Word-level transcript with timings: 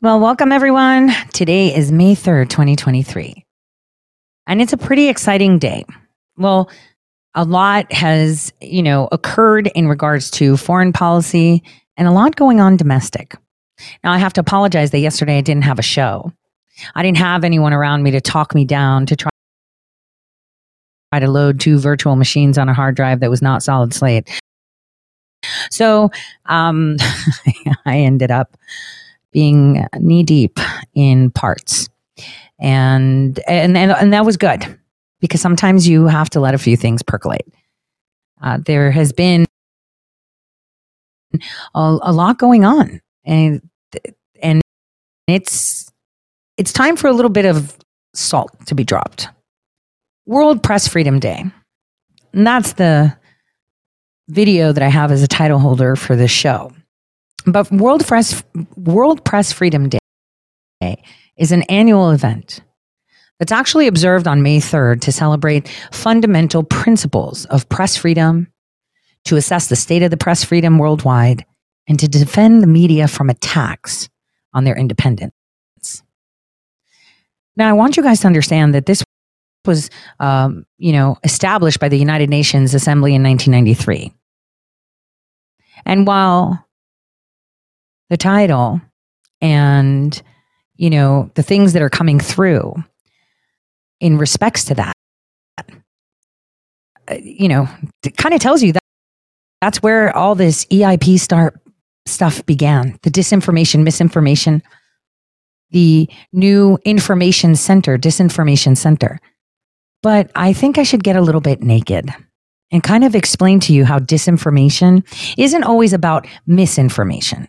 Well, 0.00 0.20
welcome 0.20 0.52
everyone. 0.52 1.10
Today 1.32 1.74
is 1.74 1.90
May 1.90 2.14
3rd, 2.14 2.50
2023. 2.50 3.44
And 4.46 4.62
it's 4.62 4.72
a 4.72 4.76
pretty 4.76 5.08
exciting 5.08 5.58
day. 5.58 5.84
Well, 6.36 6.70
a 7.34 7.44
lot 7.44 7.92
has, 7.92 8.52
you 8.60 8.80
know, 8.80 9.08
occurred 9.10 9.66
in 9.74 9.88
regards 9.88 10.30
to 10.32 10.56
foreign 10.56 10.92
policy 10.92 11.64
and 11.96 12.06
a 12.06 12.12
lot 12.12 12.36
going 12.36 12.60
on 12.60 12.76
domestic. 12.76 13.34
Now, 14.04 14.12
I 14.12 14.18
have 14.18 14.32
to 14.34 14.40
apologize 14.40 14.92
that 14.92 15.00
yesterday 15.00 15.36
I 15.38 15.40
didn't 15.40 15.64
have 15.64 15.80
a 15.80 15.82
show. 15.82 16.32
I 16.94 17.02
didn't 17.02 17.18
have 17.18 17.42
anyone 17.42 17.72
around 17.72 18.04
me 18.04 18.12
to 18.12 18.20
talk 18.20 18.54
me 18.54 18.64
down 18.64 19.04
to 19.06 19.16
try 19.16 19.30
to 21.18 21.28
load 21.28 21.58
two 21.58 21.80
virtual 21.80 22.14
machines 22.14 22.56
on 22.56 22.68
a 22.68 22.74
hard 22.74 22.94
drive 22.94 23.18
that 23.18 23.30
was 23.30 23.42
not 23.42 23.64
solid 23.64 23.92
state. 23.92 24.30
So 25.72 26.12
um, 26.46 26.98
I 27.84 27.98
ended 27.98 28.30
up 28.30 28.56
being 29.32 29.86
knee 29.98 30.22
deep 30.22 30.58
in 30.94 31.30
parts. 31.30 31.88
And, 32.58 33.38
and, 33.46 33.76
and, 33.76 33.92
and 33.92 34.12
that 34.12 34.24
was 34.24 34.36
good 34.36 34.78
because 35.20 35.40
sometimes 35.40 35.88
you 35.88 36.06
have 36.06 36.30
to 36.30 36.40
let 36.40 36.54
a 36.54 36.58
few 36.58 36.76
things 36.76 37.02
percolate. 37.02 37.46
Uh, 38.42 38.58
there 38.64 38.90
has 38.90 39.12
been 39.12 39.46
a, 41.74 41.98
a 42.02 42.12
lot 42.12 42.38
going 42.38 42.64
on 42.64 43.00
and, 43.24 43.60
and 44.42 44.60
it's, 45.26 45.90
it's 46.56 46.72
time 46.72 46.96
for 46.96 47.08
a 47.08 47.12
little 47.12 47.30
bit 47.30 47.44
of 47.44 47.76
salt 48.14 48.66
to 48.66 48.74
be 48.74 48.84
dropped. 48.84 49.28
World 50.26 50.62
Press 50.62 50.88
Freedom 50.88 51.18
Day. 51.18 51.44
And 52.32 52.46
that's 52.46 52.74
the 52.74 53.16
video 54.28 54.72
that 54.72 54.82
I 54.82 54.88
have 54.88 55.10
as 55.10 55.22
a 55.22 55.28
title 55.28 55.58
holder 55.58 55.96
for 55.96 56.16
this 56.16 56.30
show. 56.30 56.72
But 57.46 57.70
World 57.70 58.06
Press, 58.06 58.42
World 58.76 59.24
Press 59.24 59.52
Freedom 59.52 59.88
Day 59.88 61.02
is 61.36 61.52
an 61.52 61.62
annual 61.64 62.10
event 62.10 62.60
that's 63.38 63.52
actually 63.52 63.86
observed 63.86 64.26
on 64.26 64.42
May 64.42 64.58
3rd 64.58 65.00
to 65.02 65.12
celebrate 65.12 65.68
fundamental 65.92 66.64
principles 66.64 67.44
of 67.46 67.68
press 67.68 67.96
freedom, 67.96 68.48
to 69.24 69.36
assess 69.36 69.68
the 69.68 69.76
state 69.76 70.02
of 70.02 70.10
the 70.10 70.16
press 70.16 70.44
freedom 70.44 70.78
worldwide, 70.78 71.44
and 71.86 71.98
to 72.00 72.08
defend 72.08 72.62
the 72.62 72.66
media 72.66 73.08
from 73.08 73.30
attacks 73.30 74.08
on 74.52 74.64
their 74.64 74.76
independence. 74.76 75.32
Now, 77.56 77.68
I 77.68 77.72
want 77.72 77.96
you 77.96 78.02
guys 78.02 78.20
to 78.20 78.26
understand 78.26 78.74
that 78.74 78.86
this 78.86 79.02
was, 79.66 79.90
um, 80.20 80.64
you 80.78 80.92
know, 80.92 81.18
established 81.24 81.80
by 81.80 81.88
the 81.88 81.98
United 81.98 82.30
Nations 82.30 82.74
Assembly 82.74 83.14
in 83.14 83.22
1993. 83.22 84.12
And 85.84 86.06
while 86.06 86.67
the 88.10 88.16
title 88.16 88.80
and 89.40 90.22
you 90.76 90.90
know 90.90 91.30
the 91.34 91.42
things 91.42 91.72
that 91.72 91.82
are 91.82 91.90
coming 91.90 92.18
through 92.20 92.74
in 94.00 94.18
respects 94.18 94.64
to 94.64 94.74
that 94.74 94.92
uh, 97.08 97.14
you 97.20 97.48
know 97.48 97.68
it 98.04 98.16
kind 98.16 98.34
of 98.34 98.40
tells 98.40 98.62
you 98.62 98.72
that 98.72 98.82
that's 99.60 99.82
where 99.82 100.16
all 100.16 100.34
this 100.34 100.64
eip 100.66 101.18
start 101.18 101.60
stuff 102.06 102.46
began. 102.46 102.98
The 103.02 103.10
disinformation 103.10 103.82
misinformation 103.82 104.62
the 105.70 106.08
new 106.32 106.78
information 106.86 107.54
center 107.54 107.98
disinformation 107.98 108.76
center. 108.76 109.20
But 110.02 110.30
i 110.34 110.52
think 110.52 110.78
i 110.78 110.82
should 110.82 111.04
get 111.04 111.16
a 111.16 111.20
little 111.20 111.40
bit 111.40 111.60
naked 111.60 112.08
and 112.70 112.82
kind 112.82 113.04
of 113.04 113.14
explain 113.14 113.60
to 113.60 113.72
you 113.72 113.84
how 113.84 113.98
disinformation 113.98 115.04
isn't 115.36 115.64
always 115.64 115.92
about 115.92 116.26
misinformation 116.46 117.48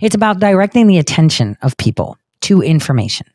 it's 0.00 0.14
about 0.14 0.40
directing 0.40 0.86
the 0.86 0.98
attention 0.98 1.56
of 1.62 1.76
people 1.76 2.16
to 2.42 2.62
information. 2.62 3.26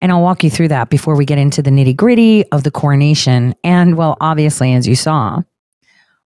And 0.00 0.12
I'll 0.12 0.22
walk 0.22 0.44
you 0.44 0.50
through 0.50 0.68
that 0.68 0.90
before 0.90 1.16
we 1.16 1.24
get 1.24 1.38
into 1.38 1.62
the 1.62 1.70
nitty 1.70 1.96
gritty 1.96 2.44
of 2.50 2.62
the 2.62 2.70
coronation. 2.70 3.54
And 3.64 3.96
well, 3.96 4.16
obviously, 4.20 4.74
as 4.74 4.86
you 4.86 4.96
saw, 4.96 5.40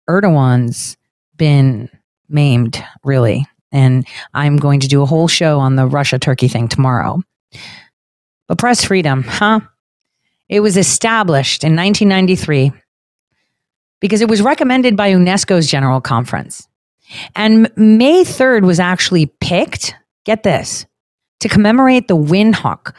Erdogan's 0.08 0.96
been 1.36 1.90
maimed, 2.28 2.82
really. 3.04 3.46
And 3.72 4.06
I'm 4.32 4.56
going 4.56 4.80
to 4.80 4.88
do 4.88 5.02
a 5.02 5.06
whole 5.06 5.28
show 5.28 5.58
on 5.58 5.76
the 5.76 5.86
Russia 5.86 6.18
Turkey 6.18 6.48
thing 6.48 6.68
tomorrow. 6.68 7.22
But 8.48 8.58
press 8.58 8.84
freedom, 8.84 9.22
huh? 9.22 9.60
It 10.48 10.60
was 10.60 10.76
established 10.76 11.64
in 11.64 11.74
1993 11.74 12.72
because 14.00 14.20
it 14.20 14.28
was 14.28 14.40
recommended 14.40 14.96
by 14.96 15.12
UNESCO's 15.12 15.66
General 15.66 16.00
Conference. 16.00 16.68
And 17.34 17.70
May 17.76 18.24
3rd 18.24 18.64
was 18.64 18.80
actually 18.80 19.26
picked, 19.40 19.94
get 20.24 20.42
this, 20.42 20.86
to 21.40 21.48
commemorate 21.48 22.08
the 22.08 22.16
Windhoek 22.16 22.94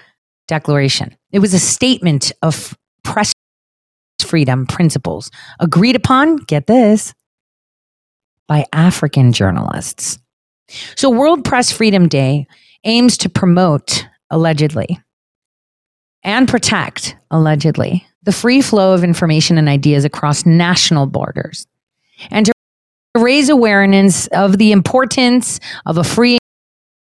Declaration. 0.48 1.16
It 1.32 1.40
was 1.40 1.54
a 1.54 1.60
statement 1.60 2.32
of 2.42 2.78
press 3.04 3.34
freedom 4.20 4.66
principles 4.66 5.32
agreed 5.60 5.96
upon, 5.96 6.38
get 6.38 6.68
this, 6.68 7.14
by 8.48 8.66
African 8.74 9.32
journalists. 9.32 10.20
So, 10.96 11.10
World 11.10 11.44
Press 11.46 11.72
Freedom 11.72 12.08
Day 12.08 12.48
aims 12.84 13.18
to 13.20 13.30
promote, 13.30 14.06
allegedly, 14.30 15.00
and 16.24 16.48
protect, 16.48 17.16
allegedly, 17.32 18.06
the 18.24 18.32
free 18.32 18.62
flow 18.62 18.94
of 18.94 19.04
information 19.04 19.58
and 19.58 19.70
ideas 19.70 20.04
across 20.04 20.46
national 20.46 21.06
borders, 21.06 21.68
and 22.30 22.46
to 22.46 22.52
raise 23.18 23.50
awareness 23.50 24.28
of 24.28 24.58
the 24.58 24.72
importance 24.72 25.60
of 25.86 25.98
a 25.98 26.04
free 26.04 26.38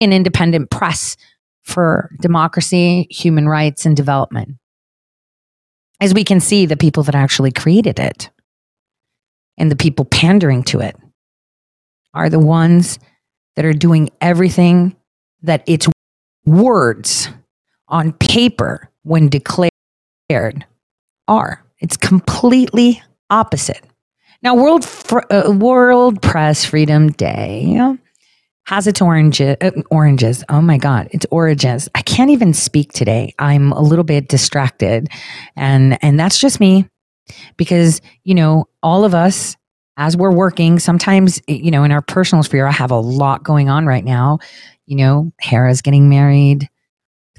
and 0.01 0.13
independent 0.13 0.69
press 0.69 1.17
for 1.63 2.11
democracy, 2.21 3.07
human 3.09 3.47
rights, 3.47 3.85
and 3.85 3.95
development. 3.95 4.57
As 5.99 6.13
we 6.13 6.23
can 6.23 6.39
see, 6.39 6.65
the 6.65 6.77
people 6.77 7.03
that 7.03 7.15
actually 7.15 7.51
created 7.51 7.99
it 7.99 8.29
and 9.57 9.71
the 9.71 9.75
people 9.75 10.05
pandering 10.05 10.63
to 10.63 10.81
it 10.81 10.95
are 12.13 12.29
the 12.29 12.39
ones 12.39 12.99
that 13.55 13.65
are 13.65 13.73
doing 13.73 14.09
everything 14.21 14.95
that 15.41 15.63
its 15.67 15.87
words 16.45 17.29
on 17.87 18.11
paper, 18.13 18.89
when 19.03 19.29
declared, 19.29 19.71
are. 21.27 21.63
It's 21.79 21.97
completely 21.97 23.01
opposite. 23.29 23.83
Now, 24.45 24.53
World 24.53 24.85
Fr- 24.85 25.25
uh, 25.31 25.51
World 25.57 26.21
Press 26.21 26.65
Freedom 26.65 27.11
Day 27.11 27.97
has 28.67 28.85
its 28.85 29.01
oranges. 29.01 29.57
Uh, 29.59 29.71
oranges. 29.89 30.43
Oh 30.49 30.61
my 30.61 30.77
God, 30.77 31.07
it's 31.09 31.25
oranges. 31.31 31.89
I 31.95 32.03
can't 32.03 32.29
even 32.29 32.53
speak 32.53 32.93
today. 32.93 33.33
I'm 33.39 33.71
a 33.71 33.81
little 33.81 34.03
bit 34.03 34.27
distracted, 34.27 35.09
and 35.55 35.97
and 36.03 36.19
that's 36.19 36.37
just 36.37 36.59
me, 36.59 36.87
because 37.57 38.01
you 38.23 38.35
know 38.35 38.67
all 38.83 39.03
of 39.03 39.15
us 39.15 39.57
as 39.97 40.15
we're 40.15 40.31
working. 40.31 40.77
Sometimes 40.77 41.41
you 41.47 41.71
know 41.71 41.83
in 41.83 41.91
our 41.91 42.03
personal 42.03 42.43
sphere, 42.43 42.67
I 42.67 42.71
have 42.71 42.91
a 42.91 42.99
lot 42.99 43.41
going 43.43 43.67
on 43.67 43.87
right 43.87 44.05
now. 44.05 44.37
You 44.85 44.97
know, 44.97 45.31
Hera's 45.39 45.81
getting 45.81 46.07
married. 46.07 46.69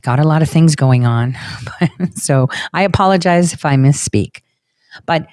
Got 0.03 0.19
a 0.19 0.27
lot 0.27 0.43
of 0.43 0.51
things 0.51 0.75
going 0.75 1.07
on, 1.07 1.37
so 2.17 2.49
I 2.75 2.83
apologize 2.83 3.53
if 3.53 3.65
I 3.65 3.77
misspeak. 3.77 4.41
But 5.07 5.29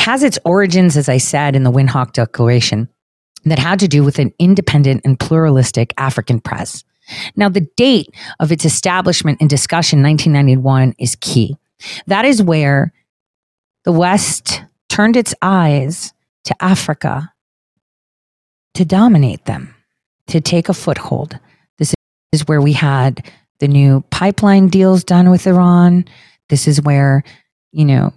has 0.00 0.22
its 0.22 0.38
origins, 0.44 0.96
as 0.96 1.08
I 1.08 1.18
said, 1.18 1.54
in 1.54 1.62
the 1.62 1.72
Windhoek 1.72 2.12
Declaration 2.12 2.88
that 3.44 3.58
had 3.58 3.78
to 3.80 3.88
do 3.88 4.04
with 4.04 4.18
an 4.18 4.32
independent 4.38 5.02
and 5.04 5.18
pluralistic 5.18 5.94
African 5.96 6.40
press. 6.40 6.84
Now, 7.36 7.48
the 7.48 7.68
date 7.76 8.08
of 8.38 8.52
its 8.52 8.64
establishment 8.64 9.38
and 9.40 9.50
discussion, 9.50 10.02
1991, 10.02 10.94
is 10.98 11.16
key. 11.20 11.56
That 12.06 12.24
is 12.24 12.42
where 12.42 12.92
the 13.84 13.92
West 13.92 14.62
turned 14.88 15.16
its 15.16 15.34
eyes 15.42 16.12
to 16.44 16.54
Africa 16.62 17.32
to 18.74 18.84
dominate 18.84 19.44
them, 19.46 19.74
to 20.28 20.40
take 20.40 20.68
a 20.68 20.74
foothold. 20.74 21.38
This 21.78 21.94
is 22.32 22.46
where 22.46 22.60
we 22.60 22.72
had 22.72 23.30
the 23.58 23.68
new 23.68 24.04
pipeline 24.10 24.68
deals 24.68 25.04
done 25.04 25.30
with 25.30 25.46
Iran. 25.46 26.04
This 26.48 26.68
is 26.68 26.80
where, 26.82 27.24
you 27.72 27.84
know, 27.84 28.12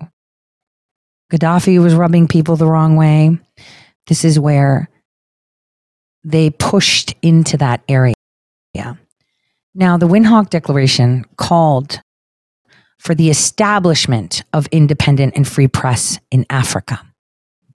Gaddafi 1.33 1.81
was 1.81 1.95
rubbing 1.95 2.27
people 2.27 2.55
the 2.55 2.67
wrong 2.67 2.95
way. 2.95 3.37
This 4.07 4.23
is 4.23 4.39
where 4.39 4.89
they 6.23 6.51
pushed 6.51 7.15
into 7.21 7.57
that 7.57 7.81
area. 7.89 8.13
Now, 9.75 9.97
the 9.97 10.07
Windhoek 10.07 10.51
Declaration 10.51 11.25
called 11.35 11.99
for 12.99 13.15
the 13.15 13.29
establishment 13.31 14.43
of 14.53 14.67
independent 14.67 15.35
and 15.35 15.47
free 15.47 15.67
press 15.67 16.19
in 16.29 16.45
Africa. 16.49 17.01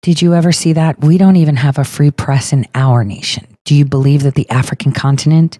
Did 0.04 0.22
you 0.22 0.36
ever 0.36 0.52
see 0.52 0.74
that? 0.74 1.00
We 1.00 1.18
don't 1.18 1.38
even 1.38 1.56
have 1.56 1.80
a 1.80 1.84
free 1.84 2.12
press 2.12 2.54
in 2.54 2.68
our 2.76 3.04
nation. 3.04 3.58
Do 3.66 3.74
you 3.74 3.84
believe 3.84 4.24
that 4.24 4.36
the 4.36 4.50
African 4.50 4.92
continent 4.92 5.58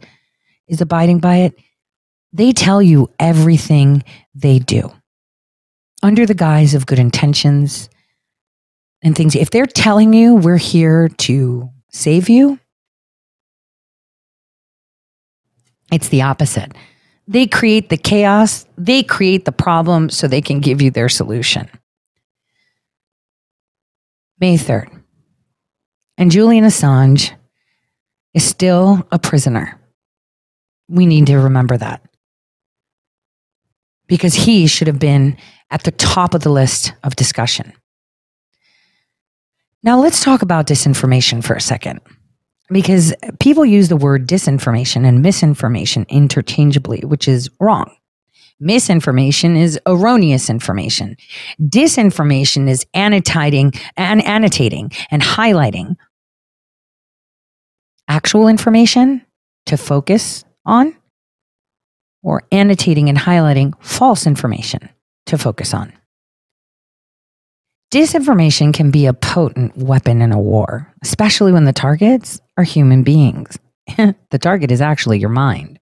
is 0.68 0.80
abiding 0.80 1.20
by 1.20 1.38
it? 1.38 1.56
They 2.32 2.52
tell 2.52 2.82
you 2.82 3.10
everything 3.20 4.04
they 4.36 4.60
do 4.60 4.92
under 6.04 6.26
the 6.26 6.34
guise 6.34 6.74
of 6.74 6.86
good 6.86 7.00
intentions 7.00 7.90
and 9.04 9.16
things. 9.16 9.36
If 9.36 9.50
they're 9.50 9.66
telling 9.66 10.14
you 10.14 10.36
we're 10.36 10.58
here 10.58 11.10
to 11.10 11.70
save 11.92 12.30
you, 12.30 12.60
It's 15.92 16.10
the 16.10 16.24
opposite. 16.24 16.74
They 17.28 17.48
create 17.48 17.90
the 17.90 17.98
chaos, 17.98 18.66
they 18.78 19.04
create 19.04 19.46
the 19.46 19.52
problem 19.52 20.10
so 20.10 20.28
they 20.28 20.42
can 20.42 20.60
give 20.60 20.82
you 20.82 20.92
their 20.92 21.10
solution. 21.10 21.70
May 24.40 24.58
3rd. 24.58 24.90
And 26.18 26.32
Julian 26.32 26.64
Assange 26.64 27.34
is 28.34 28.44
still 28.44 29.06
a 29.12 29.20
prisoner. 29.20 29.80
We 30.88 31.06
need 31.06 31.28
to 31.28 31.38
remember 31.38 31.78
that. 31.78 32.02
Because 34.08 34.34
he 34.34 34.68
should 34.68 34.88
have 34.88 35.00
been 35.00 35.38
at 35.70 35.84
the 35.84 35.92
top 35.92 36.34
of 36.34 36.42
the 36.42 36.50
list 36.50 36.94
of 37.04 37.16
discussion. 37.16 37.74
Now, 39.84 40.00
let's 40.00 40.24
talk 40.24 40.42
about 40.42 40.68
disinformation 40.68 41.44
for 41.44 41.54
a 41.54 41.62
second 41.62 42.00
because 42.70 43.14
people 43.40 43.66
use 43.66 43.90
the 43.90 43.98
word 43.98 44.28
disinformation 44.28 45.06
and 45.06 45.22
misinformation 45.22 46.06
interchangeably, 46.10 47.02
which 47.02 47.28
is 47.28 47.50
wrong. 47.60 47.94
Misinformation 48.60 49.56
is 49.56 49.80
erroneous 49.86 50.50
information. 50.50 51.16
Disinformation 51.62 52.68
is 52.68 52.86
annotating 52.94 53.72
and 53.96 54.26
annotating 54.26 54.92
and 55.12 55.22
highlighting 55.22 55.96
actual 58.08 58.48
information 58.48 59.24
to 59.68 59.78
focus 59.78 60.44
on 60.66 60.96
or 62.28 62.44
annotating 62.52 63.08
and 63.08 63.18
highlighting 63.18 63.72
false 63.82 64.28
information 64.28 64.90
to 65.26 65.38
focus 65.38 65.74
on. 65.74 65.94
Disinformation 67.90 68.74
can 68.74 68.92
be 68.92 69.06
a 69.06 69.14
potent 69.14 69.78
weapon 69.78 70.22
in 70.22 70.34
a 70.34 70.40
war, 70.40 70.94
especially 71.02 71.54
when 71.54 71.64
the 71.64 71.72
targets 71.72 72.42
are 72.58 72.66
human 72.66 73.04
beings. 73.04 73.58
the 73.98 74.40
target 74.40 74.72
is 74.72 74.82
actually 74.82 75.20
your 75.20 75.30
mind. 75.30 75.80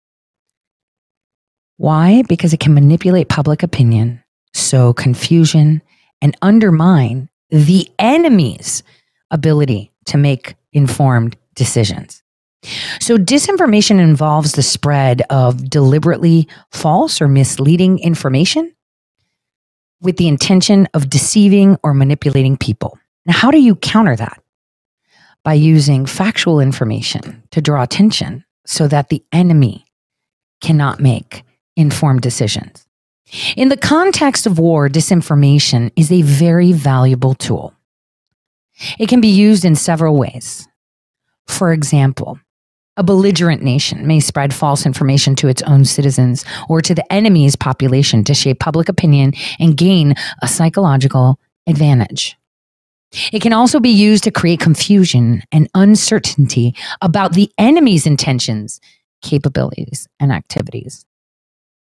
Why? 1.77 2.21
Because 2.29 2.53
it 2.53 2.59
can 2.59 2.75
manipulate 2.75 3.27
public 3.27 3.63
opinion, 3.63 4.23
sow 4.53 4.93
confusion, 4.93 5.81
and 6.21 6.37
undermine 6.43 7.27
the 7.49 7.89
enemy's 7.97 8.83
ability 9.31 9.91
to 10.05 10.19
make 10.19 10.53
informed 10.73 11.35
decisions. 11.55 12.21
So, 12.99 13.17
disinformation 13.17 13.99
involves 13.99 14.53
the 14.53 14.63
spread 14.63 15.21
of 15.29 15.69
deliberately 15.69 16.47
false 16.71 17.21
or 17.21 17.27
misleading 17.27 17.99
information 17.99 18.73
with 20.01 20.17
the 20.17 20.27
intention 20.27 20.87
of 20.93 21.09
deceiving 21.09 21.77
or 21.83 21.93
manipulating 21.93 22.57
people. 22.57 22.97
Now, 23.25 23.33
how 23.33 23.51
do 23.51 23.59
you 23.59 23.75
counter 23.75 24.15
that? 24.15 24.41
By 25.43 25.53
using 25.53 26.05
factual 26.05 26.59
information 26.59 27.43
to 27.51 27.61
draw 27.61 27.83
attention 27.83 28.45
so 28.65 28.87
that 28.87 29.09
the 29.09 29.23
enemy 29.31 29.85
cannot 30.61 30.99
make 30.99 31.43
informed 31.75 32.21
decisions. 32.21 32.85
In 33.55 33.69
the 33.69 33.77
context 33.77 34.45
of 34.45 34.59
war, 34.59 34.87
disinformation 34.89 35.91
is 35.95 36.11
a 36.11 36.21
very 36.21 36.71
valuable 36.71 37.33
tool. 37.33 37.73
It 38.99 39.09
can 39.09 39.21
be 39.21 39.27
used 39.27 39.65
in 39.65 39.75
several 39.75 40.15
ways. 40.15 40.67
For 41.47 41.71
example, 41.71 42.39
a 42.97 43.03
belligerent 43.03 43.61
nation 43.61 44.07
may 44.07 44.19
spread 44.19 44.53
false 44.53 44.85
information 44.85 45.35
to 45.35 45.47
its 45.47 45.61
own 45.63 45.85
citizens 45.85 46.45
or 46.69 46.81
to 46.81 46.95
the 46.95 47.11
enemy's 47.11 47.55
population 47.55 48.23
to 48.23 48.33
shape 48.33 48.59
public 48.59 48.89
opinion 48.89 49.33
and 49.59 49.77
gain 49.77 50.15
a 50.41 50.47
psychological 50.47 51.39
advantage. 51.67 52.37
It 53.31 53.41
can 53.41 53.53
also 53.53 53.79
be 53.79 53.89
used 53.89 54.23
to 54.25 54.31
create 54.31 54.59
confusion 54.59 55.43
and 55.51 55.69
uncertainty 55.73 56.75
about 57.01 57.33
the 57.33 57.51
enemy's 57.57 58.05
intentions, 58.05 58.81
capabilities, 59.21 60.07
and 60.19 60.31
activities. 60.31 61.05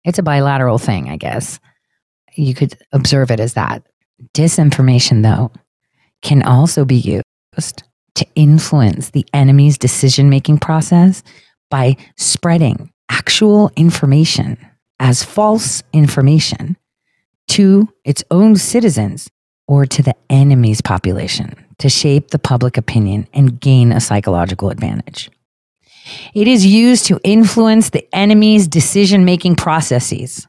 It's 0.03 0.19
a 0.19 0.23
bilateral 0.23 0.77
thing, 0.77 1.09
I 1.09 1.17
guess. 1.17 1.59
You 2.35 2.53
could 2.55 2.75
observe 2.91 3.29
it 3.29 3.39
as 3.39 3.53
that. 3.53 3.83
Disinformation, 4.33 5.21
though, 5.21 5.51
can 6.21 6.43
also 6.43 6.85
be 6.85 6.95
used 6.95 7.83
to 8.15 8.27
influence 8.35 9.09
the 9.09 9.25
enemy's 9.33 9.77
decision 9.77 10.29
making 10.29 10.57
process 10.57 11.23
by 11.69 11.95
spreading 12.17 12.91
actual 13.09 13.71
information 13.75 14.57
as 14.99 15.23
false 15.23 15.83
information 15.93 16.77
to 17.47 17.87
its 18.05 18.23
own 18.31 18.55
citizens 18.55 19.29
or 19.67 19.85
to 19.85 20.03
the 20.03 20.15
enemy's 20.29 20.81
population 20.81 21.55
to 21.79 21.89
shape 21.89 22.29
the 22.29 22.39
public 22.39 22.77
opinion 22.77 23.27
and 23.33 23.59
gain 23.59 23.91
a 23.91 23.99
psychological 23.99 24.69
advantage. 24.69 25.29
It 26.33 26.47
is 26.47 26.65
used 26.65 27.05
to 27.07 27.19
influence 27.23 27.89
the 27.89 28.07
enemy's 28.13 28.67
decision 28.67 29.25
making 29.25 29.55
processes 29.55 30.47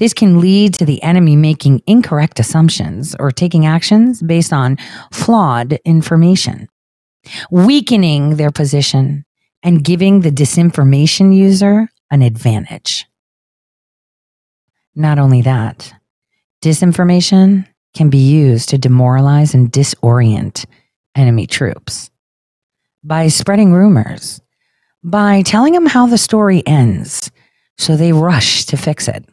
this 0.00 0.14
can 0.14 0.40
lead 0.40 0.72
to 0.72 0.86
the 0.86 1.02
enemy 1.02 1.36
making 1.36 1.82
incorrect 1.86 2.40
assumptions 2.40 3.14
or 3.20 3.30
taking 3.30 3.66
actions 3.66 4.22
based 4.22 4.50
on 4.50 4.78
flawed 5.12 5.74
information, 5.84 6.68
weakening 7.50 8.36
their 8.36 8.50
position 8.50 9.26
and 9.62 9.84
giving 9.84 10.22
the 10.22 10.30
disinformation 10.30 11.36
user 11.36 11.86
an 12.10 12.22
advantage. 12.22 13.04
Not 14.94 15.18
only 15.18 15.42
that, 15.42 15.92
disinformation 16.62 17.66
can 17.94 18.08
be 18.08 18.30
used 18.30 18.70
to 18.70 18.78
demoralize 18.78 19.52
and 19.52 19.70
disorient 19.70 20.64
enemy 21.14 21.46
troops 21.46 22.10
by 23.04 23.28
spreading 23.28 23.74
rumors, 23.74 24.40
by 25.04 25.42
telling 25.42 25.74
them 25.74 25.84
how 25.84 26.06
the 26.06 26.16
story 26.16 26.62
ends 26.66 27.30
so 27.76 27.96
they 27.96 28.14
rush 28.14 28.64
to 28.64 28.78
fix 28.78 29.06
it 29.06 29.26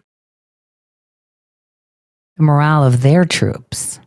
the 2.37 2.43
morale 2.43 2.83
of 2.83 3.01
their 3.01 3.25
troops, 3.25 3.99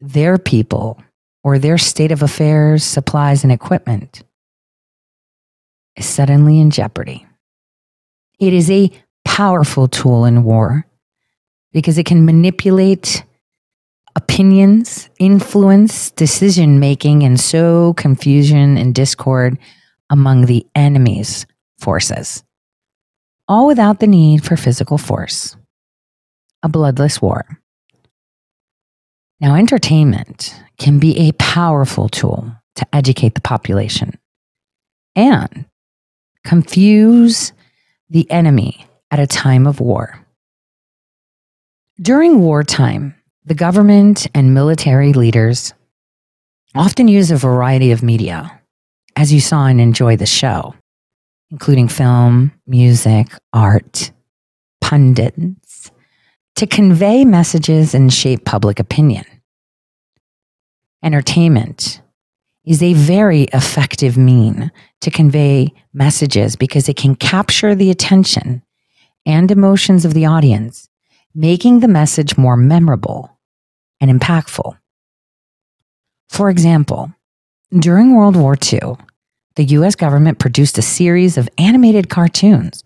their 0.00 0.38
people, 0.38 1.02
or 1.42 1.58
their 1.58 1.78
state 1.78 2.12
of 2.12 2.22
affairs, 2.22 2.84
supplies, 2.84 3.42
and 3.42 3.52
equipment 3.52 4.22
is 5.96 6.06
suddenly 6.06 6.60
in 6.60 6.70
jeopardy. 6.70 7.26
It 8.38 8.54
is 8.54 8.70
a 8.70 8.90
powerful 9.24 9.88
tool 9.88 10.24
in 10.24 10.44
war 10.44 10.86
because 11.72 11.98
it 11.98 12.06
can 12.06 12.24
manipulate 12.24 13.24
opinions, 14.14 15.10
influence 15.18 16.10
decision 16.12 16.78
making, 16.80 17.24
and 17.24 17.38
sow 17.38 17.92
confusion 17.94 18.76
and 18.76 18.94
discord 18.94 19.58
among 20.10 20.46
the 20.46 20.66
enemy's 20.74 21.46
forces, 21.78 22.44
all 23.48 23.66
without 23.66 24.00
the 24.00 24.06
need 24.06 24.44
for 24.44 24.56
physical 24.56 24.98
force 24.98 25.56
bloodless 26.68 27.20
war. 27.22 27.44
Now, 29.40 29.54
entertainment 29.54 30.54
can 30.78 30.98
be 30.98 31.28
a 31.28 31.32
powerful 31.32 32.08
tool 32.08 32.52
to 32.76 32.86
educate 32.92 33.34
the 33.34 33.40
population 33.40 34.18
and 35.14 35.66
confuse 36.44 37.52
the 38.10 38.30
enemy 38.30 38.86
at 39.10 39.20
a 39.20 39.26
time 39.26 39.66
of 39.66 39.80
war. 39.80 40.24
During 42.00 42.40
wartime, 42.40 43.14
the 43.44 43.54
government 43.54 44.26
and 44.34 44.54
military 44.54 45.12
leaders 45.12 45.74
often 46.74 47.08
use 47.08 47.30
a 47.30 47.36
variety 47.36 47.90
of 47.92 48.02
media, 48.02 48.60
as 49.16 49.32
you 49.32 49.40
saw 49.40 49.66
and 49.66 49.80
enjoy 49.80 50.16
the 50.16 50.26
show, 50.26 50.74
including 51.50 51.88
film, 51.88 52.52
music, 52.66 53.28
art, 53.52 54.12
pundits, 54.80 55.67
to 56.58 56.66
convey 56.66 57.24
messages 57.24 57.94
and 57.94 58.12
shape 58.12 58.44
public 58.44 58.80
opinion. 58.80 59.24
Entertainment 61.04 62.02
is 62.64 62.82
a 62.82 62.94
very 62.94 63.42
effective 63.52 64.18
mean 64.18 64.72
to 65.00 65.08
convey 65.08 65.68
messages 65.92 66.56
because 66.56 66.88
it 66.88 66.96
can 66.96 67.14
capture 67.14 67.76
the 67.76 67.92
attention 67.92 68.60
and 69.24 69.52
emotions 69.52 70.04
of 70.04 70.14
the 70.14 70.26
audience, 70.26 70.88
making 71.32 71.78
the 71.78 71.86
message 71.86 72.36
more 72.36 72.56
memorable 72.56 73.38
and 74.00 74.10
impactful. 74.10 74.76
For 76.28 76.50
example, 76.50 77.14
during 77.70 78.16
World 78.16 78.34
War 78.34 78.56
II, 78.60 78.96
the 79.54 79.64
US 79.76 79.94
government 79.94 80.40
produced 80.40 80.76
a 80.76 80.82
series 80.82 81.38
of 81.38 81.48
animated 81.56 82.08
cartoons 82.08 82.82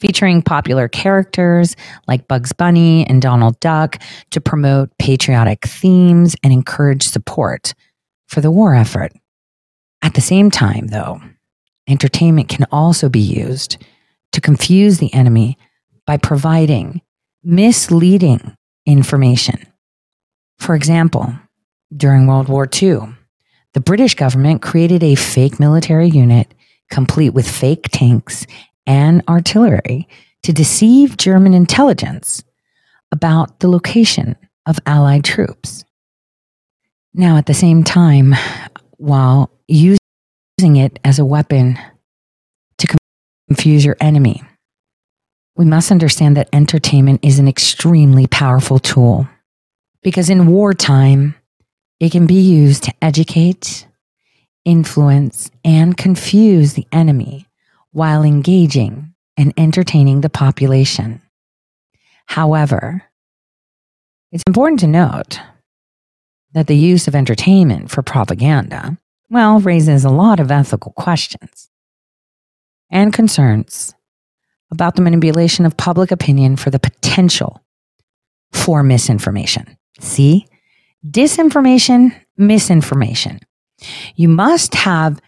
featuring 0.00 0.42
popular 0.42 0.88
characters 0.88 1.76
like 2.08 2.26
Bugs 2.26 2.52
Bunny 2.52 3.06
and 3.06 3.20
Donald 3.20 3.60
Duck 3.60 3.98
to 4.30 4.40
promote 4.40 4.90
patriotic 4.98 5.66
themes 5.66 6.34
and 6.42 6.52
encourage 6.52 7.02
support 7.02 7.74
for 8.26 8.40
the 8.40 8.50
war 8.50 8.74
effort. 8.74 9.12
At 10.02 10.14
the 10.14 10.20
same 10.20 10.50
time, 10.50 10.86
though, 10.88 11.20
entertainment 11.86 12.48
can 12.48 12.66
also 12.72 13.08
be 13.08 13.20
used 13.20 13.76
to 14.32 14.40
confuse 14.40 14.98
the 14.98 15.12
enemy 15.12 15.58
by 16.06 16.16
providing 16.16 17.02
misleading 17.42 18.56
information. 18.86 19.66
For 20.58 20.74
example, 20.74 21.34
during 21.94 22.26
World 22.26 22.48
War 22.48 22.68
II, 22.80 23.00
the 23.74 23.80
British 23.80 24.14
government 24.14 24.62
created 24.62 25.02
a 25.02 25.14
fake 25.14 25.60
military 25.60 26.08
unit 26.08 26.52
complete 26.90 27.30
with 27.30 27.48
fake 27.48 27.88
tanks 27.92 28.46
and 28.86 29.22
artillery 29.28 30.08
to 30.42 30.52
deceive 30.52 31.16
German 31.16 31.54
intelligence 31.54 32.42
about 33.12 33.60
the 33.60 33.68
location 33.68 34.36
of 34.66 34.78
Allied 34.86 35.24
troops. 35.24 35.84
Now, 37.12 37.36
at 37.36 37.46
the 37.46 37.54
same 37.54 37.82
time, 37.82 38.34
while 38.96 39.50
using 39.68 39.98
it 40.60 40.98
as 41.04 41.18
a 41.18 41.24
weapon 41.24 41.78
to 42.78 42.96
confuse 43.48 43.84
your 43.84 43.96
enemy, 44.00 44.42
we 45.56 45.64
must 45.64 45.90
understand 45.90 46.36
that 46.36 46.48
entertainment 46.52 47.20
is 47.22 47.38
an 47.38 47.48
extremely 47.48 48.26
powerful 48.26 48.78
tool 48.78 49.28
because 50.02 50.30
in 50.30 50.46
wartime, 50.46 51.34
it 51.98 52.12
can 52.12 52.26
be 52.26 52.40
used 52.40 52.84
to 52.84 52.94
educate, 53.02 53.86
influence, 54.64 55.50
and 55.64 55.96
confuse 55.96 56.74
the 56.74 56.86
enemy 56.92 57.46
while 57.92 58.22
engaging 58.22 59.14
and 59.36 59.52
entertaining 59.56 60.20
the 60.20 60.30
population. 60.30 61.22
However, 62.26 63.02
it's 64.32 64.44
important 64.46 64.80
to 64.80 64.86
note 64.86 65.40
that 66.52 66.66
the 66.66 66.76
use 66.76 67.08
of 67.08 67.14
entertainment 67.14 67.90
for 67.90 68.02
propaganda, 68.02 68.98
well, 69.28 69.60
raises 69.60 70.04
a 70.04 70.10
lot 70.10 70.40
of 70.40 70.50
ethical 70.50 70.92
questions 70.92 71.70
and 72.90 73.12
concerns 73.12 73.94
about 74.70 74.94
the 74.96 75.02
manipulation 75.02 75.64
of 75.64 75.76
public 75.76 76.10
opinion 76.10 76.56
for 76.56 76.70
the 76.70 76.78
potential 76.78 77.64
for 78.52 78.82
misinformation. 78.82 79.76
See? 80.00 80.46
Disinformation, 81.08 82.14
misinformation. 82.36 83.40
You 84.14 84.28
must 84.28 84.74
have 84.74 85.20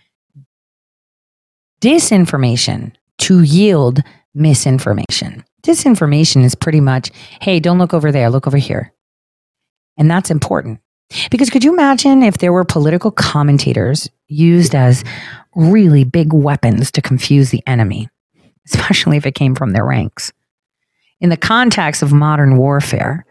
disinformation 1.83 2.93
to 3.19 3.43
yield 3.43 4.01
misinformation. 4.35 5.45
Disinformation 5.63 6.45
is 6.45 6.55
pretty 6.55 6.81
much, 6.81 7.11
hey, 7.41 7.61
don't 7.61 7.79
look 7.79 7.93
over 7.93 8.11
there, 8.11 8.31
look 8.31 8.47
over 8.47 8.57
here. 8.57 8.93
And 9.99 10.11
that's 10.11 10.31
important. 10.31 10.81
Because 11.31 11.51
could 11.51 11.63
you 11.63 11.73
imagine 11.73 12.23
if 12.23 12.39
there 12.39 12.53
were 12.53 12.65
political 12.65 13.11
commentators 13.11 14.09
used 14.29 14.75
as 14.75 15.05
really 15.55 16.05
big 16.05 16.33
weapons 16.33 16.91
to 16.93 17.03
confuse 17.03 17.51
the 17.51 17.63
enemy, 17.67 18.09
especially 18.67 19.17
if 19.17 19.27
it 19.27 19.35
came 19.35 19.55
from 19.55 19.73
their 19.73 19.85
ranks? 19.85 20.33
In 21.21 21.29
the 21.29 21.37
context 21.37 22.03
of 22.03 22.13
modern 22.13 22.57
warfare, 22.57 23.27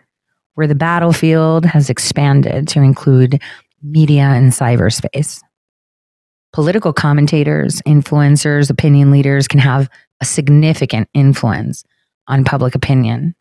where 0.56 0.68
the 0.68 0.76
battlefield 0.76 1.66
has 1.66 1.90
expanded 1.90 2.68
to 2.68 2.82
include 2.82 3.42
media 3.82 4.24
and 4.24 4.52
cyberspace, 4.52 5.42
political 6.54 6.94
commentators, 6.94 7.82
influencers, 7.84 8.70
opinion 8.70 9.12
leaders 9.12 9.48
can 9.48 9.60
have 9.60 9.90
a 10.22 10.26
significant 10.26 11.10
influence 11.14 11.84
on 12.28 12.44
public 12.44 12.76
opinion. 12.76 13.36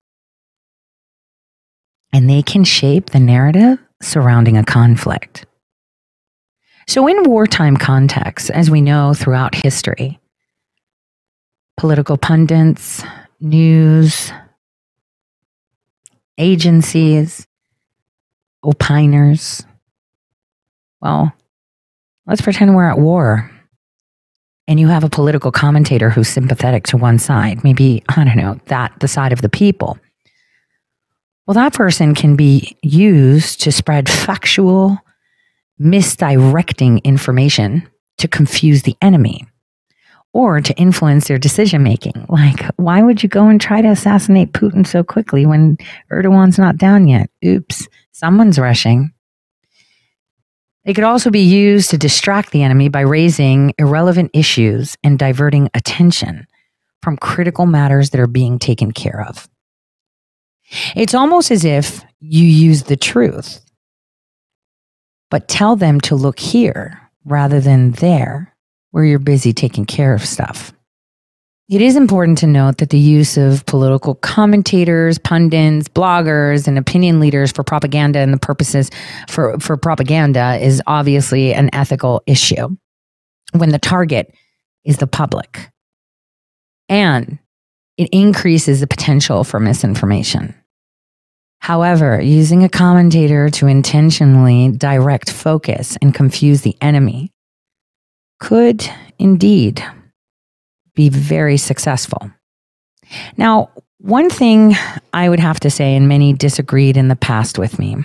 And 2.12 2.28
they 2.28 2.42
can 2.42 2.64
shape 2.64 3.10
the 3.10 3.20
narrative 3.20 3.78
surrounding 4.02 4.56
a 4.56 4.64
conflict. 4.64 5.46
So, 6.88 7.06
in 7.06 7.22
wartime 7.22 7.76
contexts, 7.76 8.50
as 8.50 8.70
we 8.70 8.80
know 8.80 9.14
throughout 9.14 9.54
history, 9.54 10.18
political 11.76 12.16
pundits, 12.16 13.04
news, 13.40 14.32
agencies, 16.36 17.46
opiners, 18.64 19.64
well, 21.00 21.32
let's 22.26 22.42
pretend 22.42 22.74
we're 22.74 22.88
at 22.88 22.98
war 22.98 23.50
and 24.70 24.78
you 24.78 24.86
have 24.86 25.02
a 25.02 25.10
political 25.10 25.50
commentator 25.50 26.10
who's 26.10 26.28
sympathetic 26.28 26.84
to 26.84 26.96
one 26.96 27.18
side, 27.18 27.64
maybe, 27.64 28.04
I 28.08 28.24
don't 28.24 28.36
know, 28.36 28.60
that 28.66 28.92
the 29.00 29.08
side 29.08 29.32
of 29.32 29.42
the 29.42 29.48
people. 29.48 29.98
Well, 31.46 31.54
that 31.54 31.74
person 31.74 32.14
can 32.14 32.36
be 32.36 32.76
used 32.82 33.60
to 33.62 33.72
spread 33.72 34.08
factual, 34.08 34.98
misdirecting 35.78 36.98
information 36.98 37.88
to 38.18 38.28
confuse 38.28 38.84
the 38.84 38.96
enemy 39.02 39.44
or 40.32 40.60
to 40.60 40.72
influence 40.74 41.26
their 41.26 41.38
decision 41.38 41.82
making. 41.82 42.24
Like, 42.28 42.64
why 42.76 43.02
would 43.02 43.24
you 43.24 43.28
go 43.28 43.48
and 43.48 43.60
try 43.60 43.82
to 43.82 43.88
assassinate 43.88 44.52
Putin 44.52 44.86
so 44.86 45.02
quickly 45.02 45.46
when 45.46 45.78
Erdogan's 46.12 46.58
not 46.58 46.76
down 46.76 47.08
yet? 47.08 47.28
Oops, 47.44 47.88
someone's 48.12 48.58
rushing. 48.58 49.12
They 50.84 50.94
could 50.94 51.04
also 51.04 51.30
be 51.30 51.40
used 51.40 51.90
to 51.90 51.98
distract 51.98 52.52
the 52.52 52.62
enemy 52.62 52.88
by 52.88 53.00
raising 53.00 53.74
irrelevant 53.78 54.30
issues 54.32 54.96
and 55.04 55.18
diverting 55.18 55.68
attention 55.74 56.46
from 57.02 57.16
critical 57.16 57.66
matters 57.66 58.10
that 58.10 58.20
are 58.20 58.26
being 58.26 58.58
taken 58.58 58.92
care 58.92 59.24
of. 59.28 59.48
It's 60.94 61.14
almost 61.14 61.50
as 61.50 61.64
if 61.64 62.02
you 62.20 62.46
use 62.46 62.84
the 62.84 62.96
truth, 62.96 63.60
but 65.30 65.48
tell 65.48 65.76
them 65.76 66.00
to 66.02 66.14
look 66.14 66.38
here 66.38 67.00
rather 67.24 67.60
than 67.60 67.92
there 67.92 68.54
where 68.90 69.04
you're 69.04 69.18
busy 69.18 69.52
taking 69.52 69.84
care 69.84 70.14
of 70.14 70.24
stuff. 70.24 70.72
It 71.70 71.80
is 71.80 71.94
important 71.94 72.38
to 72.38 72.48
note 72.48 72.78
that 72.78 72.90
the 72.90 72.98
use 72.98 73.36
of 73.36 73.64
political 73.64 74.16
commentators, 74.16 75.18
pundits, 75.18 75.86
bloggers, 75.86 76.66
and 76.66 76.76
opinion 76.76 77.20
leaders 77.20 77.52
for 77.52 77.62
propaganda 77.62 78.18
and 78.18 78.32
the 78.32 78.38
purposes 78.38 78.90
for, 79.28 79.56
for 79.60 79.76
propaganda 79.76 80.58
is 80.60 80.82
obviously 80.88 81.54
an 81.54 81.70
ethical 81.72 82.24
issue 82.26 82.76
when 83.52 83.68
the 83.68 83.78
target 83.78 84.34
is 84.84 84.96
the 84.96 85.06
public. 85.06 85.70
And 86.88 87.38
it 87.96 88.08
increases 88.10 88.80
the 88.80 88.88
potential 88.88 89.44
for 89.44 89.60
misinformation. 89.60 90.56
However, 91.60 92.20
using 92.20 92.64
a 92.64 92.68
commentator 92.68 93.48
to 93.50 93.68
intentionally 93.68 94.72
direct 94.72 95.30
focus 95.30 95.96
and 96.02 96.12
confuse 96.12 96.62
the 96.62 96.76
enemy 96.80 97.30
could 98.40 98.90
indeed 99.20 99.84
be 101.00 101.08
very 101.08 101.56
successful. 101.56 102.30
Now, 103.38 103.70
one 104.00 104.28
thing 104.28 104.74
I 105.14 105.30
would 105.30 105.40
have 105.40 105.58
to 105.60 105.70
say, 105.70 105.96
and 105.96 106.08
many 106.08 106.34
disagreed 106.34 106.98
in 106.98 107.08
the 107.08 107.16
past 107.16 107.58
with 107.58 107.78
me 107.78 108.04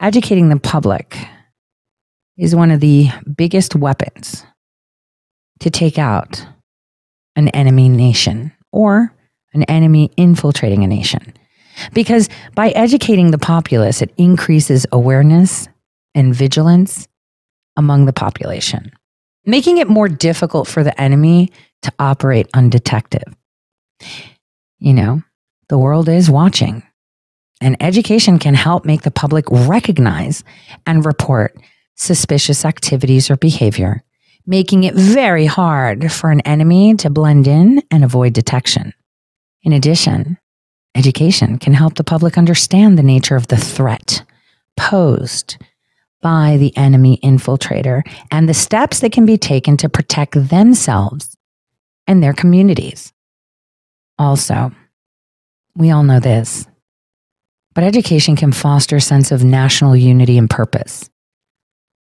educating 0.00 0.48
the 0.48 0.58
public 0.58 1.16
is 2.36 2.54
one 2.54 2.70
of 2.72 2.80
the 2.80 3.08
biggest 3.36 3.74
weapons 3.76 4.44
to 5.60 5.70
take 5.70 5.98
out 5.98 6.44
an 7.36 7.48
enemy 7.48 7.88
nation 7.88 8.52
or 8.72 9.12
an 9.54 9.62
enemy 9.64 10.10
infiltrating 10.16 10.82
a 10.82 10.88
nation. 10.88 11.32
Because 11.92 12.28
by 12.54 12.70
educating 12.70 13.30
the 13.30 13.38
populace, 13.38 14.02
it 14.02 14.12
increases 14.16 14.84
awareness 14.90 15.68
and 16.14 16.34
vigilance 16.34 17.06
among 17.76 18.06
the 18.06 18.12
population 18.12 18.92
making 19.48 19.78
it 19.78 19.88
more 19.88 20.10
difficult 20.10 20.68
for 20.68 20.84
the 20.84 21.00
enemy 21.00 21.50
to 21.80 21.90
operate 21.98 22.46
undetected. 22.52 23.24
You 24.78 24.92
know, 24.92 25.22
the 25.70 25.78
world 25.78 26.08
is 26.08 26.30
watching, 26.30 26.82
and 27.60 27.74
education 27.80 28.38
can 28.38 28.54
help 28.54 28.84
make 28.84 29.02
the 29.02 29.10
public 29.10 29.46
recognize 29.50 30.44
and 30.86 31.04
report 31.04 31.56
suspicious 31.96 32.66
activities 32.66 33.30
or 33.30 33.36
behavior, 33.36 34.04
making 34.46 34.84
it 34.84 34.94
very 34.94 35.46
hard 35.46 36.12
for 36.12 36.30
an 36.30 36.42
enemy 36.42 36.94
to 36.96 37.08
blend 37.08 37.48
in 37.48 37.82
and 37.90 38.04
avoid 38.04 38.34
detection. 38.34 38.92
In 39.62 39.72
addition, 39.72 40.36
education 40.94 41.58
can 41.58 41.72
help 41.72 41.94
the 41.94 42.04
public 42.04 42.36
understand 42.36 42.98
the 42.98 43.02
nature 43.02 43.34
of 43.34 43.48
the 43.48 43.56
threat 43.56 44.24
posed 44.76 45.56
by 46.20 46.56
the 46.58 46.76
enemy 46.76 47.18
infiltrator 47.22 48.02
and 48.30 48.48
the 48.48 48.54
steps 48.54 49.00
that 49.00 49.12
can 49.12 49.26
be 49.26 49.38
taken 49.38 49.76
to 49.76 49.88
protect 49.88 50.34
themselves 50.48 51.36
and 52.06 52.22
their 52.22 52.32
communities. 52.32 53.12
Also, 54.18 54.72
we 55.76 55.90
all 55.90 56.02
know 56.02 56.18
this, 56.20 56.66
but 57.74 57.84
education 57.84 58.34
can 58.34 58.50
foster 58.50 58.96
a 58.96 59.00
sense 59.00 59.30
of 59.30 59.44
national 59.44 59.94
unity 59.94 60.36
and 60.36 60.50
purpose, 60.50 61.08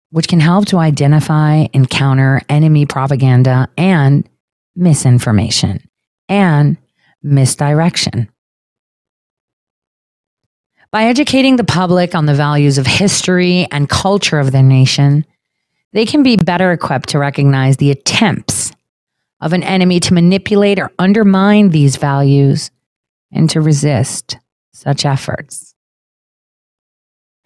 which 0.10 0.28
can 0.28 0.40
help 0.40 0.66
to 0.68 0.78
identify 0.78 1.68
and 1.74 1.90
counter 1.90 2.42
enemy 2.50 2.86
propaganda 2.86 3.70
and 3.78 4.28
misinformation 4.76 5.88
and 6.30 6.78
misdirection. 7.22 8.30
By 10.91 11.06
educating 11.06 11.58
the 11.58 11.63
public 11.63 12.15
on 12.15 12.25
the 12.25 12.34
values 12.34 12.77
of 12.77 12.88
history 12.88 13.67
and 13.72 13.89
culture 13.89 14.39
of 14.39 14.51
their 14.51 14.63
nation, 14.63 15.25
they 15.91 16.06
can 16.06 16.24
be 16.24 16.38
better 16.38 16.72
equipped 16.72 17.10
to 17.10 17.20
recognize 17.20 17.77
the 17.77 17.91
attempts 17.91 18.72
of 19.41 19.53
an 19.53 19.63
enemy 19.63 20.00
to 20.00 20.13
manipulate 20.13 20.79
or 20.79 20.91
undermine 20.98 21.70
these 21.70 21.98
values 21.98 22.72
and 23.32 23.50
to 23.50 23.62
resist 23.62 24.38
such 24.72 25.06
efforts. 25.06 25.75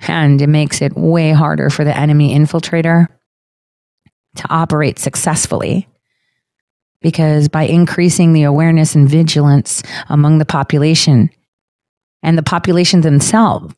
And 0.07 0.41
it 0.41 0.48
makes 0.48 0.81
it 0.81 0.95
way 0.95 1.31
harder 1.31 1.69
for 1.69 1.83
the 1.83 1.95
enemy 1.95 2.36
infiltrator 2.36 3.07
to 4.36 4.48
operate 4.50 5.00
successfully 5.00 5.88
because 7.01 7.50
by 7.50 7.63
increasing 7.63 8.33
the 8.33 8.43
awareness 8.43 8.95
and 8.95 9.10
vigilance 9.10 9.81
among 10.10 10.38
the 10.38 10.45
population 10.45 11.29
and 12.24 12.38
the 12.38 12.44
population 12.44 13.01
themselves, 13.01 13.74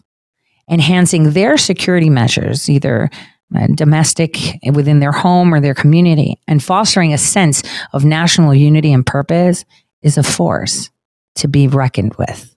enhancing 0.69 1.31
their 1.31 1.57
security 1.57 2.09
measures, 2.09 2.69
either 2.69 3.09
uh, 3.55 3.67
domestic 3.75 4.37
within 4.73 4.99
their 4.99 5.11
home 5.11 5.53
or 5.53 5.59
their 5.59 5.75
community, 5.75 6.39
and 6.47 6.63
fostering 6.63 7.13
a 7.13 7.17
sense 7.17 7.63
of 7.93 8.03
national 8.03 8.53
unity 8.53 8.91
and 8.91 9.05
purpose 9.05 9.65
is 10.01 10.17
a 10.17 10.23
force 10.23 10.89
to 11.35 11.47
be 11.47 11.67
reckoned 11.67 12.15
with. 12.15 12.55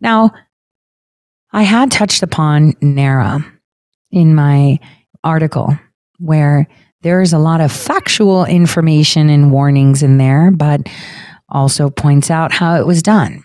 Now, 0.00 0.32
I 1.52 1.62
had 1.62 1.90
touched 1.90 2.22
upon 2.22 2.74
NARA 2.80 3.44
in 4.10 4.34
my 4.34 4.78
article 5.22 5.78
where 6.18 6.66
there's 7.02 7.32
a 7.32 7.38
lot 7.38 7.60
of 7.60 7.72
factual 7.72 8.44
information 8.44 9.28
and 9.28 9.52
warnings 9.52 10.02
in 10.02 10.18
there, 10.18 10.50
but 10.50 10.88
also 11.48 11.90
points 11.90 12.30
out 12.30 12.52
how 12.52 12.76
it 12.76 12.86
was 12.86 13.02
done. 13.02 13.44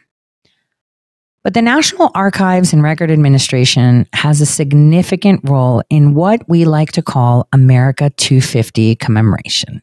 But 1.48 1.54
the 1.54 1.62
National 1.62 2.12
Archives 2.14 2.74
and 2.74 2.84
Record 2.84 3.10
Administration 3.10 4.06
has 4.12 4.42
a 4.42 4.46
significant 4.46 5.40
role 5.46 5.82
in 5.90 6.14
what 6.14 6.42
we 6.50 6.66
like 6.66 6.92
to 6.92 7.02
call 7.02 7.48
America 7.54 8.10
250 8.18 8.98
commemoration. 8.98 9.82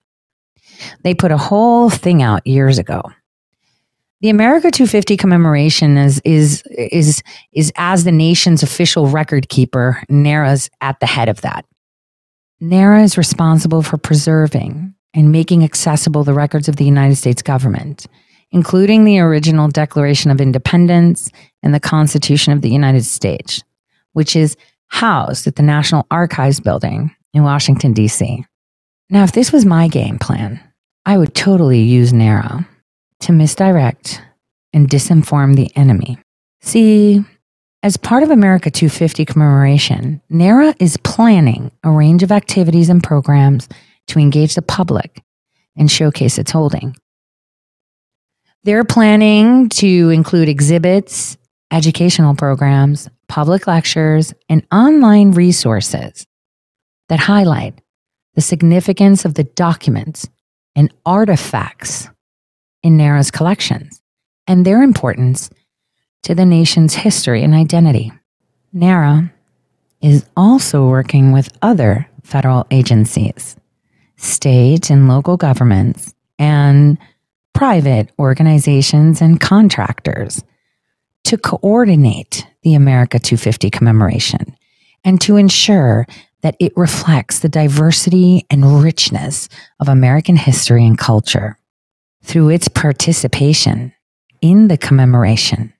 They 1.05 1.15
put 1.15 1.33
a 1.33 1.39
whole 1.39 1.89
thing 1.89 2.23
out 2.23 2.47
years 2.47 2.79
ago. 2.79 3.01
The 4.21 4.29
America 4.29 4.71
250 4.71 5.17
commemoration 5.17 5.97
is 5.97 6.21
is 6.23 6.63
is 6.69 7.23
is 7.55 7.73
as 7.77 8.05
the 8.05 8.13
nation's 8.13 8.63
official 8.63 9.07
record 9.07 9.49
keeper, 9.49 10.03
NARA's 10.11 10.69
at 10.83 11.01
the 11.01 11.07
head 11.07 11.31
of 11.31 11.41
that. 11.41 11.65
NARA 12.61 13.05
is 13.05 13.17
responsible 13.17 13.81
for 13.81 13.97
preserving 13.97 14.95
and 15.15 15.33
making 15.33 15.65
accessible 15.65 16.25
the 16.25 16.35
records 16.35 16.69
of 16.69 16.77
the 16.77 16.85
United 16.85 17.17
States 17.17 17.41
government, 17.41 18.07
including 18.55 19.03
the 19.03 19.19
original 19.19 19.67
Declaration 19.67 20.31
of 20.31 20.41
Independence 20.41 21.29
and 21.65 21.75
the 21.75 21.81
Constitution 21.81 22.53
of 22.53 22.63
the 22.63 22.71
United 22.71 23.05
States, 23.05 23.65
which 24.13 24.37
is 24.37 24.57
housed 24.87 25.49
at 25.49 25.57
the 25.57 25.63
National 25.63 26.07
Archives 26.09 26.61
building 26.61 27.11
in 27.33 27.43
Washington, 27.43 27.93
D.C. 27.93 28.47
Now, 29.11 29.25
if 29.25 29.33
this 29.33 29.53
was 29.53 29.67
my 29.67 29.89
game 29.89 30.21
plan, 30.21 30.61
I 31.05 31.19
would 31.19 31.35
totally 31.35 31.81
use 31.81 32.13
NARA 32.13 32.67
to 33.23 33.33
misdirect 33.33 34.23
and 34.73 34.89
disinform 34.89 35.57
the 35.57 35.75
enemy. 35.75 36.17
See, 36.63 37.25
as 37.83 37.97
part 37.97 38.23
of 38.23 38.31
America 38.31 38.71
250 38.71 39.25
commemoration, 39.25 40.23
NARA 40.31 40.77
is 40.79 40.97
planning 40.99 41.73
a 41.83 41.91
range 41.91 42.23
of 42.23 42.31
activities 42.31 42.89
and 42.89 43.03
programs 43.03 43.69
to 44.07 44.21
engage 44.21 44.55
the 44.55 44.63
public 44.63 45.25
and 45.77 45.91
showcase 45.91 46.39
its 46.39 46.53
holding. 46.53 46.95
They're 48.65 48.85
planning 48.85 49.69
to 49.71 50.09
include 50.09 50.49
exhibits, 50.49 51.37
educational 51.71 52.35
programs, 52.35 53.11
public 53.29 53.67
lectures, 53.67 54.33
and 54.49 54.67
online 54.73 55.33
resources 55.33 56.27
that 57.11 57.21
highlight 57.21 57.81
the 58.35 58.41
significance 58.41 59.27
of 59.27 59.35
the 59.35 59.45
documents 59.45 60.27
and 60.75 60.93
artifacts 61.05 62.09
in 62.83 62.97
NARA's 62.97 63.31
collections 63.31 64.01
and 64.47 64.65
their 64.65 64.83
importance 64.83 65.51
to 66.23 66.35
the 66.35 66.47
nation's 66.47 66.95
history 66.95 67.43
and 67.43 67.53
identity. 67.53 68.13
NARA 68.73 69.31
is 70.01 70.25
also 70.39 70.89
working 70.89 71.33
with 71.33 71.53
other 71.61 72.09
federal 72.23 72.67
agencies, 72.71 73.57
state 74.17 74.89
and 74.89 75.07
local 75.07 75.37
governments, 75.37 76.15
and 76.39 76.99
private 77.55 78.11
organizations 78.19 79.23
and 79.23 79.41
contractors 79.41 80.45
to 81.25 81.39
coordinate 81.39 82.47
the 82.63 82.75
America 82.75 83.19
250 83.19 83.71
commemoration 83.71 84.57
and 85.05 85.21
to 85.21 85.37
ensure 85.37 86.07
that 86.43 86.57
it 86.61 86.77
reflects 86.77 87.39
the 87.39 87.49
diversity 87.49 88.45
and 88.51 88.83
richness 88.83 89.49
of 89.81 89.89
American 89.89 90.37
history 90.37 90.85
and 90.85 90.99
culture. 90.99 91.59
Through 92.23 92.51
its 92.51 92.69
participation 92.69 93.93
in 94.41 94.69
the 94.69 94.79
commemoration, 94.79 95.75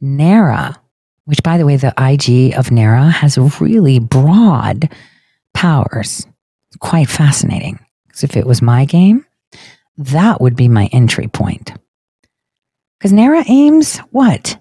NARA, 0.00 0.80
which 1.24 1.42
by 1.42 1.58
the 1.58 1.66
way, 1.66 1.76
the 1.76 1.94
IG 1.98 2.54
of 2.54 2.70
NARA 2.70 3.10
has 3.10 3.36
really 3.60 3.98
broad 3.98 4.88
powers. 5.54 6.26
It's 6.68 6.76
quite 6.78 7.08
fascinating. 7.08 7.80
Because 8.06 8.22
if 8.22 8.36
it 8.36 8.46
was 8.46 8.62
my 8.62 8.84
game, 8.84 9.25
that 9.98 10.40
would 10.40 10.56
be 10.56 10.68
my 10.68 10.88
entry 10.92 11.28
point. 11.28 11.72
Because 12.98 13.12
NARA 13.12 13.44
aims 13.48 13.98
what? 14.10 14.58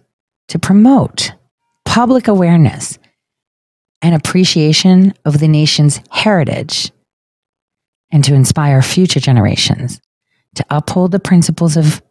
To 0.49 0.59
promote 0.59 1.31
public 1.85 2.27
awareness 2.27 2.99
and 4.01 4.13
appreciation 4.13 5.13
of 5.25 5.39
the 5.39 5.47
nation's 5.47 6.01
heritage 6.11 6.91
and 8.11 8.23
to 8.23 8.33
inspire 8.33 8.81
future 8.81 9.19
generations 9.19 9.99
to 10.55 10.65
uphold 10.69 11.11
the 11.11 11.19
principles 11.19 11.77
of 11.77 12.01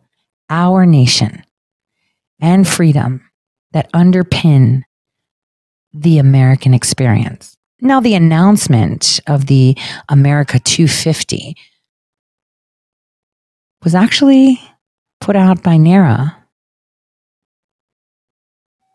our 0.51 0.87
nation 0.87 1.43
and 2.41 2.67
freedom 2.69 3.23
that 3.73 3.91
underpin 3.93 4.83
the 5.93 6.19
American 6.19 6.75
experience. 6.75 7.57
Now, 7.81 8.01
the 8.01 8.15
announcement 8.15 9.21
of 9.27 9.47
the 9.47 9.77
America 10.09 10.59
250 10.59 11.57
was 13.85 13.95
actually 13.95 14.61
put 15.21 15.37
out 15.37 15.63
by 15.63 15.77
NARA 15.77 16.37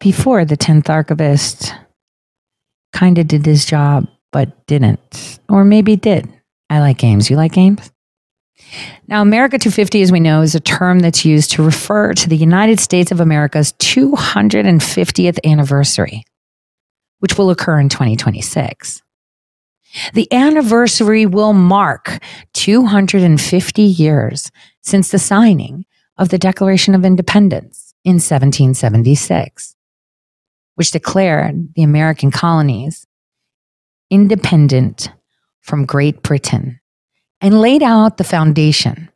before 0.01 0.45
the 0.45 0.57
10th 0.57 0.89
archivist 0.89 1.73
kind 2.91 3.17
of 3.19 3.27
did 3.27 3.45
his 3.45 3.65
job, 3.65 4.07
but 4.31 4.65
didn't. 4.65 5.39
Or 5.47 5.63
maybe 5.63 5.95
did. 5.95 6.27
I 6.69 6.79
like 6.79 6.97
games. 6.97 7.29
You 7.29 7.35
like 7.35 7.51
games? 7.51 7.91
Now, 9.07 9.21
America 9.21 9.57
250, 9.57 10.01
as 10.01 10.11
we 10.11 10.19
know, 10.19 10.41
is 10.41 10.55
a 10.55 10.59
term 10.59 10.99
that's 10.99 11.25
used 11.25 11.51
to 11.51 11.63
refer 11.63 12.13
to 12.13 12.29
the 12.29 12.37
United 12.37 12.79
States 12.79 13.11
of 13.11 13.19
America's 13.19 13.73
250th 13.73 15.39
anniversary, 15.45 16.23
which 17.19 17.37
will 17.37 17.49
occur 17.49 17.79
in 17.79 17.89
2026. 17.89 19.01
The 20.13 20.31
anniversary 20.31 21.25
will 21.25 21.53
mark 21.53 22.19
250 22.53 23.81
years 23.81 24.51
since 24.81 25.09
the 25.09 25.19
signing 25.19 25.85
of 26.17 26.29
the 26.29 26.37
Declaration 26.37 26.95
of 26.95 27.05
Independence 27.05 27.93
in 28.03 28.15
1776 28.15 29.75
which 30.79 30.91
declared 30.91 31.73
the 31.75 31.83
American 31.83 32.31
colonies 32.31 33.05
independent 34.09 35.11
from 35.59 35.85
Great 35.85 36.23
Britain 36.23 36.79
and 37.41 37.59
laid 37.59 37.83
out 37.83 38.15
the 38.15 38.23
foundation 38.23 39.09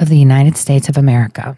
of 0.00 0.08
the 0.08 0.18
United 0.18 0.56
States 0.56 0.88
of 0.88 0.96
America. 0.96 1.56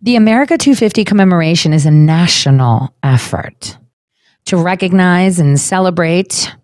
The 0.00 0.14
America 0.14 0.56
250 0.56 1.04
commemoration 1.04 1.72
is 1.72 1.84
a 1.84 1.90
national 1.90 2.94
effort 3.02 3.76
to 4.44 4.56
recognize 4.56 5.40
and 5.40 5.58
celebrate 5.58 6.54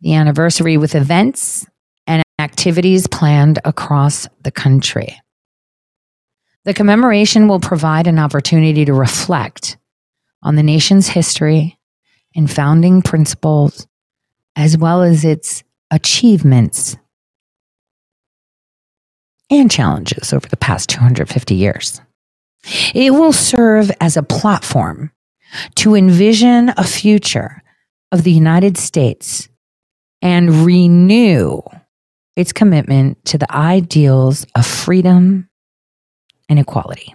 the 0.00 0.14
anniversary 0.14 0.76
with 0.76 0.94
events 0.94 1.66
and 2.06 2.22
activities 2.38 3.06
planned 3.06 3.58
across 3.64 4.28
the 4.42 4.50
country. 4.50 5.20
The 6.64 6.74
commemoration 6.74 7.48
will 7.48 7.60
provide 7.60 8.06
an 8.06 8.18
opportunity 8.18 8.84
to 8.84 8.92
reflect 8.92 9.76
on 10.42 10.56
the 10.56 10.62
nation's 10.62 11.08
history 11.08 11.78
and 12.34 12.50
founding 12.50 13.02
principles, 13.02 13.86
as 14.56 14.76
well 14.76 15.02
as 15.02 15.24
its 15.24 15.62
achievements 15.90 16.96
and 19.50 19.70
challenges 19.70 20.32
over 20.32 20.48
the 20.48 20.56
past 20.56 20.90
250 20.90 21.54
years. 21.54 22.00
It 22.94 23.12
will 23.12 23.32
serve 23.32 23.92
as 24.00 24.16
a 24.16 24.22
platform 24.22 25.12
to 25.76 25.94
envision 25.94 26.72
a 26.76 26.84
future 26.84 27.62
of 28.10 28.24
the 28.24 28.32
United 28.32 28.76
States 28.76 29.48
and 30.26 30.66
renew 30.66 31.62
its 32.34 32.52
commitment 32.52 33.24
to 33.26 33.38
the 33.38 33.46
ideals 33.54 34.44
of 34.56 34.66
freedom 34.66 35.48
and 36.48 36.58
equality. 36.58 37.14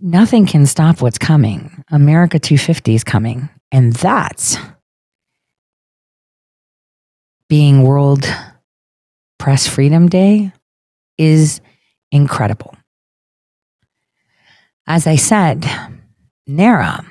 Nothing 0.00 0.46
can 0.46 0.64
stop 0.64 1.02
what's 1.02 1.18
coming. 1.18 1.84
America 1.90 2.38
250 2.38 2.94
is 2.94 3.04
coming. 3.04 3.50
And 3.70 3.92
that's 3.92 4.56
being 7.50 7.82
World 7.82 8.24
Press 9.38 9.68
Freedom 9.68 10.08
Day 10.08 10.52
is 11.18 11.60
incredible. 12.10 12.74
As 14.86 15.06
I 15.06 15.16
said, 15.16 15.68
NARA 16.46 17.04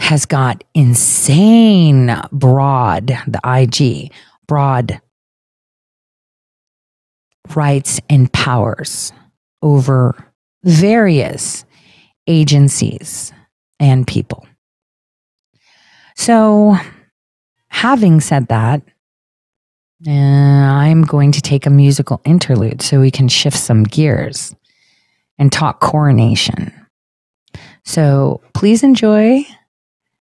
has 0.00 0.26
got 0.26 0.64
insane 0.74 2.10
broad, 2.32 3.08
the 3.28 3.40
IG, 3.44 4.12
broad 4.48 5.00
rights 7.54 8.00
and 8.08 8.32
powers 8.32 9.12
over 9.62 10.16
various 10.64 11.64
agencies 12.26 13.32
and 13.78 14.06
people. 14.06 14.46
So, 16.16 16.76
having 17.68 18.20
said 18.20 18.48
that, 18.48 18.82
uh, 20.06 20.10
I'm 20.10 21.02
going 21.02 21.30
to 21.32 21.42
take 21.42 21.66
a 21.66 21.70
musical 21.70 22.20
interlude 22.24 22.80
so 22.82 23.00
we 23.00 23.10
can 23.10 23.28
shift 23.28 23.58
some 23.58 23.84
gears 23.84 24.54
and 25.38 25.52
talk 25.52 25.80
coronation. 25.80 26.72
So, 27.84 28.40
please 28.54 28.82
enjoy 28.82 29.44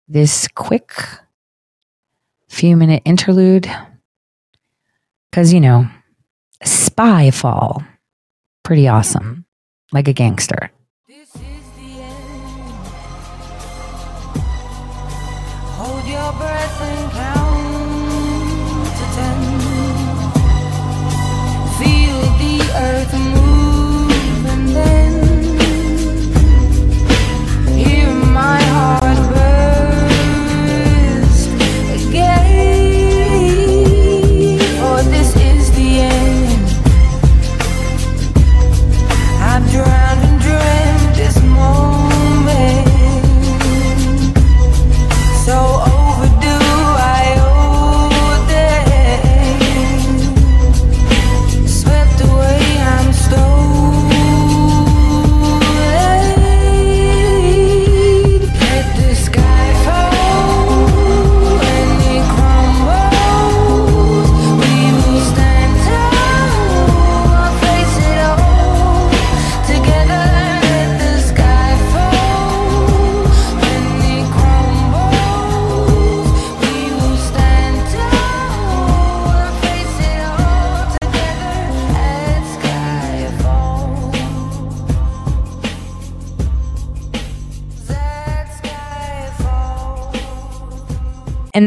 this 0.07 0.47
quick 0.55 0.93
few 2.49 2.77
minute 2.77 3.01
interlude 3.05 3.69
because, 5.29 5.53
you 5.53 5.59
know, 5.59 5.87
spy 6.63 7.29
fall, 7.31 7.83
pretty 8.63 8.87
awesome, 8.87 9.45
like 9.91 10.07
a 10.07 10.13
gangster. 10.13 10.71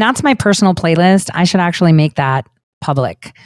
That's 0.01 0.23
my 0.23 0.33
personal 0.33 0.73
playlist. 0.73 1.29
I 1.33 1.43
should 1.43 1.59
actually 1.59 1.93
make 1.93 2.15
that 2.15 2.47
public, 2.81 3.37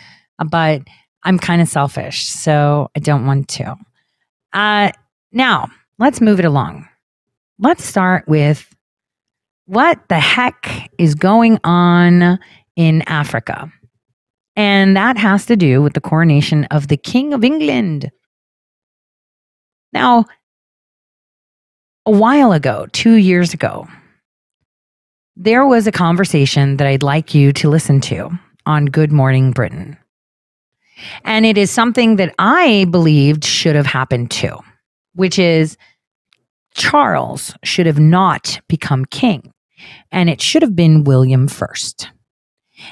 but 0.50 0.84
I'm 1.24 1.38
kind 1.38 1.62
of 1.62 1.68
selfish, 1.68 2.26
so 2.28 2.89
I 2.96 3.00
don't 3.00 3.26
want 3.26 3.50
to. 3.50 3.76
Uh, 4.54 4.91
now, 5.34 5.68
let's 6.00 6.22
move 6.22 6.39
it 6.39 6.46
along. 6.46 6.88
Let's 7.60 7.84
start 7.84 8.26
with 8.30 8.74
what 9.65 10.00
the 10.08 10.20
heck 10.20 10.89
is 10.98 11.13
going 11.13 11.60
on 11.65 12.39
in 12.78 13.02
Africa. 13.02 13.70
And 14.56 14.96
that 14.96 15.18
has 15.18 15.46
to 15.48 15.58
do 15.58 15.82
with 15.82 15.91
the 15.91 16.00
coronation 16.00 16.63
of 16.65 16.88
the 16.88 16.96
King 16.96 17.34
of 17.34 17.44
England. 17.44 18.10
Now, 19.91 20.24
a 22.06 22.12
while 22.12 22.54
ago, 22.54 22.88
two 22.94 23.15
years 23.15 23.54
ago, 23.54 23.88
there 25.36 25.65
was 25.65 25.86
a 25.86 25.91
conversation 25.91 26.78
that 26.78 26.88
I'd 26.88 27.04
like 27.04 27.34
you 27.34 27.52
to 27.54 27.69
listen 27.69 28.00
to 28.02 28.30
on 28.65 28.86
Good 28.86 29.12
Morning 29.12 29.52
Britain. 29.52 29.98
And 31.26 31.45
it 31.45 31.58
is 31.58 31.69
something 31.69 32.15
that 32.15 32.34
I 32.39 32.86
believed 32.89 33.43
should 33.43 33.76
have 33.76 33.86
happened 33.86 34.32
too, 34.32 34.58
which 35.13 35.38
is 35.38 35.78
Charles 36.74 37.54
should 37.63 37.86
have 37.86 38.00
not 38.00 38.60
become 38.69 39.06
king, 39.06 39.54
and 40.12 40.30
it 40.30 40.41
should 40.41 40.62
have 40.62 40.76
been 40.76 41.04
William 41.04 41.48
first. 41.48 42.10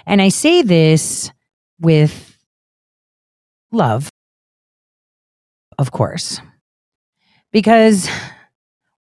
And 0.06 0.21
I 0.21 0.29
say 0.29 0.62
this 0.62 1.32
with 1.79 2.38
love, 3.71 4.10
of 5.77 5.91
course, 5.91 6.41
because 7.51 8.10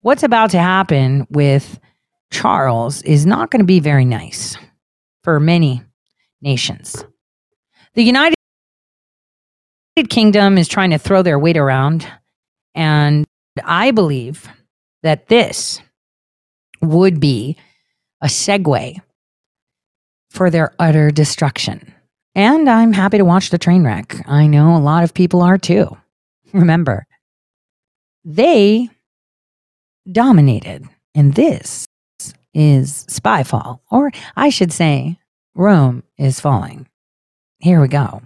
what's 0.01 0.23
about 0.23 0.51
to 0.51 0.59
happen 0.59 1.25
with 1.29 1.79
Charles 2.31 3.01
is 3.01 3.25
not 3.25 3.51
going 3.51 3.59
to 3.59 3.65
be 3.65 3.79
very 3.79 4.05
nice 4.05 4.57
for 5.23 5.39
many 5.39 5.83
nations. 6.41 7.03
The 7.95 8.03
United 8.03 8.35
Kingdom 10.09 10.57
is 10.57 10.67
trying 10.67 10.91
to 10.91 10.97
throw 10.97 11.21
their 11.21 11.37
weight 11.37 11.57
around, 11.57 12.07
and 12.73 13.25
I 13.63 13.91
believe 13.91 14.47
that 15.03 15.27
this 15.27 15.81
would 16.81 17.19
be 17.19 17.57
a 18.21 18.27
segue 18.27 19.01
for 20.29 20.49
their 20.49 20.73
utter 20.79 21.11
destruction. 21.11 21.93
And 22.35 22.69
I'm 22.69 22.93
happy 22.93 23.17
to 23.17 23.25
watch 23.25 23.49
the 23.49 23.57
train 23.57 23.83
wreck. 23.83 24.15
I 24.27 24.47
know 24.47 24.77
a 24.77 24.79
lot 24.79 25.03
of 25.03 25.13
people 25.13 25.41
are 25.41 25.57
too. 25.57 25.97
Remember, 26.53 27.05
they 28.23 28.89
dominated, 30.09 30.87
and 31.13 31.33
this 31.33 31.85
is 32.59 33.05
Spyfall, 33.07 33.79
or 33.89 34.11
I 34.35 34.49
should 34.49 34.73
say, 34.73 35.17
Rome 35.55 36.03
is 36.17 36.41
falling. 36.41 36.87
Here 37.59 37.79
we 37.79 37.87
go. 37.87 38.21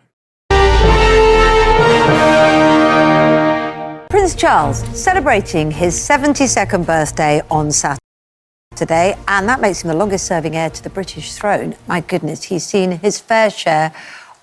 Prince 4.10 4.34
Charles 4.34 4.80
celebrating 5.00 5.70
his 5.70 5.96
72nd 5.96 6.84
birthday 6.86 7.42
on 7.52 7.72
Saturday, 7.72 9.16
and 9.28 9.48
that 9.48 9.62
makes 9.62 9.84
him 9.84 9.90
the 9.90 9.96
longest 9.96 10.26
serving 10.26 10.56
heir 10.56 10.72
to 10.72 10.82
the 10.84 10.90
British 10.90 11.34
throne. 11.34 11.76
My 11.88 12.02
goodness, 12.02 12.44
he's 12.44 12.66
seen 12.66 12.92
his 12.92 13.20
fair 13.20 13.52
share 13.52 13.94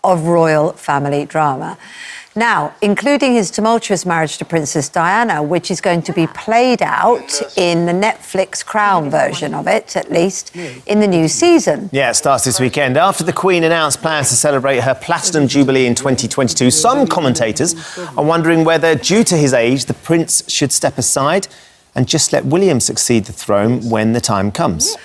of 0.05 0.29
royal 0.29 0.73
family 0.73 1.27
drama. 1.27 1.77
Now, 2.41 2.75
including 2.81 3.35
his 3.35 3.51
tumultuous 3.51 4.07
marriage 4.07 4.39
to 4.39 4.47
Princess 4.47 4.89
Diana, 4.89 5.43
which 5.43 5.71
is 5.71 5.83
going 5.83 6.01
to 6.01 6.13
be 6.15 6.27
played 6.27 6.81
out 6.81 7.39
in 7.59 7.85
the 7.85 7.93
Netflix 7.93 8.65
Crown 8.65 9.11
version 9.11 9.53
of 9.53 9.67
it, 9.67 9.95
at 9.95 10.11
least, 10.11 10.57
in 10.87 11.01
the 11.01 11.07
new 11.07 11.29
season. 11.29 11.91
Yeah, 11.93 12.09
it 12.09 12.15
starts 12.15 12.45
this 12.45 12.59
weekend. 12.59 12.97
After 12.97 13.25
the 13.25 13.33
Queen 13.35 13.63
announced 13.63 14.01
plans 14.01 14.31
to 14.31 14.37
celebrate 14.37 14.81
her 14.81 14.95
Platinum 14.95 15.49
Jubilee 15.49 15.85
in 15.85 15.95
2022, 15.95 16.71
some 16.71 17.07
commentators 17.07 17.75
are 18.17 18.25
wondering 18.25 18.65
whether, 18.65 18.95
due 18.95 19.23
to 19.25 19.37
his 19.37 19.53
age, 19.53 19.85
the 19.85 19.93
Prince 19.93 20.51
should 20.51 20.73
step 20.73 20.97
aside 20.97 21.47
and 21.95 22.09
just 22.09 22.33
let 22.33 22.47
William 22.47 22.81
succeed 22.81 23.27
the 23.27 23.35
throne 23.35 23.91
when 23.91 24.15
the 24.15 24.21
time 24.23 24.51
comes. 24.51 24.97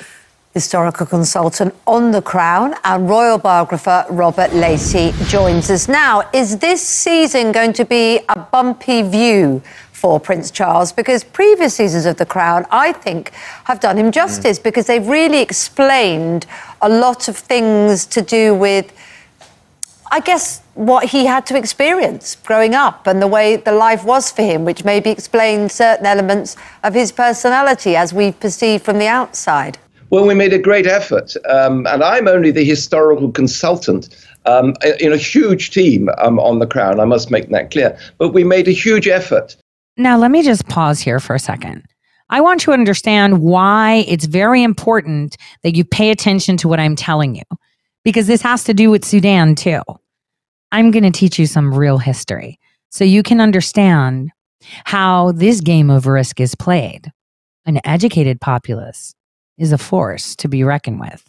Historical 0.56 1.06
consultant 1.06 1.76
on 1.86 2.12
the 2.12 2.22
Crown 2.22 2.76
and 2.86 3.10
royal 3.10 3.38
biographer 3.38 4.06
Robert 4.10 4.54
Lacey 4.54 5.12
joins 5.26 5.70
us 5.70 5.90
now. 5.90 6.24
Is 6.32 6.60
this 6.60 6.82
season 6.82 7.52
going 7.52 7.74
to 7.74 7.84
be 7.84 8.22
a 8.30 8.40
bumpy 8.40 9.02
view 9.02 9.62
for 9.92 10.18
Prince 10.18 10.52
Charles? 10.52 10.94
Because 10.94 11.26
previous 11.26 11.76
seasons 11.76 12.06
of 12.06 12.16
The 12.16 12.26
Crown, 12.26 12.66
I 12.72 12.94
think, 12.94 13.32
have 13.66 13.82
done 13.82 13.98
him 13.98 14.14
justice 14.14 14.58
mm. 14.58 14.64
because 14.64 14.88
they've 14.88 15.06
really 15.06 15.42
explained 15.42 16.46
a 16.82 16.88
lot 16.88 17.28
of 17.28 17.36
things 17.36 18.06
to 18.06 18.22
do 18.22 18.56
with, 18.56 18.94
I 20.10 20.22
guess, 20.22 20.62
what 20.74 21.10
he 21.10 21.26
had 21.26 21.46
to 21.48 21.58
experience 21.58 22.38
growing 22.38 22.74
up 22.74 23.08
and 23.08 23.22
the 23.22 23.28
way 23.28 23.58
the 23.58 23.74
life 23.74 24.06
was 24.06 24.32
for 24.32 24.44
him, 24.44 24.64
which 24.64 24.86
maybe 24.86 25.10
explains 25.10 25.74
certain 25.74 26.06
elements 26.06 26.56
of 26.82 26.94
his 26.94 27.12
personality 27.12 27.98
as 27.98 28.14
we 28.14 28.32
perceive 28.32 28.84
from 28.84 29.00
the 29.00 29.08
outside. 29.08 29.78
Well, 30.16 30.26
we 30.26 30.34
made 30.34 30.54
a 30.54 30.58
great 30.58 30.88
effort, 30.88 31.36
um, 31.44 31.86
and 31.88 32.02
I'm 32.02 32.30
only 32.30 32.50
the 32.50 32.64
historical 32.64 33.34
consultant 33.34 34.16
um, 34.46 34.74
in 35.02 35.12
a 35.12 35.18
huge 35.18 35.72
team 35.72 36.08
um, 36.20 36.40
on 36.40 36.60
the 36.60 36.66
Crown. 36.66 37.02
I 37.02 37.04
must 37.04 37.32
make 37.32 37.50
that 37.50 37.70
clear. 37.70 38.00
But 38.18 38.30
we 38.30 38.46
made 38.46 38.70
a 38.70 38.72
huge 38.72 39.10
effort. 39.10 39.58
Now, 39.98 40.18
let 40.18 40.32
me 40.32 40.42
just 40.42 40.70
pause 40.70 41.02
here 41.02 41.20
for 41.20 41.36
a 41.36 41.40
second. 41.40 41.84
I 42.30 42.40
want 42.40 42.62
you 42.62 42.68
to 42.68 42.80
understand 42.80 43.42
why 43.42 44.06
it's 44.08 44.24
very 44.24 44.64
important 44.64 45.36
that 45.64 45.76
you 45.76 45.84
pay 45.84 46.12
attention 46.12 46.56
to 46.58 46.70
what 46.70 46.80
I'm 46.80 46.96
telling 46.96 47.36
you, 47.36 47.44
because 48.06 48.28
this 48.28 48.42
has 48.42 48.64
to 48.64 48.74
do 48.74 48.90
with 48.90 49.04
Sudan 49.04 49.54
too. 49.54 49.82
I'm 50.72 50.92
going 50.92 51.04
to 51.04 51.12
teach 51.12 51.38
you 51.38 51.46
some 51.46 51.74
real 51.74 51.98
history 51.98 52.58
so 52.90 53.04
you 53.04 53.22
can 53.22 53.42
understand 53.42 54.30
how 54.86 55.34
this 55.34 55.60
game 55.60 55.90
of 55.90 56.08
risk 56.08 56.40
is 56.40 56.56
played. 56.56 57.12
An 57.66 57.82
educated 57.84 58.40
populace 58.40 59.14
is 59.58 59.72
a 59.72 59.78
force 59.78 60.36
to 60.38 60.48
be 60.48 60.64
reckoned 60.64 61.00
with. 61.00 61.24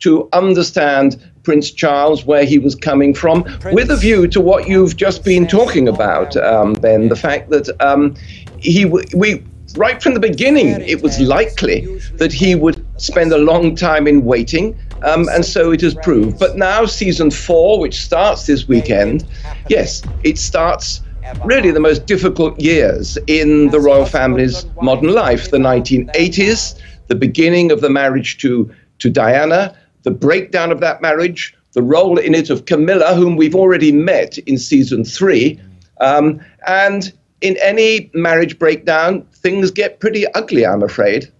To 0.00 0.28
understand 0.32 1.22
Prince 1.42 1.70
Charles, 1.70 2.26
where 2.26 2.44
he 2.44 2.58
was 2.58 2.74
coming 2.74 3.14
from, 3.14 3.44
Prince. 3.44 3.74
with 3.74 3.90
a 3.90 3.96
view 3.96 4.28
to 4.28 4.40
what 4.40 4.68
you've 4.68 4.96
just 4.96 5.24
been 5.24 5.46
talking 5.46 5.88
about, 5.88 6.36
um, 6.36 6.74
Ben, 6.74 7.08
the 7.08 7.16
fact 7.16 7.50
that 7.50 7.68
um, 7.80 8.14
he 8.58 8.84
we 8.84 9.42
right 9.76 10.02
from 10.02 10.14
the 10.14 10.20
beginning, 10.20 10.80
it 10.82 11.02
was 11.02 11.18
likely 11.18 11.98
that 12.14 12.32
he 12.32 12.54
would 12.54 12.84
spend 13.00 13.32
a 13.32 13.38
long 13.38 13.74
time 13.74 14.06
in 14.06 14.24
waiting, 14.24 14.78
um, 15.02 15.28
and 15.30 15.44
so 15.44 15.72
it 15.72 15.80
has 15.80 15.94
proved. 15.94 16.38
But 16.38 16.56
now, 16.56 16.84
season 16.86 17.30
four, 17.30 17.80
which 17.80 18.02
starts 18.02 18.46
this 18.46 18.68
weekend, 18.68 19.24
yes, 19.68 20.02
it 20.24 20.38
starts 20.38 21.00
really 21.44 21.70
the 21.70 21.80
most 21.80 22.06
difficult 22.06 22.60
years 22.60 23.18
in 23.26 23.68
the 23.70 23.80
royal 23.80 24.06
family's 24.06 24.66
modern 24.82 25.12
life 25.12 25.50
the 25.50 25.58
1980s, 25.58 26.80
the 27.08 27.14
beginning 27.14 27.70
of 27.70 27.80
the 27.80 27.90
marriage 27.90 28.38
to, 28.38 28.72
to 28.98 29.10
Diana, 29.10 29.76
the 30.02 30.10
breakdown 30.10 30.70
of 30.70 30.80
that 30.80 31.02
marriage, 31.02 31.54
the 31.72 31.82
role 31.82 32.18
in 32.18 32.34
it 32.34 32.50
of 32.50 32.66
Camilla, 32.66 33.14
whom 33.14 33.36
we've 33.36 33.54
already 33.54 33.92
met 33.92 34.38
in 34.38 34.58
season 34.58 35.04
three. 35.04 35.60
Um, 36.00 36.40
and 36.66 37.12
in 37.40 37.56
any 37.62 38.10
marriage 38.14 38.58
breakdown, 38.58 39.22
things 39.34 39.70
get 39.70 40.00
pretty 40.00 40.26
ugly, 40.32 40.64
I'm 40.66 40.82
afraid. 40.82 41.30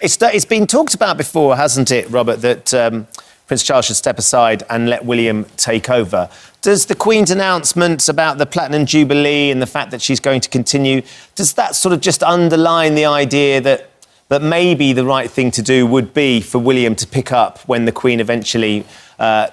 It's, 0.00 0.20
it's 0.20 0.44
been 0.44 0.66
talked 0.66 0.94
about 0.94 1.16
before, 1.16 1.56
hasn't 1.56 1.90
it, 1.90 2.08
Robert, 2.10 2.36
that 2.42 2.74
um, 2.74 3.06
Prince 3.46 3.62
Charles 3.62 3.86
should 3.86 3.96
step 3.96 4.18
aside 4.18 4.62
and 4.70 4.88
let 4.88 5.04
William 5.04 5.44
take 5.56 5.90
over. 5.90 6.28
Does 6.62 6.86
the 6.86 6.94
Queen's 6.94 7.30
announcement 7.30 8.08
about 8.08 8.38
the 8.38 8.46
Platinum 8.46 8.86
Jubilee 8.86 9.50
and 9.50 9.60
the 9.60 9.66
fact 9.66 9.90
that 9.90 10.00
she's 10.00 10.20
going 10.20 10.40
to 10.40 10.48
continue, 10.48 11.02
does 11.34 11.54
that 11.54 11.74
sort 11.74 11.92
of 11.92 12.00
just 12.00 12.22
underline 12.22 12.94
the 12.94 13.04
idea 13.04 13.60
that 13.60 13.90
that 14.28 14.40
maybe 14.40 14.94
the 14.94 15.04
right 15.04 15.30
thing 15.30 15.50
to 15.50 15.60
do 15.60 15.86
would 15.86 16.14
be 16.14 16.40
for 16.40 16.58
William 16.58 16.94
to 16.94 17.06
pick 17.06 17.32
up 17.32 17.58
when 17.68 17.84
the 17.84 17.92
Queen 17.92 18.18
eventually 18.18 18.82
uh, 19.18 19.48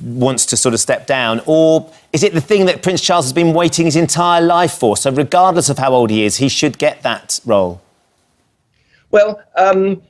wants 0.00 0.46
to 0.46 0.56
sort 0.56 0.72
of 0.72 0.78
step 0.78 1.04
down? 1.04 1.40
Or 1.46 1.92
is 2.12 2.22
it 2.22 2.32
the 2.32 2.40
thing 2.40 2.66
that 2.66 2.80
Prince 2.80 3.00
Charles 3.00 3.24
has 3.24 3.32
been 3.32 3.52
waiting 3.52 3.86
his 3.86 3.96
entire 3.96 4.40
life 4.40 4.74
for? 4.74 4.96
So, 4.96 5.10
regardless 5.10 5.68
of 5.68 5.78
how 5.78 5.92
old 5.92 6.10
he 6.10 6.24
is, 6.24 6.36
he 6.36 6.48
should 6.48 6.78
get 6.78 7.02
that 7.02 7.40
role? 7.44 7.80
Well, 9.10 9.42
um, 9.56 10.00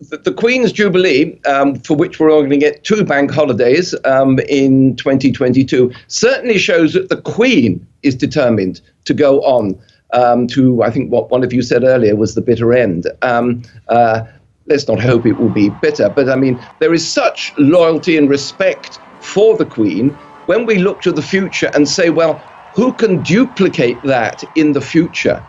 the, 0.00 0.32
Queen's 0.32 0.72
Jubilee, 0.72 1.40
um, 1.44 1.76
for 1.76 1.96
which 1.96 2.20
we're 2.20 2.30
all 2.30 2.40
going 2.40 2.50
to 2.50 2.58
get 2.58 2.84
two 2.84 3.04
bank 3.04 3.30
holidays 3.30 3.94
um, 4.04 4.38
in 4.48 4.96
2022, 4.96 5.92
certainly 6.08 6.58
shows 6.58 6.92
that 6.92 7.08
the 7.08 7.20
Queen 7.20 7.86
is 8.02 8.14
determined 8.14 8.80
to 9.04 9.14
go 9.14 9.40
on 9.42 9.78
um, 10.12 10.46
to, 10.48 10.82
I 10.82 10.90
think, 10.90 11.10
what 11.10 11.30
one 11.30 11.42
of 11.42 11.52
you 11.52 11.62
said 11.62 11.82
earlier 11.82 12.14
was 12.14 12.34
the 12.34 12.42
bitter 12.42 12.72
end. 12.74 13.06
Um, 13.22 13.62
uh, 13.88 14.24
let's 14.66 14.86
not 14.86 15.00
hope 15.00 15.26
it 15.26 15.34
will 15.34 15.48
be 15.48 15.70
bitter, 15.70 16.08
but 16.08 16.28
I 16.28 16.36
mean, 16.36 16.60
there 16.78 16.92
is 16.92 17.06
such 17.06 17.52
loyalty 17.58 18.16
and 18.16 18.28
respect 18.28 18.98
for 19.20 19.56
the 19.56 19.66
Queen 19.66 20.10
when 20.46 20.66
we 20.66 20.78
look 20.78 21.00
to 21.02 21.12
the 21.12 21.22
future 21.22 21.70
and 21.74 21.88
say, 21.88 22.10
well, 22.10 22.34
who 22.74 22.92
can 22.92 23.22
duplicate 23.22 24.00
that 24.02 24.44
in 24.54 24.72
the 24.72 24.80
future? 24.80 25.42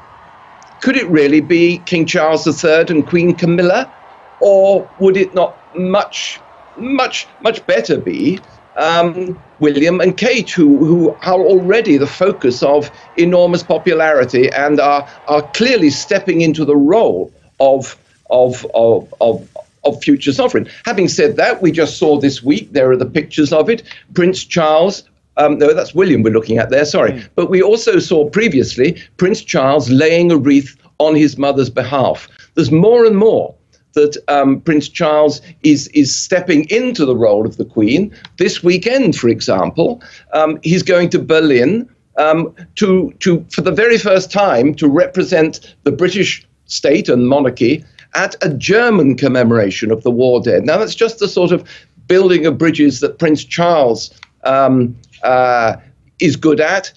Could 0.82 0.96
it 0.96 1.08
really 1.10 1.42
be 1.42 1.80
King 1.80 2.06
Charles 2.06 2.48
III 2.48 2.86
and 2.88 3.06
Queen 3.06 3.36
Camilla? 3.36 3.92
Or 4.40 4.90
would 5.00 5.18
it 5.18 5.34
not 5.34 5.58
much, 5.78 6.40
much, 6.78 7.28
much 7.42 7.66
better 7.66 7.98
be 7.98 8.40
um, 8.78 9.40
William 9.60 10.00
and 10.00 10.16
Kate, 10.16 10.50
who, 10.50 10.78
who 10.86 11.10
are 11.24 11.42
already 11.42 11.98
the 11.98 12.08
focus 12.08 12.62
of 12.64 12.92
enormous 13.18 13.64
popularity 13.64 14.50
and 14.52 14.80
are, 14.80 15.08
are 15.28 15.42
clearly 15.54 15.90
stepping 15.90 16.42
into 16.42 16.64
the 16.64 16.76
role 16.76 17.32
of, 17.60 17.98
of, 18.30 18.66
of, 18.76 19.12
of, 19.20 19.50
of 19.84 20.04
future 20.04 20.32
sovereign. 20.32 20.70
Having 20.86 21.08
said 21.08 21.36
that, 21.38 21.62
we 21.62 21.72
just 21.72 21.98
saw 21.98 22.20
this 22.20 22.44
week, 22.44 22.72
there 22.72 22.92
are 22.92 22.98
the 22.98 23.06
pictures 23.06 23.52
of 23.52 23.70
it, 23.70 23.84
Prince 24.14 24.44
Charles. 24.44 25.04
Um, 25.38 25.58
no, 25.58 25.74
that's 25.74 25.94
William 25.94 26.24
we're 26.24 26.34
looking 26.34 26.58
at 26.58 26.70
there, 26.70 26.86
sorry. 26.86 27.12
Mm. 27.12 27.30
But 27.36 27.50
we 27.50 27.62
also 27.62 28.00
saw 28.00 28.30
previously 28.30 29.02
Prince 29.18 29.42
Charles 29.42 29.90
laying 29.90 30.32
a 30.32 30.38
wreath 30.38 30.76
on 31.00 31.16
his 31.16 31.38
mother's 31.38 31.70
behalf. 31.70 32.28
There's 32.56 32.72
more 32.72 33.06
and 33.06 33.18
more 33.18 33.54
that 33.94 34.18
um, 34.28 34.62
Prince 34.62 34.90
Charles 34.90 35.42
is 35.64 35.88
is 35.90 36.16
stepping 36.16 36.70
into 36.70 37.06
the 37.06 37.16
role 37.16 37.46
of 37.46 37.58
the 37.58 37.66
Queen. 37.66 38.16
This 38.38 38.64
weekend, 38.64 39.16
for 39.16 39.30
example, 39.30 40.02
um, 40.34 40.60
he's 40.64 40.84
going 40.84 41.10
to 41.10 41.20
Berlin 41.20 41.90
um, 42.18 42.54
to 42.76 43.14
to 43.20 43.46
for 43.52 43.62
the 43.62 43.72
very 43.72 43.98
first 43.98 44.32
time 44.32 44.74
to 44.76 44.88
represent 44.88 45.76
the 45.84 45.92
British 45.92 46.48
state 46.66 47.10
and 47.10 47.28
monarchy 47.28 47.84
at 48.16 48.36
a 48.42 48.50
German 48.54 49.16
commemoration 49.16 49.92
of 49.92 50.04
the 50.04 50.12
war 50.12 50.42
dead. 50.42 50.66
Now 50.66 50.78
that's 50.78 50.96
just 50.96 51.20
the 51.20 51.28
sort 51.28 51.52
of 51.52 51.68
building 52.08 52.46
of 52.46 52.58
bridges 52.58 53.00
that 53.02 53.20
Prince 53.20 53.44
Charles 53.44 54.12
um, 54.44 54.96
uh, 55.24 55.78
is 56.20 56.36
good 56.36 56.60
at. 56.60 56.92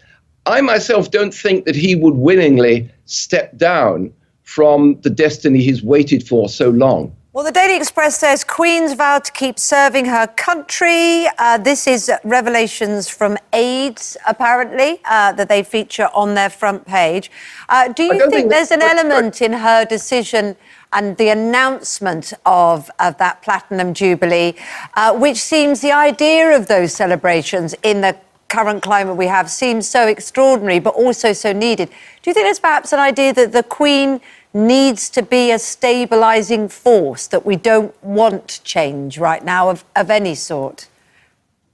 I 0.46 0.60
myself 0.60 1.10
don't 1.10 1.34
think 1.34 1.66
that 1.66 1.76
he 1.76 1.94
would 1.94 2.14
willingly 2.14 2.90
step 3.04 3.56
down 3.56 4.12
from 4.50 5.00
the 5.02 5.10
destiny 5.10 5.62
he's 5.62 5.80
waited 5.80 6.26
for 6.26 6.48
so 6.48 6.70
long. 6.70 7.14
Well, 7.32 7.44
the 7.44 7.52
Daily 7.52 7.76
Express 7.76 8.18
says 8.18 8.42
Queen's 8.42 8.94
vowed 8.94 9.22
to 9.22 9.30
keep 9.30 9.60
serving 9.60 10.06
her 10.06 10.26
country. 10.26 11.26
Uh, 11.38 11.58
this 11.58 11.86
is 11.86 12.10
revelations 12.24 13.08
from 13.08 13.38
aides, 13.52 14.16
apparently, 14.26 15.00
uh, 15.04 15.30
that 15.34 15.48
they 15.48 15.62
feature 15.62 16.08
on 16.12 16.34
their 16.34 16.50
front 16.50 16.84
page. 16.84 17.30
Uh, 17.68 17.92
do 17.92 18.02
you 18.02 18.18
think, 18.18 18.32
think 18.32 18.50
there's 18.50 18.72
an 18.72 18.82
element 18.82 19.40
in 19.40 19.52
her 19.52 19.84
decision 19.84 20.56
and 20.92 21.16
the 21.18 21.28
announcement 21.28 22.32
of, 22.44 22.90
of 22.98 23.16
that 23.18 23.42
Platinum 23.42 23.94
Jubilee, 23.94 24.56
uh, 24.94 25.16
which 25.16 25.36
seems 25.36 25.80
the 25.80 25.92
idea 25.92 26.56
of 26.56 26.66
those 26.66 26.92
celebrations 26.92 27.76
in 27.84 28.00
the 28.00 28.16
current 28.50 28.82
climate 28.82 29.16
we 29.16 29.26
have 29.26 29.48
seems 29.48 29.88
so 29.88 30.08
extraordinary, 30.08 30.80
but 30.80 30.94
also 30.94 31.32
so 31.32 31.52
needed. 31.52 31.88
Do 31.88 32.30
you 32.30 32.34
think 32.34 32.46
there's 32.46 32.58
perhaps 32.58 32.92
an 32.92 32.98
idea 32.98 33.32
that 33.32 33.52
the 33.52 33.62
Queen 33.62 34.20
needs 34.52 35.08
to 35.10 35.22
be 35.22 35.50
a 35.50 35.56
stabilising 35.56 36.70
force, 36.70 37.26
that 37.28 37.46
we 37.46 37.56
don't 37.56 37.94
want 38.02 38.60
change 38.64 39.18
right 39.18 39.44
now 39.44 39.70
of, 39.70 39.84
of 39.94 40.10
any 40.10 40.34
sort? 40.34 40.88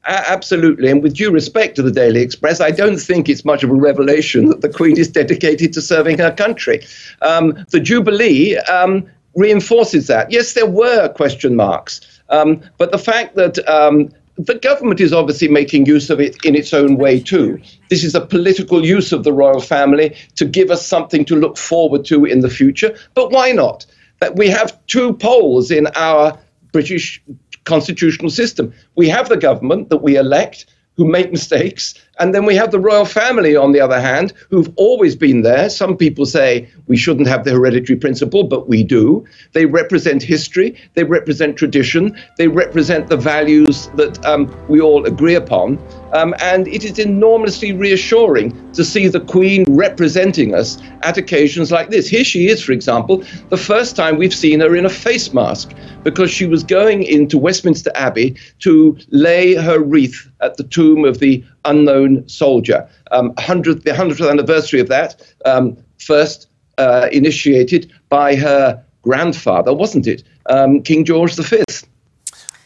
absolutely. 0.08 0.90
And 0.90 1.02
with 1.02 1.14
due 1.14 1.30
respect 1.30 1.76
to 1.76 1.82
the 1.82 1.90
Daily 1.90 2.20
Express, 2.20 2.60
I 2.60 2.70
don't 2.70 2.98
think 2.98 3.28
it's 3.28 3.44
much 3.44 3.62
of 3.62 3.70
a 3.70 3.74
revelation 3.74 4.48
that 4.48 4.60
the 4.60 4.68
Queen 4.68 4.96
is 4.98 5.08
dedicated 5.08 5.72
to 5.72 5.82
serving 5.82 6.18
her 6.18 6.30
country. 6.30 6.84
Um, 7.22 7.66
the 7.70 7.80
Jubilee 7.80 8.56
um, 8.56 9.08
reinforces 9.34 10.06
that. 10.06 10.30
Yes, 10.30 10.52
there 10.52 10.66
were 10.66 11.08
question 11.08 11.56
marks. 11.56 12.00
Um, 12.28 12.62
but 12.78 12.92
the 12.92 12.98
fact 12.98 13.36
that 13.36 13.66
um, 13.68 14.10
the 14.38 14.54
government 14.54 15.00
is 15.00 15.12
obviously 15.12 15.48
making 15.48 15.86
use 15.86 16.10
of 16.10 16.20
it 16.20 16.36
in 16.44 16.54
its 16.54 16.74
own 16.74 16.96
way 16.96 17.20
too. 17.20 17.60
This 17.88 18.04
is 18.04 18.14
a 18.14 18.20
political 18.20 18.84
use 18.84 19.12
of 19.12 19.24
the 19.24 19.32
royal 19.32 19.60
family 19.60 20.14
to 20.34 20.44
give 20.44 20.70
us 20.70 20.86
something 20.86 21.24
to 21.26 21.36
look 21.36 21.56
forward 21.56 22.04
to 22.06 22.24
in 22.24 22.40
the 22.40 22.50
future. 22.50 22.96
But 23.14 23.30
why 23.30 23.52
not? 23.52 23.86
That 24.20 24.36
we 24.36 24.48
have 24.48 24.78
two 24.86 25.14
poles 25.14 25.70
in 25.70 25.86
our 25.88 26.38
British 26.72 27.22
constitutional 27.64 28.30
system. 28.30 28.72
We 28.94 29.08
have 29.08 29.28
the 29.28 29.36
government 29.36 29.88
that 29.90 29.98
we 29.98 30.16
elect 30.16 30.66
who 30.96 31.06
make 31.06 31.30
mistakes, 31.30 31.94
and 32.18 32.34
then 32.34 32.44
we 32.46 32.56
have 32.56 32.70
the 32.70 32.80
royal 32.80 33.04
family, 33.04 33.54
on 33.56 33.72
the 33.72 33.80
other 33.80 34.00
hand, 34.00 34.32
who've 34.48 34.72
always 34.76 35.14
been 35.14 35.42
there. 35.42 35.68
Some 35.68 35.96
people 35.96 36.24
say 36.24 36.68
we 36.86 36.96
shouldn't 36.96 37.28
have 37.28 37.44
the 37.44 37.50
hereditary 37.52 37.98
principle, 37.98 38.44
but 38.44 38.68
we 38.68 38.82
do. 38.82 39.24
They 39.52 39.66
represent 39.66 40.22
history, 40.22 40.76
they 40.94 41.04
represent 41.04 41.56
tradition, 41.56 42.16
they 42.38 42.48
represent 42.48 43.08
the 43.08 43.16
values 43.16 43.88
that 43.96 44.24
um, 44.24 44.54
we 44.68 44.80
all 44.80 45.04
agree 45.04 45.34
upon. 45.34 45.78
Um, 46.16 46.34
and 46.40 46.66
it 46.66 46.82
is 46.82 46.98
enormously 46.98 47.74
reassuring 47.74 48.72
to 48.72 48.82
see 48.82 49.06
the 49.06 49.20
Queen 49.20 49.66
representing 49.68 50.54
us 50.54 50.78
at 51.02 51.18
occasions 51.18 51.70
like 51.70 51.90
this. 51.90 52.08
Here 52.08 52.24
she 52.24 52.48
is, 52.48 52.62
for 52.64 52.72
example, 52.72 53.22
the 53.50 53.58
first 53.58 53.96
time 53.96 54.16
we've 54.16 54.34
seen 54.34 54.60
her 54.60 54.74
in 54.74 54.86
a 54.86 54.90
face 54.90 55.34
mask 55.34 55.74
because 56.04 56.30
she 56.30 56.46
was 56.46 56.64
going 56.64 57.02
into 57.02 57.36
Westminster 57.36 57.92
Abbey 57.94 58.34
to 58.60 58.96
lay 59.10 59.56
her 59.56 59.78
wreath 59.78 60.26
at 60.40 60.56
the 60.56 60.64
tomb 60.64 61.04
of 61.04 61.18
the 61.18 61.44
unknown 61.66 62.26
soldier. 62.26 62.88
Um, 63.10 63.34
100th, 63.34 63.82
the 63.82 63.90
100th 63.90 64.30
anniversary 64.30 64.80
of 64.80 64.88
that, 64.88 65.20
um, 65.44 65.76
first 65.98 66.48
uh, 66.78 67.08
initiated 67.12 67.92
by 68.08 68.36
her 68.36 68.82
grandfather, 69.02 69.74
wasn't 69.74 70.06
it? 70.06 70.22
Um, 70.46 70.82
King 70.82 71.04
George 71.04 71.36
V. 71.36 71.62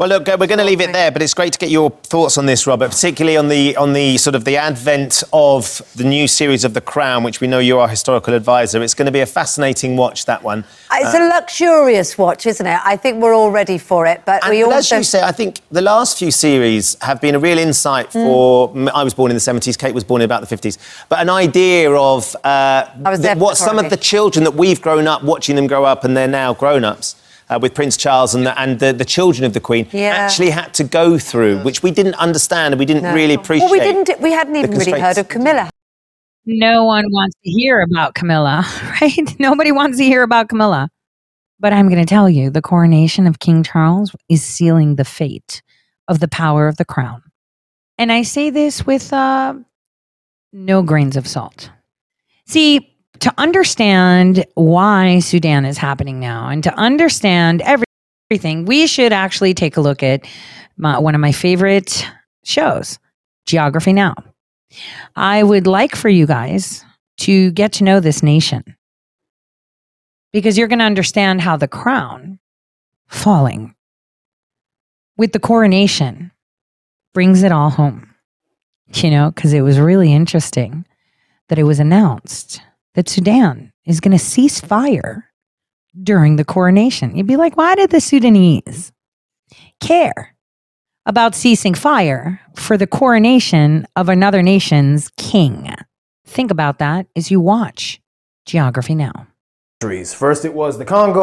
Well, 0.01 0.09
look, 0.09 0.29
we're 0.29 0.47
going 0.47 0.57
to 0.57 0.65
leave 0.65 0.81
it 0.81 0.95
there, 0.95 1.11
but 1.11 1.21
it's 1.21 1.35
great 1.35 1.53
to 1.53 1.59
get 1.59 1.69
your 1.69 1.91
thoughts 1.91 2.39
on 2.39 2.47
this, 2.47 2.67
Robert, 2.67 2.91
particularly 2.91 3.37
on 3.37 3.49
the 3.49 3.77
on 3.77 3.93
the 3.93 4.17
sort 4.17 4.35
of 4.35 4.47
the 4.47 4.57
advent 4.57 5.23
of 5.31 5.83
the 5.95 6.05
new 6.05 6.27
series 6.27 6.65
of 6.65 6.73
The 6.73 6.81
Crown, 6.81 7.23
which 7.23 7.43
we 7.43 7.47
know 7.47 7.59
you're 7.59 7.87
historical 7.87 8.33
advisor. 8.33 8.83
It's 8.83 8.95
going 8.95 9.05
to 9.05 9.13
be 9.13 9.21
a 9.21 9.27
fascinating 9.27 9.99
watch, 9.99 10.25
that 10.25 10.43
one. 10.43 10.65
It's 10.91 11.15
a 11.15 11.29
luxurious 11.29 12.17
watch, 12.17 12.47
isn't 12.47 12.65
it? 12.67 12.81
I 12.83 12.97
think 12.97 13.23
we're 13.23 13.35
all 13.35 13.51
ready 13.51 13.77
for 13.77 14.07
it, 14.07 14.23
but 14.25 14.43
And 14.43 14.55
we 14.55 14.63
but 14.65 14.73
also. 14.77 14.97
as 14.97 15.01
you 15.01 15.05
say, 15.05 15.21
I 15.23 15.33
think 15.33 15.61
the 15.71 15.83
last 15.83 16.17
few 16.19 16.31
series 16.31 16.97
have 17.03 17.21
been 17.21 17.35
a 17.35 17.39
real 17.39 17.59
insight 17.59 18.09
Mm. 18.09 18.25
for. 18.25 18.73
I 18.95 19.05
was 19.05 19.13
born 19.13 19.31
in 19.31 19.37
the 19.37 19.41
70s, 19.43 19.77
Kate 19.77 19.93
was 19.95 20.05
born 20.05 20.23
in 20.23 20.25
about 20.25 20.41
the 20.41 20.47
50s, 20.57 20.79
but 21.11 21.19
an 21.21 21.29
idea 21.29 21.93
of 21.93 22.35
uh, 22.43 22.87
I 23.05 23.11
was 23.11 23.19
th- 23.19 23.21
there 23.21 23.35
for 23.35 23.41
what 23.43 23.59
some 23.59 23.79
of 23.79 23.91
the 23.91 23.99
children 23.99 24.45
that 24.45 24.55
we've 24.55 24.81
grown 24.81 25.07
up 25.07 25.23
watching 25.25 25.57
them 25.57 25.67
grow 25.67 25.85
up 25.85 26.05
and 26.05 26.17
they're 26.17 26.27
now 26.27 26.55
grown 26.55 26.85
ups. 26.85 27.17
Uh, 27.51 27.59
with 27.61 27.75
Prince 27.75 27.97
Charles 27.97 28.33
and, 28.37 28.47
the, 28.47 28.57
and 28.61 28.79
the, 28.79 28.93
the 28.93 29.05
children 29.05 29.45
of 29.45 29.55
the 29.55 29.61
Queen 29.61 29.85
Yeah. 29.91 30.11
actually 30.11 30.51
had 30.51 30.73
to 30.75 30.85
go 30.85 31.19
through, 31.19 31.59
which 31.65 31.83
we 31.83 31.91
didn't 31.91 32.15
understand 32.15 32.73
and 32.73 32.79
we 32.79 32.87
didn't 32.87 33.03
No. 33.03 33.13
really 33.13 33.35
appreciate. 33.35 33.69
Well, 33.69 33.73
we 33.73 33.81
didn't. 33.81 34.21
We 34.21 34.31
hadn't 34.31 34.55
even 34.55 34.71
really 34.71 35.01
heard 35.01 35.19
of 35.19 35.27
Camilla. 35.27 35.69
No 36.47 36.85
one 36.85 37.07
wants 37.11 37.35
to 37.45 37.51
hear 37.51 37.81
about 37.81 38.15
Camilla, 38.15 38.65
right? 39.01 39.35
Nobody 39.41 39.73
wants 39.73 39.99
to 39.99 40.05
hear 40.05 40.23
about 40.23 40.49
Camilla. 40.49 40.91
But 41.59 41.73
I'm 41.73 41.89
going 41.89 42.01
to 42.01 42.07
tell 42.09 42.31
you 42.31 42.51
the 42.51 42.63
coronation 42.63 43.27
of 43.27 43.41
King 43.41 43.65
Charles 43.65 44.15
is 44.29 44.43
sealing 44.45 44.95
the 44.95 45.05
fate 45.05 45.61
of 46.07 46.21
the 46.21 46.29
power 46.29 46.69
of 46.69 46.77
the 46.77 46.85
crown. 46.85 47.23
And 47.99 48.13
I 48.13 48.23
say 48.23 48.51
this 48.51 48.87
with 48.87 49.13
uh, 49.13 49.55
no 50.53 50.83
grains 50.83 51.17
of 51.17 51.27
salt. 51.27 51.71
See, 52.47 52.90
to 53.21 53.33
understand 53.39 54.45
why 54.55 55.21
Sudan 55.21 55.65
is 55.65 55.79
happening 55.79 56.21
now 56.21 56.49
and 56.49 56.65
to 56.65 56.75
understand 56.75 57.63
everything, 57.63 58.65
we 58.65 58.87
should 58.87 59.13
actually 59.13 59.55
take 59.55 59.77
a 59.77 59.81
look 59.81 60.03
at 60.03 60.27
my, 60.77 60.99
one 60.99 61.15
of 61.15 61.21
my 61.21 61.33
favorite 61.33 62.07
shows, 62.45 62.99
Geography 63.47 63.93
Now. 63.93 64.15
I 65.17 65.43
would 65.43 65.67
like 65.67 65.95
for 65.95 66.09
you 66.09 66.27
guys 66.27 66.85
to 67.19 67.51
get 67.51 67.73
to 67.75 67.85
know 67.85 68.01
this 68.01 68.23
nation 68.23 68.77
because 70.33 70.57
you're 70.57 70.69
going 70.69 70.79
to 70.79 70.85
understand 70.85 71.41
how 71.41 71.57
the 71.57 71.69
crown 71.69 72.39
falling 73.09 73.75
with 75.17 75.33
the 75.33 75.41
coronation 75.41 76.31
brings 77.13 77.43
it 77.43 77.53
all 77.53 77.71
home. 77.71 78.07
You 78.93 79.11
know, 79.11 79.31
because 79.31 79.53
it 79.53 79.61
was 79.61 79.79
really 79.79 80.13
interesting 80.13 80.85
that 81.49 81.61
it 81.61 81.63
was 81.63 81.79
announced 81.79 82.61
that 82.95 83.09
Sudan 83.09 83.73
is 83.87 84.01
going 84.01 84.17
to 84.17 84.25
cease 84.25 84.61
fire 84.61 85.31
during 86.03 86.37
the 86.37 86.45
coronation. 86.45 87.17
You'd 87.17 87.27
be 87.27 87.37
like, 87.37 87.57
why 87.57 87.75
did 87.75 87.91
the 87.91 88.01
Sudanese 88.01 88.93
care 89.81 90.35
about 91.07 91.35
ceasing 91.35 91.75
fire 91.75 92.41
for 92.57 92.77
the 92.77 92.87
coronation 92.87 93.87
of 93.97 94.09
another 94.09 94.43
nation's 94.43 95.11
king? 95.17 95.75
Think 96.27 96.51
about 96.51 96.79
that 96.79 97.07
as 97.17 97.31
you 97.31 97.41
watch 97.41 98.01
Geography 98.47 98.95
Now. 98.95 99.27
First, 100.15 100.45
it 100.45 100.55
was 100.55 100.79
the 100.79 100.85
Congo. 100.85 101.23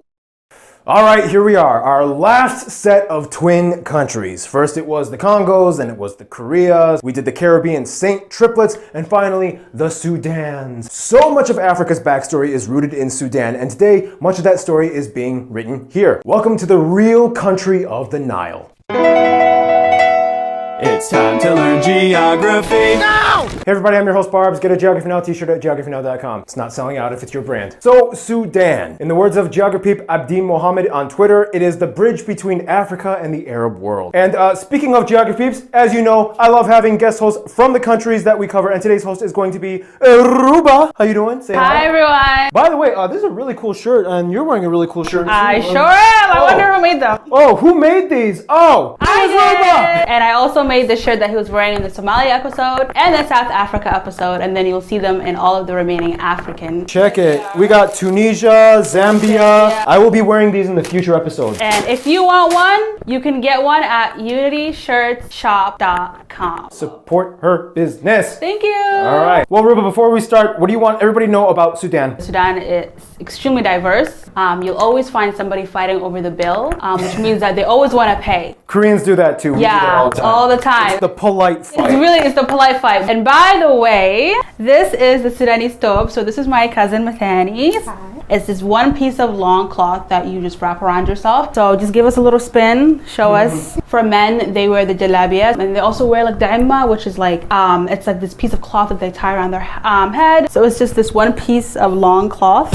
All 0.87 1.03
right, 1.03 1.29
here 1.29 1.43
we 1.43 1.57
are, 1.57 1.81
our 1.81 2.05
last 2.05 2.71
set 2.71 3.09
of 3.09 3.29
twin 3.29 3.83
countries. 3.83 4.45
First, 4.45 4.77
it 4.77 4.85
was 4.85 5.11
the 5.11 5.17
Congos, 5.17 5.79
then 5.79 5.89
it 5.89 5.97
was 5.97 6.15
the 6.15 6.23
Koreas. 6.23 7.01
We 7.03 7.11
did 7.11 7.25
the 7.25 7.31
Caribbean 7.33 7.85
Saint 7.85 8.29
triplets, 8.29 8.77
and 8.93 9.05
finally, 9.05 9.59
the 9.73 9.87
Sudans. 9.87 10.89
So 10.89 11.29
much 11.29 11.49
of 11.49 11.59
Africa's 11.59 11.99
backstory 11.99 12.51
is 12.51 12.69
rooted 12.69 12.93
in 12.93 13.09
Sudan, 13.09 13.57
and 13.57 13.69
today, 13.69 14.13
much 14.21 14.37
of 14.37 14.45
that 14.45 14.61
story 14.61 14.87
is 14.87 15.09
being 15.09 15.51
written 15.51 15.89
here. 15.89 16.21
Welcome 16.23 16.55
to 16.55 16.65
the 16.65 16.77
real 16.77 17.31
country 17.31 17.83
of 17.83 18.09
the 18.09 18.19
Nile. 18.19 18.71
It's 20.79 21.09
time 21.09 21.37
to 21.41 21.53
learn 21.53 21.83
geography. 21.83 23.56
Hey 23.67 23.71
everybody, 23.71 23.97
I'm 23.97 24.05
your 24.05 24.13
host 24.15 24.31
Barby. 24.31 24.57
Get 24.59 24.71
a 24.71 24.77
Geography 24.77 25.09
Now 25.09 25.19
t-shirt 25.19 25.49
at 25.49 25.61
geographynow.com. 25.61 26.43
It's 26.43 26.55
not 26.55 26.71
selling 26.71 26.95
out 26.95 27.11
if 27.11 27.21
it's 27.21 27.33
your 27.33 27.43
brand. 27.43 27.75
So, 27.81 28.13
Sudan. 28.13 28.95
In 29.01 29.09
the 29.09 29.15
words 29.15 29.35
of 29.35 29.51
Geography 29.51 29.99
Abdi 30.07 30.39
Mohammed 30.39 30.87
on 30.87 31.09
Twitter, 31.09 31.49
it 31.53 31.61
is 31.61 31.77
the 31.77 31.85
bridge 31.85 32.25
between 32.25 32.65
Africa 32.69 33.19
and 33.21 33.33
the 33.33 33.45
Arab 33.49 33.77
world. 33.77 34.15
And 34.15 34.35
uh, 34.35 34.55
speaking 34.55 34.95
of 34.95 35.05
Geography, 35.05 35.67
as 35.73 35.93
you 35.93 36.01
know, 36.01 36.33
I 36.39 36.47
love 36.47 36.65
having 36.65 36.95
guest 36.97 37.19
hosts 37.19 37.53
from 37.53 37.73
the 37.73 37.79
countries 37.81 38.23
that 38.23 38.39
we 38.39 38.47
cover, 38.47 38.71
and 38.71 38.81
today's 38.81 39.03
host 39.03 39.21
is 39.21 39.33
going 39.33 39.51
to 39.51 39.59
be 39.59 39.83
Ruba. 39.99 40.93
How 40.95 41.03
you 41.03 41.13
doing? 41.13 41.41
Say 41.41 41.53
Hi 41.55 41.83
everyone. 41.83 42.49
By 42.53 42.69
the 42.69 42.77
way, 42.77 42.93
uh, 42.93 43.07
this 43.07 43.17
is 43.17 43.25
a 43.25 43.29
really 43.29 43.53
cool 43.55 43.73
shirt, 43.73 44.05
and 44.07 44.31
you're 44.31 44.45
wearing 44.45 44.63
a 44.63 44.69
really 44.69 44.87
cool 44.87 45.03
shirt. 45.03 45.27
I 45.27 45.59
sure 45.59 45.75
am. 45.75 46.31
I 46.31 46.35
Oh. 46.39 46.43
wonder 46.45 46.73
who 46.73 46.81
made 46.81 47.01
them. 47.01 47.19
Oh, 47.33 47.57
who 47.57 47.75
made 47.75 48.09
these? 48.09 48.45
Oh, 48.47 48.95
I 49.01 49.25
was 49.25 49.31
Ruba. 49.31 49.97
did. 49.97 50.07
And 50.07 50.23
I 50.23 50.31
also 50.31 50.63
made 50.63 50.89
the 50.89 50.95
shirt 50.95 51.19
that 51.19 51.29
he 51.29 51.35
was 51.35 51.49
wearing 51.49 51.75
in 51.75 51.81
the 51.83 51.89
Somalia 51.89 52.27
episode 52.29 52.93
and 52.95 53.13
the 53.13 53.27
South 53.27 53.56
Africa 53.57 53.93
episode, 53.93 54.39
and 54.41 54.55
then 54.55 54.67
you'll 54.67 54.81
see 54.81 54.99
them 54.99 55.19
in 55.21 55.35
all 55.35 55.55
of 55.55 55.65
the 55.65 55.73
remaining 55.73 56.13
African. 56.15 56.85
Check 56.85 57.17
it. 57.17 57.43
We 57.55 57.67
got 57.67 57.95
Tunisia, 57.95 58.81
Zambia. 58.83 59.83
I 59.87 59.97
will 59.97 60.11
be 60.11 60.21
wearing 60.21 60.51
these 60.51 60.67
in 60.67 60.75
the 60.75 60.83
future 60.83 61.15
episodes. 61.15 61.57
And 61.59 61.83
if 61.85 62.05
you 62.05 62.23
want 62.23 62.53
one, 62.53 62.97
you 63.07 63.19
can 63.19 63.41
get 63.41 63.63
one 63.63 63.81
at 63.83 64.17
unityshirtshop.com. 64.17 66.69
Support 66.71 67.39
her 67.41 67.69
business. 67.69 68.37
Thank 68.37 68.61
you. 68.61 68.71
All 68.71 69.25
right. 69.25 69.49
Well, 69.49 69.63
Ruba, 69.63 69.81
before 69.81 70.11
we 70.11 70.21
start, 70.21 70.59
what 70.59 70.67
do 70.67 70.73
you 70.73 70.79
want 70.79 71.01
everybody 71.01 71.25
to 71.25 71.31
know 71.31 71.47
about 71.49 71.79
Sudan? 71.79 72.21
Sudan 72.21 72.59
is 72.59 72.91
extremely 73.19 73.61
diverse. 73.61 74.29
Um, 74.35 74.61
you'll 74.61 74.77
always 74.77 75.09
find 75.09 75.35
somebody 75.35 75.65
fighting 75.65 75.97
over 76.01 76.21
the 76.21 76.29
bill, 76.31 76.71
um, 76.81 77.01
which 77.01 77.17
means 77.17 77.39
that 77.39 77.55
they 77.55 77.63
always 77.63 77.91
want 77.93 78.15
to 78.15 78.21
pay. 78.23 78.55
Koreans 78.67 79.03
do 79.03 79.15
that 79.15 79.39
too. 79.39 79.53
We 79.53 79.59
do 79.59 79.63
that 79.63 79.83
Yeah, 79.83 79.99
all 80.01 80.09
the 80.09 80.15
time. 80.15 80.25
all 80.25 80.47
the 80.47 80.57
time. 80.57 80.91
It's 80.91 80.99
the 80.99 81.09
polite 81.09 81.57
It's 81.59 81.71
fight. 81.75 81.89
really 81.91 82.19
it's 82.19 82.35
the 82.35 82.43
polite 82.45 82.79
fight. 82.79 83.09
And 83.09 83.25
by 83.25 83.57
the 83.59 83.73
way, 83.73 84.35
this 84.59 84.93
is 84.93 85.23
the 85.23 85.31
Sudanese 85.31 85.73
stove. 85.73 86.11
So 86.11 86.23
this 86.23 86.37
is 86.37 86.47
my 86.47 86.67
cousin 86.67 87.03
Mathani. 87.05 87.73
It's 88.29 88.45
this 88.45 88.61
one 88.61 88.93
piece 88.95 89.19
of 89.19 89.33
long 89.35 89.69
cloth 89.69 90.09
that 90.09 90.27
you 90.27 90.41
just 90.41 90.61
wrap 90.61 90.81
around 90.81 91.07
yourself. 91.07 91.55
So 91.55 91.77
just 91.77 91.93
give 91.93 92.05
us 92.05 92.17
a 92.17 92.21
little 92.21 92.39
spin. 92.41 93.01
Show 93.07 93.33
us. 93.33 93.79
For 93.85 94.03
men, 94.03 94.53
they 94.53 94.67
wear 94.67 94.85
the 94.85 94.93
jalabiyas, 94.93 95.57
and 95.57 95.73
they 95.73 95.79
also 95.79 96.05
wear 96.05 96.25
like 96.25 96.41
imma, 96.41 96.85
which 96.87 97.07
is 97.07 97.17
like 97.17 97.49
um, 97.53 97.87
it's 97.87 98.05
like 98.05 98.19
this 98.19 98.33
piece 98.33 98.51
of 98.51 98.59
cloth 98.61 98.89
that 98.89 98.99
they 98.99 99.11
tie 99.11 99.33
around 99.33 99.51
their 99.51 99.65
um, 99.83 100.13
head. 100.13 100.51
So 100.51 100.63
it's 100.65 100.77
just 100.77 100.93
this 100.93 101.13
one 101.13 101.31
piece 101.31 101.77
of 101.77 101.93
long 101.93 102.27
cloth. 102.27 102.73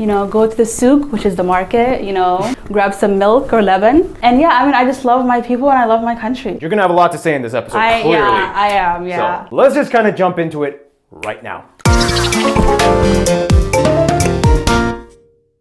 You 0.00 0.06
know, 0.06 0.26
go 0.26 0.48
to 0.48 0.56
the 0.56 0.64
souk, 0.64 1.12
which 1.12 1.26
is 1.26 1.36
the 1.36 1.42
market. 1.44 2.02
You 2.02 2.14
know, 2.14 2.54
grab 2.68 2.94
some 2.94 3.18
milk 3.18 3.52
or 3.52 3.60
lebanon. 3.60 4.16
And 4.22 4.40
yeah, 4.40 4.48
I 4.48 4.64
mean, 4.64 4.72
I 4.72 4.86
just 4.86 5.04
love 5.04 5.26
my 5.26 5.42
people 5.42 5.68
and 5.68 5.78
I 5.78 5.84
love 5.84 6.02
my 6.02 6.14
country. 6.14 6.56
You're 6.58 6.70
gonna 6.70 6.80
have 6.80 6.90
a 6.90 6.94
lot 6.94 7.12
to 7.12 7.18
say 7.18 7.34
in 7.34 7.42
this 7.42 7.52
episode. 7.52 7.76
I 7.76 8.00
clearly. 8.00 8.16
yeah, 8.16 8.52
I 8.56 8.68
am, 8.68 9.06
yeah. 9.06 9.46
So 9.50 9.54
let's 9.54 9.74
just 9.74 9.92
kind 9.92 10.06
of 10.06 10.14
jump 10.16 10.38
into 10.38 10.64
it 10.64 10.90
right 11.10 11.42
now. 11.42 11.66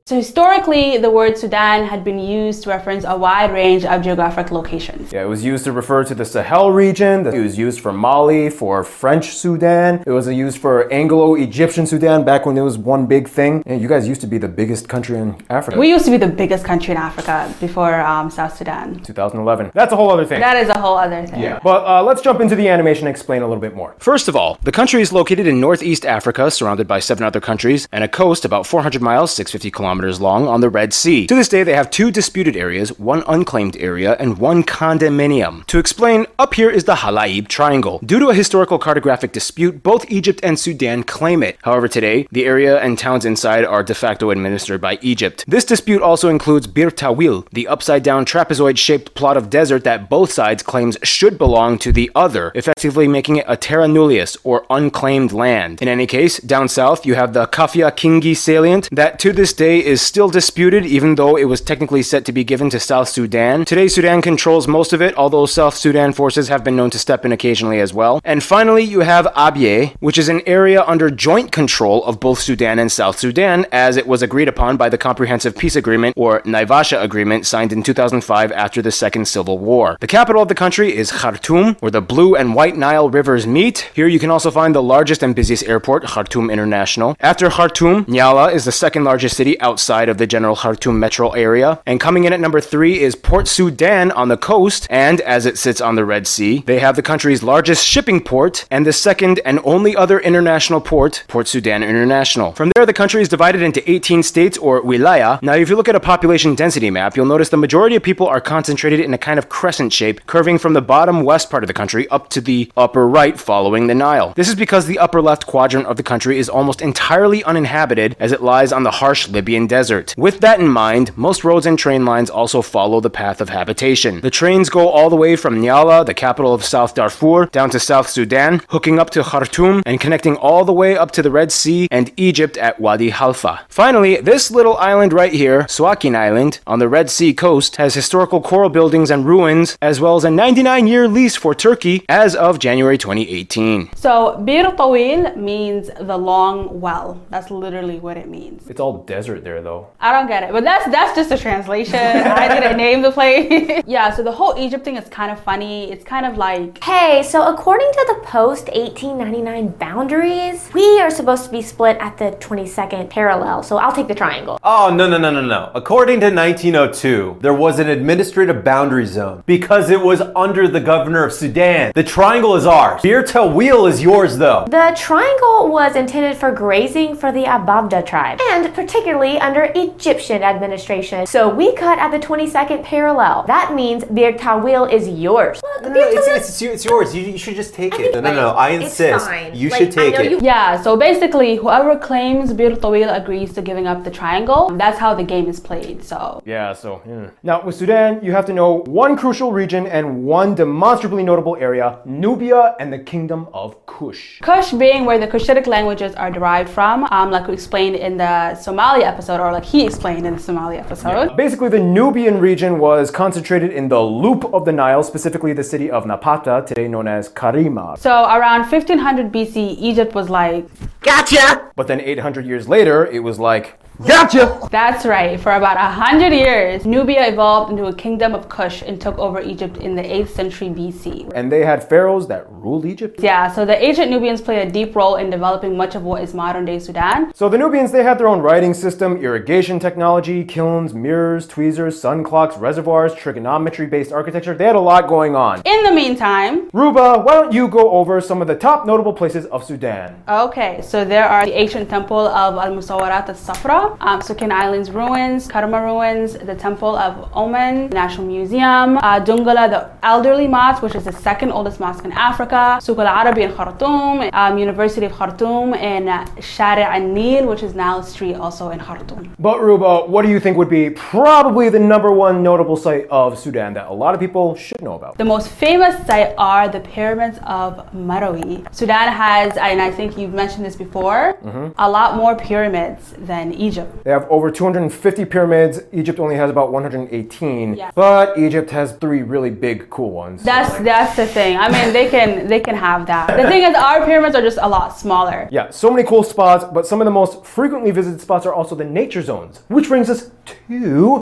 So 0.10 0.16
historically, 0.16 0.98
the 0.98 1.12
word 1.12 1.38
Sudan 1.38 1.86
had 1.86 2.04
been 2.04 2.18
used 2.18 2.64
to 2.64 2.70
reference 2.70 3.06
a 3.08 3.16
wide 3.16 3.54
range 3.54 3.86
of 3.86 4.02
geographic 4.02 4.50
locations. 4.50 5.14
Yeah, 5.14 5.22
it 5.22 5.28
was 5.28 5.44
used 5.44 5.66
to 5.66 5.72
refer 5.72 6.04
to 6.04 6.16
the 6.16 6.26
Sahel 6.26 6.72
region. 6.72 7.28
It 7.28 7.40
was 7.40 7.60
used 7.60 7.80
for 7.80 7.94
Mali, 7.94 8.50
for 8.50 8.84
French 8.84 9.36
Sudan. 9.36 10.02
It 10.08 10.10
was 10.10 10.28
used 10.28 10.58
for 10.58 10.92
Anglo-Egyptian 10.92 11.86
Sudan 11.86 12.26
back 12.26 12.48
when 12.48 12.58
it 12.58 12.62
was 12.62 12.76
one 12.76 13.06
big 13.06 13.28
thing. 13.28 13.62
And 13.68 13.84
you 13.84 13.88
guys 13.88 14.08
used 14.08 14.22
to 14.22 14.26
be 14.26 14.40
the 14.40 14.48
biggest 14.48 14.90
country 14.90 15.16
in 15.20 15.40
Africa. 15.48 15.78
We 15.78 15.90
used 15.90 16.06
to 16.06 16.12
be 16.12 16.18
the 16.18 16.28
biggest 16.28 16.66
country 16.66 16.94
in 16.94 16.98
Africa 16.98 17.54
before 17.60 17.94
um, 18.02 18.32
South 18.32 18.58
Sudan. 18.58 19.00
2011. 19.02 19.74
That's 19.76 19.94
a 19.94 19.96
whole 19.96 20.10
other 20.10 20.26
thing. 20.26 20.40
That 20.40 20.58
is 20.58 20.70
a 20.70 20.80
whole 20.80 20.98
other 20.98 21.28
thing. 21.28 21.40
Yeah. 21.40 21.60
But 21.64 21.86
uh, 21.86 22.02
let's 22.02 22.24
jump 22.24 22.42
into 22.42 22.56
the 22.56 22.68
animation 22.68 23.06
and 23.06 23.16
explain 23.16 23.44
a 23.44 23.48
little 23.48 23.62
bit 23.62 23.76
more. 23.76 23.94
First 24.00 24.28
of 24.28 24.36
all, 24.36 24.58
the 24.64 24.72
country 24.72 25.04
is 25.04 25.14
located 25.14 25.46
in 25.46 25.62
northeast 25.62 26.04
Africa, 26.04 26.50
surrounded 26.50 26.88
by 26.88 27.00
seven 27.00 27.24
other 27.24 27.40
countries, 27.40 27.88
and 27.92 28.04
a 28.04 28.08
coast 28.08 28.44
about 28.44 28.66
400 28.66 29.04
miles, 29.04 29.32
650 29.36 29.70
kilometers 29.70 29.99
long, 30.00 30.48
on 30.48 30.62
the 30.62 30.70
Red 30.70 30.94
Sea. 30.94 31.28
To 31.28 31.36
this 31.36 31.50
day, 31.50 31.64
they 31.64 31.76
have 31.76 31.90
two 31.90 32.12
disputed 32.12 32.56
areas, 32.56 32.98
one 32.98 33.24
unclaimed 33.28 33.76
area, 33.78 34.16
and 34.20 34.38
one 34.38 34.64
condominium. 34.64 35.66
To 35.68 35.80
explain, 35.80 36.26
up 36.38 36.54
here 36.54 36.70
is 36.70 36.86
the 36.86 36.96
Halaib 36.96 37.48
Triangle. 37.48 38.00
Due 38.06 38.20
to 38.20 38.30
a 38.30 38.34
historical 38.34 38.80
cartographic 38.80 39.32
dispute, 39.32 39.84
both 39.84 40.10
Egypt 40.10 40.40
and 40.44 40.58
Sudan 40.58 41.04
claim 41.04 41.44
it. 41.44 41.58
However, 41.64 41.88
today, 41.88 42.28
the 42.32 42.46
area 42.46 42.80
and 42.80 42.98
towns 42.98 43.26
inside 43.26 43.66
are 43.66 43.84
de 43.84 43.94
facto 43.94 44.30
administered 44.30 44.82
by 44.82 44.98
Egypt. 45.02 45.44
This 45.48 45.66
dispute 45.66 46.02
also 46.02 46.30
includes 46.30 46.68
Bir 46.68 46.92
Tawil, 46.92 47.48
the 47.52 47.68
upside 47.68 48.04
down 48.04 48.26
trapezoid-shaped 48.26 49.16
plot 49.16 49.38
of 49.38 49.50
desert 49.50 49.84
that 49.84 50.10
both 50.10 50.32
sides 50.32 50.64
claims 50.64 50.98
should 51.04 51.38
belong 51.38 51.78
to 51.80 51.92
the 51.92 52.10
other, 52.16 52.52
effectively 52.56 53.08
making 53.08 53.38
it 53.38 53.46
a 53.48 53.58
terra 53.58 53.88
nullius, 53.88 54.38
or 54.44 54.66
unclaimed 54.70 55.32
land. 55.32 55.82
In 55.82 55.88
any 55.88 56.08
case, 56.08 56.40
down 56.40 56.68
south, 56.68 57.06
you 57.06 57.16
have 57.16 57.34
the 57.34 57.48
Kafia 57.48 57.92
Kingi 57.92 58.36
salient 58.36 58.90
that 58.92 59.20
to 59.20 59.34
this 59.34 59.54
day 59.54 59.80
is 59.90 60.04
still 60.04 60.30
disputed, 60.30 60.86
even 60.86 61.16
though 61.16 61.36
it 61.36 61.46
was 61.46 61.62
technically 61.62 62.04
set 62.04 62.24
to 62.24 62.32
be 62.32 62.44
given 62.44 62.70
to 62.70 62.80
South 62.80 63.10
Sudan. 63.10 63.66
Today, 63.66 63.88
Sudan 63.88 64.22
controls 64.22 64.68
most 64.68 64.94
of 64.94 65.02
it, 65.02 65.16
although 65.18 65.48
South 65.48 65.76
Sudan 65.76 66.14
forces 66.14 66.48
have 66.48 66.64
been 66.64 66.76
known 66.76 66.92
to 66.92 67.00
step 67.00 67.26
in 67.26 67.32
occasionally 67.32 67.80
as 67.80 67.92
well. 67.92 68.22
And 68.24 68.44
finally, 68.44 68.84
you 68.84 69.00
have 69.00 69.26
Abyei, 69.36 69.96
which 70.00 70.20
is 70.20 70.30
an 70.30 70.42
area 70.46 70.84
under 70.84 71.10
joint 71.10 71.52
control 71.52 72.06
of 72.06 72.20
both 72.20 72.40
Sudan 72.40 72.78
and 72.78 72.92
South 72.92 73.18
Sudan, 73.18 73.66
as 73.72 73.98
it 73.98 74.06
was 74.06 74.22
agreed 74.22 74.48
upon 74.48 74.78
by 74.78 74.90
the 74.90 74.98
Comprehensive 74.98 75.58
Peace 75.58 75.76
Agreement, 75.76 76.14
or 76.16 76.42
Naivasha 76.42 77.02
Agreement, 77.02 77.48
signed 77.48 77.74
in 77.74 77.82
2005 77.82 78.52
after 78.52 78.84
the 78.84 78.92
Second 78.92 79.28
Civil 79.28 79.58
War. 79.58 79.98
The 80.00 80.08
capital 80.08 80.44
of 80.44 80.50
the 80.50 80.56
country 80.56 80.96
is 80.96 81.12
Khartoum, 81.12 81.78
where 81.80 81.90
the 81.90 82.02
Blue 82.02 82.36
and 82.36 82.54
White 82.54 82.78
Nile 82.78 83.10
rivers 83.10 83.48
meet. 83.48 83.90
Here 83.96 84.08
you 84.08 84.20
can 84.20 84.30
also 84.30 84.52
find 84.52 84.76
the 84.76 84.84
largest 84.84 85.24
and 85.24 85.36
busiest 85.36 85.64
airport, 85.64 86.04
Khartoum 86.04 86.52
International. 86.52 87.18
After 87.20 87.50
Khartoum, 87.50 88.06
Nyala 88.06 88.54
is 88.54 88.66
the 88.66 88.72
second 88.72 89.04
largest 89.04 89.36
city 89.36 89.60
outside 89.62 89.79
of 89.90 90.18
the 90.18 90.28
general 90.28 90.56
Khartoum 90.56 91.00
metro 91.00 91.32
area. 91.32 91.82
And 91.86 92.00
coming 92.00 92.26
in 92.26 92.34
at 92.34 92.40
number 92.40 92.62
three 92.62 93.00
is 93.00 93.16
Port 93.16 93.48
Sudan 93.48 94.12
on 94.12 94.28
the 94.28 94.38
coast, 94.38 94.88
and 94.90 95.22
as 95.22 95.46
it 95.46 95.58
sits 95.58 95.82
on 95.82 95.96
the 95.96 96.06
Red 96.06 96.28
Sea, 96.28 96.64
they 96.66 96.80
have 96.80 96.96
the 96.96 97.02
country's 97.02 97.42
largest 97.42 97.86
shipping 97.86 98.22
port 98.22 98.66
and 98.70 98.86
the 98.86 98.94
second 98.94 99.40
and 99.46 99.60
only 99.64 99.96
other 99.96 100.20
international 100.20 100.82
port, 100.82 101.24
Port 101.28 101.48
Sudan 101.48 101.82
International. 101.82 102.52
From 102.52 102.72
there, 102.76 102.86
the 102.86 102.94
country 102.94 103.22
is 103.22 103.30
divided 103.30 103.62
into 103.62 103.90
18 103.90 104.22
states 104.22 104.58
or 104.58 104.82
wilaya. 104.82 105.42
Now, 105.42 105.54
if 105.54 105.70
you 105.70 105.76
look 105.76 105.90
at 105.90 105.96
a 105.96 106.00
population 106.00 106.56
density 106.56 106.92
map, 106.92 107.16
you'll 107.16 107.26
notice 107.26 107.50
the 107.50 107.58
majority 107.58 107.96
of 107.96 108.04
people 108.04 108.28
are 108.28 108.42
concentrated 108.42 109.00
in 109.00 109.14
a 109.14 109.18
kind 109.18 109.40
of 109.40 109.50
crescent 109.50 109.94
shape, 109.94 110.28
curving 110.28 110.58
from 110.58 110.74
the 110.74 110.82
bottom 110.82 111.24
west 111.24 111.50
part 111.50 111.64
of 111.64 111.68
the 111.68 111.74
country 111.74 112.08
up 112.10 112.30
to 112.30 112.42
the 112.42 112.72
upper 112.76 113.08
right 113.08 113.40
following 113.40 113.88
the 113.88 113.96
Nile. 113.96 114.34
This 114.36 114.50
is 114.50 114.56
because 114.56 114.86
the 114.86 115.00
upper 115.00 115.22
left 115.22 115.48
quadrant 115.48 115.88
of 115.88 115.98
the 115.98 116.04
country 116.04 116.38
is 116.38 116.50
almost 116.50 116.82
entirely 116.82 117.44
uninhabited 117.44 118.16
as 118.20 118.32
it 118.32 118.42
lies 118.42 118.72
on 118.72 118.84
the 118.84 118.92
harsh 118.92 119.28
Libyan 119.28 119.68
desert. 119.70 120.14
With 120.18 120.42
that 120.42 120.60
in 120.60 120.68
mind, 120.68 121.18
most 121.18 121.46
roads 121.46 121.66
and 121.66 121.80
train 121.80 122.04
lines 122.04 122.30
also 122.30 122.62
follow 122.62 123.00
the 123.00 123.10
path 123.10 123.40
of 123.40 123.48
habitation. 123.48 124.20
The 124.20 124.30
trains 124.30 124.70
go 124.70 124.90
all 124.90 125.10
the 125.10 125.16
way 125.16 125.38
from 125.38 125.62
Nyala, 125.62 126.06
the 126.06 126.14
capital 126.14 126.54
of 126.54 126.66
South 126.66 126.94
Darfur, 126.94 127.46
down 127.46 127.70
to 127.70 127.80
South 127.80 128.10
Sudan, 128.10 128.62
hooking 128.68 129.00
up 129.00 129.10
to 129.12 129.24
Khartoum 129.24 129.84
and 129.86 130.02
connecting 130.02 130.36
all 130.36 130.66
the 130.66 130.74
way 130.74 130.98
up 130.98 131.12
to 131.12 131.22
the 131.22 131.32
Red 131.32 131.54
Sea 131.54 131.88
and 131.90 132.12
Egypt 132.18 132.58
at 132.58 132.82
Wadi 132.82 133.12
Halfa. 133.12 133.62
Finally, 133.70 134.18
this 134.18 134.52
little 134.52 134.76
island 134.78 135.14
right 135.14 135.32
here, 135.32 135.62
Suakin 135.64 136.16
Island, 136.16 136.60
on 136.68 136.80
the 136.80 136.90
Red 136.90 137.10
Sea 137.10 137.34
coast, 137.34 137.78
has 137.78 137.94
historical 137.94 138.42
coral 138.42 138.70
buildings 138.70 139.12
and 139.12 139.26
ruins, 139.26 139.78
as 139.82 140.02
well 140.02 140.16
as 140.16 140.26
a 140.26 140.32
99 140.32 140.88
year 140.88 141.08
lease 141.08 141.36
for 141.36 141.54
Turkey 141.54 142.04
as 142.10 142.36
of 142.36 142.60
January 142.60 142.98
2018. 142.98 143.92
So 143.96 144.38
Bir 144.44 144.72
Tawil 144.72 145.36
means 145.36 145.90
the 146.00 146.18
long 146.18 146.82
well. 146.82 147.22
That's 147.30 147.52
literally 147.52 148.00
what 148.00 148.18
it 148.18 148.28
means. 148.28 148.68
It's 148.68 148.80
all 148.80 149.04
desert 149.04 149.44
there, 149.44 149.59
though. 149.62 149.88
I 150.00 150.12
don't 150.14 150.28
get 150.28 150.44
it, 150.44 150.52
but 150.52 150.64
that's 150.64 150.86
that's 150.92 151.16
just 151.16 151.32
a 151.32 151.38
translation. 151.38 152.00
I 152.00 152.48
didn't 152.48 152.78
name 152.86 153.02
the 153.02 153.12
place. 153.12 153.84
yeah, 153.88 154.14
so 154.14 154.24
the 154.24 154.32
whole 154.32 154.58
Egypt 154.58 154.84
thing 154.86 154.96
is 154.96 155.08
kind 155.10 155.32
of 155.32 155.40
funny. 155.44 155.92
It's 155.92 156.04
kind 156.04 156.26
of 156.26 156.38
like 156.38 156.84
Hey, 156.84 157.24
so 157.24 157.48
according 157.48 157.92
to 157.92 158.06
the 158.08 158.26
post 158.26 158.66
1899 158.68 159.70
boundaries, 159.80 160.70
we 160.74 161.00
are 161.00 161.10
supposed 161.10 161.46
to 161.46 161.52
be 161.52 161.62
split 161.62 161.98
at 162.00 162.18
the 162.18 162.32
22nd 162.40 163.10
parallel. 163.10 163.64
So 163.64 163.78
I'll 163.78 163.92
take 163.92 164.08
the 164.08 164.16
triangle. 164.16 164.60
Oh, 164.64 164.94
no, 164.94 165.08
no, 165.10 165.18
no, 165.18 165.32
no, 165.32 165.42
no. 165.42 165.72
According 165.74 166.20
to 166.22 166.28
1902, 166.34 167.38
there 167.42 167.54
was 167.54 167.80
an 167.80 167.90
administrative 167.90 168.64
boundary 168.64 169.06
zone 169.06 169.44
because 169.46 169.90
it 169.90 170.00
was 170.02 170.22
under 170.36 170.68
the 170.68 170.80
governor 170.80 171.24
of 171.24 171.34
Sudan. 171.34 171.92
The 171.96 172.04
triangle 172.04 172.56
is 172.56 172.66
ours. 172.66 173.02
Bir 173.02 173.24
Tawil 173.24 173.90
is 173.90 174.02
yours, 174.02 174.38
though. 174.38 174.66
The 174.70 174.96
triangle 174.98 175.70
was 175.70 175.96
intended 175.96 176.38
for 176.38 176.52
grazing 176.52 177.16
for 177.16 177.32
the 177.32 177.44
Ababda 177.44 178.06
tribe, 178.06 178.40
and 178.52 178.74
particularly 178.74 179.39
under 179.40 179.64
Egyptian 179.76 180.44
administration. 180.44 181.26
So 181.28 181.50
we 181.50 181.74
cut 181.76 181.98
at 182.00 182.12
the 182.12 182.20
22nd 182.20 182.84
parallel. 182.84 183.44
That 183.48 183.74
means 183.74 184.04
Bir 184.06 184.34
Tawil 184.34 184.92
is 184.92 185.08
yours. 185.08 185.62
Look, 185.64 185.84
No, 185.84 185.90
no, 185.90 186.00
no, 186.00 186.08
it's, 186.08 186.28
it's, 186.28 186.62
it's 186.62 186.86
yours. 186.86 187.16
You, 187.16 187.22
you 187.24 187.38
should 187.38 187.56
just 187.56 187.74
take 187.74 188.00
it. 188.00 188.14
No, 188.14 188.22
no, 188.22 188.34
no. 188.34 188.50
I 188.50 188.70
insist. 188.70 189.30
You 189.54 189.70
Like, 189.70 189.78
should 189.80 189.92
take 189.92 190.16
it. 190.20 190.32
you- 190.32 190.40
yeah, 190.42 190.82
so 190.82 190.96
basically 190.98 191.56
whoever 191.56 191.98
claims 191.98 192.54
Bir 192.54 192.72
Tawil 192.84 193.10
agrees 193.22 193.54
to 193.54 193.62
giving 193.62 193.88
up 193.88 194.04
the 194.04 194.12
triangle. 194.12 194.70
That's 194.84 195.00
how 195.00 195.14
the 195.16 195.24
game 195.24 195.48
is 195.48 195.60
played. 195.60 196.04
So 196.04 196.42
Yeah, 196.46 196.74
so. 196.74 197.02
yeah. 197.08 197.30
Now, 197.44 197.58
with 197.66 197.76
Sudan, 197.76 198.20
you 198.24 198.32
have 198.32 198.46
to 198.48 198.54
know 198.54 198.72
one 198.86 199.16
crucial 199.18 199.52
region 199.52 199.88
and 199.88 200.24
one 200.26 200.56
demonstrably 200.56 201.24
notable 201.24 201.56
area 201.68 202.00
Nubia 202.06 202.76
and 202.80 202.92
the 202.92 203.00
Kingdom 203.00 203.48
of 203.54 203.86
Kush. 203.86 204.40
Kush 204.42 204.72
being 204.74 205.06
where 205.06 205.20
the 205.20 205.28
Cushitic 205.28 205.68
languages 205.68 206.14
are 206.16 206.32
derived 206.32 206.70
from, 206.70 207.06
um, 207.12 207.32
like 207.32 207.48
we 207.48 207.54
explained 207.54 207.96
in 207.96 208.18
the 208.18 208.56
Somali 208.56 209.04
episode, 209.04 209.29
or 209.38 209.52
like 209.52 209.66
he 209.66 209.86
explained 209.86 210.26
in 210.26 210.36
the 210.36 210.40
Somali 210.40 210.78
episode. 210.78 211.36
Basically, 211.36 211.70
the 211.70 211.80
Nubian 211.80 212.40
region 212.40 212.80
was 212.80 213.12
concentrated 213.12 213.72
in 213.72 213.90
the 213.90 214.00
loop 214.00 214.46
of 214.54 214.66
the 214.66 214.72
Nile, 214.72 215.04
specifically 215.04 215.54
the 215.54 215.64
city 215.64 215.92
of 215.92 216.06
Napata, 216.06 216.66
today 216.66 216.88
known 216.88 217.08
as 217.08 217.30
Karima. 217.30 217.98
So 217.98 218.24
around 218.24 218.62
1500 218.62 219.32
BC, 219.32 219.76
Egypt 219.80 220.16
was 220.16 220.30
like, 220.30 220.68
gotcha. 221.02 221.72
But 221.76 221.88
then 221.88 222.00
800 222.02 222.46
years 222.46 222.68
later, 222.68 223.06
it 223.06 223.20
was 223.20 223.40
like, 223.40 223.79
Gotcha! 224.08 224.68
that's 224.72 225.06
right, 225.06 225.38
for 225.38 225.54
about 225.54 225.76
a 225.76 225.92
hundred 225.92 226.32
years, 226.32 226.86
Nubia 226.86 227.28
evolved 227.28 227.72
into 227.72 227.88
a 227.88 227.94
kingdom 227.94 228.34
of 228.34 228.48
Kush 228.48 228.82
and 228.82 229.00
took 229.00 229.18
over 229.18 229.42
Egypt 229.42 229.78
in 229.78 229.96
the 229.96 230.02
8th 230.02 230.30
century 230.30 230.70
BC. 230.70 231.32
And 231.36 231.52
they 231.52 231.66
had 231.66 231.88
pharaohs 231.88 232.28
that 232.28 232.50
ruled 232.50 232.86
Egypt. 232.86 233.20
Yeah, 233.22 233.52
so 233.52 233.66
the 233.66 233.76
ancient 233.84 234.10
Nubians 234.10 234.42
played 234.42 234.68
a 234.68 234.72
deep 234.72 234.96
role 234.96 235.16
in 235.16 235.30
developing 235.30 235.76
much 235.76 235.96
of 235.96 236.04
what 236.04 236.24
is 236.24 236.34
modern 236.34 236.64
day 236.64 236.80
Sudan. 236.80 237.34
So 237.36 237.50
the 237.50 237.58
Nubians, 237.58 237.92
they 237.92 238.04
had 238.04 238.18
their 238.18 238.28
own 238.28 238.40
writing 238.40 238.74
system, 238.74 239.18
irrigation 239.18 239.80
technology, 239.80 240.46
kilns, 240.46 240.94
mirrors, 240.94 241.46
tweezers, 241.46 242.00
sun 242.00 242.24
clocks, 242.24 242.58
reservoirs, 242.58 243.14
trigonometry-based 243.16 244.14
architecture. 244.14 244.56
They 244.56 244.66
had 244.66 244.76
a 244.76 244.80
lot 244.80 245.08
going 245.08 245.36
on. 245.36 245.62
In 245.66 245.84
the 245.84 245.92
meantime, 245.92 246.70
Ruba, 246.72 247.20
why 247.20 247.34
don't 247.34 247.52
you 247.52 247.68
go 247.68 247.92
over 247.92 248.22
some 248.22 248.42
of 248.42 248.48
the 248.48 248.56
top 248.56 248.86
notable 248.86 249.14
places 249.14 249.46
of 249.48 249.66
Sudan? 249.66 250.24
Okay, 250.28 250.82
so 250.82 251.04
there 251.04 251.28
are 251.28 251.46
the 251.46 251.58
ancient 251.58 251.90
temple 251.90 252.28
of 252.28 252.56
Al 252.56 252.72
Musawarat 252.72 253.28
al 253.28 253.36
Safra, 253.36 253.89
um, 254.00 254.22
Suakin 254.22 254.52
Islands 254.52 254.92
ruins, 254.92 255.48
Kerma 255.48 255.82
ruins, 255.84 256.34
the 256.34 256.56
temple 256.56 256.96
of 256.96 257.30
Oman, 257.36 257.90
National 257.90 258.28
Museum, 258.28 258.98
uh, 258.98 259.20
Dongola, 259.20 259.70
the 259.70 259.90
elderly 260.04 260.48
mosque, 260.48 260.82
which 260.82 260.96
is 260.96 261.06
the 261.06 261.12
second 261.12 261.52
oldest 261.52 261.80
mosque 261.80 262.06
in 262.06 262.12
Africa, 262.12 262.80
Souk 262.82 262.98
al 263.00 263.08
Arabi 263.08 263.44
in 263.44 263.54
Khartoum, 263.54 264.30
um, 264.34 264.58
University 264.58 265.06
of 265.06 265.14
Khartoum, 265.14 265.74
and 265.74 266.10
uh, 266.10 266.26
Shari 266.42 266.84
al 266.84 267.02
Nil, 267.02 267.48
which 267.48 267.64
is 267.64 267.74
Nile 267.76 268.04
Street, 268.04 268.36
also 268.36 268.70
in 268.72 268.80
Khartoum. 268.80 269.34
But 269.40 269.62
Ruba, 269.62 270.06
what 270.06 270.24
do 270.24 270.30
you 270.30 270.40
think 270.40 270.58
would 270.58 270.70
be 270.70 270.90
probably 270.90 271.70
the 271.70 271.80
number 271.80 272.12
one 272.12 272.44
notable 272.44 272.76
site 272.76 273.08
of 273.10 273.38
Sudan 273.40 273.74
that 273.74 273.88
a 273.88 273.94
lot 273.94 274.14
of 274.14 274.20
people 274.20 274.56
should 274.56 274.82
know 274.82 274.96
about? 274.96 275.18
The 275.18 275.26
most 275.26 275.50
famous 275.50 275.96
site 276.06 276.34
are 276.38 276.68
the 276.68 276.82
pyramids 276.82 277.40
of 277.44 277.92
Marawi. 277.94 278.66
Sudan 278.74 279.12
has, 279.14 279.56
and 279.58 279.82
I 279.82 279.92
think 279.92 280.18
you've 280.18 280.34
mentioned 280.34 280.66
this 280.66 280.76
before, 280.76 281.38
a 281.78 281.90
lot 281.90 282.16
more 282.16 282.36
pyramids 282.36 283.14
than 283.20 283.54
Egypt. 283.54 283.79
They 284.04 284.12
have 284.12 284.28
over 284.30 284.52
250 284.52 285.26
pyramids. 285.26 285.82
Egypt 285.92 286.20
only 286.20 286.36
has 286.36 286.50
about 286.50 286.72
118. 286.72 287.76
Yeah. 287.76 287.92
But 287.96 288.38
Egypt 288.38 288.70
has 288.72 288.94
three 288.94 289.22
really 289.22 289.50
big, 289.50 289.90
cool 289.90 290.12
ones. 290.12 290.44
That's 290.44 290.78
that's 290.80 291.16
the 291.16 291.28
thing. 291.28 291.58
I 291.58 291.70
mean, 291.70 291.94
they 291.94 292.10
can 292.10 292.48
they 292.48 292.60
can 292.60 292.76
have 292.76 293.06
that. 293.08 293.36
The 293.38 293.48
thing 293.48 293.64
is, 293.64 293.76
our 293.76 294.06
pyramids 294.06 294.36
are 294.36 294.42
just 294.42 294.60
a 294.62 294.68
lot 294.68 294.98
smaller. 294.98 295.48
Yeah, 295.52 295.70
so 295.70 295.90
many 295.90 296.08
cool 296.08 296.24
spots, 296.24 296.66
but 296.74 296.88
some 296.88 297.02
of 297.02 297.06
the 297.06 297.12
most 297.12 297.46
frequently 297.46 297.92
visited 297.92 298.22
spots 298.22 298.46
are 298.46 298.54
also 298.54 298.76
the 298.76 298.86
nature 298.86 299.22
zones. 299.22 299.62
Which 299.68 299.88
brings 299.88 300.10
us 300.10 300.32
to. 300.68 301.20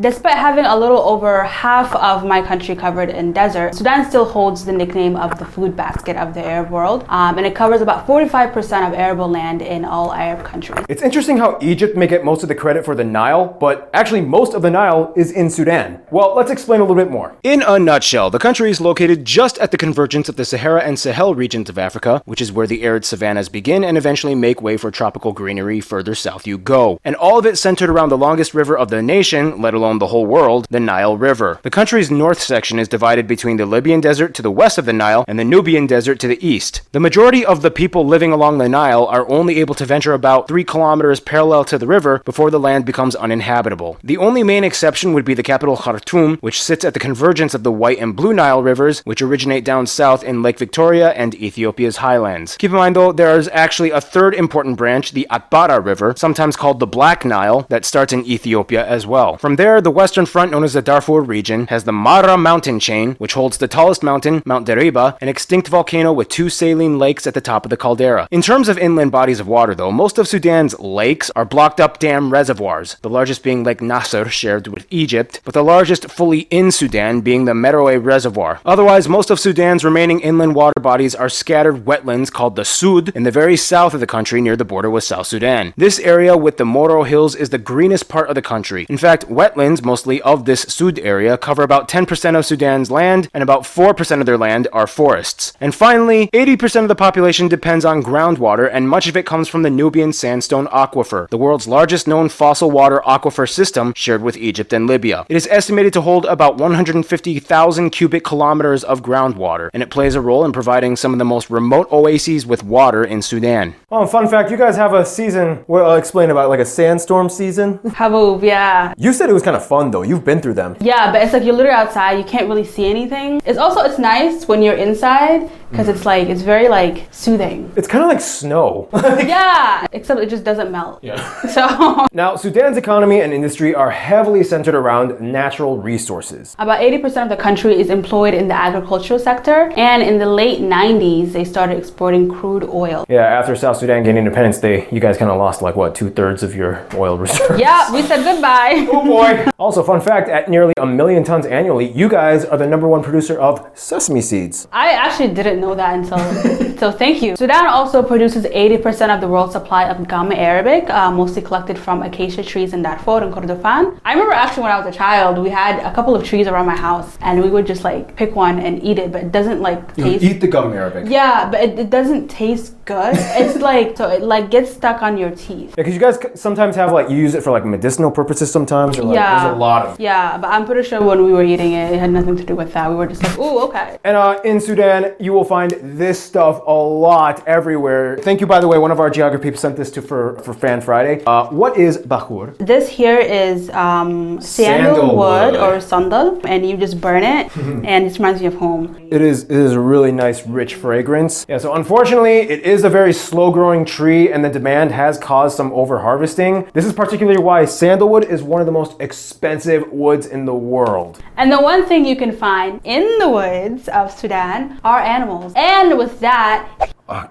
Despite 0.00 0.38
having 0.38 0.64
a 0.64 0.74
little 0.74 1.00
over 1.00 1.44
half 1.44 1.94
of 1.94 2.24
my 2.24 2.40
country 2.40 2.74
covered 2.74 3.10
in 3.10 3.34
desert, 3.34 3.74
Sudan 3.74 4.08
still 4.08 4.24
holds 4.24 4.64
the 4.64 4.72
nickname 4.72 5.14
of 5.14 5.38
the 5.38 5.44
food 5.44 5.76
basket 5.76 6.16
of 6.16 6.32
the 6.32 6.42
Arab 6.42 6.70
world, 6.70 7.04
um, 7.10 7.36
and 7.36 7.46
it 7.46 7.54
covers 7.54 7.82
about 7.82 8.06
45% 8.06 8.88
of 8.88 8.94
arable 8.94 9.28
land 9.28 9.60
in 9.60 9.84
all 9.84 10.14
Arab 10.14 10.42
countries. 10.42 10.82
It's 10.88 11.02
interesting 11.02 11.36
how 11.36 11.58
Egypt 11.60 11.98
may 11.98 12.06
get 12.06 12.24
most 12.24 12.42
of 12.42 12.48
the 12.48 12.54
credit 12.54 12.82
for 12.82 12.94
the 12.94 13.04
Nile, 13.04 13.58
but 13.60 13.90
actually, 13.92 14.22
most 14.22 14.54
of 14.54 14.62
the 14.62 14.70
Nile 14.70 15.12
is 15.16 15.32
in 15.32 15.50
Sudan. 15.50 16.00
Well, 16.10 16.34
let's 16.34 16.50
explain 16.50 16.80
a 16.80 16.84
little 16.84 16.96
bit 16.96 17.10
more. 17.10 17.36
In 17.42 17.60
a 17.60 17.78
nutshell, 17.78 18.30
the 18.30 18.38
country 18.38 18.70
is 18.70 18.80
located 18.80 19.26
just 19.26 19.58
at 19.58 19.70
the 19.70 19.76
convergence 19.76 20.30
of 20.30 20.36
the 20.36 20.46
Sahara 20.46 20.80
and 20.80 20.98
Sahel 20.98 21.34
regions 21.34 21.68
of 21.68 21.76
Africa, 21.76 22.22
which 22.24 22.40
is 22.40 22.50
where 22.50 22.66
the 22.66 22.84
arid 22.84 23.04
savannas 23.04 23.50
begin 23.50 23.84
and 23.84 23.98
eventually 23.98 24.34
make 24.34 24.62
way 24.62 24.78
for 24.78 24.90
tropical 24.90 25.34
greenery 25.34 25.82
further 25.82 26.14
south 26.14 26.46
you 26.46 26.56
go. 26.56 26.98
And 27.04 27.16
all 27.16 27.38
of 27.38 27.44
it 27.44 27.58
centered 27.58 27.90
around 27.90 28.08
the 28.08 28.16
longest 28.16 28.54
river 28.54 28.78
of 28.78 28.88
the 28.88 29.02
nation, 29.02 29.60
let 29.60 29.74
alone 29.74 29.89
the 29.98 30.08
whole 30.08 30.26
world, 30.26 30.66
the 30.70 30.80
Nile 30.80 31.16
River. 31.16 31.58
The 31.62 31.70
country's 31.70 32.10
north 32.10 32.40
section 32.40 32.78
is 32.78 32.88
divided 32.88 33.26
between 33.26 33.56
the 33.56 33.66
Libyan 33.66 34.00
desert 34.00 34.34
to 34.34 34.42
the 34.42 34.50
west 34.50 34.78
of 34.78 34.86
the 34.86 34.92
Nile 34.92 35.24
and 35.26 35.38
the 35.38 35.44
Nubian 35.44 35.86
desert 35.86 36.20
to 36.20 36.28
the 36.28 36.46
east. 36.46 36.82
The 36.92 37.00
majority 37.00 37.44
of 37.44 37.62
the 37.62 37.70
people 37.70 38.06
living 38.06 38.32
along 38.32 38.58
the 38.58 38.68
Nile 38.68 39.06
are 39.06 39.28
only 39.28 39.58
able 39.58 39.74
to 39.74 39.84
venture 39.84 40.14
about 40.14 40.48
3 40.48 40.64
kilometers 40.64 41.20
parallel 41.20 41.64
to 41.64 41.78
the 41.78 41.86
river 41.86 42.20
before 42.24 42.50
the 42.50 42.60
land 42.60 42.84
becomes 42.84 43.16
uninhabitable. 43.16 43.98
The 44.02 44.18
only 44.18 44.42
main 44.42 44.64
exception 44.64 45.12
would 45.12 45.24
be 45.24 45.34
the 45.34 45.42
capital 45.42 45.76
Khartoum, 45.76 46.38
which 46.40 46.62
sits 46.62 46.84
at 46.84 46.94
the 46.94 47.00
convergence 47.00 47.54
of 47.54 47.62
the 47.62 47.72
White 47.72 47.98
and 47.98 48.16
Blue 48.16 48.32
Nile 48.32 48.62
rivers, 48.62 49.00
which 49.00 49.22
originate 49.22 49.64
down 49.64 49.86
south 49.86 50.22
in 50.22 50.42
Lake 50.42 50.58
Victoria 50.58 51.10
and 51.10 51.34
Ethiopia's 51.34 51.98
highlands. 51.98 52.56
Keep 52.56 52.70
in 52.70 52.76
mind 52.76 52.96
though, 52.96 53.12
there 53.12 53.36
is 53.38 53.48
actually 53.52 53.90
a 53.90 54.00
third 54.00 54.34
important 54.34 54.76
branch, 54.76 55.12
the 55.12 55.26
Atbara 55.30 55.84
River, 55.84 56.14
sometimes 56.16 56.56
called 56.56 56.80
the 56.80 56.86
Black 56.86 57.24
Nile, 57.24 57.66
that 57.68 57.84
starts 57.84 58.12
in 58.12 58.26
Ethiopia 58.26 58.86
as 58.86 59.06
well. 59.06 59.36
From 59.36 59.56
there, 59.56 59.79
the 59.84 59.90
western 59.90 60.26
front, 60.26 60.50
known 60.50 60.64
as 60.64 60.72
the 60.72 60.82
Darfur 60.82 61.20
region, 61.20 61.66
has 61.68 61.84
the 61.84 61.92
Mara 61.92 62.36
mountain 62.36 62.80
chain, 62.80 63.14
which 63.14 63.34
holds 63.34 63.58
the 63.58 63.68
tallest 63.68 64.02
mountain, 64.02 64.42
Mount 64.44 64.66
Deriba, 64.66 65.16
an 65.20 65.28
extinct 65.28 65.68
volcano 65.68 66.12
with 66.12 66.28
two 66.28 66.48
saline 66.48 66.98
lakes 66.98 67.26
at 67.26 67.34
the 67.34 67.40
top 67.40 67.64
of 67.64 67.70
the 67.70 67.76
caldera. 67.76 68.28
In 68.30 68.42
terms 68.42 68.68
of 68.68 68.78
inland 68.78 69.12
bodies 69.12 69.40
of 69.40 69.48
water, 69.48 69.74
though, 69.74 69.92
most 69.92 70.18
of 70.18 70.28
Sudan's 70.28 70.78
lakes 70.80 71.30
are 71.36 71.44
blocked 71.44 71.80
up 71.80 71.98
dam 71.98 72.32
reservoirs, 72.32 72.96
the 73.02 73.10
largest 73.10 73.42
being 73.42 73.64
Lake 73.64 73.80
Nasser, 73.80 74.28
shared 74.28 74.66
with 74.66 74.86
Egypt, 74.90 75.40
but 75.44 75.54
the 75.54 75.62
largest 75.62 76.10
fully 76.10 76.40
in 76.50 76.70
Sudan 76.70 77.20
being 77.20 77.44
the 77.44 77.52
Meroe 77.52 78.02
Reservoir. 78.02 78.60
Otherwise, 78.64 79.08
most 79.08 79.30
of 79.30 79.40
Sudan's 79.40 79.84
remaining 79.84 80.20
inland 80.20 80.54
water 80.54 80.80
bodies 80.80 81.14
are 81.14 81.28
scattered 81.28 81.84
wetlands 81.84 82.32
called 82.32 82.56
the 82.56 82.64
Sud 82.64 83.10
in 83.10 83.22
the 83.22 83.30
very 83.30 83.56
south 83.56 83.94
of 83.94 84.00
the 84.00 84.06
country 84.06 84.40
near 84.40 84.56
the 84.56 84.64
border 84.64 84.90
with 84.90 85.04
South 85.04 85.26
Sudan. 85.26 85.72
This 85.76 85.98
area 86.00 86.36
with 86.36 86.56
the 86.56 86.64
Moro 86.64 87.04
Hills 87.04 87.34
is 87.34 87.50
the 87.50 87.58
greenest 87.58 88.08
part 88.08 88.28
of 88.28 88.34
the 88.34 88.42
country. 88.42 88.86
In 88.88 88.98
fact, 88.98 89.28
wetlands, 89.28 89.69
mostly 89.78 90.20
of 90.22 90.44
this 90.44 90.62
Sud 90.62 90.98
area, 90.98 91.38
cover 91.38 91.62
about 91.62 91.88
10% 91.88 92.36
of 92.36 92.44
Sudan's 92.44 92.90
land, 92.90 93.28
and 93.32 93.42
about 93.42 93.62
4% 93.62 94.20
of 94.20 94.26
their 94.26 94.36
land 94.36 94.66
are 94.72 94.86
forests. 94.86 95.52
And 95.60 95.74
finally, 95.74 96.26
80% 96.28 96.82
of 96.82 96.88
the 96.88 96.94
population 96.94 97.46
depends 97.48 97.84
on 97.84 98.02
groundwater, 98.02 98.68
and 98.70 98.88
much 98.88 99.06
of 99.06 99.16
it 99.16 99.26
comes 99.26 99.48
from 99.48 99.62
the 99.62 99.70
Nubian 99.70 100.12
Sandstone 100.12 100.66
Aquifer, 100.66 101.28
the 101.30 101.38
world's 101.38 101.68
largest 101.68 102.08
known 102.08 102.28
fossil 102.28 102.70
water 102.70 103.00
aquifer 103.06 103.48
system 103.48 103.92
shared 103.94 104.22
with 104.22 104.36
Egypt 104.36 104.72
and 104.72 104.86
Libya. 104.86 105.24
It 105.28 105.36
is 105.36 105.46
estimated 105.48 105.92
to 105.92 106.00
hold 106.00 106.24
about 106.26 106.56
150,000 106.56 107.90
cubic 107.90 108.24
kilometers 108.24 108.82
of 108.84 109.02
groundwater, 109.02 109.70
and 109.72 109.82
it 109.82 109.90
plays 109.90 110.14
a 110.14 110.20
role 110.20 110.44
in 110.44 110.52
providing 110.52 110.96
some 110.96 111.12
of 111.12 111.18
the 111.18 111.24
most 111.24 111.50
remote 111.50 111.88
oases 111.90 112.46
with 112.46 112.64
water 112.64 113.04
in 113.04 113.22
Sudan. 113.22 113.74
Oh, 113.90 114.06
fun 114.06 114.28
fact, 114.28 114.50
you 114.50 114.56
guys 114.56 114.76
have 114.76 114.94
a 114.94 115.04
season, 115.04 115.64
well, 115.66 115.90
I'll 115.90 115.96
explain 115.96 116.30
about 116.30 116.48
like 116.48 116.60
a 116.60 116.64
sandstorm 116.64 117.28
season. 117.28 117.78
Haboob, 117.78 118.42
yeah. 118.42 118.94
You 118.96 119.12
said 119.12 119.28
it 119.28 119.32
was 119.32 119.42
kind 119.42 119.49
of 119.56 119.66
fun 119.66 119.90
though. 119.90 120.02
You've 120.02 120.24
been 120.24 120.40
through 120.40 120.54
them. 120.54 120.76
Yeah, 120.80 121.12
but 121.12 121.22
it's 121.22 121.32
like 121.32 121.44
you're 121.44 121.54
literally 121.54 121.76
outside, 121.76 122.18
you 122.18 122.24
can't 122.24 122.48
really 122.48 122.64
see 122.64 122.86
anything. 122.86 123.40
It's 123.44 123.58
also 123.58 123.80
it's 123.80 123.98
nice 123.98 124.48
when 124.48 124.62
you're 124.62 124.74
inside 124.76 125.50
because 125.70 125.88
it's 125.88 126.04
like 126.04 126.28
it's 126.28 126.42
very 126.42 126.68
like 126.68 127.06
soothing. 127.10 127.70
It's 127.76 127.86
kind 127.88 128.02
of 128.04 128.08
like 128.08 128.20
snow. 128.20 128.88
yeah, 128.94 129.86
except 129.92 130.20
it 130.20 130.28
just 130.28 130.44
doesn't 130.44 130.70
melt. 130.70 131.00
Yeah. 131.02 131.20
So 131.50 132.06
now, 132.12 132.36
Sudan's 132.36 132.76
economy 132.76 133.20
and 133.20 133.32
industry 133.32 133.74
are 133.74 133.90
heavily 133.90 134.44
centered 134.44 134.74
around 134.74 135.20
natural 135.20 135.78
resources. 135.78 136.54
about 136.58 136.80
80% 136.80 137.24
of 137.24 137.28
the 137.28 137.36
country 137.36 137.78
is 137.80 137.90
employed 137.90 138.34
in 138.34 138.46
the 138.48 138.54
agricultural 138.54 139.18
sector, 139.18 139.72
and 139.76 140.02
in 140.02 140.18
the 140.18 140.26
late 140.26 140.60
90s 140.60 141.32
they 141.32 141.44
started 141.44 141.76
exporting 141.78 142.28
crude 142.28 142.64
oil. 142.64 143.04
Yeah, 143.08 143.22
after 143.24 143.56
South 143.56 143.78
Sudan 143.78 144.02
gained 144.04 144.18
independence, 144.18 144.58
they 144.58 144.88
you 144.90 145.00
guys 145.00 145.16
kind 145.16 145.30
of 145.30 145.38
lost 145.38 145.60
like 145.62 145.74
what 145.76 145.94
two 145.94 146.10
thirds 146.10 146.42
of 146.42 146.54
your 146.54 146.86
oil 146.94 147.18
reserves. 147.18 147.58
Yeah, 147.60 147.92
we 147.92 148.02
said 148.02 148.22
goodbye. 148.22 148.86
Oh 148.92 149.04
boy. 149.04 149.48
Also, 149.58 149.82
fun 149.82 150.00
fact: 150.00 150.28
at 150.28 150.48
nearly 150.48 150.74
a 150.78 150.86
million 150.86 151.24
tons 151.24 151.46
annually, 151.46 151.90
you 151.92 152.08
guys 152.08 152.44
are 152.44 152.58
the 152.58 152.66
number 152.66 152.86
one 152.88 153.02
producer 153.02 153.38
of 153.38 153.66
sesame 153.74 154.20
seeds. 154.20 154.68
I 154.72 154.90
actually 154.92 155.34
didn't 155.34 155.59
know 155.60 155.74
that 155.74 155.94
until 155.98 156.18
so 156.82 156.90
thank 156.90 157.22
you. 157.22 157.36
Sudan 157.36 157.66
also 157.66 158.02
produces 158.02 158.44
80% 158.44 159.14
of 159.14 159.20
the 159.20 159.28
world's 159.28 159.52
supply 159.52 159.84
of 159.88 160.06
gum 160.08 160.32
arabic, 160.32 160.88
uh, 160.90 161.10
mostly 161.10 161.42
collected 161.42 161.78
from 161.78 162.02
acacia 162.02 162.42
trees 162.42 162.72
in 162.72 162.82
Darfur 162.82 163.22
and 163.22 163.32
Kordofan. 163.34 164.00
I 164.04 164.12
remember 164.12 164.32
actually 164.32 164.64
when 164.64 164.72
I 164.72 164.78
was 164.78 164.94
a 164.94 164.96
child, 164.96 165.38
we 165.38 165.50
had 165.50 165.78
a 165.80 165.92
couple 165.94 166.14
of 166.16 166.24
trees 166.24 166.46
around 166.46 166.66
my 166.66 166.76
house, 166.76 167.18
and 167.20 167.42
we 167.42 167.50
would 167.50 167.66
just 167.66 167.84
like 167.84 168.16
pick 168.16 168.34
one 168.34 168.58
and 168.58 168.82
eat 168.82 168.98
it, 168.98 169.12
but 169.12 169.22
it 169.24 169.32
doesn't 169.32 169.60
like 169.60 169.94
taste. 169.94 170.24
Eat 170.24 170.40
the 170.40 170.48
gum 170.48 170.72
Arabic. 170.72 171.04
Yeah, 171.08 171.48
but 171.50 171.60
it, 171.60 171.78
it 171.78 171.90
doesn't 171.90 172.28
taste 172.28 172.74
good. 172.84 173.14
it's 173.40 173.58
like 173.60 173.96
so 173.96 174.08
it 174.08 174.22
like 174.22 174.50
gets 174.50 174.72
stuck 174.72 175.02
on 175.02 175.16
your 175.16 175.30
teeth. 175.30 175.70
Yeah, 175.70 175.76
because 175.76 175.94
you 175.94 176.00
guys 176.00 176.18
sometimes 176.34 176.76
have 176.76 176.92
like 176.92 177.08
you 177.10 177.16
use 177.16 177.34
it 177.34 177.42
for 177.42 177.50
like 177.50 177.64
medicinal 177.64 178.10
purposes 178.10 178.50
sometimes. 178.50 178.98
Or, 178.98 179.04
like, 179.04 179.14
yeah, 179.14 179.44
There's 179.44 179.54
a 179.54 179.58
lot 179.58 179.86
of. 179.86 180.00
Yeah, 180.00 180.38
but 180.38 180.48
I'm 180.48 180.64
pretty 180.66 180.88
sure 180.88 181.02
when 181.02 181.24
we 181.24 181.32
were 181.32 181.42
eating 181.42 181.72
it, 181.72 181.92
it 181.92 181.98
had 181.98 182.10
nothing 182.10 182.36
to 182.36 182.44
do 182.44 182.54
with 182.54 182.72
that. 182.72 182.88
We 182.90 182.96
were 182.96 183.06
just 183.06 183.22
like, 183.22 183.38
ooh, 183.38 183.60
okay. 183.66 183.98
And 184.04 184.16
uh, 184.16 184.40
in 184.44 184.60
Sudan, 184.60 185.14
you 185.18 185.32
will 185.32 185.44
find 185.50 185.72
this 186.00 186.18
stuff 186.22 186.62
a 186.64 186.80
lot 187.06 187.42
everywhere. 187.48 188.16
Thank 188.28 188.40
you, 188.40 188.46
by 188.46 188.60
the 188.60 188.68
way. 188.68 188.78
One 188.78 188.92
of 188.92 189.00
our 189.00 189.10
geography 189.10 189.42
people 189.48 189.60
sent 189.66 189.76
this 189.76 189.90
to 189.96 190.00
for 190.10 190.22
for 190.44 190.52
Fan 190.54 190.80
Friday. 190.80 191.14
Uh, 191.26 191.46
what 191.62 191.72
is 191.86 191.98
bakur? 192.12 192.46
This 192.72 192.84
here 193.00 193.18
is 193.18 193.58
um, 193.70 194.40
Sandalwood. 194.40 195.54
sandalwood 195.54 195.54
or 195.64 195.80
sandal, 195.80 196.26
and 196.52 196.58
you 196.68 196.76
just 196.86 197.00
burn 197.00 197.24
it, 197.36 197.44
and 197.92 198.00
it 198.06 198.12
reminds 198.18 198.40
me 198.42 198.46
of 198.52 198.56
home. 198.66 198.84
It 199.16 199.22
is 199.30 199.36
it 199.54 199.58
is 199.66 199.72
a 199.72 199.84
really 199.92 200.12
nice, 200.24 200.38
rich 200.46 200.72
fragrance. 200.84 201.34
Yeah. 201.48 201.58
So 201.64 201.74
unfortunately, 201.80 202.38
it 202.54 202.60
is 202.74 202.84
a 202.90 202.92
very 203.00 203.14
slow-growing 203.26 203.82
tree, 203.96 204.22
and 204.32 204.44
the 204.44 204.52
demand 204.60 204.88
has 205.02 205.18
caused 205.30 205.56
some 205.56 205.70
over-harvesting. 205.72 206.52
This 206.76 206.86
is 206.90 206.92
particularly 206.92 207.42
why 207.48 207.64
sandalwood 207.64 208.24
is 208.34 208.40
one 208.54 208.60
of 208.62 208.66
the 208.70 208.76
most 208.80 208.92
expensive 209.00 209.82
woods 210.04 210.24
in 210.36 210.44
the 210.44 210.58
world. 210.72 211.12
And 211.40 211.50
the 211.50 211.62
one 211.72 211.82
thing 211.90 212.00
you 212.04 212.16
can 212.24 212.32
find 212.46 212.80
in 212.84 213.04
the 213.18 213.30
woods 213.40 213.88
of 213.88 214.04
Sudan 214.20 214.78
are 214.84 215.00
animals. 215.16 215.39
And 215.56 215.96
with 215.96 216.20
that, 216.20 216.68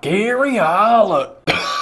Gary 0.01 0.57
Harlow. 0.57 1.35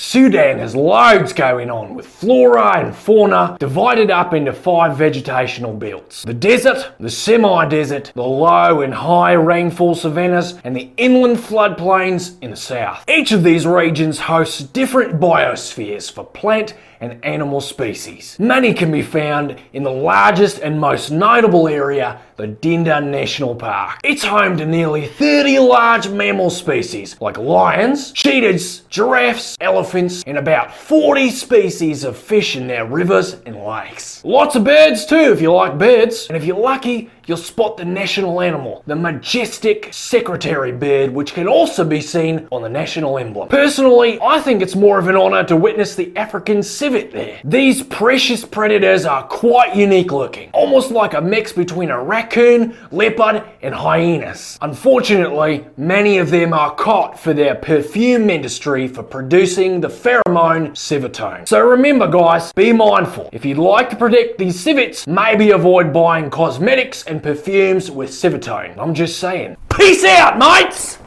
Sudan 0.00 0.58
has 0.58 0.76
loads 0.76 1.32
going 1.32 1.70
on 1.70 1.94
with 1.94 2.06
flora 2.06 2.78
and 2.78 2.94
fauna 2.94 3.56
divided 3.58 4.10
up 4.10 4.32
into 4.32 4.52
five 4.52 4.96
vegetational 4.96 5.76
belts 5.76 6.22
the 6.22 6.32
desert, 6.32 6.92
the 7.00 7.10
semi 7.10 7.66
desert, 7.68 8.12
the 8.14 8.22
low 8.22 8.80
and 8.80 8.94
high 8.94 9.32
rainfall 9.32 9.94
savannas, 9.96 10.58
and 10.62 10.74
the 10.74 10.88
inland 10.96 11.36
floodplains 11.36 12.40
in 12.40 12.50
the 12.50 12.56
south. 12.56 13.04
Each 13.08 13.32
of 13.32 13.42
these 13.42 13.66
regions 13.66 14.20
hosts 14.20 14.62
different 14.62 15.20
biospheres 15.20 16.10
for 16.10 16.24
plant 16.24 16.74
and 17.00 17.24
animal 17.24 17.60
species. 17.60 18.36
Many 18.38 18.74
can 18.74 18.90
be 18.90 19.02
found 19.02 19.60
in 19.72 19.82
the 19.82 19.90
largest 19.90 20.60
and 20.60 20.80
most 20.80 21.10
notable 21.10 21.68
area, 21.68 22.20
the 22.36 22.48
Dinder 22.48 23.00
National 23.00 23.54
Park. 23.54 24.00
It's 24.04 24.24
home 24.24 24.56
to 24.58 24.66
nearly 24.66 25.06
30 25.06 25.58
large 25.58 26.08
mammal 26.08 26.50
species 26.50 27.20
like 27.20 27.38
lions, 27.38 28.12
cheetahs, 28.12 28.80
giraffes, 28.88 29.56
elephants, 29.60 30.22
and 30.26 30.38
about 30.38 30.74
40 30.74 31.30
species 31.30 32.04
of 32.04 32.16
fish 32.16 32.56
in 32.56 32.66
their 32.66 32.86
rivers 32.86 33.34
and 33.46 33.56
lakes. 33.56 34.24
Lots 34.24 34.56
of 34.56 34.64
birds 34.64 35.06
too 35.06 35.32
if 35.32 35.40
you 35.40 35.52
like 35.52 35.78
birds, 35.78 36.26
and 36.28 36.36
if 36.36 36.44
you're 36.44 36.58
lucky, 36.58 37.10
you'll 37.28 37.36
spot 37.36 37.76
the 37.76 37.84
national 37.84 38.40
animal, 38.40 38.82
the 38.86 38.96
majestic 38.96 39.92
secretary 39.92 40.72
bird, 40.72 41.10
which 41.10 41.34
can 41.34 41.46
also 41.46 41.84
be 41.84 42.00
seen 42.00 42.48
on 42.50 42.62
the 42.62 42.68
national 42.68 43.18
emblem. 43.18 43.48
Personally, 43.48 44.18
I 44.22 44.40
think 44.40 44.62
it's 44.62 44.74
more 44.74 44.98
of 44.98 45.08
an 45.08 45.16
honour 45.16 45.44
to 45.44 45.56
witness 45.56 45.94
the 45.94 46.16
African 46.16 46.62
civet 46.62 47.12
there. 47.12 47.38
These 47.44 47.82
precious 47.84 48.44
predators 48.44 49.04
are 49.04 49.24
quite 49.24 49.76
unique 49.76 50.10
looking, 50.10 50.50
almost 50.52 50.90
like 50.90 51.12
a 51.12 51.20
mix 51.20 51.52
between 51.52 51.90
a 51.90 52.02
raccoon, 52.02 52.76
leopard, 52.90 53.44
and 53.60 53.74
hyenas. 53.74 54.58
Unfortunately, 54.62 55.66
many 55.76 56.18
of 56.18 56.30
them 56.30 56.54
are 56.54 56.74
caught 56.74 57.20
for 57.20 57.34
their 57.34 57.54
perfume 57.54 58.30
industry 58.30 58.88
for 58.88 59.02
producing 59.02 59.82
the 59.82 59.88
pheromone 59.88 60.70
civetone. 60.70 61.46
So 61.46 61.60
remember 61.60 62.08
guys, 62.08 62.52
be 62.54 62.72
mindful. 62.72 63.28
If 63.32 63.44
you'd 63.44 63.58
like 63.58 63.90
to 63.90 63.96
protect 63.96 64.38
these 64.38 64.58
civets, 64.58 65.06
maybe 65.06 65.50
avoid 65.50 65.92
buying 65.92 66.30
cosmetics 66.30 67.02
and 67.04 67.17
perfumes 67.22 67.90
with 67.90 68.10
civetone. 68.10 68.76
I'm 68.78 68.94
just 68.94 69.18
saying. 69.18 69.56
Peace 69.70 70.04
out, 70.04 70.38
mates! 70.38 70.98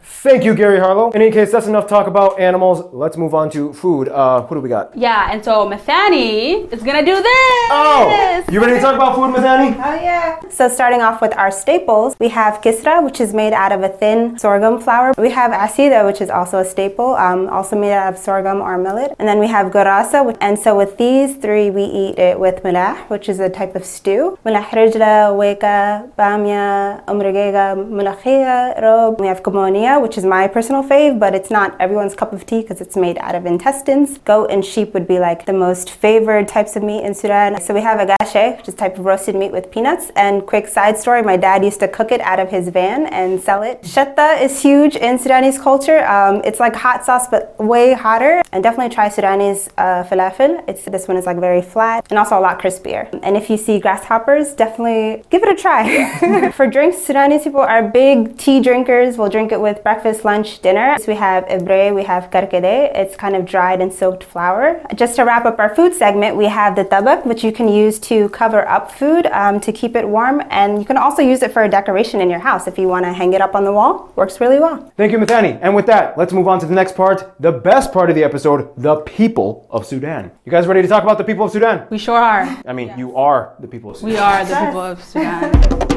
Thank 0.00 0.44
you, 0.44 0.54
Gary 0.54 0.78
Harlow. 0.78 1.10
In 1.10 1.20
any 1.22 1.30
case, 1.32 1.50
that's 1.50 1.66
enough 1.66 1.88
talk 1.88 2.06
about 2.06 2.38
animals. 2.38 2.82
Let's 2.92 3.16
move 3.16 3.34
on 3.34 3.50
to 3.50 3.72
food. 3.72 4.08
Uh, 4.08 4.42
what 4.42 4.54
do 4.54 4.60
we 4.60 4.68
got? 4.68 4.96
yeah, 4.96 5.30
and 5.32 5.44
so 5.44 5.68
Mathani 5.68 6.72
is 6.72 6.82
gonna 6.82 7.04
do 7.04 7.16
this. 7.16 7.68
Oh. 7.74 8.44
You 8.50 8.60
ready 8.60 8.74
to 8.74 8.80
talk 8.80 8.94
about 8.94 9.14
food, 9.16 9.34
Mathani? 9.34 9.74
Oh 9.74 9.94
yeah. 10.02 10.40
So 10.48 10.68
starting 10.68 11.00
off 11.02 11.20
with 11.20 11.36
our 11.36 11.50
staples, 11.50 12.14
we 12.20 12.28
have 12.28 12.60
kisra, 12.60 13.02
which 13.02 13.20
is 13.20 13.34
made 13.34 13.52
out 13.52 13.72
of 13.72 13.82
a 13.82 13.88
thin 13.88 14.38
sorghum 14.38 14.80
flour. 14.80 15.12
We 15.18 15.30
have 15.30 15.50
asida, 15.52 16.04
which 16.06 16.20
is 16.20 16.30
also 16.30 16.58
a 16.58 16.64
staple, 16.64 17.14
um, 17.16 17.48
also 17.48 17.74
made 17.78 17.92
out 17.92 18.12
of 18.12 18.18
sorghum 18.18 18.60
or 18.60 18.78
millet. 18.78 19.14
And 19.18 19.26
then 19.28 19.38
we 19.38 19.48
have 19.48 19.72
gurasa, 19.72 20.24
which- 20.24 20.36
and 20.40 20.58
so 20.58 20.76
with 20.76 20.96
these 20.98 21.36
three, 21.36 21.70
we 21.70 21.84
eat 21.84 22.18
it 22.18 22.38
with 22.38 22.62
milah, 22.62 22.96
which 23.08 23.28
is 23.28 23.40
a 23.40 23.48
type 23.48 23.74
of 23.74 23.84
stew. 23.84 24.38
Milah 24.46 24.64
rijla, 24.78 25.32
weka, 25.40 26.08
bamia, 26.18 27.02
umrigega, 27.06 27.66
mulakhiya, 27.76 28.80
rob. 28.82 29.20
We 29.20 29.26
have 29.26 29.42
which 29.82 30.16
is 30.16 30.24
my 30.24 30.46
personal 30.46 30.82
fave, 30.82 31.18
but 31.18 31.34
it's 31.34 31.50
not 31.50 31.74
everyone's 31.80 32.14
cup 32.14 32.32
of 32.32 32.46
tea 32.46 32.62
because 32.62 32.80
it's 32.80 32.96
made 32.96 33.18
out 33.18 33.34
of 33.34 33.46
intestines. 33.46 34.18
Goat 34.18 34.50
and 34.50 34.64
sheep 34.64 34.94
would 34.94 35.08
be 35.08 35.18
like 35.18 35.44
the 35.46 35.52
most 35.52 35.90
favored 35.90 36.46
types 36.46 36.76
of 36.76 36.82
meat 36.82 37.02
in 37.02 37.14
Sudan. 37.14 37.60
So 37.60 37.74
we 37.74 37.80
have 37.80 37.98
agache, 37.98 38.56
which 38.58 38.68
is 38.68 38.74
type 38.74 38.96
of 38.98 39.04
roasted 39.04 39.34
meat 39.34 39.50
with 39.50 39.70
peanuts. 39.70 40.10
And 40.14 40.46
quick 40.46 40.66
side 40.68 40.96
story, 40.98 41.22
my 41.22 41.36
dad 41.36 41.64
used 41.64 41.80
to 41.80 41.88
cook 41.88 42.12
it 42.12 42.20
out 42.20 42.38
of 42.38 42.48
his 42.48 42.68
van 42.68 43.06
and 43.06 43.40
sell 43.40 43.62
it. 43.62 43.82
Shatta 43.82 44.40
is 44.40 44.62
huge 44.62 44.96
in 44.96 45.18
Sudanese 45.18 45.58
culture. 45.58 46.06
Um, 46.06 46.42
it's 46.44 46.60
like 46.60 46.76
hot 46.76 47.04
sauce, 47.04 47.26
but 47.28 47.58
way 47.58 47.94
hotter. 47.94 48.42
And 48.52 48.62
definitely 48.62 48.94
try 48.94 49.08
Sudanese 49.08 49.68
uh, 49.78 50.04
falafel. 50.04 50.62
It's 50.68 50.84
this 50.84 51.08
one 51.08 51.16
is 51.16 51.26
like 51.26 51.38
very 51.38 51.62
flat 51.62 52.06
and 52.10 52.18
also 52.18 52.38
a 52.38 52.40
lot 52.40 52.60
crispier. 52.60 53.08
And 53.22 53.36
if 53.36 53.48
you 53.50 53.56
see 53.56 53.78
grasshoppers, 53.78 54.54
definitely 54.54 55.24
give 55.30 55.42
it 55.42 55.48
a 55.48 55.60
try. 55.60 56.50
For 56.56 56.66
drinks, 56.66 56.98
Sudanese 56.98 57.44
people 57.44 57.60
are 57.60 57.82
big 57.88 58.36
tea 58.36 58.60
drinkers. 58.60 59.16
We'll 59.16 59.30
drink 59.30 59.52
it 59.52 59.60
with 59.60 59.71
breakfast, 59.82 60.24
lunch, 60.24 60.60
dinner. 60.60 60.96
So 60.98 61.06
we 61.08 61.16
have 61.16 61.44
ebre, 61.46 61.94
we 61.94 62.04
have 62.04 62.30
karkade. 62.30 62.90
It's 62.94 63.16
kind 63.16 63.36
of 63.36 63.44
dried 63.44 63.80
and 63.80 63.92
soaked 63.92 64.24
flour. 64.24 64.84
Just 64.94 65.16
to 65.16 65.24
wrap 65.24 65.44
up 65.44 65.58
our 65.58 65.74
food 65.74 65.94
segment, 65.94 66.36
we 66.36 66.46
have 66.46 66.76
the 66.76 66.84
tabak, 66.84 67.24
which 67.24 67.44
you 67.44 67.52
can 67.52 67.68
use 67.68 67.98
to 68.00 68.28
cover 68.30 68.66
up 68.68 68.90
food 68.90 69.26
um, 69.26 69.60
to 69.60 69.72
keep 69.72 69.96
it 69.96 70.06
warm. 70.08 70.42
And 70.50 70.78
you 70.78 70.84
can 70.84 70.96
also 70.96 71.22
use 71.22 71.42
it 71.42 71.52
for 71.52 71.62
a 71.64 71.68
decoration 71.68 72.20
in 72.20 72.28
your 72.28 72.40
house 72.40 72.66
if 72.66 72.78
you 72.78 72.88
want 72.88 73.04
to 73.04 73.12
hang 73.12 73.32
it 73.32 73.40
up 73.40 73.54
on 73.54 73.64
the 73.64 73.72
wall. 73.72 74.12
Works 74.16 74.40
really 74.40 74.58
well. 74.58 74.92
Thank 74.96 75.12
you, 75.12 75.18
Mathani. 75.18 75.58
And 75.62 75.74
with 75.74 75.86
that, 75.86 76.18
let's 76.18 76.32
move 76.32 76.48
on 76.48 76.60
to 76.60 76.66
the 76.66 76.74
next 76.74 76.96
part, 76.96 77.34
the 77.40 77.52
best 77.52 77.92
part 77.92 78.10
of 78.10 78.16
the 78.16 78.24
episode, 78.24 78.70
the 78.76 78.96
people 78.96 79.66
of 79.70 79.86
Sudan. 79.86 80.30
You 80.44 80.50
guys 80.52 80.66
ready 80.66 80.82
to 80.82 80.88
talk 80.88 81.02
about 81.02 81.18
the 81.18 81.24
people 81.24 81.46
of 81.46 81.52
Sudan? 81.52 81.86
We 81.90 81.98
sure 81.98 82.18
are. 82.18 82.42
I 82.66 82.72
mean, 82.72 82.92
you 82.98 83.16
are 83.16 83.54
the 83.60 83.68
people 83.68 83.90
of 83.90 83.96
Sudan. 83.96 84.12
We 84.12 84.18
are 84.18 84.44
the 84.44 84.54
people 84.54 84.80
of 84.80 85.02
Sudan. 85.04 85.88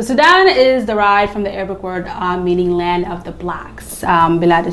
So 0.00 0.06
Sudan 0.06 0.48
is 0.48 0.86
derived 0.86 1.30
from 1.30 1.42
the 1.42 1.52
Arabic 1.52 1.82
word 1.82 2.08
uh, 2.08 2.38
meaning 2.38 2.70
land 2.70 3.04
of 3.04 3.22
the 3.22 3.32
blacks, 3.32 4.02
um, 4.02 4.40
Bilad. 4.40 4.72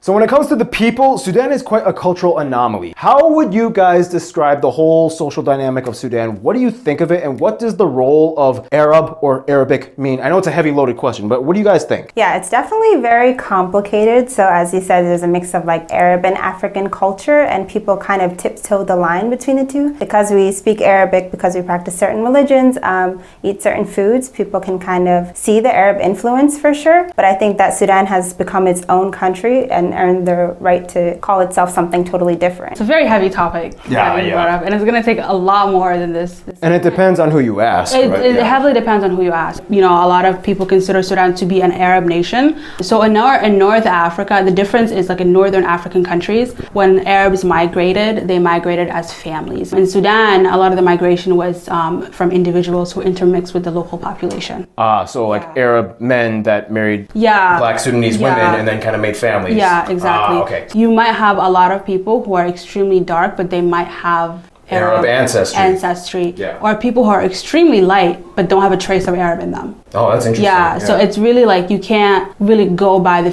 So 0.00 0.12
when 0.12 0.24
it 0.24 0.28
comes 0.28 0.48
to 0.48 0.56
the 0.56 0.64
people, 0.64 1.16
Sudan 1.16 1.52
is 1.52 1.62
quite 1.62 1.86
a 1.86 1.92
cultural 1.92 2.40
anomaly. 2.40 2.92
How 2.96 3.28
would 3.28 3.54
you 3.54 3.70
guys 3.70 4.08
describe 4.08 4.60
the 4.60 4.72
whole 4.72 5.10
social 5.10 5.44
dynamic 5.44 5.86
of 5.86 5.94
Sudan? 5.94 6.42
What 6.42 6.54
do 6.54 6.60
you 6.60 6.72
think 6.72 7.00
of 7.00 7.12
it 7.12 7.22
and 7.22 7.38
what 7.38 7.60
does 7.60 7.76
the 7.76 7.86
role 7.86 8.34
of 8.36 8.66
Arab 8.72 9.18
or 9.20 9.48
Arabic 9.48 9.96
mean? 9.96 10.18
I 10.18 10.28
know 10.28 10.38
it's 10.38 10.48
a 10.48 10.50
heavy 10.50 10.72
loaded 10.72 10.96
question, 10.96 11.28
but 11.28 11.44
what 11.44 11.52
do 11.52 11.60
you 11.60 11.64
guys 11.64 11.84
think? 11.84 12.10
Yeah, 12.16 12.36
it's 12.36 12.50
definitely 12.50 13.00
very 13.00 13.34
complicated. 13.34 14.28
So, 14.28 14.48
as 14.48 14.74
you 14.74 14.80
said, 14.80 15.02
there's 15.02 15.22
a 15.22 15.28
mix 15.28 15.54
of 15.54 15.66
like 15.66 15.88
Arab 15.92 16.24
and 16.24 16.36
African 16.36 16.90
culture, 16.90 17.42
and 17.42 17.68
people 17.68 17.96
kind 17.96 18.22
of 18.22 18.36
tiptoe 18.36 18.82
the 18.82 18.96
line 18.96 19.30
between 19.30 19.56
the 19.56 19.66
two. 19.66 19.94
Because 19.94 20.32
we 20.32 20.50
speak 20.50 20.80
Arabic, 20.80 21.30
because 21.30 21.54
we 21.54 21.62
practice 21.62 21.96
certain 21.96 22.24
religions, 22.24 22.76
um, 22.82 23.22
eat 23.44 23.62
certain 23.62 23.84
foods, 23.84 24.28
people 24.28 24.63
can 24.64 24.78
kind 24.78 25.06
of 25.08 25.36
see 25.36 25.60
the 25.60 25.72
Arab 25.82 26.00
influence 26.00 26.58
for 26.58 26.72
sure. 26.74 27.10
But 27.16 27.24
I 27.24 27.34
think 27.34 27.58
that 27.58 27.70
Sudan 27.74 28.06
has 28.06 28.32
become 28.32 28.66
its 28.66 28.82
own 28.88 29.12
country 29.12 29.70
and 29.70 29.94
earned 29.94 30.26
the 30.26 30.56
right 30.68 30.88
to 30.90 31.00
call 31.18 31.40
itself 31.40 31.70
something 31.78 32.04
totally 32.04 32.36
different. 32.36 32.72
It's 32.72 32.80
a 32.80 32.92
very 32.96 33.06
heavy 33.14 33.30
topic. 33.42 33.74
Yeah, 33.88 34.16
that 34.16 34.26
yeah. 34.26 34.54
up, 34.54 34.62
and 34.64 34.74
it's 34.74 34.84
going 34.84 35.00
to 35.02 35.06
take 35.10 35.20
a 35.22 35.36
lot 35.50 35.64
more 35.78 35.92
than 36.02 36.12
this. 36.12 36.32
this 36.40 36.58
And 36.62 36.72
it 36.78 36.82
depends 36.82 37.18
on 37.20 37.28
who 37.30 37.40
you 37.40 37.60
ask. 37.60 37.94
It, 37.94 38.10
right? 38.10 38.24
it 38.30 38.36
Yeah. 38.36 38.52
heavily 38.52 38.74
depends 38.82 39.02
on 39.06 39.10
who 39.16 39.22
you 39.28 39.34
ask. 39.46 39.62
You 39.76 39.82
know, 39.84 39.94
a 40.06 40.08
lot 40.14 40.24
of 40.30 40.34
people 40.48 40.64
consider 40.74 41.00
Sudan 41.10 41.30
to 41.40 41.44
be 41.54 41.58
an 41.66 41.72
Arab 41.88 42.04
nation. 42.16 42.42
So 42.90 42.94
in, 43.06 43.12
Nor- 43.18 43.42
in 43.48 43.58
North 43.58 43.86
Africa, 44.06 44.34
the 44.48 44.56
difference 44.60 44.90
is 45.00 45.04
like 45.10 45.20
in 45.26 45.30
northern 45.40 45.64
African 45.76 46.02
countries, 46.12 46.48
when 46.78 46.90
Arabs 47.18 47.42
migrated, 47.56 48.12
they 48.30 48.38
migrated 48.52 48.88
as 49.00 49.06
families. 49.26 49.68
In 49.72 49.86
Sudan, 49.96 50.46
a 50.46 50.56
lot 50.62 50.70
of 50.72 50.76
the 50.80 50.86
migration 50.92 51.30
was 51.44 51.56
um, 51.78 51.94
from 52.18 52.26
individuals 52.40 52.88
who 52.92 53.00
intermixed 53.12 53.52
with 53.54 53.64
the 53.68 53.74
local 53.80 53.98
population. 54.08 54.53
Ah, 54.78 55.04
so 55.04 55.28
like 55.28 55.44
Arab 55.56 56.00
men 56.00 56.42
that 56.44 56.70
married 56.70 57.08
Yeah. 57.14 57.58
black 57.58 57.78
Sudanese 57.78 58.16
Yeah. 58.16 58.28
women 58.28 58.60
and 58.60 58.64
then 58.68 58.80
kind 58.80 58.94
of 58.96 59.02
made 59.02 59.16
families. 59.16 59.56
Yeah, 59.56 59.88
exactly. 59.90 60.36
Ah, 60.38 60.42
okay. 60.42 60.66
You 60.74 60.90
might 60.92 61.14
have 61.14 61.38
a 61.38 61.48
lot 61.48 61.70
of 61.72 61.84
people 61.84 62.22
who 62.24 62.34
are 62.34 62.46
extremely 62.46 63.00
dark, 63.00 63.36
but 63.36 63.50
they 63.50 63.60
might 63.60 63.88
have 63.88 64.30
Arab 64.70 65.04
ancestry. 65.04 65.58
ancestry. 65.60 66.34
Yeah. 66.36 66.58
Or 66.60 66.74
people 66.76 67.04
who 67.04 67.10
are 67.10 67.22
extremely 67.22 67.80
light, 67.80 68.24
but 68.36 68.48
don't 68.48 68.62
have 68.62 68.72
a 68.72 68.76
trace 68.76 69.06
of 69.06 69.14
Arab 69.14 69.40
in 69.40 69.50
them. 69.50 69.80
Oh, 69.96 70.10
that's 70.10 70.26
interesting. 70.26 70.44
Yeah, 70.44 70.78
so 70.78 70.96
it's 70.96 71.18
really 71.18 71.44
like 71.44 71.70
you 71.70 71.78
can't 71.78 72.34
really 72.40 72.68
go 72.68 72.98
by 72.98 73.22
the 73.22 73.32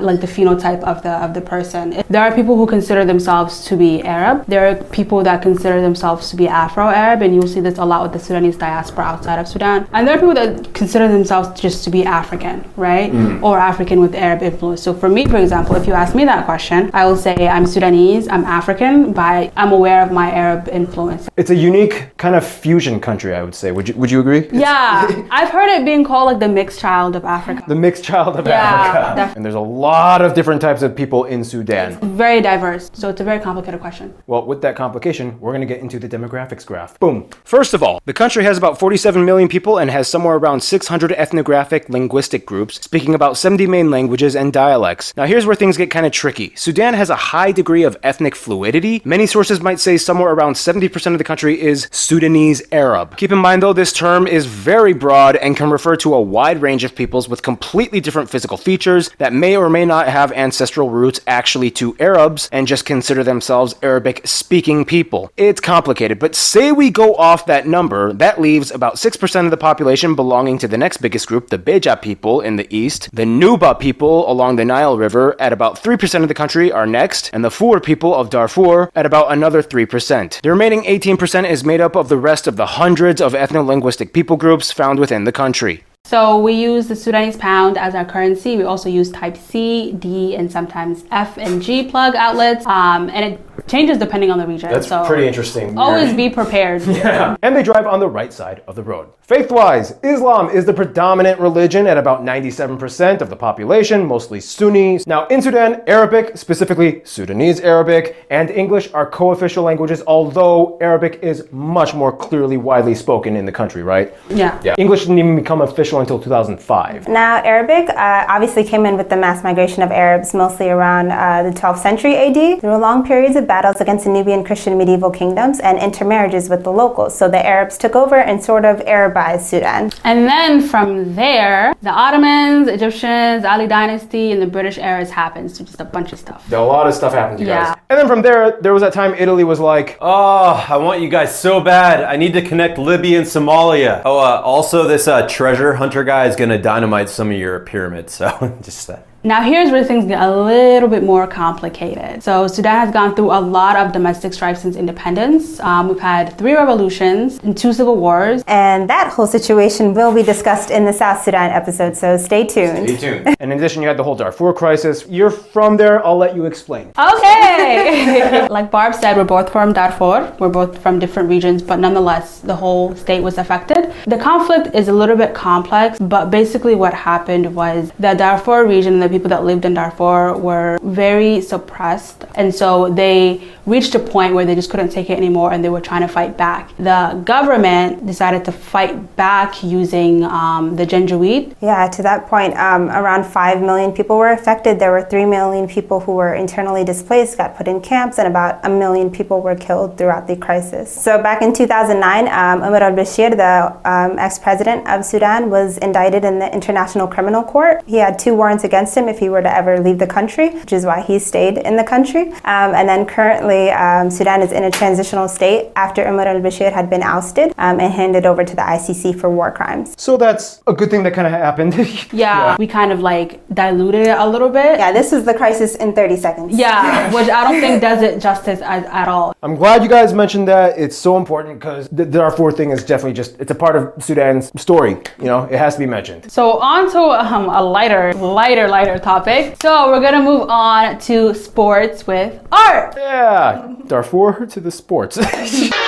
like 0.00 0.20
the 0.20 0.26
phenotype 0.26 0.82
of 0.82 1.02
the 1.02 1.10
of 1.10 1.34
the 1.34 1.40
person. 1.42 2.02
There 2.08 2.22
are 2.22 2.32
people 2.34 2.56
who 2.56 2.66
consider 2.66 3.04
themselves 3.04 3.64
to 3.66 3.76
be 3.76 4.02
Arab. 4.02 4.46
There 4.46 4.66
are 4.68 4.74
people 4.98 5.22
that 5.24 5.42
consider 5.42 5.80
themselves 5.82 6.30
to 6.30 6.36
be 6.36 6.48
Afro-Arab, 6.48 7.20
and 7.22 7.34
you'll 7.34 7.46
see 7.46 7.60
this 7.60 7.76
a 7.78 7.84
lot 7.84 8.02
with 8.02 8.12
the 8.14 8.18
Sudanese 8.18 8.56
diaspora 8.56 9.04
outside 9.04 9.38
of 9.38 9.46
Sudan. 9.48 9.86
And 9.92 10.08
there 10.08 10.14
are 10.16 10.18
people 10.18 10.34
that 10.34 10.72
consider 10.72 11.08
themselves 11.08 11.60
just 11.60 11.84
to 11.84 11.90
be 11.90 12.04
African, 12.04 12.64
right, 12.76 13.12
Mm. 13.12 13.42
or 13.42 13.58
African 13.58 14.00
with 14.00 14.14
Arab 14.14 14.42
influence. 14.42 14.82
So 14.82 14.94
for 14.94 15.08
me, 15.08 15.26
for 15.26 15.36
example, 15.36 15.76
if 15.76 15.86
you 15.86 15.92
ask 15.92 16.14
me 16.14 16.24
that 16.24 16.44
question, 16.46 16.90
I 16.94 17.04
will 17.04 17.16
say 17.16 17.34
I'm 17.48 17.66
Sudanese, 17.66 18.28
I'm 18.28 18.44
African, 18.44 19.12
but 19.12 19.52
I'm 19.56 19.72
aware 19.72 20.02
of 20.02 20.10
my 20.10 20.30
Arab 20.32 20.67
influence. 20.68 21.28
It's 21.36 21.50
a 21.50 21.54
unique 21.54 22.10
kind 22.16 22.34
of 22.34 22.46
fusion 22.46 23.00
country, 23.00 23.34
I 23.34 23.42
would 23.42 23.54
say. 23.54 23.72
Would 23.72 23.88
you, 23.88 23.94
would 23.94 24.10
you 24.10 24.20
agree? 24.20 24.48
Yeah, 24.52 25.26
I've 25.30 25.50
heard 25.50 25.68
it 25.68 25.84
being 25.84 26.04
called 26.04 26.26
like 26.26 26.38
the 26.40 26.48
mixed 26.48 26.80
child 26.80 27.16
of 27.16 27.24
Africa. 27.24 27.62
The 27.66 27.74
mixed 27.74 28.04
child 28.04 28.36
of 28.36 28.46
Yeah, 28.46 28.60
Africa. 28.60 29.26
def- 29.28 29.36
And 29.36 29.44
there's 29.44 29.54
a 29.54 29.60
lot 29.60 30.22
of 30.22 30.34
different 30.34 30.60
types 30.60 30.82
of 30.82 30.94
people 30.94 31.24
in 31.24 31.44
Sudan. 31.44 31.98
Very 32.16 32.40
diverse. 32.40 32.90
So 32.92 33.08
it's 33.08 33.20
a 33.20 33.24
very 33.24 33.40
complicated 33.40 33.80
question. 33.80 34.14
Well, 34.26 34.44
with 34.46 34.60
that 34.62 34.76
complication, 34.76 35.38
we're 35.40 35.52
going 35.52 35.66
to 35.66 35.72
get 35.74 35.80
into 35.80 35.98
the 35.98 36.08
demographics 36.08 36.64
graph. 36.66 36.98
Boom. 37.00 37.28
First 37.44 37.74
of 37.74 37.82
all, 37.82 38.00
the 38.04 38.12
country 38.12 38.44
has 38.44 38.58
about 38.58 38.78
47 38.78 39.24
million 39.24 39.48
people 39.48 39.78
and 39.78 39.90
has 39.90 40.08
somewhere 40.08 40.36
around 40.36 40.60
600 40.62 41.12
ethnographic 41.12 41.88
linguistic 41.88 42.44
groups, 42.46 42.80
speaking 42.82 43.14
about 43.14 43.36
70 43.36 43.66
main 43.66 43.90
languages 43.90 44.36
and 44.36 44.52
dialects. 44.52 45.14
Now, 45.16 45.24
here's 45.24 45.46
where 45.46 45.56
things 45.56 45.76
get 45.76 45.90
kind 45.90 46.04
of 46.06 46.12
tricky. 46.12 46.52
Sudan 46.56 46.94
has 46.94 47.10
a 47.10 47.16
high 47.16 47.52
degree 47.52 47.84
of 47.84 47.96
ethnic 48.02 48.34
fluidity. 48.34 49.00
Many 49.04 49.26
sources 49.26 49.60
might 49.60 49.80
say 49.80 49.96
somewhere 49.96 50.32
around 50.32 50.56
70% 50.58 51.12
of 51.12 51.18
the 51.18 51.24
country 51.24 51.60
is 51.60 51.88
Sudanese 51.90 52.62
Arab. 52.72 53.16
Keep 53.16 53.32
in 53.32 53.38
mind, 53.38 53.62
though, 53.62 53.72
this 53.72 53.92
term 53.92 54.26
is 54.26 54.46
very 54.46 54.92
broad 54.92 55.36
and 55.36 55.56
can 55.56 55.70
refer 55.70 55.96
to 55.96 56.14
a 56.14 56.20
wide 56.20 56.60
range 56.60 56.84
of 56.84 56.94
peoples 56.94 57.28
with 57.28 57.42
completely 57.42 58.00
different 58.00 58.28
physical 58.28 58.56
features 58.56 59.10
that 59.18 59.32
may 59.32 59.56
or 59.56 59.70
may 59.70 59.84
not 59.84 60.08
have 60.08 60.32
ancestral 60.32 60.90
roots 60.90 61.20
actually 61.26 61.70
to 61.70 61.96
Arabs 62.00 62.48
and 62.52 62.66
just 62.66 62.84
consider 62.84 63.24
themselves 63.24 63.74
Arabic 63.82 64.26
speaking 64.26 64.84
people. 64.84 65.30
It's 65.36 65.60
complicated, 65.60 66.18
but 66.18 66.34
say 66.34 66.72
we 66.72 66.90
go 66.90 67.14
off 67.14 67.46
that 67.46 67.66
number, 67.66 68.12
that 68.12 68.40
leaves 68.40 68.70
about 68.70 68.96
6% 68.96 69.44
of 69.44 69.50
the 69.50 69.56
population 69.56 70.14
belonging 70.14 70.58
to 70.58 70.68
the 70.68 70.78
next 70.78 70.98
biggest 70.98 71.26
group, 71.26 71.48
the 71.48 71.58
Beja 71.58 72.00
people 72.00 72.40
in 72.40 72.56
the 72.56 72.72
east. 72.74 73.08
The 73.12 73.24
Nuba 73.24 73.78
people 73.78 74.30
along 74.30 74.56
the 74.56 74.64
Nile 74.64 74.98
River 74.98 75.36
at 75.40 75.52
about 75.52 75.82
3% 75.82 76.22
of 76.22 76.28
the 76.28 76.34
country 76.34 76.72
are 76.72 76.86
next, 76.86 77.30
and 77.32 77.44
the 77.44 77.50
Fur 77.50 77.80
people 77.80 78.14
of 78.14 78.30
Darfur 78.30 78.90
at 78.94 79.06
about 79.06 79.32
another 79.32 79.62
3%. 79.62 80.40
The 80.48 80.52
remaining 80.52 80.84
18% 80.84 81.46
is 81.46 81.62
made 81.62 81.82
up 81.82 81.94
of 81.94 82.08
the 82.08 82.16
rest 82.16 82.46
of 82.46 82.56
the 82.56 82.64
hundreds 82.64 83.20
of 83.20 83.34
ethno-linguistic 83.34 84.14
people 84.14 84.38
groups 84.38 84.72
found 84.72 84.98
within 84.98 85.24
the 85.24 85.30
country. 85.30 85.84
So 86.06 86.38
we 86.38 86.54
use 86.54 86.88
the 86.88 86.96
Sudanese 86.96 87.36
pound 87.36 87.76
as 87.76 87.94
our 87.94 88.06
currency. 88.06 88.56
We 88.56 88.62
also 88.62 88.88
use 88.88 89.10
Type 89.10 89.36
C, 89.36 89.92
D, 89.92 90.34
and 90.36 90.50
sometimes 90.50 91.04
F 91.10 91.36
and 91.36 91.60
G 91.60 91.90
plug 91.90 92.16
outlets. 92.16 92.64
Um, 92.64 93.10
and 93.10 93.34
it 93.34 93.47
changes 93.66 93.98
depending 93.98 94.30
on 94.30 94.38
the 94.38 94.46
region. 94.46 94.70
That's 94.70 94.88
so 94.88 95.04
pretty 95.04 95.26
interesting. 95.26 95.76
Always 95.78 96.14
be 96.14 96.28
prepared. 96.30 96.82
Yeah. 96.98 97.36
And 97.42 97.54
they 97.54 97.62
drive 97.62 97.86
on 97.86 98.00
the 98.00 98.08
right 98.08 98.32
side 98.32 98.62
of 98.66 98.74
the 98.74 98.82
road. 98.82 99.08
Faith 99.20 99.52
wise, 99.52 99.94
Islam 100.02 100.48
is 100.48 100.64
the 100.64 100.72
predominant 100.72 101.38
religion 101.38 101.86
at 101.86 101.96
about 101.98 102.22
97% 102.22 103.20
of 103.20 103.30
the 103.30 103.36
population, 103.36 104.04
mostly 104.06 104.40
Sunnis. 104.40 105.06
Now, 105.06 105.26
in 105.26 105.40
Sudan, 105.42 105.82
Arabic, 105.86 106.36
specifically 106.36 107.02
Sudanese 107.04 107.60
Arabic, 107.60 108.26
and 108.30 108.50
English 108.50 108.92
are 108.94 109.04
co 109.08 109.32
official 109.32 109.64
languages, 109.64 110.02
although 110.06 110.78
Arabic 110.80 111.20
is 111.22 111.46
much 111.52 111.94
more 111.94 112.10
clearly 112.10 112.56
widely 112.56 112.94
spoken 112.94 113.36
in 113.36 113.44
the 113.44 113.52
country, 113.52 113.82
right? 113.82 114.14
Yeah. 114.30 114.58
Yeah. 114.64 114.74
English 114.78 115.02
didn't 115.02 115.18
even 115.18 115.36
become 115.36 115.60
official 115.60 116.00
until 116.00 116.18
2005. 116.18 117.08
Now, 117.08 117.36
Arabic 117.44 117.90
uh, 117.90 118.24
obviously 118.28 118.64
came 118.64 118.86
in 118.86 118.96
with 118.96 119.10
the 119.10 119.16
mass 119.16 119.44
migration 119.44 119.82
of 119.82 119.90
Arabs 119.90 120.32
mostly 120.32 120.70
around 120.70 121.10
uh, 121.10 121.42
the 121.42 121.50
12th 121.50 121.78
century 121.80 122.16
AD. 122.16 122.60
There 122.60 122.70
were 122.70 122.78
long 122.78 123.04
periods 123.04 123.36
of 123.36 123.46
battles 123.48 123.80
against 123.80 124.04
the 124.04 124.10
Nubian 124.10 124.44
Christian 124.44 124.78
medieval 124.78 125.10
kingdoms 125.10 125.58
and 125.58 125.78
intermarriages 125.78 126.48
with 126.48 126.62
the 126.62 126.70
locals. 126.70 127.18
So 127.18 127.28
the 127.28 127.44
Arabs 127.44 127.76
took 127.78 127.96
over 127.96 128.16
and 128.16 128.42
sort 128.42 128.64
of 128.64 128.76
Arabized 128.80 129.40
Sudan. 129.40 129.90
And 130.04 130.26
then 130.28 130.60
from 130.62 131.16
there, 131.16 131.74
the 131.82 131.90
Ottomans, 131.90 132.68
Egyptians, 132.68 133.44
Ali 133.44 133.66
Dynasty, 133.66 134.30
and 134.32 134.40
the 134.40 134.46
British 134.46 134.78
eras 134.78 135.10
happened. 135.10 135.50
So 135.50 135.64
just 135.64 135.80
a 135.80 135.84
bunch 135.84 136.12
of 136.12 136.18
stuff. 136.20 136.52
A 136.52 136.56
lot 136.56 136.86
of 136.86 136.94
stuff 136.94 137.12
happened 137.12 137.38
to 137.38 137.44
you 137.44 137.50
Yeah. 137.50 137.64
guys. 137.74 137.76
And 137.90 137.98
then 137.98 138.06
from 138.06 138.22
there, 138.22 138.60
there 138.60 138.72
was 138.74 138.82
that 138.82 138.92
time 138.92 139.14
Italy 139.18 139.42
was 139.44 139.58
like, 139.58 139.96
Oh, 140.00 140.64
I 140.68 140.76
want 140.76 141.00
you 141.00 141.08
guys 141.08 141.36
so 141.36 141.58
bad. 141.60 142.04
I 142.04 142.16
need 142.16 142.34
to 142.34 142.42
connect 142.42 142.78
Libya 142.78 143.18
and 143.18 143.26
Somalia. 143.26 144.02
Oh, 144.04 144.18
uh, 144.18 144.42
also, 144.44 144.86
this 144.86 145.08
uh, 145.08 145.26
treasure 145.26 145.72
hunter 145.74 146.04
guy 146.04 146.26
is 146.26 146.36
gonna 146.36 146.60
dynamite 146.60 147.08
some 147.08 147.30
of 147.30 147.36
your 147.38 147.60
pyramids. 147.60 148.12
So 148.28 148.58
just 148.62 148.86
that. 148.88 149.06
Now, 149.24 149.42
here's 149.42 149.72
where 149.72 149.82
things 149.82 150.04
get 150.04 150.22
a 150.22 150.30
little 150.30 150.88
bit 150.88 151.02
more 151.02 151.26
complicated. 151.26 152.22
So, 152.22 152.46
Sudan 152.46 152.86
has 152.86 152.92
gone 152.92 153.16
through 153.16 153.32
a 153.32 153.40
lot 153.40 153.74
of 153.74 153.92
domestic 153.92 154.32
strife 154.32 154.58
since 154.58 154.76
independence. 154.76 155.58
Um, 155.58 155.88
we've 155.88 155.98
had 155.98 156.38
three 156.38 156.54
revolutions 156.54 157.40
and 157.42 157.58
two 157.58 157.72
civil 157.72 157.96
wars. 157.96 158.44
And 158.46 158.88
that 158.88 159.12
whole 159.12 159.26
situation 159.26 159.92
will 159.92 160.14
be 160.14 160.22
discussed 160.22 160.70
in 160.70 160.84
the 160.84 160.92
South 160.92 161.24
Sudan 161.24 161.50
episode, 161.50 161.96
so 161.96 162.16
stay 162.16 162.46
tuned. 162.46 162.88
Stay 162.88 162.96
tuned. 162.96 163.26
and 163.26 163.36
in 163.40 163.58
addition, 163.58 163.82
you 163.82 163.88
had 163.88 163.96
the 163.96 164.04
whole 164.04 164.14
Darfur 164.14 164.52
crisis. 164.52 165.04
You're 165.08 165.30
from 165.30 165.76
there. 165.76 166.04
I'll 166.06 166.16
let 166.16 166.36
you 166.36 166.44
explain. 166.44 166.92
Okay! 166.96 168.46
like 168.50 168.70
Barb 168.70 168.94
said, 168.94 169.16
we're 169.16 169.24
both 169.24 169.50
from 169.50 169.72
Darfur. 169.72 170.32
We're 170.38 170.48
both 170.48 170.80
from 170.80 171.00
different 171.00 171.28
regions, 171.28 171.60
but 171.60 171.80
nonetheless, 171.80 172.38
the 172.38 172.54
whole 172.54 172.94
state 172.94 173.20
was 173.24 173.36
affected. 173.36 173.92
The 174.06 174.18
conflict 174.18 174.76
is 174.76 174.86
a 174.86 174.92
little 174.92 175.16
bit 175.16 175.34
complex, 175.34 175.98
but 175.98 176.26
basically, 176.30 176.76
what 176.76 176.94
happened 176.94 177.52
was 177.52 177.90
the 177.98 178.14
Darfur 178.14 178.64
region 178.64 179.02
and 179.02 179.07
the 179.08 179.14
people 179.16 179.30
that 179.30 179.44
lived 179.44 179.64
in 179.64 179.74
Darfur 179.74 180.36
were 180.36 180.78
very 180.82 181.40
suppressed, 181.40 182.24
and 182.34 182.54
so 182.54 182.90
they 182.90 183.42
reached 183.68 183.94
a 183.94 183.98
point 183.98 184.34
where 184.34 184.46
they 184.46 184.54
just 184.54 184.70
couldn't 184.70 184.88
take 184.88 185.10
it 185.10 185.16
anymore 185.16 185.52
and 185.52 185.62
they 185.62 185.68
were 185.68 185.80
trying 185.80 186.00
to 186.00 186.08
fight 186.08 186.36
back. 186.36 186.74
The 186.78 187.20
government 187.24 188.06
decided 188.06 188.44
to 188.46 188.52
fight 188.52 189.16
back 189.16 189.62
using 189.62 190.24
um, 190.24 190.74
the 190.76 190.86
Janjaweed. 190.86 191.54
Yeah, 191.60 191.86
to 191.88 192.02
that 192.02 192.26
point, 192.26 192.56
um, 192.56 192.88
around 192.88 193.24
5 193.24 193.60
million 193.60 193.92
people 193.92 194.16
were 194.16 194.32
affected. 194.32 194.78
There 194.78 194.90
were 194.90 195.02
3 195.02 195.26
million 195.26 195.68
people 195.68 196.00
who 196.00 196.12
were 196.12 196.34
internally 196.34 196.82
displaced, 196.84 197.36
got 197.36 197.56
put 197.56 197.68
in 197.68 197.80
camps, 197.80 198.18
and 198.18 198.26
about 198.26 198.64
a 198.64 198.70
million 198.70 199.10
people 199.10 199.42
were 199.42 199.54
killed 199.54 199.98
throughout 199.98 200.26
the 200.26 200.36
crisis. 200.36 200.90
So 200.90 201.22
back 201.22 201.42
in 201.42 201.52
2009, 201.52 202.28
um, 202.28 202.66
Umar 202.66 202.82
al 202.82 202.92
Bashir, 202.92 203.36
the 203.36 203.54
um, 203.88 204.18
ex 204.18 204.38
president 204.38 204.88
of 204.88 205.04
Sudan, 205.04 205.50
was 205.50 205.78
indicted 205.78 206.24
in 206.24 206.38
the 206.38 206.52
International 206.52 207.06
Criminal 207.06 207.42
Court. 207.42 207.82
He 207.86 207.96
had 207.96 208.18
two 208.18 208.34
warrants 208.34 208.64
against 208.64 208.96
him 208.96 208.97
if 209.06 209.18
he 209.18 209.28
were 209.28 209.42
to 209.42 209.54
ever 209.54 209.78
leave 209.78 209.98
the 209.98 210.06
country, 210.06 210.48
which 210.48 210.72
is 210.72 210.86
why 210.86 211.02
he 211.02 211.18
stayed 211.18 211.58
in 211.58 211.76
the 211.76 211.84
country. 211.84 212.32
Um, 212.44 212.72
and 212.74 212.88
then 212.88 213.04
currently, 213.04 213.70
um, 213.70 214.10
Sudan 214.10 214.40
is 214.40 214.52
in 214.52 214.64
a 214.64 214.70
transitional 214.70 215.28
state 215.28 215.70
after 215.76 216.00
Umar 216.08 216.26
al 216.26 216.40
Bashir 216.40 216.72
had 216.72 216.88
been 216.88 217.02
ousted 217.02 217.52
um, 217.58 217.80
and 217.80 217.92
handed 217.92 218.24
over 218.24 218.44
to 218.44 218.56
the 218.56 218.62
ICC 218.62 219.20
for 219.20 219.28
war 219.28 219.52
crimes. 219.52 219.94
So 219.98 220.16
that's 220.16 220.62
a 220.66 220.72
good 220.72 220.90
thing 220.90 221.02
that 221.02 221.12
kind 221.12 221.26
of 221.26 221.32
happened. 221.32 221.74
Yeah, 222.12 222.56
we 222.58 222.66
kind 222.66 222.90
of 222.90 223.00
like 223.00 223.46
diluted 223.54 224.06
it 224.06 224.16
a 224.18 224.26
little 224.26 224.48
bit. 224.48 224.78
Yeah, 224.78 224.92
this 224.92 225.12
is 225.12 225.24
the 225.24 225.34
crisis 225.34 225.74
in 225.76 225.94
30 225.94 226.16
seconds. 226.16 226.58
Yeah, 226.58 227.12
which 227.12 227.28
I 227.28 227.44
don't 227.44 227.60
think 227.60 227.82
does 227.82 228.02
it 228.02 228.20
justice 228.20 228.60
as, 228.62 228.84
at 228.84 229.08
all. 229.08 229.34
I'm 229.42 229.56
glad 229.56 229.82
you 229.82 229.88
guys 229.88 230.12
mentioned 230.14 230.48
that. 230.48 230.78
It's 230.78 230.96
so 230.96 231.16
important 231.16 231.60
because 231.60 231.88
the 231.88 232.04
Darfur 232.04 232.50
thing 232.52 232.70
is 232.70 232.84
definitely 232.84 233.12
just, 233.12 233.38
it's 233.40 233.50
a 233.50 233.54
part 233.54 233.76
of 233.76 234.02
Sudan's 234.02 234.50
story. 234.60 234.96
You 235.18 235.26
know, 235.26 235.44
it 235.44 235.58
has 235.58 235.74
to 235.74 235.80
be 235.80 235.86
mentioned. 235.86 236.30
So 236.30 236.58
on 236.60 236.90
to 236.92 237.00
um, 237.00 237.48
a 237.48 237.62
lighter, 237.62 238.14
lighter, 238.14 238.68
lighter 238.68 238.87
topic. 238.96 239.56
So 239.60 239.90
we're 239.90 240.00
gonna 240.00 240.22
move 240.22 240.48
on 240.48 240.98
to 241.00 241.34
sports 241.34 242.06
with 242.06 242.40
art. 242.52 242.94
Yeah, 242.96 243.74
Darfur 243.88 244.46
to 244.46 244.60
the 244.60 244.70
sports. 244.70 245.18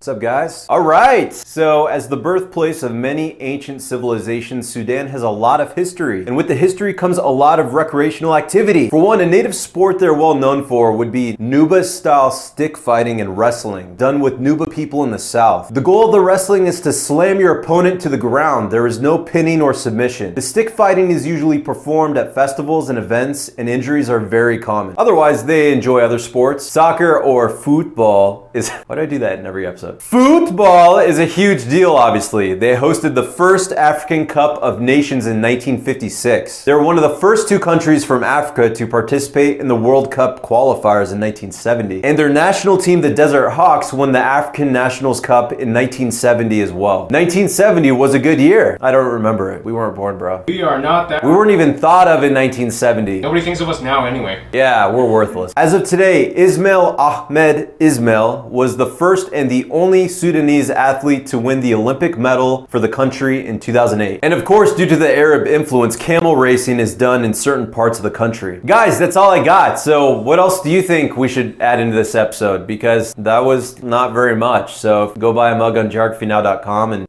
What's 0.00 0.08
up, 0.08 0.18
guys? 0.18 0.64
All 0.70 0.80
right. 0.80 1.30
So, 1.30 1.84
as 1.84 2.08
the 2.08 2.16
birthplace 2.16 2.82
of 2.82 2.94
many 2.94 3.38
ancient 3.38 3.82
civilizations, 3.82 4.66
Sudan 4.66 5.08
has 5.08 5.20
a 5.20 5.28
lot 5.28 5.60
of 5.60 5.74
history. 5.74 6.24
And 6.26 6.34
with 6.38 6.48
the 6.48 6.54
history 6.54 6.94
comes 6.94 7.18
a 7.18 7.26
lot 7.26 7.60
of 7.60 7.74
recreational 7.74 8.34
activity. 8.34 8.88
For 8.88 8.98
one, 8.98 9.20
a 9.20 9.26
native 9.26 9.54
sport 9.54 9.98
they're 9.98 10.14
well 10.14 10.34
known 10.34 10.64
for 10.64 10.96
would 10.96 11.12
be 11.12 11.36
Nuba 11.36 11.84
style 11.84 12.30
stick 12.30 12.78
fighting 12.78 13.20
and 13.20 13.36
wrestling, 13.36 13.94
done 13.96 14.20
with 14.20 14.40
Nuba 14.40 14.72
people 14.72 15.04
in 15.04 15.10
the 15.10 15.18
south. 15.18 15.68
The 15.74 15.82
goal 15.82 16.06
of 16.06 16.12
the 16.12 16.20
wrestling 16.22 16.66
is 16.66 16.80
to 16.80 16.94
slam 16.94 17.38
your 17.38 17.60
opponent 17.60 18.00
to 18.00 18.08
the 18.08 18.16
ground. 18.16 18.70
There 18.70 18.86
is 18.86 19.00
no 19.00 19.18
pinning 19.18 19.60
or 19.60 19.74
submission. 19.74 20.34
The 20.34 20.40
stick 20.40 20.70
fighting 20.70 21.10
is 21.10 21.26
usually 21.26 21.58
performed 21.58 22.16
at 22.16 22.34
festivals 22.34 22.88
and 22.88 22.98
events, 22.98 23.50
and 23.58 23.68
injuries 23.68 24.08
are 24.08 24.18
very 24.18 24.58
common. 24.58 24.94
Otherwise, 24.96 25.44
they 25.44 25.74
enjoy 25.74 26.00
other 26.00 26.18
sports. 26.18 26.66
Soccer 26.66 27.20
or 27.20 27.50
football 27.50 28.50
is. 28.54 28.70
Why 28.86 28.94
do 28.96 29.02
I 29.02 29.06
do 29.06 29.18
that 29.18 29.38
in 29.38 29.44
every 29.44 29.66
episode? 29.66 29.89
Football 29.98 30.98
is 30.98 31.18
a 31.18 31.24
huge 31.26 31.68
deal, 31.68 31.92
obviously. 31.92 32.54
They 32.54 32.76
hosted 32.76 33.14
the 33.14 33.22
first 33.22 33.72
African 33.72 34.26
Cup 34.26 34.58
of 34.58 34.80
Nations 34.80 35.26
in 35.26 35.42
1956. 35.42 36.64
They 36.64 36.72
were 36.72 36.82
one 36.82 36.96
of 36.96 37.02
the 37.02 37.16
first 37.18 37.48
two 37.48 37.58
countries 37.58 38.04
from 38.04 38.22
Africa 38.22 38.72
to 38.74 38.86
participate 38.86 39.60
in 39.60 39.68
the 39.68 39.76
World 39.76 40.12
Cup 40.12 40.42
qualifiers 40.42 41.12
in 41.12 41.20
1970. 41.20 42.04
And 42.04 42.18
their 42.18 42.28
national 42.28 42.78
team, 42.78 43.00
the 43.00 43.12
Desert 43.12 43.50
Hawks, 43.50 43.92
won 43.92 44.12
the 44.12 44.18
African 44.18 44.72
Nationals 44.72 45.20
Cup 45.20 45.52
in 45.52 45.74
1970 45.74 46.60
as 46.60 46.72
well. 46.72 47.00
1970 47.08 47.92
was 47.92 48.14
a 48.14 48.18
good 48.18 48.40
year. 48.40 48.78
I 48.80 48.92
don't 48.92 49.12
remember 49.12 49.52
it. 49.52 49.64
We 49.64 49.72
weren't 49.72 49.96
born, 49.96 50.18
bro. 50.18 50.44
we 50.46 50.62
are 50.62 50.80
not 50.80 51.08
that. 51.08 51.24
We 51.24 51.30
weren't 51.30 51.50
even 51.50 51.76
thought 51.76 52.06
of 52.06 52.22
in 52.22 52.34
1970. 52.34 53.20
Nobody 53.20 53.40
thinks 53.40 53.60
of 53.60 53.68
us 53.68 53.80
now 53.80 54.06
anyway. 54.06 54.44
Yeah, 54.52 54.90
we're 54.92 55.10
worthless. 55.10 55.52
As 55.56 55.74
of 55.74 55.84
today, 55.84 56.34
Ismail 56.36 56.96
Ahmed 56.98 57.74
Ismail 57.80 58.48
was 58.48 58.76
the 58.76 58.86
first 58.86 59.32
and 59.32 59.50
the 59.50 59.68
only 59.70 59.79
Sudanese 60.08 60.68
athlete 60.70 61.26
to 61.28 61.38
win 61.38 61.60
the 61.60 61.74
Olympic 61.74 62.18
medal 62.18 62.66
for 62.68 62.78
the 62.78 62.88
country 62.88 63.46
in 63.46 63.58
2008. 63.58 64.20
And 64.22 64.34
of 64.34 64.44
course, 64.44 64.74
due 64.74 64.86
to 64.86 64.96
the 64.96 65.16
Arab 65.16 65.46
influence, 65.46 65.96
camel 65.96 66.36
racing 66.36 66.78
is 66.78 66.94
done 66.94 67.24
in 67.24 67.32
certain 67.32 67.70
parts 67.70 67.98
of 67.98 68.02
the 68.02 68.10
country. 68.10 68.60
Guys, 68.66 68.98
that's 68.98 69.16
all 69.16 69.30
I 69.30 69.42
got. 69.42 69.78
So, 69.78 70.20
what 70.20 70.38
else 70.38 70.60
do 70.62 70.70
you 70.70 70.82
think 70.82 71.16
we 71.16 71.28
should 71.28 71.60
add 71.60 71.80
into 71.80 71.96
this 71.96 72.14
episode? 72.14 72.66
Because 72.66 73.14
that 73.14 73.40
was 73.40 73.82
not 73.82 74.12
very 74.12 74.36
much. 74.36 74.74
So, 74.74 75.14
go 75.18 75.32
buy 75.32 75.50
a 75.50 75.56
mug 75.56 75.76
on 75.76 75.90
geographynow.com 75.90 76.92
and 76.92 77.06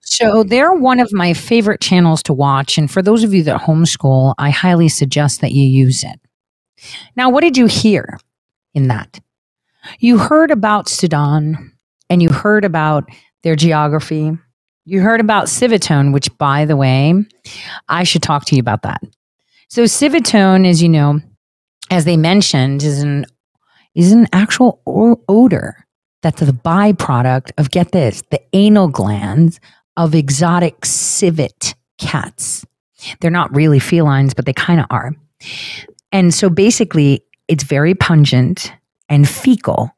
So 0.00 0.42
they're 0.42 0.74
one 0.74 1.00
of 1.00 1.12
my 1.12 1.32
favorite 1.32 1.80
channels 1.80 2.22
to 2.24 2.32
watch. 2.32 2.76
And 2.76 2.90
for 2.90 3.02
those 3.02 3.24
of 3.24 3.32
you 3.32 3.42
that 3.44 3.62
homeschool, 3.62 4.34
I 4.38 4.50
highly 4.50 4.88
suggest 4.88 5.40
that 5.40 5.52
you 5.52 5.64
use 5.64 6.04
it. 6.04 6.20
Now, 7.16 7.30
what 7.30 7.40
did 7.42 7.56
you 7.56 7.66
hear 7.66 8.18
in 8.74 8.88
that? 8.88 9.20
You 9.98 10.18
heard 10.18 10.50
about 10.50 10.88
Sudan 10.88 11.72
and 12.10 12.22
you 12.22 12.28
heard 12.28 12.64
about 12.64 13.04
their 13.42 13.56
geography. 13.56 14.32
You 14.84 15.00
heard 15.00 15.20
about 15.20 15.46
Civetone, 15.46 16.12
which, 16.12 16.36
by 16.38 16.64
the 16.64 16.76
way, 16.76 17.14
I 17.88 18.04
should 18.04 18.22
talk 18.22 18.44
to 18.46 18.54
you 18.54 18.60
about 18.60 18.82
that. 18.82 19.02
So, 19.68 19.84
Civetone, 19.84 20.66
as 20.66 20.82
you 20.82 20.88
know, 20.88 21.20
as 21.90 22.04
they 22.04 22.16
mentioned, 22.16 22.82
is 22.82 23.02
an 23.02 23.26
is 23.94 24.12
an 24.12 24.26
actual 24.32 24.82
odor 25.28 25.86
that's 26.22 26.40
the 26.40 26.52
byproduct 26.52 27.52
of 27.58 27.70
get 27.70 27.92
this 27.92 28.22
the 28.30 28.40
anal 28.52 28.88
glands 28.88 29.60
of 29.96 30.14
exotic 30.14 30.84
civet 30.84 31.74
cats. 31.98 32.64
They're 33.20 33.30
not 33.30 33.54
really 33.54 33.78
felines, 33.78 34.34
but 34.34 34.46
they 34.46 34.52
kind 34.52 34.80
of 34.80 34.86
are. 34.90 35.12
And 36.12 36.32
so 36.32 36.48
basically, 36.48 37.24
it's 37.48 37.64
very 37.64 37.94
pungent 37.94 38.72
and 39.08 39.28
fecal, 39.28 39.94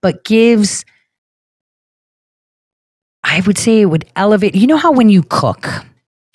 but 0.00 0.24
gives, 0.24 0.84
I 3.24 3.40
would 3.46 3.58
say 3.58 3.82
it 3.82 3.86
would 3.86 4.04
elevate. 4.16 4.54
You 4.54 4.66
know 4.66 4.76
how 4.76 4.92
when 4.92 5.08
you 5.08 5.22
cook, 5.22 5.68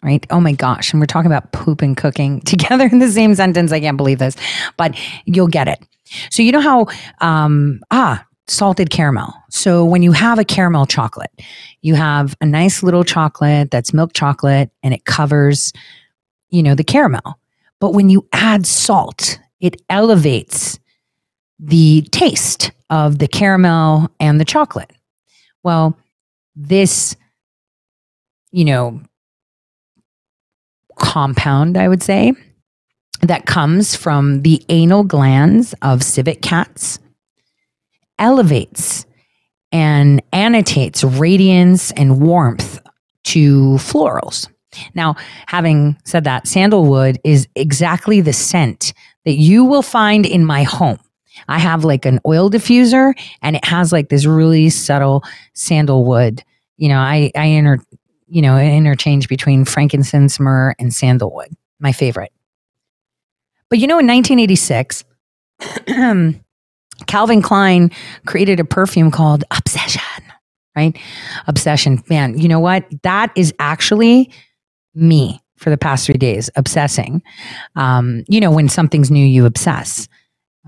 right? 0.03 0.25
Oh 0.29 0.39
my 0.39 0.53
gosh. 0.53 0.91
And 0.91 0.99
we're 0.99 1.07
talking 1.07 1.31
about 1.31 1.51
poop 1.51 1.81
and 1.81 1.97
cooking 1.97 2.41
together 2.45 2.85
in 2.91 2.99
the 2.99 3.11
same 3.11 3.35
sentence. 3.35 3.71
I 3.71 3.79
can't 3.79 3.97
believe 3.97 4.19
this, 4.19 4.35
but 4.77 4.95
you'll 5.25 5.47
get 5.47 5.67
it. 5.67 5.79
So, 6.31 6.41
you 6.41 6.51
know 6.51 6.61
how, 6.61 6.87
um, 7.19 7.81
ah, 7.91 8.23
salted 8.47 8.89
caramel. 8.89 9.33
So, 9.49 9.83
when 9.83 10.03
you 10.03 10.13
have 10.13 10.39
a 10.39 10.45
caramel 10.45 10.85
chocolate, 10.85 11.31
you 11.81 11.95
have 11.95 12.35
a 12.39 12.45
nice 12.45 12.81
little 12.81 13.03
chocolate 13.03 13.71
that's 13.71 13.93
milk 13.93 14.13
chocolate 14.13 14.71
and 14.83 14.93
it 14.93 15.03
covers, 15.03 15.73
you 16.49 16.63
know, 16.63 16.75
the 16.75 16.83
caramel. 16.83 17.37
But 17.79 17.93
when 17.93 18.09
you 18.09 18.25
add 18.31 18.65
salt, 18.65 19.39
it 19.59 19.81
elevates 19.89 20.79
the 21.59 22.03
taste 22.11 22.71
of 22.89 23.19
the 23.19 23.27
caramel 23.27 24.09
and 24.19 24.39
the 24.39 24.45
chocolate. 24.45 24.91
Well, 25.63 25.97
this, 26.55 27.15
you 28.51 28.65
know, 28.65 29.01
compound, 30.97 31.77
I 31.77 31.87
would 31.87 32.03
say, 32.03 32.33
that 33.21 33.45
comes 33.45 33.95
from 33.95 34.41
the 34.43 34.63
anal 34.69 35.03
glands 35.03 35.73
of 35.81 36.03
civet 36.03 36.41
cats 36.41 36.99
elevates 38.19 39.05
and 39.71 40.21
annotates 40.33 41.03
radiance 41.03 41.91
and 41.91 42.21
warmth 42.21 42.79
to 43.23 43.73
florals. 43.73 44.47
Now, 44.93 45.15
having 45.47 45.97
said 46.05 46.23
that, 46.25 46.47
sandalwood 46.47 47.19
is 47.23 47.47
exactly 47.55 48.21
the 48.21 48.33
scent 48.33 48.93
that 49.25 49.35
you 49.35 49.65
will 49.65 49.81
find 49.81 50.25
in 50.25 50.45
my 50.45 50.63
home. 50.63 50.99
I 51.47 51.59
have 51.59 51.83
like 51.83 52.05
an 52.05 52.19
oil 52.25 52.49
diffuser 52.49 53.13
and 53.41 53.55
it 53.55 53.65
has 53.65 53.91
like 53.91 54.09
this 54.09 54.25
really 54.25 54.69
subtle 54.69 55.23
sandalwood. 55.53 56.43
You 56.77 56.89
know, 56.89 56.99
I, 56.99 57.31
I 57.35 57.45
inter, 57.45 57.79
you 58.27 58.41
know, 58.41 58.57
interchange 58.57 59.27
between 59.27 59.65
frankincense, 59.65 60.39
myrrh, 60.39 60.75
and 60.79 60.93
sandalwood, 60.93 61.55
my 61.79 61.91
favorite. 61.91 62.31
But 63.69 63.79
you 63.79 63.87
know, 63.87 63.99
in 63.99 64.07
1986, 64.07 65.03
Calvin 67.07 67.41
Klein 67.41 67.91
created 68.25 68.59
a 68.59 68.65
perfume 68.65 69.11
called 69.11 69.43
Obsession, 69.51 70.23
right? 70.75 70.97
Obsession. 71.47 72.03
Man, 72.09 72.37
you 72.37 72.47
know 72.47 72.59
what? 72.59 72.85
That 73.03 73.31
is 73.35 73.53
actually 73.59 74.31
me 74.95 75.41
for 75.57 75.69
the 75.69 75.77
past 75.77 76.05
three 76.05 76.17
days, 76.17 76.49
obsessing. 76.55 77.21
Um, 77.75 78.23
you 78.27 78.39
know, 78.39 78.51
when 78.51 78.69
something's 78.69 79.11
new, 79.11 79.25
you 79.25 79.45
obsess, 79.45 80.07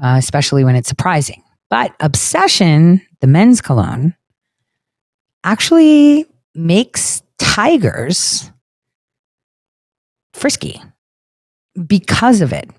uh, 0.01 0.15
especially 0.17 0.63
when 0.63 0.75
it's 0.75 0.89
surprising. 0.89 1.43
But 1.69 1.93
Obsession, 1.99 3.01
the 3.21 3.27
men's 3.27 3.61
cologne, 3.61 4.15
actually 5.43 6.25
makes 6.55 7.21
tigers 7.37 8.51
frisky 10.33 10.81
because 11.87 12.41
of 12.41 12.53
it. 12.53 12.69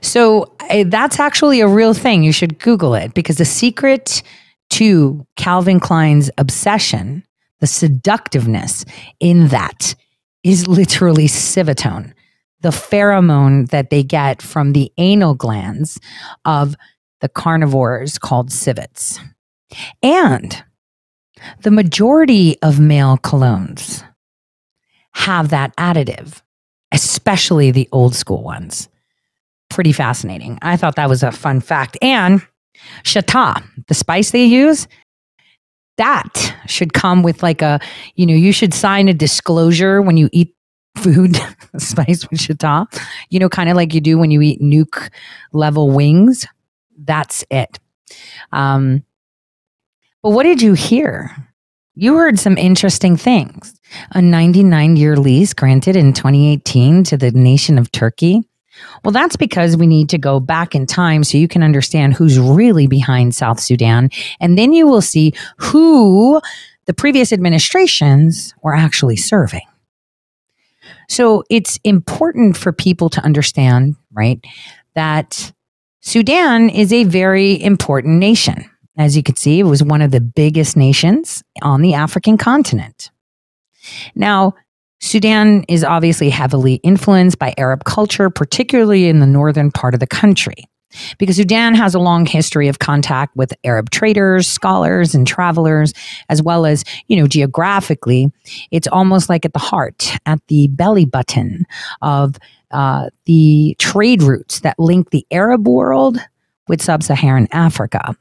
So 0.00 0.54
uh, 0.70 0.84
that's 0.86 1.18
actually 1.18 1.60
a 1.60 1.68
real 1.68 1.94
thing. 1.94 2.22
You 2.22 2.32
should 2.32 2.58
Google 2.58 2.94
it 2.94 3.14
because 3.14 3.36
the 3.36 3.44
secret 3.44 4.22
to 4.70 5.26
Calvin 5.36 5.80
Klein's 5.80 6.30
obsession, 6.38 7.24
the 7.60 7.66
seductiveness 7.66 8.84
in 9.20 9.48
that 9.48 9.94
is 10.42 10.66
literally 10.66 11.26
civitone, 11.26 12.12
the 12.62 12.70
pheromone 12.70 13.68
that 13.70 13.90
they 13.90 14.02
get 14.02 14.40
from 14.40 14.72
the 14.72 14.92
anal 14.98 15.34
glands 15.34 16.00
of 16.44 16.76
the 17.20 17.28
carnivores 17.28 18.18
called 18.18 18.50
civets. 18.50 19.18
And 20.02 20.62
the 21.62 21.70
majority 21.70 22.60
of 22.62 22.80
male 22.80 23.18
colognes 23.18 24.04
have 25.14 25.50
that 25.50 25.76
additive, 25.76 26.42
especially 26.92 27.70
the 27.70 27.88
old 27.92 28.14
school 28.14 28.42
ones. 28.42 28.88
Pretty 29.70 29.92
fascinating. 29.92 30.58
I 30.62 30.76
thought 30.76 30.96
that 30.96 31.08
was 31.08 31.22
a 31.22 31.32
fun 31.32 31.60
fact. 31.60 31.96
And 32.02 32.46
Chata, 33.04 33.62
the 33.88 33.94
spice 33.94 34.30
they 34.30 34.44
use, 34.44 34.86
that 35.98 36.54
should 36.66 36.92
come 36.92 37.22
with 37.22 37.42
like 37.42 37.62
a, 37.62 37.80
you 38.14 38.26
know, 38.26 38.34
you 38.34 38.52
should 38.52 38.74
sign 38.74 39.08
a 39.08 39.14
disclosure 39.14 40.00
when 40.00 40.16
you 40.16 40.28
eat 40.32 40.54
food 40.96 41.36
spice 41.78 42.28
with 42.30 42.40
Chata, 42.40 42.86
you 43.30 43.38
know, 43.38 43.48
kind 43.48 43.68
of 43.68 43.76
like 43.76 43.94
you 43.94 44.00
do 44.00 44.18
when 44.18 44.30
you 44.30 44.40
eat 44.42 44.60
nuke 44.60 45.10
level 45.52 45.90
wings. 45.90 46.46
That's 46.96 47.44
it. 47.50 47.78
Um, 48.52 49.04
but 50.22 50.30
what 50.30 50.44
did 50.44 50.62
you 50.62 50.74
hear? 50.74 51.34
You 51.94 52.16
heard 52.16 52.38
some 52.38 52.56
interesting 52.56 53.16
things. 53.16 53.74
A 54.12 54.22
99 54.22 54.96
year 54.96 55.16
lease 55.16 55.52
granted 55.52 55.96
in 55.96 56.12
2018 56.12 57.04
to 57.04 57.16
the 57.16 57.30
nation 57.32 57.76
of 57.78 57.92
Turkey. 57.92 58.42
Well, 59.04 59.12
that's 59.12 59.36
because 59.36 59.76
we 59.76 59.86
need 59.86 60.08
to 60.10 60.18
go 60.18 60.40
back 60.40 60.74
in 60.74 60.86
time 60.86 61.24
so 61.24 61.36
you 61.36 61.48
can 61.48 61.62
understand 61.62 62.14
who's 62.14 62.38
really 62.38 62.86
behind 62.86 63.34
South 63.34 63.60
Sudan. 63.60 64.08
And 64.40 64.56
then 64.56 64.72
you 64.72 64.86
will 64.86 65.02
see 65.02 65.34
who 65.58 66.40
the 66.86 66.94
previous 66.94 67.32
administrations 67.32 68.54
were 68.62 68.74
actually 68.74 69.16
serving. 69.16 69.66
So 71.08 71.44
it's 71.50 71.78
important 71.84 72.56
for 72.56 72.72
people 72.72 73.10
to 73.10 73.20
understand, 73.22 73.96
right, 74.12 74.44
that 74.94 75.52
Sudan 76.00 76.68
is 76.68 76.92
a 76.92 77.04
very 77.04 77.62
important 77.62 78.18
nation. 78.18 78.68
As 78.96 79.16
you 79.16 79.22
can 79.22 79.36
see, 79.36 79.60
it 79.60 79.64
was 79.64 79.82
one 79.82 80.02
of 80.02 80.10
the 80.10 80.20
biggest 80.20 80.76
nations 80.76 81.42
on 81.62 81.80
the 81.80 81.94
African 81.94 82.36
continent. 82.36 83.10
Now, 84.14 84.54
Sudan 85.00 85.64
is 85.68 85.82
obviously 85.82 86.30
heavily 86.30 86.74
influenced 86.74 87.38
by 87.38 87.54
Arab 87.58 87.84
culture, 87.84 88.30
particularly 88.30 89.08
in 89.08 89.18
the 89.18 89.26
northern 89.26 89.70
part 89.70 89.94
of 89.94 90.00
the 90.00 90.06
country. 90.06 90.68
Because 91.18 91.36
Sudan 91.36 91.74
has 91.74 91.94
a 91.94 91.98
long 91.98 92.26
history 92.26 92.68
of 92.68 92.78
contact 92.78 93.36
with 93.36 93.52
Arab 93.64 93.90
traders, 93.90 94.46
scholars, 94.46 95.14
and 95.14 95.26
travelers, 95.26 95.92
as 96.28 96.42
well 96.42 96.66
as, 96.66 96.84
you 97.08 97.16
know, 97.16 97.26
geographically, 97.26 98.30
it's 98.70 98.88
almost 98.88 99.28
like 99.28 99.44
at 99.44 99.52
the 99.52 99.58
heart, 99.58 100.16
at 100.26 100.40
the 100.48 100.68
belly 100.68 101.04
button 101.04 101.64
of 102.00 102.36
uh, 102.70 103.10
the 103.26 103.76
trade 103.78 104.22
routes 104.22 104.60
that 104.60 104.78
link 104.78 105.10
the 105.10 105.26
Arab 105.30 105.66
world 105.68 106.18
with 106.68 106.82
sub 106.82 107.02
Saharan 107.02 107.48
Africa. 107.52 108.16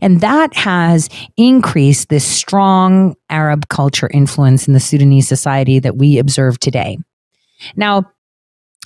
And 0.00 0.20
that 0.20 0.54
has 0.54 1.08
increased 1.36 2.08
this 2.08 2.24
strong 2.24 3.16
Arab 3.30 3.68
culture 3.68 4.10
influence 4.12 4.68
in 4.68 4.74
the 4.74 4.80
Sudanese 4.80 5.26
society 5.26 5.78
that 5.78 5.96
we 5.96 6.18
observe 6.18 6.60
today. 6.60 6.98
Now, 7.76 8.04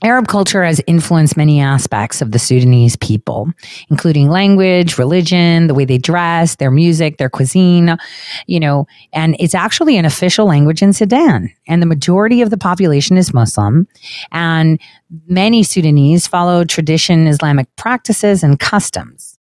Arab 0.02 0.26
culture 0.28 0.64
has 0.64 0.82
influenced 0.86 1.36
many 1.36 1.60
aspects 1.60 2.20
of 2.20 2.32
the 2.32 2.38
Sudanese 2.38 2.96
people, 2.96 3.48
including 3.90 4.28
language, 4.28 4.98
religion, 4.98 5.66
the 5.66 5.74
way 5.74 5.84
they 5.84 5.98
dress, 5.98 6.56
their 6.56 6.70
music, 6.70 7.16
their 7.16 7.30
cuisine, 7.30 7.96
you 8.46 8.60
know, 8.60 8.86
and 9.12 9.36
it's 9.38 9.54
actually 9.54 9.96
an 9.96 10.04
official 10.04 10.46
language 10.46 10.82
in 10.82 10.92
Sudan. 10.92 11.50
And 11.68 11.80
the 11.80 11.86
majority 11.86 12.42
of 12.42 12.50
the 12.50 12.58
population 12.58 13.16
is 13.16 13.32
Muslim. 13.32 13.86
And 14.32 14.80
many 15.26 15.62
Sudanese 15.62 16.26
follow 16.26 16.64
tradition 16.64 17.26
Islamic 17.26 17.74
practices 17.76 18.42
and 18.42 18.58
customs. 18.58 19.33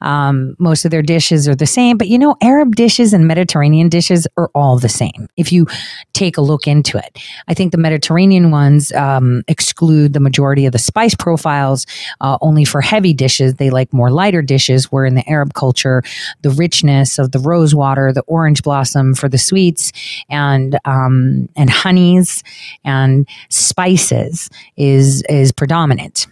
Um, 0.00 0.56
most 0.58 0.84
of 0.84 0.90
their 0.90 1.02
dishes 1.02 1.48
are 1.48 1.54
the 1.54 1.66
same, 1.66 1.98
but 1.98 2.08
you 2.08 2.18
know, 2.18 2.36
Arab 2.42 2.76
dishes 2.76 3.12
and 3.12 3.26
Mediterranean 3.26 3.88
dishes 3.88 4.26
are 4.36 4.50
all 4.54 4.78
the 4.78 4.88
same 4.88 5.28
if 5.36 5.52
you 5.52 5.66
take 6.12 6.36
a 6.36 6.40
look 6.40 6.66
into 6.66 6.98
it. 6.98 7.18
I 7.48 7.54
think 7.54 7.72
the 7.72 7.78
Mediterranean 7.78 8.50
ones 8.50 8.92
um, 8.92 9.42
exclude 9.48 10.12
the 10.12 10.20
majority 10.20 10.66
of 10.66 10.72
the 10.72 10.78
spice 10.78 11.14
profiles 11.14 11.86
uh, 12.20 12.38
only 12.40 12.64
for 12.64 12.80
heavy 12.80 13.12
dishes. 13.12 13.54
They 13.54 13.70
like 13.70 13.92
more 13.92 14.10
lighter 14.10 14.42
dishes, 14.42 14.90
where 14.92 15.04
in 15.04 15.14
the 15.14 15.28
Arab 15.28 15.54
culture, 15.54 16.02
the 16.42 16.50
richness 16.50 17.18
of 17.18 17.32
the 17.32 17.38
rose 17.38 17.74
water, 17.74 18.12
the 18.12 18.22
orange 18.22 18.62
blossom 18.62 19.14
for 19.14 19.28
the 19.28 19.38
sweets, 19.38 19.92
and 20.28 20.78
um, 20.84 21.48
and 21.56 21.70
honeys 21.70 22.42
and 22.84 23.28
spices 23.48 24.50
is 24.76 25.22
is 25.28 25.52
predominant. 25.52 26.26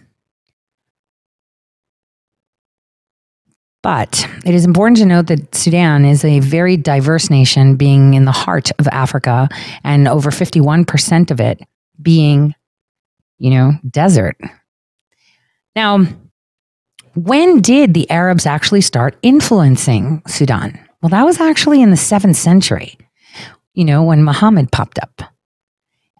But 3.81 4.27
it 4.45 4.53
is 4.53 4.65
important 4.65 4.97
to 4.97 5.05
note 5.05 5.27
that 5.27 5.55
Sudan 5.55 6.03
is 6.03 6.25
a 6.25 6.39
very 6.41 6.75
diverse 6.75 7.29
nation, 7.29 7.75
being 7.75 8.13
in 8.13 8.25
the 8.25 8.31
heart 8.31 8.71
of 8.77 8.87
Africa, 8.89 9.47
and 9.83 10.07
over 10.07 10.31
51% 10.31 11.31
of 11.31 11.39
it 11.39 11.61
being, 12.01 12.55
you 13.37 13.51
know, 13.51 13.73
desert. 13.89 14.35
Now, 15.75 16.05
when 17.15 17.61
did 17.61 17.93
the 17.93 18.09
Arabs 18.09 18.45
actually 18.45 18.81
start 18.81 19.17
influencing 19.21 20.21
Sudan? 20.27 20.77
Well, 21.01 21.09
that 21.09 21.25
was 21.25 21.39
actually 21.39 21.81
in 21.81 21.89
the 21.89 21.97
seventh 21.97 22.35
century, 22.35 22.97
you 23.73 23.85
know, 23.85 24.03
when 24.03 24.25
Muhammad 24.25 24.71
popped 24.73 24.99
up 24.99 25.21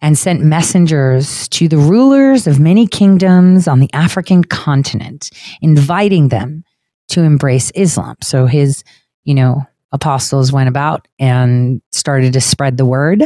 and 0.00 0.16
sent 0.16 0.42
messengers 0.42 1.46
to 1.48 1.68
the 1.68 1.76
rulers 1.76 2.46
of 2.46 2.58
many 2.58 2.86
kingdoms 2.86 3.68
on 3.68 3.80
the 3.80 3.90
African 3.92 4.42
continent, 4.44 5.30
inviting 5.60 6.28
them 6.28 6.64
to 7.10 7.22
embrace 7.22 7.70
Islam. 7.74 8.16
So 8.22 8.46
his, 8.46 8.82
you 9.24 9.34
know, 9.34 9.64
apostles 9.92 10.52
went 10.52 10.68
about 10.68 11.06
and 11.18 11.82
started 11.90 12.32
to 12.32 12.40
spread 12.40 12.76
the 12.76 12.86
word. 12.86 13.24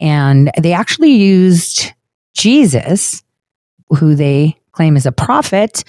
And 0.00 0.50
they 0.60 0.72
actually 0.72 1.12
used 1.12 1.92
Jesus, 2.34 3.22
who 3.90 4.14
they 4.14 4.56
claim 4.72 4.96
is 4.96 5.06
a 5.06 5.12
prophet, 5.12 5.84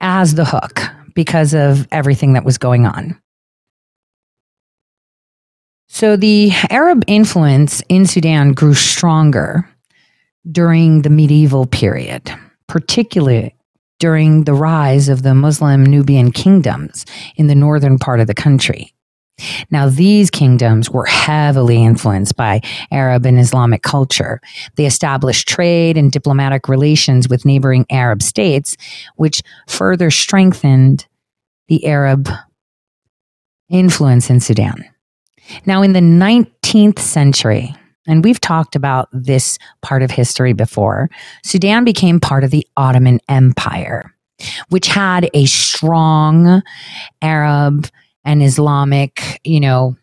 as 0.00 0.34
the 0.34 0.44
hook 0.44 0.80
because 1.14 1.52
of 1.52 1.86
everything 1.92 2.32
that 2.32 2.44
was 2.44 2.56
going 2.56 2.86
on. 2.86 3.20
So 5.88 6.16
the 6.16 6.52
Arab 6.70 7.04
influence 7.08 7.82
in 7.88 8.06
Sudan 8.06 8.52
grew 8.52 8.74
stronger 8.74 9.68
during 10.50 11.02
the 11.02 11.10
medieval 11.10 11.66
period, 11.66 12.32
particularly 12.68 13.54
during 14.00 14.44
the 14.44 14.54
rise 14.54 15.08
of 15.08 15.22
the 15.22 15.34
Muslim 15.34 15.84
Nubian 15.84 16.32
kingdoms 16.32 17.06
in 17.36 17.46
the 17.46 17.54
northern 17.54 17.98
part 17.98 18.18
of 18.18 18.26
the 18.26 18.34
country. 18.34 18.92
Now, 19.70 19.88
these 19.88 20.30
kingdoms 20.30 20.90
were 20.90 21.06
heavily 21.06 21.82
influenced 21.82 22.36
by 22.36 22.60
Arab 22.90 23.24
and 23.24 23.38
Islamic 23.38 23.82
culture. 23.82 24.40
They 24.76 24.86
established 24.86 25.48
trade 25.48 25.96
and 25.96 26.10
diplomatic 26.10 26.68
relations 26.68 27.28
with 27.28 27.44
neighboring 27.44 27.86
Arab 27.90 28.22
states, 28.22 28.76
which 29.16 29.42
further 29.68 30.10
strengthened 30.10 31.06
the 31.68 31.86
Arab 31.86 32.28
influence 33.68 34.28
in 34.28 34.40
Sudan. 34.40 34.84
Now, 35.64 35.82
in 35.82 35.92
the 35.92 36.00
19th 36.00 36.98
century, 36.98 37.74
and 38.10 38.24
we've 38.24 38.40
talked 38.40 38.74
about 38.74 39.08
this 39.12 39.58
part 39.82 40.02
of 40.02 40.10
history 40.10 40.52
before, 40.52 41.08
Sudan 41.44 41.84
became 41.84 42.18
part 42.18 42.42
of 42.42 42.50
the 42.50 42.66
Ottoman 42.76 43.20
Empire, 43.28 44.12
which 44.68 44.88
had 44.88 45.30
a 45.32 45.46
strong 45.46 46.62
Arab 47.22 47.88
and 48.24 48.42
Islamic, 48.42 49.40
you 49.44 49.60
know, 49.60 49.96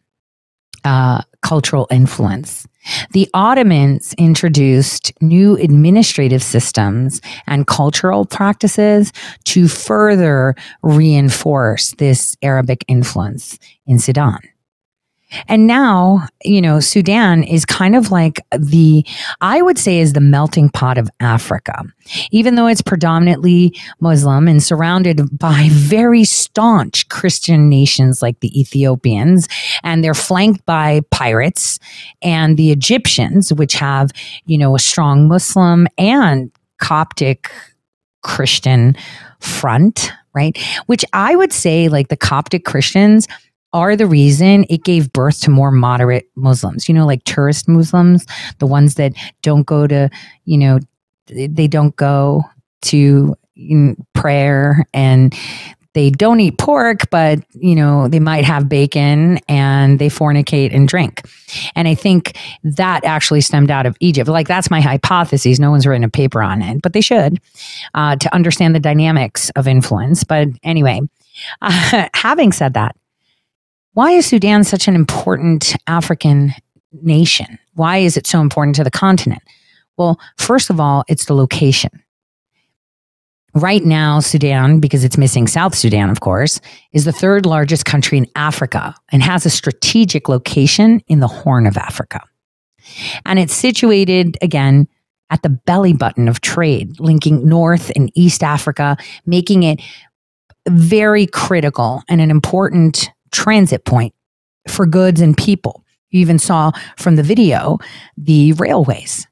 uh, 0.86 1.22
cultural 1.42 1.88
influence. 1.92 2.66
The 3.12 3.30
Ottomans 3.34 4.14
introduced 4.18 5.12
new 5.22 5.58
administrative 5.58 6.42
systems 6.42 7.20
and 7.46 7.68
cultural 7.68 8.26
practices 8.26 9.12
to 9.46 9.68
further 9.68 10.56
reinforce 10.82 11.92
this 11.98 12.38
Arabic 12.42 12.86
influence 12.88 13.60
in 13.86 14.00
Sudan. 14.00 14.40
And 15.48 15.68
now, 15.68 16.28
you 16.44 16.62
know, 16.62 16.80
Sudan 16.80 17.44
is 17.44 17.66
kind 17.66 17.96
of 17.96 18.12
like 18.12 18.40
the, 18.58 19.06
I 19.42 19.62
would 19.62 19.78
say, 19.78 20.00
is 20.00 20.14
the 20.14 20.22
melting 20.22 20.70
pot 20.70 20.98
of 20.98 21.10
Africa. 21.20 21.84
Even 22.32 22.56
though 22.56 22.68
it's 22.68 22.82
predominantly 22.82 23.78
Muslim 24.00 24.48
and 24.48 24.64
surrounded 24.64 25.38
by 25.38 25.68
very 25.72 26.24
staunch 26.24 27.10
Christian 27.10 27.68
nations 27.70 28.22
like 28.22 28.40
the 28.40 28.58
Ethiopians, 28.60 29.48
and 29.84 30.04
they're 30.04 30.14
flanked 30.14 30.66
by 30.66 31.02
pirates 31.12 31.80
and 32.22 32.56
the 32.56 32.72
Egyptians, 32.72 33.52
which 33.52 33.74
have, 33.74 34.12
you 34.46 34.58
know, 34.58 34.76
a 34.76 34.80
strong 34.80 35.28
Muslim 35.28 35.88
and 35.98 36.52
Coptic 36.80 37.52
Christian 38.24 38.96
front, 39.40 40.12
right? 40.34 40.58
Which 40.86 41.04
I 41.14 41.36
would 41.36 41.52
say, 41.52 41.90
like 41.90 42.10
the 42.10 42.18
Coptic 42.18 42.66
Christians, 42.66 43.28
are 43.74 43.96
the 43.96 44.08
reason 44.08 44.66
it 44.70 44.84
gave 44.84 45.12
birth 45.14 45.42
to 45.42 45.52
more 45.52 45.72
moderate 45.72 46.30
Muslims. 46.36 46.88
You 46.88 46.96
know, 46.96 47.06
like 47.06 47.24
tourist 47.24 47.68
Muslims, 47.68 48.26
the 48.60 48.68
ones 48.68 48.96
that 48.96 49.14
don't 49.42 49.66
go 49.66 49.88
to, 49.88 50.10
you 50.46 50.58
know, 50.58 50.80
they 51.28 51.68
don't 51.68 51.96
go 51.96 52.44
to 52.84 53.36
prayer 54.14 54.86
and 54.94 55.36
they 55.94 56.12
don't 56.12 56.40
eat 56.40 56.60
pork, 56.60 57.10
but 57.10 57.40
you 57.56 57.74
know, 57.74 58.08
they 58.08 58.20
might 58.20 58.46
have 58.46 58.70
bacon 58.70 59.40
and 59.50 59.98
they 59.98 60.10
fornicate 60.10 60.72
and 60.72 60.88
drink. 60.88 61.28
And 61.76 61.88
I 61.88 61.96
think 61.96 62.38
that 62.64 63.04
actually 63.04 63.42
stemmed 63.42 63.72
out 63.72 63.88
of 63.88 63.98
Egypt. 64.00 64.30
Like 64.30 64.48
that's 64.48 64.70
my 64.70 64.80
hypothesis. 64.80 65.58
No 65.58 65.72
one's 65.72 65.88
written 65.88 66.04
a 66.04 66.10
paper 66.10 66.44
on 66.44 66.62
it, 66.62 66.84
but 66.84 66.94
they 66.94 67.02
should 67.02 67.40
uh, 67.96 68.16
to 68.16 68.34
understand 68.34 68.76
the 68.76 68.80
dynamics 68.80 69.50
of 69.56 69.68
influence. 69.68 70.24
But 70.24 70.50
anyway, 70.62 71.02
uh, 71.64 72.10
having 72.14 72.52
said 72.52 72.76
that, 72.76 72.96
why 73.94 74.12
is 74.12 74.26
Sudan 74.26 74.64
such 74.64 74.88
an 74.88 74.96
important 74.96 75.76
African 75.88 76.54
nation? 77.02 77.58
Why 77.74 77.98
is 77.98 78.18
it 78.18 78.28
so 78.28 78.42
important 78.42 78.76
to 78.78 78.84
the 78.84 78.92
continent? 78.92 79.42
Well, 79.98 80.20
first 80.38 80.70
of 80.70 80.80
all, 80.80 81.04
it's 81.08 81.26
the 81.26 81.34
location. 81.34 81.92
Right 83.56 83.84
now, 83.84 84.20
Sudan, 84.20 84.80
because 84.80 85.04
it's 85.04 85.18
missing 85.18 85.48
South 85.48 85.74
Sudan, 85.74 86.12
of 86.12 86.20
course, 86.20 86.62
is 86.94 87.06
the 87.06 87.12
third 87.12 87.46
largest 87.46 87.86
country 87.86 88.20
in 88.20 88.28
Africa 88.36 88.94
and 89.12 89.24
has 89.24 89.46
a 89.46 89.50
strategic 89.50 90.30
location 90.30 91.02
in 91.08 91.22
the 91.22 91.28
Horn 91.28 91.66
of 91.66 91.76
Africa. 91.76 92.22
And 93.26 93.40
it's 93.40 93.56
situated, 93.56 94.38
again, 94.44 94.88
at 95.30 95.42
the 95.42 95.50
belly 95.50 95.94
button 95.94 96.28
of 96.28 96.42
trade, 96.42 97.00
linking 97.00 97.48
North 97.48 97.92
and 97.96 98.12
East 98.16 98.44
Africa, 98.44 98.96
making 99.26 99.64
it 99.64 99.82
very 100.70 101.26
critical 101.26 102.04
and 102.08 102.22
an 102.22 102.30
important 102.30 103.10
transit 103.32 103.86
point 103.86 104.14
for 104.68 104.86
goods 104.86 105.22
and 105.22 105.36
people. 105.36 105.84
You 106.10 106.22
even 106.22 106.40
saw 106.40 106.72
from 106.98 107.16
the 107.16 107.24
video 107.24 107.80
the 108.18 108.54
railways. 108.54 109.28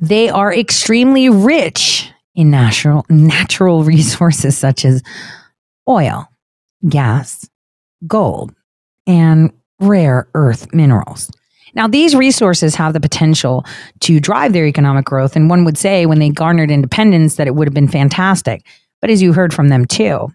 They 0.00 0.28
are 0.28 0.54
extremely 0.54 1.28
rich 1.28 2.10
in 2.34 2.50
natural, 2.50 3.04
natural 3.08 3.84
resources 3.84 4.56
such 4.56 4.84
as 4.84 5.02
oil, 5.88 6.28
gas, 6.88 7.48
gold, 8.06 8.54
and 9.06 9.52
rare 9.80 10.28
earth 10.34 10.72
minerals. 10.72 11.30
Now, 11.74 11.88
these 11.88 12.14
resources 12.14 12.76
have 12.76 12.92
the 12.92 13.00
potential 13.00 13.64
to 14.00 14.20
drive 14.20 14.52
their 14.52 14.66
economic 14.66 15.04
growth, 15.04 15.34
and 15.34 15.50
one 15.50 15.64
would 15.64 15.76
say 15.76 16.06
when 16.06 16.20
they 16.20 16.30
garnered 16.30 16.70
independence 16.70 17.34
that 17.34 17.48
it 17.48 17.56
would 17.56 17.66
have 17.66 17.74
been 17.74 17.88
fantastic. 17.88 18.64
But 19.00 19.10
as 19.10 19.20
you 19.20 19.32
heard 19.32 19.52
from 19.52 19.68
them 19.68 19.84
too, 19.84 20.32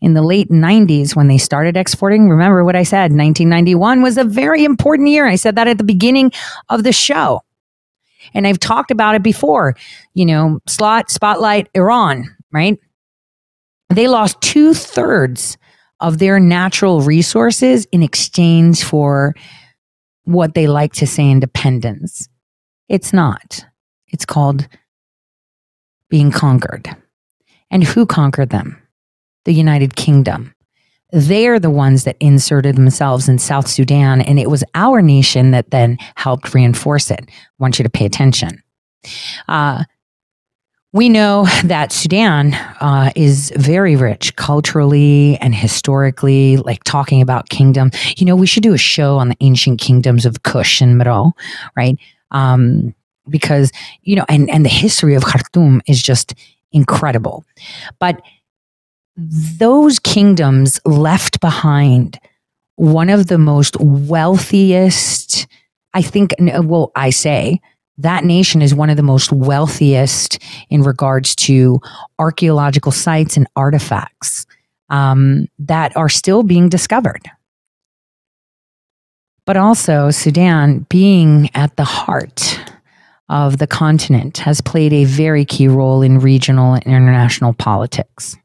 in 0.00 0.14
the 0.14 0.22
late 0.22 0.48
90s 0.48 1.14
when 1.14 1.28
they 1.28 1.38
started 1.38 1.76
exporting. 1.76 2.28
Remember 2.28 2.64
what 2.64 2.76
I 2.76 2.82
said 2.82 3.12
1991 3.12 4.02
was 4.02 4.16
a 4.16 4.24
very 4.24 4.64
important 4.64 5.08
year. 5.08 5.26
I 5.26 5.36
said 5.36 5.56
that 5.56 5.68
at 5.68 5.78
the 5.78 5.84
beginning 5.84 6.32
of 6.68 6.82
the 6.82 6.92
show. 6.92 7.42
And 8.34 8.46
I've 8.46 8.58
talked 8.58 8.90
about 8.90 9.14
it 9.14 9.22
before. 9.22 9.76
You 10.14 10.26
know, 10.26 10.60
slot, 10.66 11.10
spotlight, 11.10 11.68
Iran, 11.74 12.24
right? 12.52 12.78
They 13.90 14.08
lost 14.08 14.40
two 14.40 14.74
thirds 14.74 15.56
of 16.00 16.18
their 16.18 16.40
natural 16.40 17.00
resources 17.00 17.86
in 17.92 18.02
exchange 18.02 18.82
for 18.82 19.34
what 20.24 20.54
they 20.54 20.66
like 20.66 20.92
to 20.94 21.06
say 21.06 21.30
independence. 21.30 22.28
It's 22.88 23.12
not. 23.12 23.64
It's 24.08 24.26
called 24.26 24.68
being 26.08 26.30
conquered. 26.30 26.94
And 27.70 27.82
who 27.82 28.06
conquered 28.06 28.50
them? 28.50 28.80
The 29.46 29.54
United 29.54 29.96
Kingdom. 29.96 30.52
They're 31.12 31.58
the 31.58 31.70
ones 31.70 32.04
that 32.04 32.16
inserted 32.20 32.76
themselves 32.76 33.28
in 33.28 33.38
South 33.38 33.68
Sudan, 33.68 34.20
and 34.20 34.38
it 34.38 34.50
was 34.50 34.64
our 34.74 35.00
nation 35.00 35.52
that 35.52 35.70
then 35.70 35.96
helped 36.16 36.52
reinforce 36.52 37.10
it. 37.10 37.24
I 37.26 37.32
want 37.58 37.78
you 37.78 37.84
to 37.84 37.88
pay 37.88 38.04
attention. 38.04 38.62
Uh, 39.48 39.84
we 40.92 41.08
know 41.08 41.46
that 41.64 41.92
Sudan 41.92 42.54
uh, 42.54 43.12
is 43.14 43.52
very 43.54 43.96
rich 43.96 44.34
culturally 44.36 45.36
and 45.38 45.54
historically, 45.54 46.56
like 46.56 46.82
talking 46.84 47.22
about 47.22 47.50
kingdom. 47.50 47.90
You 48.16 48.26
know, 48.26 48.34
we 48.34 48.46
should 48.46 48.62
do 48.62 48.74
a 48.74 48.78
show 48.78 49.18
on 49.18 49.28
the 49.28 49.36
ancient 49.40 49.80
kingdoms 49.80 50.26
of 50.26 50.42
Kush 50.42 50.80
and 50.80 51.00
Meroe, 51.00 51.32
right? 51.76 51.98
Um, 52.30 52.94
because, 53.28 53.72
you 54.02 54.16
know, 54.16 54.24
and, 54.28 54.48
and 54.50 54.64
the 54.64 54.70
history 54.70 55.14
of 55.14 55.24
Khartoum 55.24 55.82
is 55.86 56.02
just 56.02 56.34
incredible. 56.72 57.44
But 57.98 58.22
those 59.16 59.98
kingdoms 59.98 60.78
left 60.84 61.40
behind 61.40 62.18
one 62.76 63.08
of 63.08 63.28
the 63.28 63.38
most 63.38 63.76
wealthiest, 63.80 65.46
I 65.94 66.02
think, 66.02 66.34
well, 66.38 66.92
I 66.94 67.10
say, 67.10 67.60
that 67.98 68.24
nation 68.24 68.60
is 68.60 68.74
one 68.74 68.90
of 68.90 68.98
the 68.98 69.02
most 69.02 69.32
wealthiest 69.32 70.38
in 70.68 70.82
regards 70.82 71.34
to 71.36 71.80
archaeological 72.18 72.92
sites 72.92 73.38
and 73.38 73.46
artifacts 73.56 74.44
um, 74.90 75.48
that 75.58 75.96
are 75.96 76.10
still 76.10 76.42
being 76.42 76.68
discovered. 76.68 77.22
But 79.46 79.56
also, 79.56 80.10
Sudan, 80.10 80.80
being 80.90 81.48
at 81.54 81.76
the 81.76 81.84
heart 81.84 82.60
of 83.30 83.56
the 83.56 83.66
continent, 83.66 84.38
has 84.38 84.60
played 84.60 84.92
a 84.92 85.04
very 85.04 85.46
key 85.46 85.68
role 85.68 86.02
in 86.02 86.18
regional 86.18 86.74
and 86.74 86.86
international 86.86 87.54
politics 87.54 88.36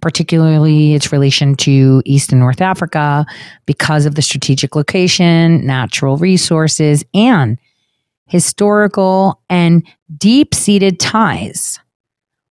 particularly 0.00 0.94
its 0.94 1.12
relation 1.12 1.54
to 1.56 2.02
East 2.04 2.32
and 2.32 2.40
North 2.40 2.60
Africa 2.60 3.26
because 3.66 4.06
of 4.06 4.14
the 4.14 4.22
strategic 4.22 4.74
location, 4.74 5.66
natural 5.66 6.16
resources, 6.16 7.04
and 7.14 7.58
historical 8.26 9.40
and 9.48 9.86
deep 10.16 10.54
seated 10.54 11.00
ties 11.00 11.80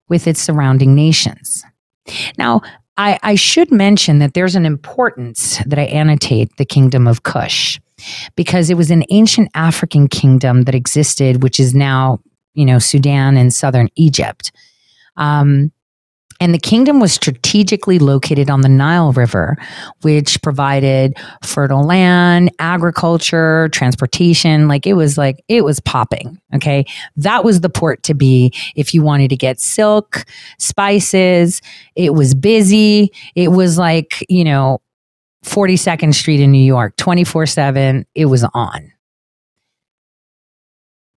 with 0.09 0.27
its 0.27 0.41
surrounding 0.41 0.95
nations. 0.95 1.63
Now, 2.37 2.61
I, 2.97 3.19
I, 3.21 3.35
should 3.35 3.71
mention 3.71 4.19
that 4.19 4.33
there's 4.33 4.55
an 4.55 4.65
importance 4.65 5.59
that 5.65 5.77
I 5.77 5.83
annotate 5.83 6.55
the 6.57 6.65
kingdom 6.65 7.05
of 7.05 7.23
Kush 7.23 7.79
because 8.35 8.69
it 8.69 8.77
was 8.77 8.89
an 8.89 9.03
ancient 9.11 9.49
African 9.53 10.07
kingdom 10.07 10.63
that 10.63 10.73
existed, 10.73 11.43
which 11.43 11.59
is 11.59 11.75
now, 11.75 12.19
you 12.53 12.65
know, 12.65 12.79
Sudan 12.79 13.37
and 13.37 13.53
southern 13.53 13.89
Egypt. 13.95 14.51
Um, 15.15 15.71
and 16.39 16.53
the 16.53 16.59
kingdom 16.59 16.99
was 16.99 17.13
strategically 17.13 17.99
located 17.99 18.49
on 18.49 18.61
the 18.61 18.69
Nile 18.69 19.11
River, 19.11 19.57
which 20.01 20.41
provided 20.41 21.15
fertile 21.43 21.83
land, 21.83 22.51
agriculture, 22.59 23.69
transportation. 23.69 24.67
Like 24.67 24.85
it 24.85 24.93
was 24.93 25.17
like, 25.17 25.43
it 25.47 25.63
was 25.63 25.79
popping. 25.79 26.39
Okay. 26.55 26.85
That 27.15 27.43
was 27.43 27.61
the 27.61 27.69
port 27.69 28.03
to 28.03 28.13
be 28.13 28.53
if 28.75 28.93
you 28.93 29.01
wanted 29.01 29.29
to 29.29 29.37
get 29.37 29.59
silk, 29.59 30.25
spices. 30.59 31.61
It 31.95 32.13
was 32.13 32.35
busy. 32.35 33.11
It 33.35 33.49
was 33.49 33.77
like, 33.77 34.23
you 34.29 34.43
know, 34.43 34.79
42nd 35.45 36.13
Street 36.13 36.39
in 36.39 36.51
New 36.51 36.63
York, 36.63 36.95
24 36.97 37.45
7. 37.45 38.05
It 38.15 38.25
was 38.25 38.43
on. 38.53 38.91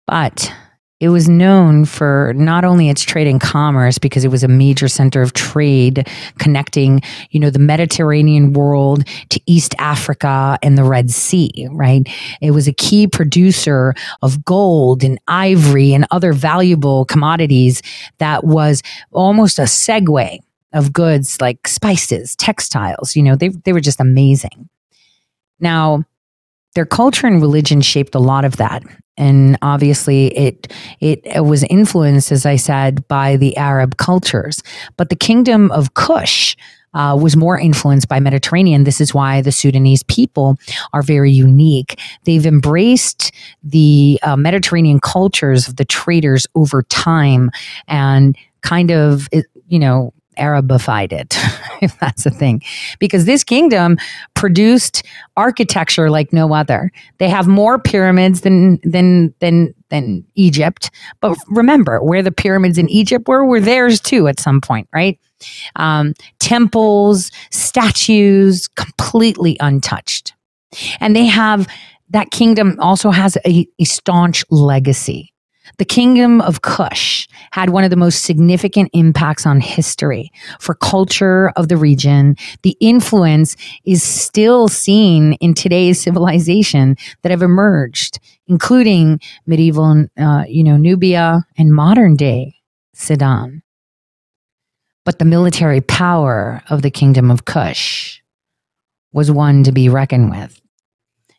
But 0.07 0.51
it 0.99 1.09
was 1.09 1.29
known 1.29 1.85
for 1.85 2.33
not 2.35 2.65
only 2.65 2.89
its 2.89 3.01
trade 3.03 3.27
and 3.27 3.39
commerce 3.39 3.97
because 3.97 4.25
it 4.25 4.31
was 4.31 4.43
a 4.43 4.49
major 4.49 4.87
center 4.87 5.21
of 5.21 5.33
trade 5.33 6.07
connecting, 6.39 7.01
you 7.31 7.39
know, 7.39 7.49
the 7.49 7.59
Mediterranean 7.59 8.51
world 8.51 9.05
to 9.29 9.39
East 9.45 9.73
Africa 9.77 10.59
and 10.61 10.77
the 10.77 10.83
Red 10.83 11.09
Sea, 11.09 11.67
right? 11.71 12.07
It 12.41 12.51
was 12.51 12.67
a 12.67 12.73
key 12.73 13.07
producer 13.07 13.93
of 14.21 14.43
gold 14.43 15.03
and 15.03 15.19
ivory 15.27 15.93
and 15.93 16.05
other 16.11 16.33
valuable 16.33 17.05
commodities 17.05 17.81
that 18.17 18.43
was 18.43 18.83
almost 19.11 19.57
a 19.57 19.63
segue 19.63 20.39
of 20.73 20.93
goods 20.93 21.39
like 21.39 21.67
spices, 21.67 22.35
textiles, 22.35 23.15
you 23.15 23.23
know, 23.23 23.35
they, 23.35 23.49
they 23.49 23.73
were 23.73 23.79
just 23.79 23.99
amazing. 23.99 24.69
Now, 25.59 26.03
their 26.75 26.85
culture 26.85 27.27
and 27.27 27.41
religion 27.41 27.81
shaped 27.81 28.15
a 28.15 28.19
lot 28.19 28.45
of 28.45 28.57
that 28.57 28.83
and 29.17 29.57
obviously 29.61 30.27
it, 30.37 30.71
it 30.99 31.21
it 31.23 31.45
was 31.45 31.63
influenced 31.69 32.31
as 32.31 32.45
i 32.45 32.55
said 32.55 33.07
by 33.07 33.35
the 33.35 33.55
arab 33.57 33.97
cultures 33.97 34.61
but 34.97 35.09
the 35.09 35.15
kingdom 35.15 35.71
of 35.71 35.93
kush 35.93 36.55
uh, 36.93 37.17
was 37.19 37.35
more 37.35 37.59
influenced 37.59 38.07
by 38.07 38.19
Mediterranean. 38.19 38.83
This 38.83 38.99
is 38.99 39.13
why 39.13 39.41
the 39.41 39.51
Sudanese 39.51 40.03
people 40.03 40.57
are 40.93 41.03
very 41.03 41.31
unique. 41.31 41.99
They've 42.23 42.45
embraced 42.45 43.31
the 43.63 44.19
uh, 44.23 44.35
Mediterranean 44.35 44.99
cultures 44.99 45.67
of 45.67 45.75
the 45.75 45.85
traders 45.85 46.47
over 46.55 46.83
time 46.83 47.51
and 47.87 48.35
kind 48.61 48.91
of, 48.91 49.27
you 49.67 49.79
know, 49.79 50.13
Arabified 50.37 51.11
it, 51.11 51.37
if 51.81 51.97
that's 51.99 52.25
a 52.25 52.31
thing. 52.31 52.61
Because 52.99 53.25
this 53.25 53.43
kingdom 53.43 53.97
produced 54.35 55.03
architecture 55.37 56.09
like 56.09 56.33
no 56.33 56.53
other. 56.53 56.91
They 57.17 57.29
have 57.29 57.47
more 57.47 57.79
pyramids 57.79 58.41
than 58.41 58.79
than 58.83 59.33
than 59.39 59.73
than 59.89 60.25
Egypt. 60.35 60.91
But 61.19 61.37
remember, 61.47 62.01
where 62.01 62.21
the 62.21 62.31
pyramids 62.31 62.77
in 62.77 62.89
Egypt 62.89 63.27
were, 63.27 63.45
were 63.45 63.59
theirs 63.59 63.99
too 63.99 64.27
at 64.27 64.39
some 64.39 64.61
point, 64.61 64.87
right? 64.93 65.19
Um, 65.75 66.13
temples, 66.39 67.31
statues, 67.49 68.67
completely 68.67 69.57
untouched. 69.59 70.33
And 70.99 71.15
they 71.15 71.25
have 71.25 71.67
that 72.09 72.31
kingdom 72.31 72.75
also 72.79 73.11
has 73.11 73.37
a, 73.45 73.67
a 73.79 73.83
staunch 73.85 74.43
legacy. 74.49 75.33
The 75.77 75.85
kingdom 75.85 76.41
of 76.41 76.61
Kush 76.61 77.27
had 77.51 77.69
one 77.69 77.83
of 77.83 77.89
the 77.89 77.95
most 77.95 78.23
significant 78.23 78.89
impacts 78.93 79.45
on 79.45 79.61
history 79.61 80.31
for 80.59 80.75
culture 80.75 81.49
of 81.55 81.67
the 81.67 81.77
region. 81.77 82.35
The 82.63 82.75
influence 82.79 83.55
is 83.85 84.03
still 84.03 84.67
seen 84.67 85.33
in 85.33 85.53
today's 85.53 86.01
civilization 86.01 86.97
that 87.21 87.31
have 87.31 87.41
emerged, 87.41 88.19
including 88.47 89.19
medieval, 89.45 90.05
uh, 90.17 90.43
you 90.47 90.63
know, 90.63 90.77
Nubia 90.77 91.45
and 91.57 91.73
modern 91.73 92.15
day 92.15 92.55
Sudan. 92.93 93.63
But 95.05 95.19
the 95.19 95.25
military 95.25 95.81
power 95.81 96.61
of 96.69 96.81
the 96.81 96.91
kingdom 96.91 97.31
of 97.31 97.45
Kush 97.45 98.21
was 99.11 99.31
one 99.31 99.63
to 99.63 99.71
be 99.71 99.89
reckoned 99.89 100.29
with. 100.29 100.61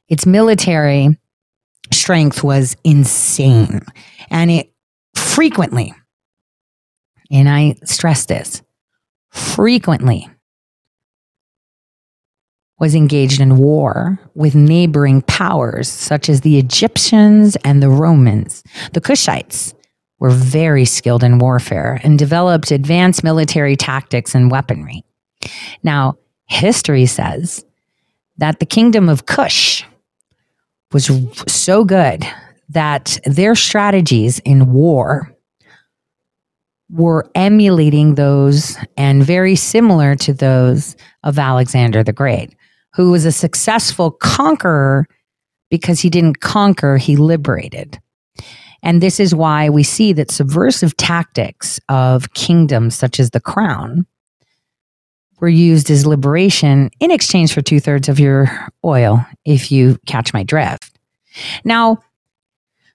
Its 0.09 0.26
military 0.26 1.16
strength 1.93 2.43
was 2.43 2.76
insane. 2.84 3.80
And 4.30 4.51
it 4.51 4.72
frequently, 5.14 5.95
and 7.30 7.49
I 7.49 7.76
stress 7.84 8.26
this, 8.26 8.62
frequently 9.30 10.28
was 12.80 12.95
engaged 12.95 13.41
in 13.41 13.59
war 13.59 14.18
with 14.34 14.55
neighboring 14.55 15.20
powers 15.22 15.86
such 15.88 16.28
as 16.28 16.41
the 16.41 16.59
Egyptians 16.59 17.57
and 17.62 17.82
the 17.82 17.91
Romans. 17.91 18.64
The 18.95 19.03
Kushites 19.03 19.74
were 20.18 20.30
very 20.30 20.86
skilled 20.86 21.22
in 21.22 21.38
warfare 21.38 22.01
and 22.03 22.18
developed 22.18 22.70
advanced 22.70 23.22
military 23.22 23.76
tactics 23.76 24.34
and 24.34 24.51
weaponry. 24.51 25.05
Now, 25.82 26.16
history 26.47 27.07
says 27.07 27.64
that 28.38 28.61
the 28.61 28.66
kingdom 28.66 29.09
of 29.09 29.26
Kush 29.26 29.84
was 30.93 31.11
so 31.47 31.84
good 31.84 32.24
that 32.68 33.18
their 33.24 33.55
strategies 33.55 34.38
in 34.41 34.72
war 34.72 35.34
were 36.91 37.30
emulating 37.34 38.16
those 38.16 38.76
and 38.97 39.22
very 39.22 39.55
similar 39.55 40.14
to 40.16 40.32
those 40.32 40.97
of 41.22 41.38
Alexander 41.38 42.03
the 42.03 42.12
Great, 42.12 42.55
who 42.95 43.11
was 43.11 43.24
a 43.24 43.32
successful 43.32 44.11
conqueror 44.11 45.07
because 45.70 46.01
he 46.01 46.11
didn't 46.11 46.41
conquer, 46.41 46.97
he 46.97 47.16
liberated. 47.16 48.01
And 48.82 49.01
this 49.01 49.20
is 49.20 49.34
why 49.34 49.68
we 49.68 49.82
see 49.82 50.12
that 50.14 50.30
subversive 50.30 50.97
tactics 50.97 51.78
of 51.88 52.32
kingdoms 52.34 52.95
such 52.97 53.20
as 53.20 53.30
the 53.30 53.41
crown 53.41 54.07
were 55.41 55.49
used 55.49 55.91
as 55.91 56.07
liberation 56.07 56.91
in 57.01 57.11
exchange 57.11 57.53
for 57.53 57.62
two 57.62 57.80
thirds 57.80 58.09
of 58.09 58.20
your 58.20 58.68
oil, 58.84 59.24
if 59.45 59.72
you 59.72 59.99
catch 60.07 60.32
my 60.32 60.43
drift. 60.43 60.99
Now, 61.64 61.99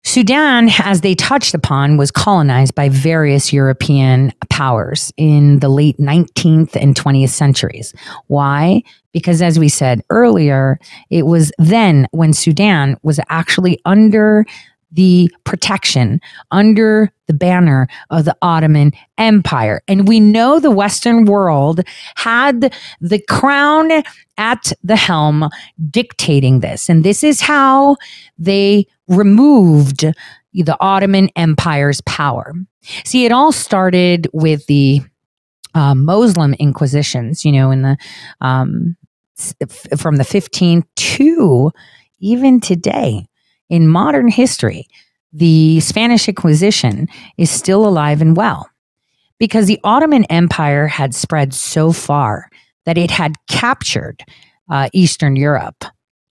Sudan, 0.04 0.70
as 0.84 1.02
they 1.02 1.16
touched 1.16 1.56
upon, 1.56 1.98
was 1.98 2.12
colonized 2.12 2.76
by 2.76 2.90
various 2.90 3.52
European 3.52 4.32
powers 4.52 5.12
in 5.18 5.60
the 5.60 5.68
late 5.68 5.98
19th 5.98 6.76
and 6.76 6.96
20th 6.96 7.30
centuries. 7.30 7.92
Why? 8.28 8.84
Because, 9.14 9.42
as 9.42 9.58
we 9.58 9.68
said 9.68 10.04
earlier, 10.12 10.80
it 11.10 11.26
was 11.26 11.52
then 11.58 12.08
when 12.12 12.34
Sudan 12.34 12.98
was 13.02 13.20
actually 13.30 13.82
under 13.84 14.46
the 14.92 15.32
protection 15.44 16.22
under 16.52 17.12
the 17.28 17.34
banner 17.34 17.88
of 18.10 18.26
the 18.26 18.36
Ottoman 18.42 18.92
Empire. 19.18 19.82
And 19.88 20.08
we 20.08 20.20
know 20.20 20.60
the 20.60 20.72
Western 20.72 21.26
world 21.26 21.82
had 22.16 22.74
the 23.02 23.22
crown 23.30 24.04
at 24.38 24.72
the 24.84 24.96
helm 24.96 25.50
dictating 25.90 26.60
this. 26.60 26.90
And 26.90 27.04
this 27.04 27.24
is 27.24 27.42
how 27.42 27.98
they 28.38 28.86
removed 29.08 30.06
the 30.54 30.78
Ottoman 30.80 31.30
Empire's 31.36 32.02
power. 32.02 32.54
See, 33.04 33.26
it 33.26 33.32
all 33.32 33.52
started 33.52 34.28
with 34.32 34.66
the 34.68 35.02
uh, 35.74 35.96
Muslim 35.96 36.54
inquisitions, 36.54 37.44
you 37.44 37.52
know, 37.52 37.72
in 37.72 37.82
the 37.82 37.98
um, 38.40 38.96
from 39.98 40.16
the 40.16 40.24
15th 40.24 40.86
to 40.96 41.72
even 42.20 42.62
today 42.62 43.28
in 43.70 43.88
modern 43.88 44.28
history, 44.28 44.88
the 45.34 45.80
Spanish 45.80 46.28
Inquisition 46.28 47.08
is 47.38 47.50
still 47.50 47.88
alive 47.88 48.22
and 48.22 48.38
well 48.38 48.70
because 49.40 49.68
the 49.68 49.80
Ottoman 49.84 50.24
Empire 50.26 50.88
had 50.88 51.14
spread 51.14 51.54
so 51.54 51.92
far 51.92 52.50
that 52.86 52.98
it 52.98 53.12
had 53.12 53.34
captured 53.50 54.24
uh, 54.70 54.90
Eastern 54.94 55.36
Europe 55.36 55.84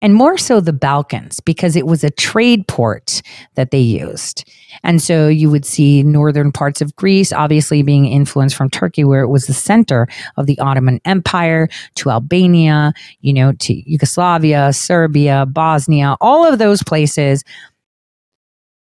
and 0.04 0.14
more 0.14 0.36
so 0.36 0.60
the 0.60 0.74
Balkans 0.74 1.40
because 1.40 1.76
it 1.76 1.86
was 1.86 2.04
a 2.04 2.10
trade 2.10 2.68
port 2.68 3.22
that 3.54 3.70
they 3.70 3.80
used. 3.80 4.46
And 4.82 5.00
so 5.00 5.28
you 5.28 5.48
would 5.48 5.64
see 5.64 6.02
northern 6.02 6.52
parts 6.52 6.82
of 6.82 6.94
Greece 6.96 7.32
obviously 7.32 7.82
being 7.82 8.04
influenced 8.04 8.54
from 8.54 8.68
Turkey, 8.68 9.02
where 9.02 9.22
it 9.22 9.28
was 9.28 9.46
the 9.46 9.54
center 9.54 10.06
of 10.36 10.44
the 10.44 10.58
Ottoman 10.58 11.00
Empire, 11.06 11.68
to 11.94 12.10
Albania, 12.10 12.92
you 13.22 13.32
know, 13.32 13.52
to 13.52 13.90
Yugoslavia, 13.90 14.74
Serbia, 14.74 15.46
Bosnia, 15.46 16.18
all 16.20 16.44
of 16.44 16.58
those 16.58 16.82
places 16.82 17.42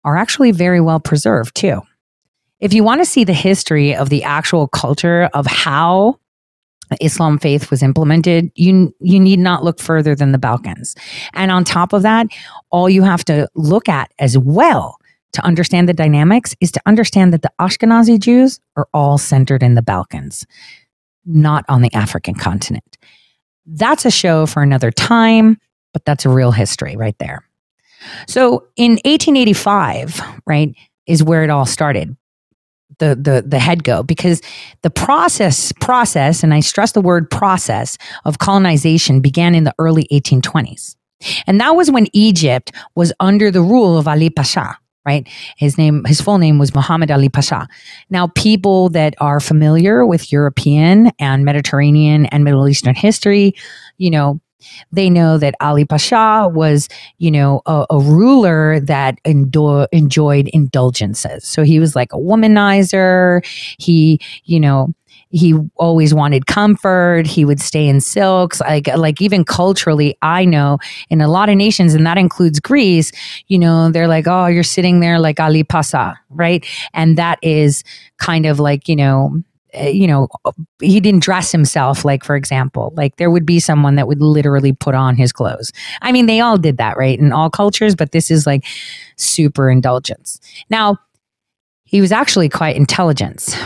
are 0.03 0.18
actually 0.18 0.51
very 0.51 0.80
well 0.80 0.99
preserved 0.99 1.55
too. 1.55 1.82
If 2.59 2.76
you 2.76 2.84
want 2.84 3.01
to 3.01 3.05
see 3.05 3.24
the 3.24 3.34
history 3.34 3.95
of 3.95 4.09
the 4.09 4.24
actual 4.24 4.68
culture 4.68 5.32
of 5.34 5.47
how 5.47 6.20
Islam 7.02 7.38
faith 7.38 7.70
was 7.70 7.84
implemented, 7.84 8.52
you 8.56 8.94
you 9.00 9.20
need 9.20 9.40
not 9.40 9.64
look 9.64 9.80
further 9.80 10.16
than 10.16 10.32
the 10.32 10.38
Balkans. 10.38 10.96
And 11.34 11.52
on 11.52 11.64
top 11.64 11.94
of 11.94 12.02
that, 12.04 12.28
all 12.70 12.90
you 12.90 13.04
have 13.04 13.26
to 13.26 13.48
look 13.56 13.90
at 13.90 14.12
as 14.20 14.38
well 14.38 14.98
to 15.34 15.46
understand 15.46 15.90
the 15.90 15.94
dynamics 15.94 16.56
is 16.62 16.72
to 16.72 16.82
understand 16.86 17.34
that 17.34 17.42
the 17.42 17.52
Ashkenazi 17.60 18.20
Jews 18.20 18.60
are 18.76 18.88
all 18.94 19.18
centered 19.18 19.62
in 19.62 19.76
the 19.76 19.82
Balkans, 19.82 20.46
not 21.26 21.66
on 21.68 21.82
the 21.82 21.94
African 21.94 22.34
continent. 22.34 22.98
That's 23.66 24.06
a 24.06 24.12
show 24.12 24.46
for 24.46 24.64
another 24.64 24.92
time, 24.92 25.60
but 25.94 26.06
that's 26.06 26.26
a 26.26 26.30
real 26.30 26.52
history 26.52 26.96
right 26.96 27.18
there. 27.20 27.44
So 28.28 28.68
in 28.78 28.92
1885, 29.04 30.22
right, 30.46 30.74
is 31.06 31.24
where 31.24 31.44
it 31.44 31.50
all 31.50 31.66
started 31.66 32.16
the 33.00 33.16
the 33.16 33.43
the 33.45 33.60
head 33.60 33.84
go 33.84 34.04
because 34.04 34.41
the 34.82 34.89
process 34.89 35.72
process 35.74 36.43
and 36.43 36.54
I 36.54 36.60
stress 36.60 36.91
the 36.91 37.02
word 37.02 37.30
process 37.30 37.98
of 38.26 38.39
colonization 38.39 39.20
began 39.22 39.56
in 39.56 39.64
the 39.64 39.74
early 39.80 40.08
1820s. 40.12 40.95
And 41.48 41.60
that 41.60 41.72
was 41.72 41.89
when 41.89 42.08
Egypt 42.14 42.72
was 42.95 43.12
under 43.20 43.50
the 43.50 43.62
rule 43.62 43.98
of 43.98 44.08
Ali 44.08 44.30
Pasha, 44.30 44.78
right? 45.06 45.28
His 45.58 45.78
name 45.78 46.04
his 46.06 46.22
full 46.22 46.38
name 46.38 46.60
was 46.60 46.76
Muhammad 46.76 47.12
Ali 47.12 47.30
Pasha. 47.30 47.68
Now 48.10 48.28
people 48.36 48.89
that 48.89 49.16
are 49.20 49.39
familiar 49.39 50.06
with 50.06 50.32
European 50.32 51.12
and 51.20 51.45
Mediterranean 51.45 52.28
and 52.28 52.43
Middle 52.43 52.68
Eastern 52.68 52.95
history, 52.95 53.54
you 53.98 54.12
know, 54.12 54.39
They 54.91 55.10
know 55.10 55.38
that 55.38 55.55
Ali 55.62 55.86
Pasha 55.86 56.49
was, 56.51 56.89
you 57.18 57.32
know, 57.32 57.62
a, 57.66 57.86
a 57.89 57.99
ruler 57.99 58.80
that 58.82 59.20
endo- 59.26 59.88
enjoyed 59.91 60.47
indulgences. 60.49 61.47
So 61.47 61.64
he 61.64 61.80
was 61.80 61.95
like 61.95 62.14
a 62.14 62.18
womanizer. 62.18 63.45
He, 63.80 64.20
you 64.45 64.60
know, 64.60 64.93
he 65.30 65.53
always 65.76 66.14
wanted 66.14 66.45
comfort 66.45 67.28
he 67.28 67.43
would 67.43 67.60
stay 67.60 67.88
in 67.88 67.99
silks 67.99 68.62
like 68.62 68.88
like 68.95 69.22
even 69.22 69.43
culturally 69.43 70.17
i 70.21 70.46
know 70.46 70.78
in 71.09 71.20
a 71.21 71.28
lot 71.28 71.50
of 71.50 71.55
nations 71.55 71.93
and 71.93 72.05
that 72.05 72.17
includes 72.17 72.59
greece 72.59 73.12
you 73.47 73.59
know 73.59 73.92
they're 73.92 74.08
like 74.08 74.25
oh 74.28 74.46
you're 74.46 74.63
sitting 74.63 75.00
there 75.00 75.20
like 75.20 75.39
ali 75.39 75.63
pasha 75.63 76.17
right 76.29 76.66
and 76.93 77.17
that 77.17 77.39
is 77.42 77.84
kind 78.17 78.46
of 78.46 78.59
like 78.59 78.88
you 78.88 78.96
know 78.96 79.42
you 79.74 80.08
know 80.08 80.28
he 80.82 81.00
didn't 81.00 81.22
dress 81.22 81.52
himself 81.52 82.06
like 82.06 82.24
for 82.24 82.36
example 82.36 82.94
like 82.96 83.18
there 83.18 83.30
would 83.30 83.46
be 83.46 83.60
someone 83.60 83.96
that 83.96 84.08
would 84.08 84.22
literally 84.22 84.74
put 84.74 84.96
on 84.96 85.16
his 85.16 85.32
clothes. 85.32 85.72
I 86.02 86.12
mean 86.12 86.26
they 86.26 86.39
all 86.39 86.58
did 86.58 86.78
that 86.78 86.98
right 86.98 87.20
in 87.20 87.32
all 87.32 87.50
cultures 87.50 87.96
but 87.96 88.12
this 88.12 88.32
is 88.32 88.48
like 88.48 88.66
super 89.18 89.70
indulgence. 89.70 90.39
Now 90.70 90.98
he 91.84 92.02
was 92.02 92.12
actually 92.12 92.50
quite 92.50 92.76
intelligent 92.76 93.58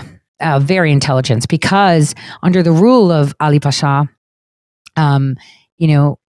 uh, 0.42 0.60
very 0.60 0.92
intelligent 0.92 1.48
because 1.48 2.16
under 2.44 2.64
the 2.64 2.72
rule 2.72 3.12
of 3.12 3.36
Ali 3.40 3.60
Pasha, 3.60 4.10
um, 4.96 5.38
you 5.78 5.88
know, 5.88 6.20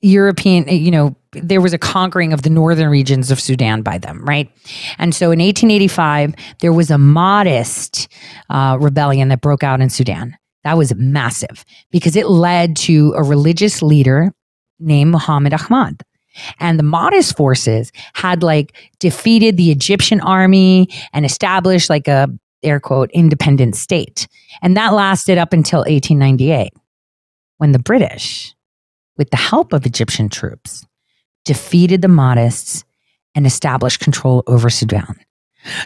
European, 0.00 0.68
you 0.68 0.90
know, 0.90 1.16
there 1.42 1.60
was 1.60 1.72
a 1.72 1.78
conquering 1.78 2.32
of 2.32 2.42
the 2.42 2.50
northern 2.50 2.88
regions 2.88 3.30
of 3.30 3.40
Sudan 3.40 3.82
by 3.82 3.98
them, 3.98 4.24
right? 4.24 4.50
And 4.98 5.14
so 5.14 5.26
in 5.26 5.40
1885, 5.40 6.34
there 6.60 6.72
was 6.72 6.90
a 6.90 6.96
Mahdist 6.96 8.08
uh, 8.50 8.78
rebellion 8.80 9.28
that 9.28 9.40
broke 9.40 9.62
out 9.62 9.80
in 9.80 9.90
Sudan. 9.90 10.36
That 10.64 10.78
was 10.78 10.94
massive 10.94 11.64
because 11.90 12.16
it 12.16 12.26
led 12.26 12.76
to 12.78 13.12
a 13.16 13.22
religious 13.22 13.82
leader 13.82 14.32
named 14.80 15.10
Muhammad 15.10 15.52
Ahmad. 15.52 16.02
And 16.58 16.78
the 16.78 16.84
Mahdist 16.84 17.36
forces 17.36 17.92
had 18.14 18.42
like 18.42 18.76
defeated 18.98 19.56
the 19.56 19.70
Egyptian 19.70 20.20
army 20.20 20.88
and 21.12 21.24
established 21.24 21.90
like 21.90 22.08
a 22.08 22.28
air 22.62 22.80
quote 22.80 23.10
independent 23.12 23.76
state. 23.76 24.26
And 24.62 24.76
that 24.76 24.94
lasted 24.94 25.38
up 25.38 25.52
until 25.52 25.80
1898 25.80 26.72
when 27.58 27.72
the 27.72 27.78
British, 27.78 28.54
with 29.16 29.30
the 29.30 29.36
help 29.36 29.72
of 29.72 29.86
Egyptian 29.86 30.28
troops, 30.28 30.84
defeated 31.44 32.02
the 32.02 32.08
Mahdists 32.08 32.84
and 33.34 33.46
established 33.46 34.00
control 34.00 34.42
over 34.46 34.70
Sudan. 34.70 35.16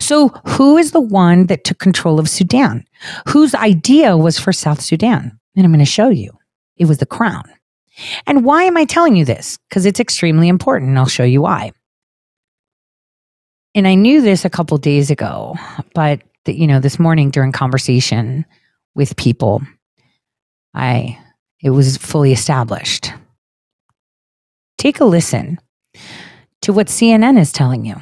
So, 0.01 0.29
who 0.47 0.77
is 0.77 0.91
the 0.91 1.01
one 1.01 1.47
that 1.47 1.65
took 1.65 1.79
control 1.79 2.19
of 2.19 2.29
Sudan? 2.29 2.85
Whose 3.29 3.55
idea 3.55 4.17
was 4.17 4.39
for 4.39 4.53
South 4.53 4.81
Sudan? 4.81 5.39
And 5.57 5.65
I'm 5.65 5.73
going 5.73 5.79
to 5.79 5.85
show 5.85 6.09
you. 6.09 6.33
It 6.77 6.87
was 6.87 6.99
the 6.99 7.07
crown. 7.07 7.45
And 8.27 8.45
why 8.45 8.65
am 8.65 8.77
I 8.77 8.85
telling 8.85 9.17
you 9.17 9.25
this? 9.25 9.59
Because 9.69 9.87
it's 9.87 10.01
extremely 10.01 10.49
important, 10.49 10.89
and 10.91 10.99
I'll 10.99 11.07
show 11.07 11.25
you 11.25 11.43
why. 11.43 11.73
And 13.75 13.87
I 13.87 13.95
knew 13.95 14.21
this 14.21 14.45
a 14.45 14.51
couple 14.51 14.77
days 14.79 15.11
ago, 15.11 15.57
but 15.95 16.23
the, 16.45 16.59
you 16.59 16.67
know, 16.67 16.81
this 16.81 16.99
morning 16.99 17.31
during 17.31 17.53
conversation 17.53 18.45
with 18.95 19.17
people, 19.17 19.63
I 20.75 21.19
it 21.61 21.71
was 21.71 21.97
fully 21.97 22.33
established. 22.33 23.13
Take 24.79 25.01
a 25.01 25.05
listen 25.05 25.59
to 26.63 26.73
what 26.73 26.87
CNN 26.87 27.37
is 27.37 27.53
telling 27.53 27.85
you. 27.85 27.97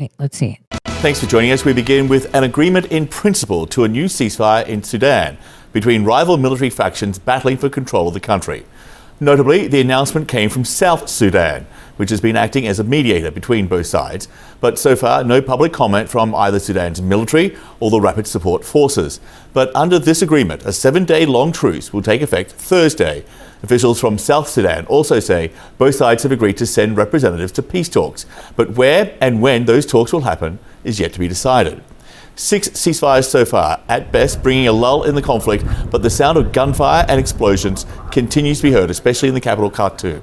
Wait, 0.00 0.12
let's 0.18 0.38
see. 0.38 0.58
Thanks 0.86 1.20
for 1.20 1.26
joining 1.26 1.52
us. 1.52 1.66
We 1.66 1.74
begin 1.74 2.08
with 2.08 2.34
an 2.34 2.44
agreement 2.44 2.86
in 2.86 3.06
principle 3.06 3.66
to 3.66 3.84
a 3.84 3.88
new 3.88 4.06
ceasefire 4.06 4.66
in 4.66 4.82
Sudan 4.82 5.36
between 5.72 6.04
rival 6.04 6.38
military 6.38 6.70
factions 6.70 7.18
battling 7.18 7.58
for 7.58 7.68
control 7.68 8.08
of 8.08 8.14
the 8.14 8.20
country. 8.20 8.64
Notably, 9.20 9.66
the 9.66 9.80
announcement 9.80 10.28
came 10.28 10.48
from 10.48 10.64
South 10.64 11.08
Sudan, 11.08 11.66
which 11.96 12.10
has 12.10 12.20
been 12.20 12.36
acting 12.36 12.68
as 12.68 12.78
a 12.78 12.84
mediator 12.84 13.32
between 13.32 13.66
both 13.66 13.86
sides, 13.86 14.28
but 14.60 14.78
so 14.78 14.94
far 14.94 15.24
no 15.24 15.42
public 15.42 15.72
comment 15.72 16.08
from 16.08 16.36
either 16.36 16.60
Sudan's 16.60 17.02
military 17.02 17.56
or 17.80 17.90
the 17.90 18.00
Rapid 18.00 18.28
Support 18.28 18.64
Forces. 18.64 19.18
But 19.52 19.74
under 19.74 19.98
this 19.98 20.22
agreement, 20.22 20.64
a 20.64 20.72
seven 20.72 21.04
day 21.04 21.26
long 21.26 21.50
truce 21.50 21.92
will 21.92 22.02
take 22.02 22.22
effect 22.22 22.52
Thursday. 22.52 23.24
Officials 23.64 23.98
from 23.98 24.18
South 24.18 24.48
Sudan 24.48 24.86
also 24.86 25.18
say 25.18 25.50
both 25.78 25.96
sides 25.96 26.22
have 26.22 26.30
agreed 26.30 26.56
to 26.58 26.66
send 26.66 26.96
representatives 26.96 27.50
to 27.52 27.62
peace 27.62 27.88
talks, 27.88 28.24
but 28.54 28.76
where 28.76 29.16
and 29.20 29.42
when 29.42 29.64
those 29.64 29.84
talks 29.84 30.12
will 30.12 30.20
happen 30.20 30.60
is 30.84 31.00
yet 31.00 31.12
to 31.14 31.18
be 31.18 31.26
decided. 31.26 31.82
Six 32.38 32.68
ceasefires 32.68 33.28
so 33.28 33.44
far, 33.44 33.82
at 33.88 34.12
best 34.12 34.44
bringing 34.44 34.68
a 34.68 34.72
lull 34.72 35.02
in 35.02 35.16
the 35.16 35.22
conflict, 35.22 35.64
but 35.90 36.04
the 36.04 36.08
sound 36.08 36.38
of 36.38 36.52
gunfire 36.52 37.04
and 37.08 37.18
explosions 37.18 37.84
continues 38.12 38.58
to 38.58 38.62
be 38.62 38.72
heard, 38.72 38.90
especially 38.90 39.28
in 39.28 39.34
the 39.34 39.40
capital 39.40 39.72
Khartoum. 39.72 40.22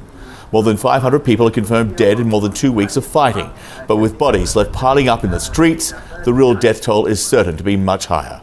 More 0.53 0.63
than 0.63 0.77
500 0.77 1.19
people 1.19 1.45
are 1.45 1.51
confirmed 1.51 1.97
dead 1.97 2.21
in 2.21 2.29
more 2.29 2.39
than 2.39 2.53
two 2.53 2.71
weeks 2.71 2.95
of 2.95 3.05
fighting, 3.05 3.51
but 3.85 3.97
with 3.97 4.17
bodies 4.17 4.55
left 4.55 4.71
piling 4.71 5.09
up 5.09 5.25
in 5.25 5.31
the 5.31 5.41
streets, 5.41 5.93
the 6.23 6.33
real 6.33 6.53
death 6.53 6.79
toll 6.79 7.05
is 7.05 7.23
certain 7.23 7.57
to 7.57 7.63
be 7.63 7.75
much 7.75 8.05
higher. 8.05 8.41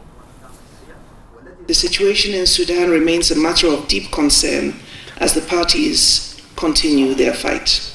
The 1.65 1.73
situation 1.73 2.35
in 2.35 2.45
Sudan 2.45 2.91
remains 2.91 3.31
a 3.31 3.35
matter 3.35 3.65
of 3.65 3.87
deep 3.87 4.11
concern 4.11 4.75
as 5.17 5.33
the 5.33 5.41
parties 5.41 6.39
continue 6.55 7.15
their 7.15 7.33
fight. 7.33 7.89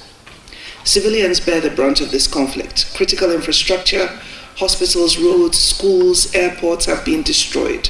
Civilians 0.83 1.39
bear 1.39 1.61
the 1.61 1.71
brunt 1.71 2.01
of 2.01 2.11
this 2.11 2.27
conflict. 2.27 2.93
Critical 2.97 3.31
infrastructure, 3.31 4.19
hospitals, 4.59 5.19
roads, 5.19 5.57
schools, 5.57 6.35
airports 6.35 6.87
have 6.87 7.05
been 7.05 7.23
destroyed. 7.23 7.89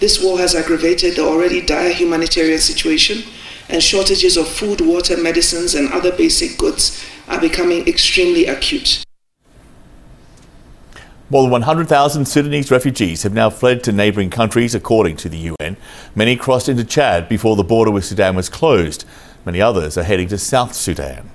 This 0.00 0.22
war 0.22 0.38
has 0.38 0.54
aggravated 0.54 1.16
the 1.16 1.22
already 1.22 1.60
dire 1.60 1.92
humanitarian 1.92 2.58
situation, 2.58 3.22
and 3.68 3.82
shortages 3.82 4.36
of 4.36 4.48
food, 4.48 4.80
water, 4.80 5.16
medicines, 5.16 5.74
and 5.74 5.92
other 5.92 6.10
basic 6.10 6.58
goods 6.58 7.04
are 7.28 7.40
becoming 7.40 7.86
extremely 7.86 8.46
acute. 8.46 9.04
More 11.28 11.42
than 11.42 11.52
100,000 11.52 12.26
Sudanese 12.26 12.70
refugees 12.70 13.22
have 13.22 13.32
now 13.32 13.48
fled 13.48 13.84
to 13.84 13.92
neighbouring 13.92 14.30
countries, 14.30 14.74
according 14.74 15.16
to 15.16 15.28
the 15.28 15.54
UN. 15.60 15.76
Many 16.14 16.36
crossed 16.36 16.68
into 16.68 16.84
Chad 16.84 17.28
before 17.28 17.56
the 17.56 17.64
border 17.64 17.90
with 17.90 18.04
Sudan 18.04 18.34
was 18.34 18.48
closed. 18.48 19.04
Many 19.44 19.60
others 19.60 19.96
are 19.96 20.02
heading 20.02 20.28
to 20.28 20.38
South 20.38 20.74
Sudan. 20.74 21.30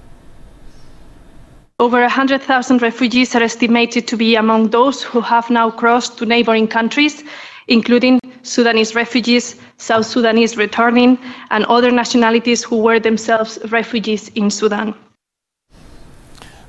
Over 1.80 2.02
100,000 2.02 2.82
refugees 2.82 3.36
are 3.36 3.44
estimated 3.44 4.08
to 4.08 4.18
be 4.18 4.36
among 4.36 4.70
those 4.72 5.04
who 5.04 5.22
have 5.22 5.48
now 5.52 5.70
crossed 5.70 6.18
to 6.18 6.26
neighboring 6.26 6.68
countries, 6.68 7.24
including 7.68 8.20
Sudanese 8.42 8.96
refugees, 8.96 9.62
South 9.78 10.08
Sudanese 10.08 10.58
returning, 10.58 11.20
and 11.52 11.66
other 11.66 11.92
nationalities 11.92 12.64
who 12.64 12.78
were 12.78 13.00
themselves 13.00 13.60
refugees 13.70 14.30
in 14.30 14.50
Sudan. 14.50 14.96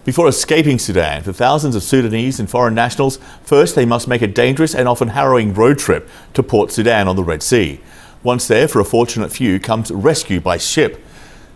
Before 0.05 0.29
escaping 0.29 0.79
Sudan, 0.79 1.23
for 1.23 1.33
thousands 1.33 1.75
of 1.75 1.83
Sudanese 1.83 2.39
and 2.39 2.51
foreign 2.51 2.75
nationals, 2.75 3.19
first 3.45 3.77
they 3.77 3.87
must 3.87 4.09
make 4.09 4.21
a 4.21 4.27
dangerous 4.27 4.75
and 4.75 4.87
often 4.87 5.09
harrowing 5.09 5.55
road 5.55 5.79
trip 5.79 6.07
to 6.35 6.43
Port 6.43 6.71
Sudan 6.71 7.09
on 7.09 7.17
the 7.17 7.25
Red 7.25 7.43
Sea. 7.43 7.81
Once 8.23 8.47
there, 8.47 8.69
for 8.69 8.81
a 8.81 8.85
fortunate 8.85 9.33
few, 9.33 9.59
comes 9.59 9.91
rescue 9.91 10.39
by 10.39 10.59
ship. 10.59 11.03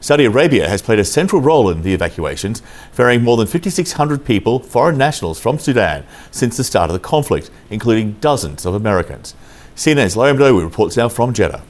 Saudi 0.03 0.25
Arabia 0.25 0.69
has 0.69 0.83
played 0.83 0.99
a 0.99 1.05
central 1.05 1.41
role 1.41 1.71
in 1.71 1.83
the 1.83 1.95
evacuations, 1.95 2.61
ferrying 2.91 3.23
more 3.23 3.37
than 3.37 3.47
5,600 3.47 4.25
people, 4.25 4.59
foreign 4.59 4.99
nationals 4.99 5.39
from 5.39 5.61
Sudan, 5.61 6.05
since 6.33 6.57
the 6.57 6.65
start 6.65 6.91
of 6.91 6.95
the 6.95 6.99
conflict, 6.99 7.53
including 7.71 8.15
dozens 8.15 8.67
of 8.67 8.75
Americans. 8.75 9.37
CNN's 9.77 10.17
Larry 10.17 10.37
Madowo 10.37 10.65
reports 10.65 10.97
now 10.97 11.09
from 11.09 11.33
Jeddah. 11.33 11.63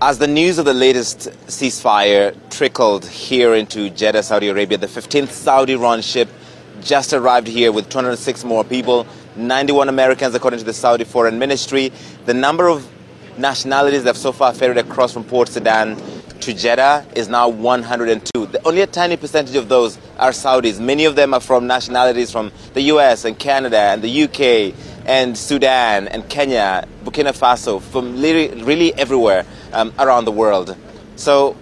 As 0.00 0.18
the 0.18 0.28
news 0.28 0.58
of 0.58 0.64
the 0.64 0.72
latest 0.72 1.28
ceasefire 1.48 2.36
trickled 2.50 3.04
here 3.04 3.54
into 3.54 3.90
Jeddah, 3.90 4.22
Saudi 4.22 4.46
Arabia, 4.46 4.78
the 4.78 4.86
15th 4.86 5.30
Saudi 5.30 5.74
run 5.74 6.00
ship 6.00 6.28
just 6.80 7.12
arrived 7.12 7.48
here 7.48 7.72
with 7.72 7.88
206 7.88 8.44
more 8.44 8.62
people, 8.62 9.08
91 9.34 9.88
Americans, 9.88 10.36
according 10.36 10.60
to 10.60 10.64
the 10.64 10.72
Saudi 10.72 11.02
Foreign 11.02 11.36
Ministry. 11.36 11.90
The 12.26 12.34
number 12.34 12.68
of 12.68 12.88
nationalities 13.38 14.04
that 14.04 14.10
have 14.10 14.16
so 14.16 14.30
far 14.30 14.54
ferried 14.54 14.78
across 14.78 15.12
from 15.12 15.24
Port 15.24 15.48
Sudan 15.48 16.00
to 16.40 16.54
Jeddah 16.54 17.06
is 17.14 17.28
now 17.28 17.48
102. 17.48 18.46
The, 18.46 18.66
only 18.66 18.80
a 18.80 18.86
tiny 18.86 19.16
percentage 19.16 19.56
of 19.56 19.68
those 19.68 19.98
are 20.18 20.30
Saudis. 20.30 20.80
Many 20.80 21.04
of 21.04 21.16
them 21.16 21.34
are 21.34 21.40
from 21.40 21.66
nationalities 21.66 22.30
from 22.30 22.52
the 22.74 22.82
US 22.82 23.24
and 23.24 23.38
Canada 23.38 23.78
and 23.78 24.02
the 24.02 24.22
UK 24.24 24.74
and 25.06 25.36
Sudan 25.36 26.08
and 26.08 26.28
Kenya, 26.28 26.86
Burkina 27.04 27.36
Faso, 27.36 27.80
from 27.80 28.20
really, 28.20 28.48
really 28.62 28.94
everywhere 28.94 29.44
um, 29.72 29.92
around 29.98 30.24
the 30.24 30.32
world. 30.32 30.76
So, 31.16 31.56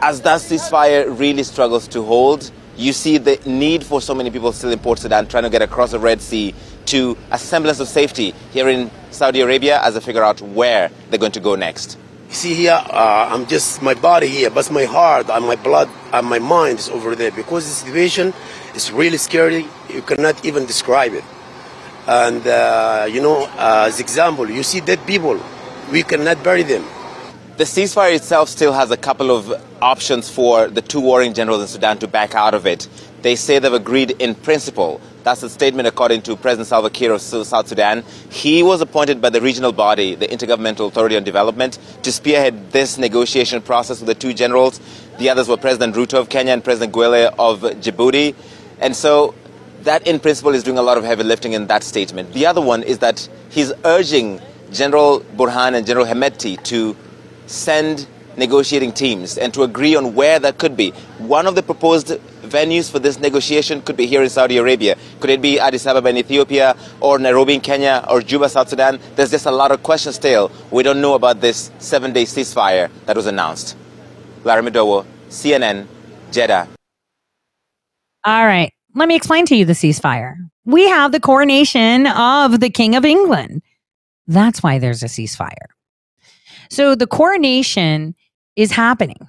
as 0.00 0.20
that 0.22 0.40
ceasefire 0.40 1.18
really 1.18 1.42
struggles 1.42 1.88
to 1.88 2.02
hold, 2.02 2.50
you 2.76 2.92
see 2.92 3.18
the 3.18 3.40
need 3.46 3.84
for 3.84 4.00
so 4.00 4.14
many 4.14 4.30
people 4.30 4.52
still 4.52 4.70
in 4.70 4.78
Port 4.78 4.98
Sudan 4.98 5.26
trying 5.26 5.44
to 5.44 5.50
get 5.50 5.62
across 5.62 5.92
the 5.92 5.98
Red 5.98 6.20
Sea 6.20 6.54
to 6.86 7.16
a 7.30 7.38
semblance 7.38 7.80
of 7.80 7.88
safety 7.88 8.34
here 8.52 8.68
in 8.68 8.90
Saudi 9.10 9.40
Arabia 9.40 9.80
as 9.82 9.94
they 9.94 10.00
figure 10.00 10.22
out 10.22 10.40
where 10.40 10.90
they're 11.10 11.18
going 11.18 11.32
to 11.32 11.40
go 11.40 11.54
next. 11.54 11.98
You 12.32 12.36
see 12.36 12.54
here, 12.54 12.72
uh, 12.72 13.28
I'm 13.30 13.46
just 13.46 13.82
my 13.82 13.92
body 13.92 14.26
here, 14.26 14.48
but 14.48 14.70
my 14.70 14.86
heart 14.86 15.28
and 15.28 15.44
my 15.44 15.54
blood 15.54 15.90
and 16.14 16.26
my 16.26 16.38
mind 16.38 16.78
is 16.78 16.88
over 16.88 17.14
there 17.14 17.30
because 17.30 17.66
the 17.66 17.74
situation 17.74 18.32
is 18.74 18.90
really 18.90 19.18
scary. 19.18 19.66
You 19.90 20.00
cannot 20.00 20.42
even 20.42 20.64
describe 20.64 21.12
it. 21.12 21.24
And, 22.06 22.46
uh, 22.46 23.06
you 23.10 23.20
know, 23.20 23.44
uh, 23.58 23.84
as 23.86 24.00
example, 24.00 24.48
you 24.50 24.62
see 24.62 24.80
dead 24.80 25.06
people, 25.06 25.38
we 25.90 26.02
cannot 26.04 26.42
bury 26.42 26.62
them. 26.62 26.86
The 27.58 27.64
ceasefire 27.64 28.14
itself 28.14 28.48
still 28.48 28.72
has 28.72 28.90
a 28.90 28.96
couple 28.96 29.30
of 29.30 29.52
options 29.82 30.30
for 30.30 30.68
the 30.68 30.80
two 30.80 31.02
warring 31.02 31.34
generals 31.34 31.60
in 31.60 31.68
Sudan 31.68 31.98
to 31.98 32.08
back 32.08 32.34
out 32.34 32.54
of 32.54 32.66
it. 32.66 32.88
They 33.20 33.36
say 33.36 33.58
they've 33.58 33.70
agreed 33.74 34.12
in 34.12 34.36
principle. 34.36 35.02
That's 35.22 35.42
a 35.44 35.48
statement 35.48 35.86
according 35.86 36.22
to 36.22 36.36
President 36.36 36.66
Salva 36.66 36.90
Kiir 36.90 37.12
of 37.14 37.20
South 37.20 37.68
Sudan. 37.68 38.02
He 38.30 38.62
was 38.62 38.80
appointed 38.80 39.20
by 39.20 39.30
the 39.30 39.40
regional 39.40 39.72
body, 39.72 40.16
the 40.16 40.26
Intergovernmental 40.26 40.88
Authority 40.88 41.16
on 41.16 41.22
Development, 41.22 41.78
to 42.02 42.10
spearhead 42.10 42.72
this 42.72 42.98
negotiation 42.98 43.62
process 43.62 44.00
with 44.00 44.08
the 44.08 44.14
two 44.14 44.34
generals. 44.34 44.80
The 45.18 45.30
others 45.30 45.48
were 45.48 45.56
President 45.56 45.94
Ruto 45.94 46.18
of 46.18 46.28
Kenya 46.28 46.52
and 46.52 46.64
President 46.64 46.92
Guelleh 46.92 47.32
of 47.38 47.60
Djibouti. 47.60 48.34
And 48.80 48.96
so 48.96 49.34
that 49.82 50.06
in 50.06 50.18
principle 50.18 50.54
is 50.54 50.64
doing 50.64 50.78
a 50.78 50.82
lot 50.82 50.98
of 50.98 51.04
heavy 51.04 51.22
lifting 51.22 51.52
in 51.52 51.68
that 51.68 51.84
statement. 51.84 52.32
The 52.32 52.46
other 52.46 52.60
one 52.60 52.82
is 52.82 52.98
that 52.98 53.28
he's 53.50 53.72
urging 53.84 54.40
General 54.72 55.20
Burhan 55.20 55.74
and 55.74 55.86
General 55.86 56.06
Hemedti 56.06 56.60
to 56.64 56.96
send 57.46 58.08
negotiating 58.36 58.92
teams 58.92 59.38
and 59.38 59.52
to 59.54 59.62
agree 59.62 59.94
on 59.94 60.14
where 60.14 60.38
that 60.38 60.58
could 60.58 60.76
be. 60.76 60.90
One 61.18 61.46
of 61.46 61.54
the 61.54 61.62
proposed 61.62 62.18
venues 62.42 62.90
for 62.90 62.98
this 62.98 63.18
negotiation 63.18 63.80
could 63.82 63.96
be 63.96 64.06
here 64.06 64.22
in 64.22 64.28
Saudi 64.28 64.56
Arabia. 64.58 64.96
Could 65.20 65.30
it 65.30 65.40
be 65.40 65.58
Addis 65.58 65.86
Ababa 65.86 66.08
in 66.08 66.16
Ethiopia 66.16 66.76
or 67.00 67.18
Nairobi 67.18 67.54
in 67.54 67.60
Kenya 67.60 68.04
or 68.08 68.20
Juba, 68.20 68.48
South 68.48 68.68
Sudan? 68.68 68.98
There's 69.16 69.30
just 69.30 69.46
a 69.46 69.50
lot 69.50 69.70
of 69.72 69.82
questions 69.82 70.16
still. 70.16 70.50
We 70.70 70.82
don't 70.82 71.00
know 71.00 71.14
about 71.14 71.40
this 71.40 71.70
seven 71.78 72.12
day 72.12 72.24
ceasefire 72.24 72.90
that 73.06 73.16
was 73.16 73.26
announced. 73.26 73.76
Larry 74.44 74.62
Madowo, 74.62 75.06
CNN, 75.28 75.86
Jeddah. 76.30 76.68
All 78.24 78.46
right. 78.46 78.72
Let 78.94 79.08
me 79.08 79.16
explain 79.16 79.46
to 79.46 79.56
you 79.56 79.64
the 79.64 79.72
ceasefire. 79.72 80.36
We 80.64 80.88
have 80.88 81.12
the 81.12 81.20
coronation 81.20 82.06
of 82.06 82.60
the 82.60 82.70
King 82.70 82.94
of 82.94 83.04
England. 83.04 83.62
That's 84.26 84.62
why 84.62 84.78
there's 84.78 85.02
a 85.02 85.06
ceasefire. 85.06 85.68
So 86.70 86.94
the 86.94 87.06
coronation 87.06 88.14
is 88.56 88.70
happening. 88.72 89.28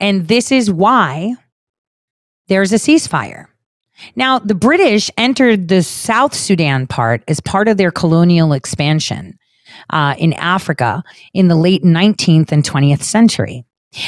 And 0.00 0.28
this 0.28 0.52
is 0.52 0.70
why 0.70 1.34
there's 2.48 2.72
a 2.72 2.76
ceasefire. 2.76 3.46
Now, 4.14 4.38
the 4.38 4.54
British 4.54 5.10
entered 5.16 5.68
the 5.68 5.82
South 5.82 6.34
Sudan 6.34 6.86
part 6.86 7.22
as 7.28 7.40
part 7.40 7.68
of 7.68 7.76
their 7.76 7.90
colonial 7.90 8.52
expansion 8.52 9.38
uh, 9.90 10.14
in 10.18 10.32
Africa 10.34 11.02
in 11.32 11.48
the 11.48 11.56
late 11.56 11.82
19th 11.82 12.52
and 12.52 12.62
20th 12.62 13.02
century. 13.02 13.64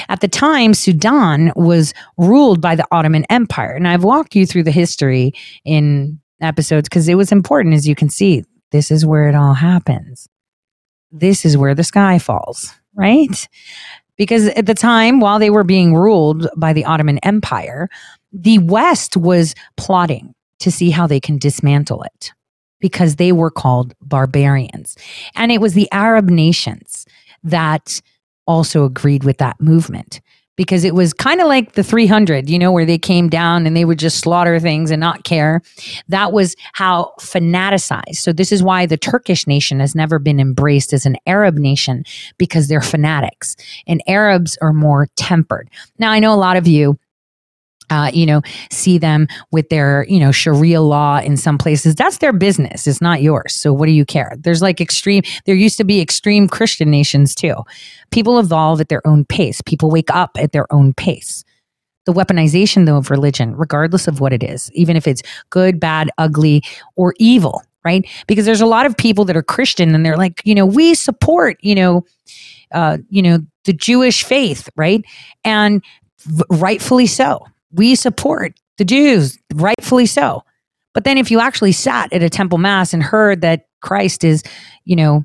At 0.08 0.20
the 0.20 0.28
time, 0.28 0.74
Sudan 0.74 1.52
was 1.56 1.94
ruled 2.18 2.60
by 2.60 2.76
the 2.76 2.86
Ottoman 2.90 3.24
Empire. 3.30 3.72
And 3.72 3.88
I've 3.88 4.04
walked 4.04 4.34
you 4.34 4.44
through 4.46 4.64
the 4.64 4.70
history 4.70 5.32
in 5.64 6.20
episodes 6.40 6.88
because 6.88 7.08
it 7.08 7.14
was 7.14 7.32
important, 7.32 7.74
as 7.74 7.88
you 7.88 7.94
can 7.94 8.10
see. 8.10 8.44
This 8.70 8.90
is 8.90 9.06
where 9.06 9.28
it 9.28 9.34
all 9.34 9.54
happens. 9.54 10.28
This 11.10 11.46
is 11.46 11.56
where 11.56 11.74
the 11.74 11.84
sky 11.84 12.18
falls, 12.18 12.74
right? 12.94 13.48
Because 14.18 14.48
at 14.48 14.66
the 14.66 14.74
time, 14.74 15.20
while 15.20 15.38
they 15.38 15.48
were 15.48 15.64
being 15.64 15.94
ruled 15.94 16.48
by 16.56 16.74
the 16.74 16.84
Ottoman 16.84 17.18
Empire, 17.18 17.88
the 18.32 18.58
West 18.58 19.16
was 19.16 19.54
plotting 19.76 20.34
to 20.60 20.70
see 20.70 20.90
how 20.90 21.06
they 21.06 21.20
can 21.20 21.38
dismantle 21.38 22.02
it 22.02 22.32
because 22.80 23.16
they 23.16 23.32
were 23.32 23.50
called 23.50 23.94
barbarians. 24.00 24.96
And 25.34 25.50
it 25.50 25.60
was 25.60 25.74
the 25.74 25.90
Arab 25.92 26.30
nations 26.30 27.06
that 27.42 28.00
also 28.46 28.84
agreed 28.84 29.24
with 29.24 29.38
that 29.38 29.60
movement 29.60 30.20
because 30.56 30.82
it 30.82 30.94
was 30.94 31.12
kind 31.12 31.40
of 31.40 31.46
like 31.46 31.72
the 31.72 31.84
300, 31.84 32.50
you 32.50 32.58
know, 32.58 32.72
where 32.72 32.84
they 32.84 32.98
came 32.98 33.28
down 33.28 33.64
and 33.64 33.76
they 33.76 33.84
would 33.84 33.98
just 33.98 34.18
slaughter 34.18 34.58
things 34.58 34.90
and 34.90 34.98
not 34.98 35.22
care. 35.22 35.62
That 36.08 36.32
was 36.32 36.56
how 36.72 37.12
fanaticized. 37.20 38.16
So, 38.16 38.32
this 38.32 38.50
is 38.50 38.60
why 38.60 38.84
the 38.84 38.96
Turkish 38.96 39.46
nation 39.46 39.78
has 39.78 39.94
never 39.94 40.18
been 40.18 40.40
embraced 40.40 40.92
as 40.92 41.06
an 41.06 41.16
Arab 41.26 41.54
nation 41.54 42.04
because 42.38 42.66
they're 42.66 42.80
fanatics 42.80 43.54
and 43.86 44.02
Arabs 44.08 44.58
are 44.60 44.72
more 44.72 45.06
tempered. 45.14 45.70
Now, 45.98 46.10
I 46.10 46.18
know 46.18 46.34
a 46.34 46.36
lot 46.36 46.56
of 46.56 46.66
you 46.66 46.98
uh, 47.90 48.10
you 48.12 48.26
know, 48.26 48.42
see 48.70 48.98
them 48.98 49.26
with 49.50 49.68
their, 49.68 50.06
you 50.08 50.20
know, 50.20 50.32
Sharia 50.32 50.80
law 50.80 51.18
in 51.18 51.36
some 51.36 51.58
places. 51.58 51.94
That's 51.94 52.18
their 52.18 52.32
business. 52.32 52.86
It's 52.86 53.00
not 53.00 53.22
yours. 53.22 53.54
So 53.54 53.72
what 53.72 53.86
do 53.86 53.92
you 53.92 54.04
care? 54.04 54.32
There's 54.38 54.62
like 54.62 54.80
extreme, 54.80 55.22
there 55.46 55.54
used 55.54 55.76
to 55.78 55.84
be 55.84 56.00
extreme 56.00 56.48
Christian 56.48 56.90
nations 56.90 57.34
too. 57.34 57.54
People 58.10 58.38
evolve 58.38 58.80
at 58.80 58.88
their 58.88 59.06
own 59.06 59.24
pace. 59.24 59.60
People 59.62 59.90
wake 59.90 60.10
up 60.14 60.36
at 60.38 60.52
their 60.52 60.70
own 60.72 60.94
pace. 60.94 61.44
The 62.06 62.12
weaponization, 62.14 62.86
though, 62.86 62.96
of 62.96 63.10
religion, 63.10 63.54
regardless 63.54 64.08
of 64.08 64.18
what 64.18 64.32
it 64.32 64.42
is, 64.42 64.70
even 64.72 64.96
if 64.96 65.06
it's 65.06 65.22
good, 65.50 65.78
bad, 65.78 66.08
ugly, 66.16 66.62
or 66.96 67.12
evil, 67.18 67.62
right? 67.84 68.08
Because 68.26 68.46
there's 68.46 68.62
a 68.62 68.66
lot 68.66 68.86
of 68.86 68.96
people 68.96 69.26
that 69.26 69.36
are 69.36 69.42
Christian 69.42 69.94
and 69.94 70.06
they're 70.06 70.16
like, 70.16 70.40
you 70.44 70.54
know, 70.54 70.64
we 70.64 70.94
support, 70.94 71.58
you 71.60 71.74
know, 71.74 72.06
uh, 72.72 72.96
you 73.10 73.20
know, 73.20 73.40
the 73.64 73.74
Jewish 73.74 74.24
faith, 74.24 74.70
right? 74.74 75.04
And 75.44 75.84
rightfully 76.50 77.06
so 77.06 77.46
we 77.72 77.94
support 77.94 78.58
the 78.78 78.84
Jews, 78.84 79.38
rightfully 79.54 80.06
so. 80.06 80.42
But 80.94 81.04
then 81.04 81.18
if 81.18 81.30
you 81.30 81.40
actually 81.40 81.72
sat 81.72 82.12
at 82.12 82.22
a 82.22 82.30
temple 82.30 82.58
mass 82.58 82.92
and 82.92 83.02
heard 83.02 83.40
that 83.42 83.66
Christ 83.82 84.24
is, 84.24 84.42
you 84.84 84.96
know, 84.96 85.24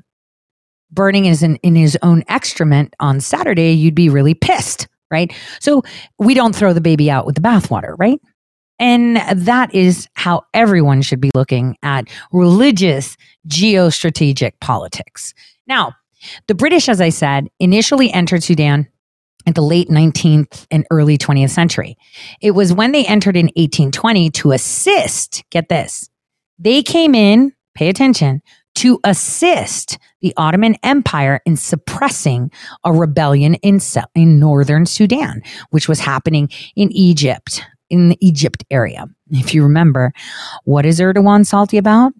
burning 0.90 1.24
in, 1.24 1.56
in 1.56 1.74
his 1.74 1.98
own 2.02 2.22
excrement 2.28 2.94
on 3.00 3.20
Saturday, 3.20 3.72
you'd 3.72 3.94
be 3.94 4.08
really 4.08 4.34
pissed, 4.34 4.86
right? 5.10 5.32
So 5.60 5.82
we 6.18 6.34
don't 6.34 6.54
throw 6.54 6.72
the 6.72 6.80
baby 6.80 7.10
out 7.10 7.26
with 7.26 7.34
the 7.34 7.40
bathwater, 7.40 7.94
right? 7.98 8.20
And 8.78 9.16
that 9.16 9.74
is 9.74 10.08
how 10.14 10.42
everyone 10.52 11.02
should 11.02 11.20
be 11.20 11.30
looking 11.34 11.76
at 11.82 12.08
religious 12.32 13.16
geostrategic 13.48 14.52
politics. 14.60 15.32
Now, 15.66 15.94
the 16.48 16.54
British, 16.54 16.88
as 16.88 17.00
I 17.00 17.10
said, 17.10 17.48
initially 17.60 18.12
entered 18.12 18.42
Sudan 18.42 18.88
at 19.46 19.54
the 19.54 19.62
late 19.62 19.88
19th 19.88 20.66
and 20.70 20.86
early 20.90 21.18
20th 21.18 21.50
century. 21.50 21.96
It 22.40 22.52
was 22.52 22.72
when 22.72 22.92
they 22.92 23.04
entered 23.04 23.36
in 23.36 23.46
1820 23.46 24.30
to 24.30 24.52
assist, 24.52 25.44
get 25.50 25.68
this, 25.68 26.08
they 26.58 26.82
came 26.82 27.14
in, 27.14 27.52
pay 27.74 27.88
attention, 27.88 28.42
to 28.76 28.98
assist 29.04 29.98
the 30.20 30.34
Ottoman 30.36 30.76
Empire 30.82 31.40
in 31.46 31.56
suppressing 31.56 32.50
a 32.84 32.92
rebellion 32.92 33.54
in, 33.56 33.80
in 34.14 34.38
northern 34.38 34.86
Sudan, 34.86 35.42
which 35.70 35.88
was 35.88 36.00
happening 36.00 36.48
in 36.74 36.90
Egypt, 36.92 37.62
in 37.90 38.08
the 38.10 38.18
Egypt 38.20 38.64
area. 38.70 39.06
If 39.30 39.54
you 39.54 39.62
remember, 39.62 40.12
what 40.64 40.86
is 40.86 41.00
Erdogan 41.00 41.46
salty 41.46 41.78
about? 41.78 42.12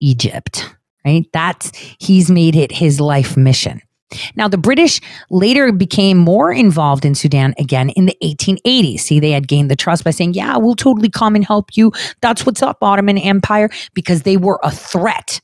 Egypt, 0.00 0.74
right? 1.04 1.26
That's, 1.32 1.72
he's 1.98 2.30
made 2.30 2.56
it 2.56 2.72
his 2.72 3.00
life 3.00 3.36
mission. 3.36 3.82
Now, 4.36 4.48
the 4.48 4.58
British 4.58 5.00
later 5.30 5.72
became 5.72 6.18
more 6.18 6.52
involved 6.52 7.04
in 7.04 7.14
Sudan 7.14 7.54
again 7.58 7.90
in 7.90 8.06
the 8.06 8.16
1880s. 8.22 9.00
See, 9.00 9.20
they 9.20 9.30
had 9.30 9.48
gained 9.48 9.70
the 9.70 9.76
trust 9.76 10.04
by 10.04 10.10
saying, 10.10 10.34
Yeah, 10.34 10.56
we'll 10.56 10.76
totally 10.76 11.10
come 11.10 11.34
and 11.34 11.44
help 11.44 11.76
you. 11.76 11.92
That's 12.20 12.46
what's 12.46 12.62
up, 12.62 12.78
Ottoman 12.82 13.18
Empire, 13.18 13.70
because 13.94 14.22
they 14.22 14.36
were 14.36 14.58
a 14.62 14.70
threat 14.70 15.40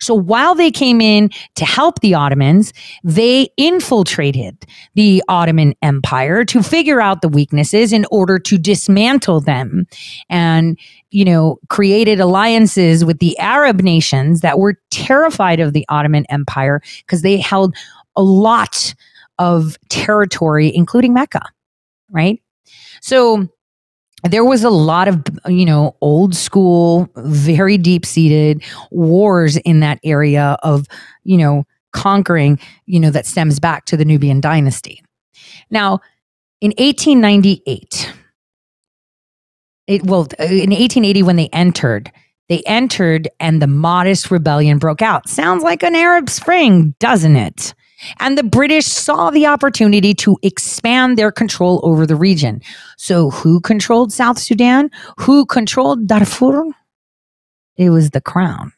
so 0.00 0.14
while 0.14 0.54
they 0.54 0.70
came 0.70 1.00
in 1.00 1.30
to 1.56 1.64
help 1.64 2.00
the 2.00 2.14
Ottomans, 2.14 2.72
they 3.04 3.48
infiltrated 3.56 4.64
the 4.94 5.22
Ottoman 5.28 5.74
Empire 5.82 6.44
to 6.46 6.62
figure 6.62 7.00
out 7.00 7.22
the 7.22 7.28
weaknesses 7.28 7.92
in 7.92 8.06
order 8.10 8.38
to 8.38 8.58
dismantle 8.58 9.40
them 9.40 9.86
and, 10.28 10.78
you 11.10 11.24
know, 11.24 11.58
created 11.68 12.20
alliances 12.20 13.04
with 13.04 13.18
the 13.18 13.38
Arab 13.38 13.80
nations 13.80 14.40
that 14.40 14.58
were 14.58 14.78
terrified 14.90 15.60
of 15.60 15.72
the 15.72 15.84
Ottoman 15.88 16.24
Empire 16.28 16.80
because 17.06 17.22
they 17.22 17.36
held 17.36 17.74
a 18.16 18.22
lot 18.22 18.94
of 19.38 19.76
territory, 19.88 20.74
including 20.74 21.14
Mecca, 21.14 21.42
right? 22.10 22.40
So 23.00 23.48
there 24.30 24.44
was 24.44 24.62
a 24.62 24.70
lot 24.70 25.08
of 25.08 25.22
you 25.46 25.66
know 25.66 25.96
old 26.00 26.34
school 26.34 27.08
very 27.16 27.76
deep 27.76 28.06
seated 28.06 28.62
wars 28.90 29.56
in 29.58 29.80
that 29.80 29.98
area 30.04 30.56
of 30.62 30.86
you 31.24 31.36
know 31.36 31.64
conquering 31.92 32.58
you 32.86 33.00
know 33.00 33.10
that 33.10 33.26
stems 33.26 33.58
back 33.58 33.84
to 33.86 33.96
the 33.96 34.04
nubian 34.04 34.40
dynasty. 34.40 35.02
Now 35.70 36.00
in 36.60 36.70
1898 36.78 38.12
it 39.88 40.04
well 40.04 40.28
in 40.38 40.70
1880 40.70 41.22
when 41.22 41.36
they 41.36 41.48
entered 41.48 42.12
they 42.48 42.62
entered 42.66 43.28
and 43.40 43.62
the 43.62 43.66
Mahdist 43.66 44.30
rebellion 44.30 44.78
broke 44.78 45.02
out. 45.02 45.28
Sounds 45.28 45.64
like 45.64 45.82
an 45.82 45.96
arab 45.96 46.30
spring 46.30 46.94
doesn't 47.00 47.36
it 47.36 47.74
and 48.18 48.36
the 48.36 48.42
British 48.42 48.86
saw 48.86 49.30
the 49.30 49.46
opportunity 49.46 50.14
to 50.14 50.38
expand 50.42 51.16
their 51.16 51.32
control 51.32 51.80
over 51.82 52.06
the 52.06 52.16
region. 52.16 52.60
So, 52.96 53.30
who 53.30 53.60
controlled 53.60 54.12
South 54.12 54.38
Sudan? 54.38 54.90
Who 55.18 55.46
controlled 55.46 56.06
Darfur? 56.06 56.64
It 57.76 57.90
was 57.90 58.10
the 58.10 58.20
crown. 58.20 58.72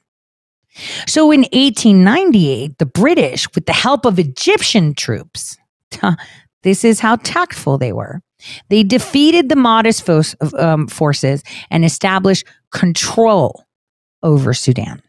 So, 1.07 1.31
in 1.31 1.41
1898, 1.41 2.79
the 2.79 2.87
British, 2.87 3.47
with 3.55 3.67
the 3.67 3.73
help 3.73 4.05
of 4.05 4.19
Egyptian 4.19 4.95
troops, 4.95 5.57
this 6.63 6.85
is 6.85 7.01
how 7.01 7.17
tactful 7.17 7.79
they 7.79 7.93
were. 7.93 8.21
They 8.69 8.83
defeated 8.83 9.49
the 9.49 9.55
Mahdist 9.55 10.03
fo- 10.03 10.59
um, 10.59 10.87
forces 10.87 11.43
and 11.71 11.85
established 11.85 12.47
control 12.73 13.65
over 14.23 14.53
Sudan. 14.53 15.03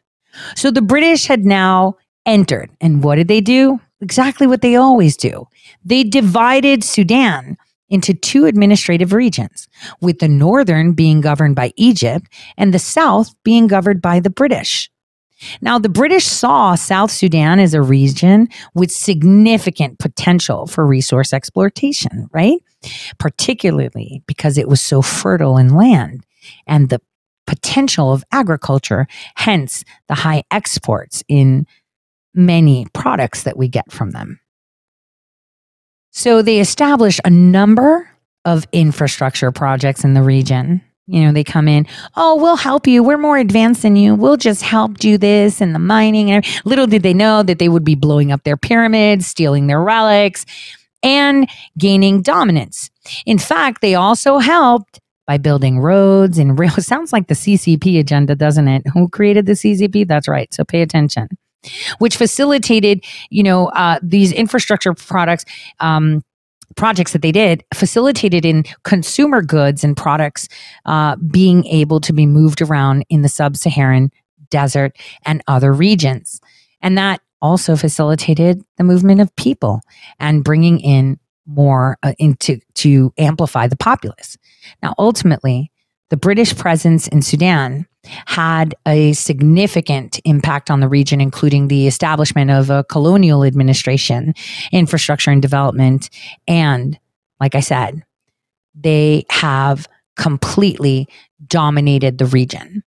So 0.56 0.72
the 0.72 0.82
British 0.82 1.26
had 1.26 1.46
now 1.46 1.96
entered. 2.26 2.70
And 2.82 3.04
what 3.04 3.16
did 3.16 3.28
they 3.28 3.42
do? 3.42 3.80
Exactly 4.02 4.48
what 4.48 4.62
they 4.62 4.76
always 4.76 5.16
do. 5.16 5.48
They 5.84 6.04
divided 6.04 6.84
Sudan 6.84 7.58
into 7.90 8.14
two 8.14 8.46
administrative 8.46 9.14
regions, 9.14 9.68
with 10.02 10.20
the 10.20 10.28
northern 10.28 10.94
being 10.94 11.22
governed 11.22 11.56
by 11.56 11.72
Egypt 11.76 12.28
and 12.58 12.74
the 12.74 12.80
south 12.80 13.34
being 13.44 13.68
governed 13.68 14.02
by 14.02 14.20
the 14.20 14.30
British. 14.30 14.90
Now, 15.62 15.78
the 15.78 15.90
British 15.90 16.26
saw 16.26 16.76
South 16.76 17.12
Sudan 17.12 17.60
as 17.60 17.74
a 17.74 17.82
region 17.82 18.48
with 18.74 18.92
significant 18.92 20.00
potential 20.00 20.66
for 20.66 20.86
resource 20.86 21.34
exploitation, 21.34 22.28
right? 22.32 22.60
Particularly 23.20 24.24
because 24.28 24.58
it 24.58 24.70
was 24.70 24.82
so 24.82 25.02
fertile 25.02 25.58
in 25.58 25.76
land 25.76 26.26
and 26.68 26.90
the 26.90 27.02
potential 27.46 28.12
of 28.12 28.24
agriculture, 28.32 29.08
hence 29.36 29.84
the 30.08 30.16
high 30.16 30.44
exports 30.52 31.24
in 31.28 31.68
many 32.36 32.88
products 32.94 33.44
that 33.44 33.58
we 33.58 33.68
get 33.68 33.92
from 33.92 34.12
them. 34.12 34.40
So 36.12 36.42
they 36.42 36.60
established 36.60 37.20
a 37.26 37.30
number 37.30 38.10
of 38.46 38.66
infrastructure 38.72 39.52
projects 39.52 40.04
in 40.04 40.14
the 40.14 40.22
region. 40.22 40.82
You 41.08 41.26
know, 41.26 41.34
they 41.34 41.44
come 41.44 41.68
in, 41.68 41.86
oh, 42.16 42.36
we'll 42.36 42.56
help 42.56 42.88
you. 42.88 43.04
We're 43.04 43.18
more 43.18 43.38
advanced 43.38 43.82
than 43.82 43.96
you. 43.96 44.16
We'll 44.16 44.38
just 44.38 44.62
help 44.62 44.98
do 44.98 45.18
this 45.18 45.62
and 45.62 45.76
the 45.76 45.80
mining. 45.80 46.32
And 46.32 46.46
little 46.64 46.88
did 46.88 47.04
they 47.04 47.14
know 47.14 47.44
that 47.44 47.60
they 47.60 47.70
would 47.70 47.84
be 47.84 47.96
blowing 47.96 48.32
up 48.32 48.44
their 48.44 48.58
pyramids, 48.58 49.28
stealing 49.28 49.68
their 49.68 49.82
relics, 49.82 50.46
and 51.04 51.48
gaining 51.78 52.22
dominance. 52.22 52.90
In 53.26 53.38
fact, 53.38 53.82
they 53.82 53.94
also 53.94 54.40
helped 54.40 55.00
by 55.28 55.38
building 55.38 55.80
roads 55.80 56.38
and 56.40 56.58
rail. 56.58 56.72
Sounds 56.80 57.14
like 57.14 57.28
the 57.28 57.36
CCP 57.36 58.00
agenda, 58.00 58.36
doesn't 58.36 58.68
it? 58.68 58.88
Who 58.94 59.10
created 59.10 59.46
the 59.46 59.54
CCP? 59.54 60.08
That's 60.08 60.28
right. 60.28 60.52
So 60.54 60.64
pay 60.64 60.82
attention 60.82 61.28
which 62.00 62.18
facilitated, 62.18 63.04
you 63.30 63.44
know, 63.44 63.68
uh, 63.70 64.00
these 64.02 64.32
infrastructure 64.32 64.94
products. 64.94 65.46
Um, 65.80 66.24
projects 66.76 67.14
that 67.14 67.22
they 67.22 67.32
did 67.32 67.64
facilitated 67.74 68.44
in 68.44 68.66
consumer 68.84 69.42
goods 69.42 69.84
and 69.84 69.96
products 69.96 70.50
uh, 70.86 71.16
being 71.16 71.66
able 71.68 72.02
to 72.02 72.12
be 72.12 72.26
moved 72.26 72.62
around 72.62 73.06
in 73.08 73.22
the 73.22 73.30
sub-Saharan 73.30 74.12
desert 74.50 74.94
and 75.26 75.42
other 75.48 75.72
regions, 75.72 76.42
and 76.82 76.98
that 76.98 77.22
also 77.42 77.76
facilitated 77.76 78.62
the 78.78 78.84
movement 78.84 79.22
of 79.22 79.34
people 79.36 79.80
and 80.20 80.44
bringing 80.44 80.80
in 80.80 81.18
more 81.46 81.98
uh, 82.04 82.14
into 82.18 82.60
to 82.74 83.14
amplify 83.18 83.68
the 83.68 83.78
populace. 83.78 84.38
Now, 84.82 84.96
ultimately, 84.98 85.72
the 86.10 86.18
British 86.18 86.56
presence 86.56 87.08
in 87.08 87.22
Sudan 87.22 87.88
had 88.28 88.76
a 88.88 89.14
significant 89.14 90.20
impact 90.26 90.70
on 90.70 90.80
the 90.80 90.88
region, 90.88 91.20
including 91.20 91.68
the 91.68 91.88
establishment 91.88 92.52
of 92.52 92.70
a 92.70 92.84
colonial 92.84 93.44
administration, 93.44 94.34
infrastructure 94.72 95.32
and 95.32 95.42
development. 95.42 96.10
And 96.48 97.00
like 97.40 97.56
I 97.56 97.62
said, 97.62 98.04
they 98.76 99.26
have 99.30 99.88
completely 100.16 101.08
dominated 101.48 102.18
the 102.18 102.26
region 102.26 102.84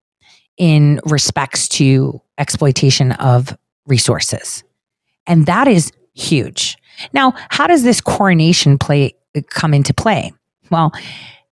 in 0.56 1.00
respects 1.04 1.68
to 1.68 2.20
exploitation 2.38 3.12
of 3.12 3.56
resources. 3.86 4.62
And 5.26 5.46
that 5.46 5.68
is 5.68 5.92
huge. 6.14 6.76
Now, 7.12 7.34
how 7.48 7.66
does 7.66 7.82
this 7.82 8.00
coronation 8.00 8.78
play 8.78 9.14
come 9.50 9.74
into 9.74 9.94
play? 9.94 10.32
Well, 10.70 10.92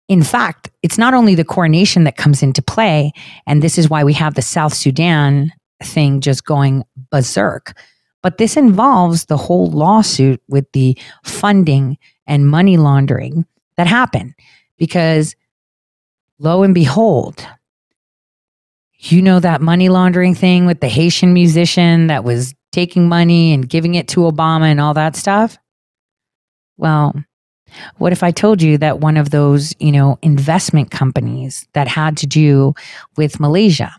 in 0.08 0.24
fact, 0.24 0.70
it's 0.82 0.98
not 0.98 1.14
only 1.14 1.36
the 1.36 1.46
coronation 1.46 2.04
that 2.04 2.18
comes 2.18 2.44
into 2.44 2.62
play, 2.62 3.12
and 3.48 3.62
this 3.62 3.78
is 3.78 3.90
why 3.90 4.04
we 4.04 4.14
have 4.14 4.36
the 4.36 4.42
South 4.42 4.74
Sudan 4.74 5.52
thing 5.82 6.22
just 6.22 6.46
going 6.46 6.84
berserk, 7.12 7.78
but 8.22 8.38
this 8.38 8.58
involves 8.58 9.26
the 9.26 9.38
whole 9.38 9.70
lawsuit 9.70 10.42
with 10.48 10.72
the 10.72 10.98
funding 11.24 11.98
and 12.26 12.48
money 12.48 12.78
laundering 12.78 13.46
that 13.76 13.88
happened. 13.88 14.34
Because 14.78 15.36
lo 16.40 16.64
and 16.64 16.74
behold, 16.74 17.46
you 19.00 19.22
know 19.22 19.40
that 19.40 19.62
money 19.62 19.90
laundering 19.90 20.36
thing 20.36 20.66
with 20.66 20.80
the 20.80 20.88
Haitian 20.88 21.34
musician 21.34 22.08
that 22.08 22.24
was 22.24 22.54
taking 22.72 23.08
money 23.08 23.54
and 23.54 23.70
giving 23.70 23.96
it 23.96 24.08
to 24.10 24.22
Obama 24.22 24.66
and 24.66 24.80
all 24.80 24.94
that 24.94 25.16
stuff? 25.16 25.58
Well, 26.78 27.14
what 27.98 28.12
if 28.12 28.24
I 28.24 28.32
told 28.32 28.62
you 28.62 28.78
that 28.78 29.00
one 29.00 29.18
of 29.18 29.30
those, 29.30 29.74
you 29.80 29.92
know, 29.92 30.18
investment 30.22 30.92
companies 30.92 31.68
that 31.74 31.88
had 31.88 32.18
to 32.18 32.28
do 32.28 32.74
with 33.18 33.40
Malaysia 33.40 33.92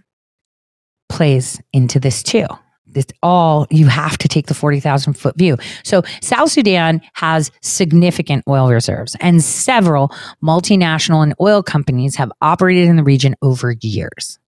plays 1.09 1.61
into 1.73 2.01
this 2.01 2.23
too? 2.23 2.47
It's 2.95 3.13
all 3.23 3.67
you 3.71 3.87
have 3.87 4.19
to 4.19 4.29
take 4.29 4.47
the 4.47 4.55
40,000 4.55 5.15
foot 5.15 5.37
view. 5.37 5.57
So, 5.83 6.03
South 6.23 6.51
Sudan 6.51 7.01
has 7.15 7.51
significant 7.61 8.45
oil 8.49 8.71
reserves, 8.71 9.17
and 9.21 9.43
several 9.43 10.13
multinational 10.43 11.23
and 11.23 11.35
oil 11.41 11.63
companies 11.63 12.15
have 12.17 12.31
operated 12.41 12.89
in 12.89 12.97
the 12.97 13.03
region 13.03 13.35
over 13.43 13.75
years. 13.81 14.39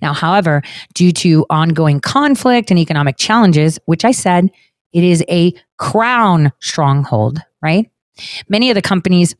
Now, 0.00 0.12
however, 0.12 0.62
due 0.94 1.12
to 1.12 1.44
ongoing 1.50 2.00
conflict 2.00 2.70
and 2.70 2.78
economic 2.78 3.16
challenges, 3.16 3.78
which 3.86 4.04
I 4.04 4.12
said 4.12 4.50
it 4.92 5.04
is 5.04 5.24
a 5.28 5.52
crown 5.78 6.52
stronghold, 6.60 7.40
right? 7.62 7.90
Many 8.48 8.70
of 8.70 8.74
the 8.74 8.82
companies 8.82 9.34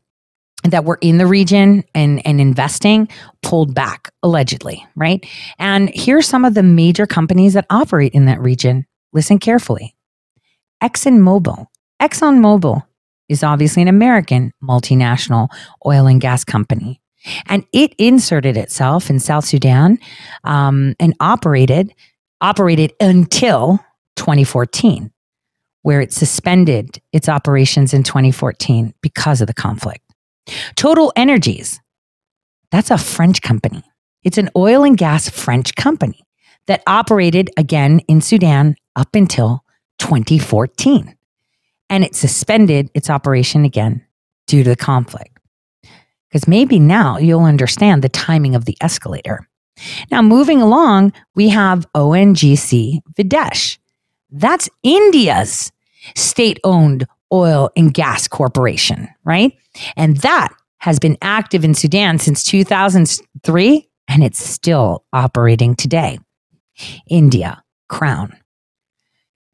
that 0.63 0.85
were 0.85 0.97
in 1.01 1.17
the 1.17 1.27
region 1.27 1.83
and, 1.93 2.25
and 2.25 2.41
investing 2.41 3.07
pulled 3.43 3.73
back, 3.73 4.11
allegedly, 4.23 4.85
right? 4.95 5.25
And 5.59 5.89
here's 5.93 6.27
some 6.27 6.45
of 6.45 6.55
the 6.55 6.63
major 6.63 7.05
companies 7.05 7.53
that 7.53 7.65
operate 7.69 8.13
in 8.13 8.25
that 8.25 8.39
region. 8.39 8.85
Listen 9.13 9.39
carefully 9.39 9.95
ExxonMobil. 10.83 11.67
ExxonMobil 12.01 12.83
is 13.29 13.43
obviously 13.43 13.81
an 13.81 13.87
American 13.87 14.51
multinational 14.63 15.47
oil 15.85 16.07
and 16.07 16.21
gas 16.21 16.43
company. 16.43 17.01
And 17.47 17.65
it 17.73 17.93
inserted 17.97 18.57
itself 18.57 19.09
in 19.09 19.19
South 19.19 19.45
Sudan 19.45 19.99
um, 20.43 20.95
and 20.99 21.13
operated 21.19 21.93
operated 22.39 22.93
until 22.99 23.79
2014 24.15 25.11
where 25.87 26.01
it 26.01 26.11
suspended 26.11 27.01
its 27.13 27.29
operations 27.29 27.93
in 27.93 28.03
2014 28.03 28.93
because 29.01 29.39
of 29.39 29.47
the 29.47 29.53
conflict. 29.53 30.03
Total 30.75 31.13
Energies, 31.15 31.79
that's 32.71 32.91
a 32.91 32.97
French 32.97 33.41
company. 33.41 33.81
It's 34.21 34.37
an 34.37 34.49
oil 34.53 34.83
and 34.83 34.97
gas 34.97 35.29
French 35.29 35.75
company 35.75 36.25
that 36.65 36.83
operated 36.87 37.49
again 37.55 38.01
in 38.09 38.19
Sudan 38.19 38.75
up 38.97 39.15
until 39.15 39.63
2014. 39.99 41.15
And 41.89 42.03
it 42.03 42.15
suspended 42.15 42.91
its 42.93 43.09
operation 43.09 43.63
again 43.63 44.05
due 44.45 44.65
to 44.65 44.71
the 44.71 44.75
conflict. 44.75 45.39
Because 46.27 46.49
maybe 46.49 46.79
now 46.79 47.17
you'll 47.17 47.45
understand 47.45 48.01
the 48.01 48.09
timing 48.09 48.55
of 48.55 48.65
the 48.65 48.75
escalator. 48.81 49.47
Now, 50.11 50.21
moving 50.21 50.61
along, 50.61 51.13
we 51.33 51.47
have 51.47 51.89
ONGC 51.93 52.99
Videsh. 53.17 53.77
That's 54.29 54.69
India's 54.83 55.71
state 56.15 56.59
owned 56.63 57.05
oil 57.31 57.69
and 57.75 57.93
gas 57.93 58.27
corporation, 58.27 59.07
right? 59.23 59.57
And 59.95 60.17
that 60.17 60.49
has 60.79 60.99
been 60.99 61.17
active 61.21 61.63
in 61.63 61.73
Sudan 61.73 62.19
since 62.19 62.43
2003 62.43 63.89
and 64.07 64.23
it's 64.23 64.39
still 64.39 65.03
operating 65.11 65.75
today. 65.75 66.19
India, 67.09 67.61
Crown. 67.89 68.37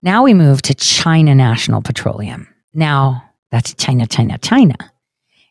Now 0.01 0.23
we 0.23 0.33
move 0.33 0.61
to 0.63 0.75
China 0.75 1.33
National 1.33 1.81
Petroleum. 1.81 2.47
Now 2.73 3.23
that's 3.51 3.73
China, 3.75 4.05
China, 4.05 4.37
China. 4.37 4.75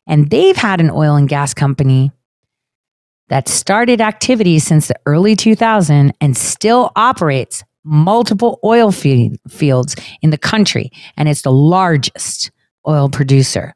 And 0.06 0.30
they've 0.30 0.56
had 0.56 0.80
an 0.80 0.90
oil 0.90 1.16
and 1.16 1.28
gas 1.28 1.54
company 1.54 2.12
that 3.28 3.48
started 3.48 4.00
activities 4.00 4.64
since 4.64 4.88
the 4.88 4.96
early 5.06 5.34
2000s 5.34 6.10
and 6.20 6.36
still 6.36 6.90
operates 6.96 7.64
multiple 7.84 8.58
oil 8.64 8.92
fields 8.92 9.96
in 10.20 10.30
the 10.30 10.38
country, 10.38 10.90
and 11.16 11.28
it's 11.28 11.42
the 11.42 11.52
largest 11.52 12.50
oil 12.86 13.08
producer 13.08 13.74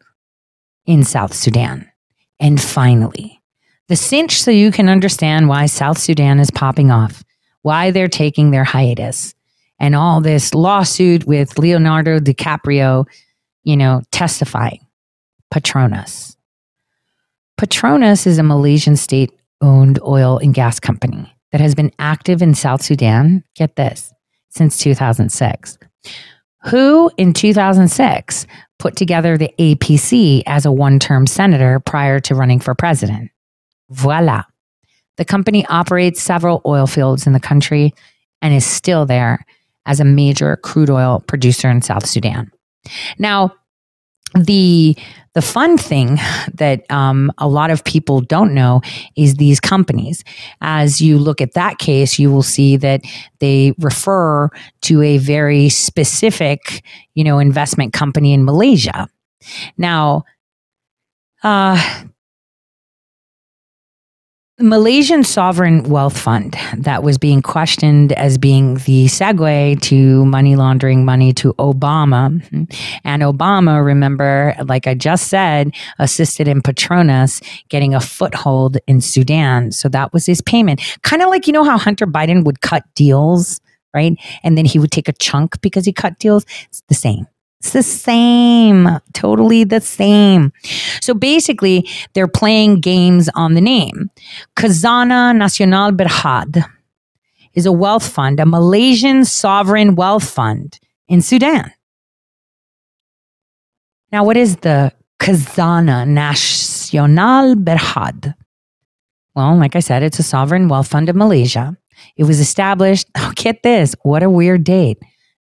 in 0.87 1.05
South 1.05 1.35
Sudan. 1.35 1.91
And 2.39 2.61
finally, 2.61 3.41
the 3.89 3.97
cinch 3.97 4.43
so 4.43 4.51
you 4.51 4.71
can 4.71 4.89
understand 4.89 5.49
why 5.49 5.67
South 5.67 5.99
Sudan 5.99 6.39
is 6.39 6.51
popping 6.51 6.91
off, 6.91 7.23
why 7.63 7.91
they're 7.91 8.09
taking 8.09 8.51
their 8.51 8.65
hiatus, 8.65 9.35
and 9.79 9.95
all 9.95 10.21
this 10.21 10.55
lawsuit 10.55 11.27
with 11.27 11.59
Leonardo 11.59 12.19
DiCaprio, 12.19 13.07
you 13.65 13.77
know, 13.77 14.03
testifying. 14.11 14.81
Petronas. 15.53 16.37
Petronas 17.59 18.27
is 18.27 18.39
a 18.39 18.43
Malaysian 18.43 18.97
state 18.97 19.33
owned 19.61 19.99
oil 20.03 20.39
and 20.39 20.53
gas 20.53 20.79
company 20.81 21.36
that 21.53 21.61
has 21.61 21.75
been 21.75 21.93
active 21.99 22.43
in 22.43 22.55
South 22.55 22.83
Sudan, 22.83 23.45
get 23.55 23.77
this, 23.77 24.13
since 24.51 24.79
2006. 24.79 25.79
Who 26.65 27.11
in 27.17 27.33
2006 27.33 28.47
put 28.79 28.97
together 28.97 29.39
the 29.39 29.53
APC 29.59 30.43
as 30.47 30.67
a 30.67 30.73
one 30.73 30.99
term 30.99 31.27
senator 31.27 31.81
prior 31.81 32.19
to 32.21 32.35
running 32.35 32.61
for 32.61 32.75
president? 32.75 33.31
Voila. 33.91 34.43
The 35.17 35.25
company 35.25 35.65
operates 35.67 36.21
several 36.21 36.61
oil 36.67 36.87
fields 36.87 37.27
in 37.27 37.33
the 37.33 37.41
country 37.41 37.95
and 38.43 38.53
is 38.53 38.67
still 38.67 39.07
there 39.07 39.47
as 39.87 40.01
a 40.01 40.05
major 40.05 40.57
crude 40.57 40.91
oil 40.91 41.23
producer 41.27 41.71
in 41.71 41.81
South 41.81 42.07
Sudan. 42.07 42.51
Now, 43.19 43.55
the 44.45 44.97
the 45.35 45.43
fun 45.43 45.77
thing 45.77 46.17
that 46.55 46.91
um, 46.91 47.31
a 47.37 47.47
lot 47.47 47.71
of 47.71 47.85
people 47.85 48.23
don't 48.23 48.55
know 48.55 48.81
is 49.17 49.35
these 49.35 49.61
companies. 49.61 50.25
As 50.63 51.03
you 51.03 51.19
look 51.19 51.43
at 51.43 51.53
that 51.53 51.77
case, 51.77 52.19
you 52.19 52.33
will 52.33 52.43
see 52.43 52.79
that 52.79 53.03
they 53.41 53.75
refer 53.79 54.49
to 54.83 55.03
a 55.03 55.19
very 55.19 55.69
specific, 55.69 56.83
you 57.15 57.23
know, 57.23 57.39
investment 57.39 57.93
company 57.93 58.33
in 58.33 58.47
Malaysia. 58.47 59.09
Now, 59.77 60.25
uh, 61.43 62.05
Malaysian 64.59 65.23
sovereign 65.23 65.83
wealth 65.83 66.19
fund 66.19 66.57
that 66.79 67.03
was 67.03 67.19
being 67.19 67.43
questioned 67.43 68.13
as 68.15 68.39
being 68.39 68.77
the 68.87 69.05
segue 69.05 69.83
to 69.83 70.25
money 70.25 70.57
laundering 70.57 71.05
money 71.05 71.35
to 71.35 71.53
Obama. 71.55 72.41
And 73.05 73.23
Obama, 73.23 73.85
remember, 73.85 74.55
like 74.65 74.87
I 74.87 74.95
just 74.95 75.29
said, 75.29 75.75
assisted 75.99 76.49
in 76.49 76.63
Petronas 76.63 77.43
getting 77.69 77.95
a 77.95 78.01
foothold 78.01 78.79
in 78.87 79.03
Sudan. 79.03 79.73
So 79.73 79.91
that 79.91 80.15
was 80.15 80.25
his 80.25 80.41
payment. 80.41 80.81
Kind 81.03 81.21
of 81.21 81.29
like, 81.29 81.47
you 81.47 81.53
know, 81.53 81.65
how 81.65 81.77
Hunter 81.77 82.07
Biden 82.07 82.45
would 82.45 82.63
cut 82.63 82.83
deals, 82.95 83.61
right? 83.93 84.17
And 84.43 84.57
then 84.57 84.65
he 84.65 84.79
would 84.79 84.91
take 84.91 85.09
a 85.09 85.13
chunk 85.13 85.61
because 85.61 85.85
he 85.85 85.93
cut 85.93 86.19
deals. 86.19 86.47
It's 86.71 86.83
the 86.89 86.95
same. 86.95 87.27
It's 87.67 87.73
the 87.73 87.83
same, 87.83 88.89
totally 89.13 89.65
the 89.65 89.81
same. 89.81 90.53
So 91.01 91.15
basically, 91.15 91.89
they're 92.15 92.29
playing 92.29 92.79
games 92.79 93.29
on 93.35 93.55
the 93.55 93.61
name. 93.61 94.09
Khazanah 94.55 95.35
Nasional 95.35 95.91
Berhad 95.91 96.65
is 97.55 97.67
a 97.67 97.73
wealth 97.73 98.09
fund, 98.09 98.39
a 98.39 98.47
Malaysian 98.47 99.25
sovereign 99.25 99.97
wealth 99.97 100.31
fund 100.31 100.79
in 101.09 101.21
Sudan. 101.21 101.73
Now, 104.13 104.23
what 104.23 104.37
is 104.37 104.59
the 104.59 104.93
Khazanah 105.19 106.07
Nasional 106.07 107.57
Berhad? 107.57 108.35
Well, 109.35 109.57
like 109.57 109.75
I 109.75 109.81
said, 109.81 110.05
it's 110.05 110.21
a 110.21 110.23
sovereign 110.23 110.69
wealth 110.69 110.87
fund 110.87 111.09
of 111.09 111.17
Malaysia. 111.17 111.77
It 112.17 112.23
was 112.23 112.39
established, 112.39 113.09
oh, 113.17 113.33
get 113.35 113.65
this, 113.65 113.97
what 114.05 114.23
a 114.23 114.31
weird 114.31 114.63
date, 114.63 114.99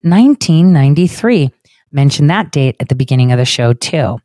1993 0.02 1.54
mentioned 1.92 2.30
that 2.30 2.52
date 2.52 2.76
at 2.80 2.90
the 2.90 2.96
beginning 2.96 3.32
of 3.32 3.38
the 3.38 3.46
show, 3.46 3.74
too. 3.74 4.20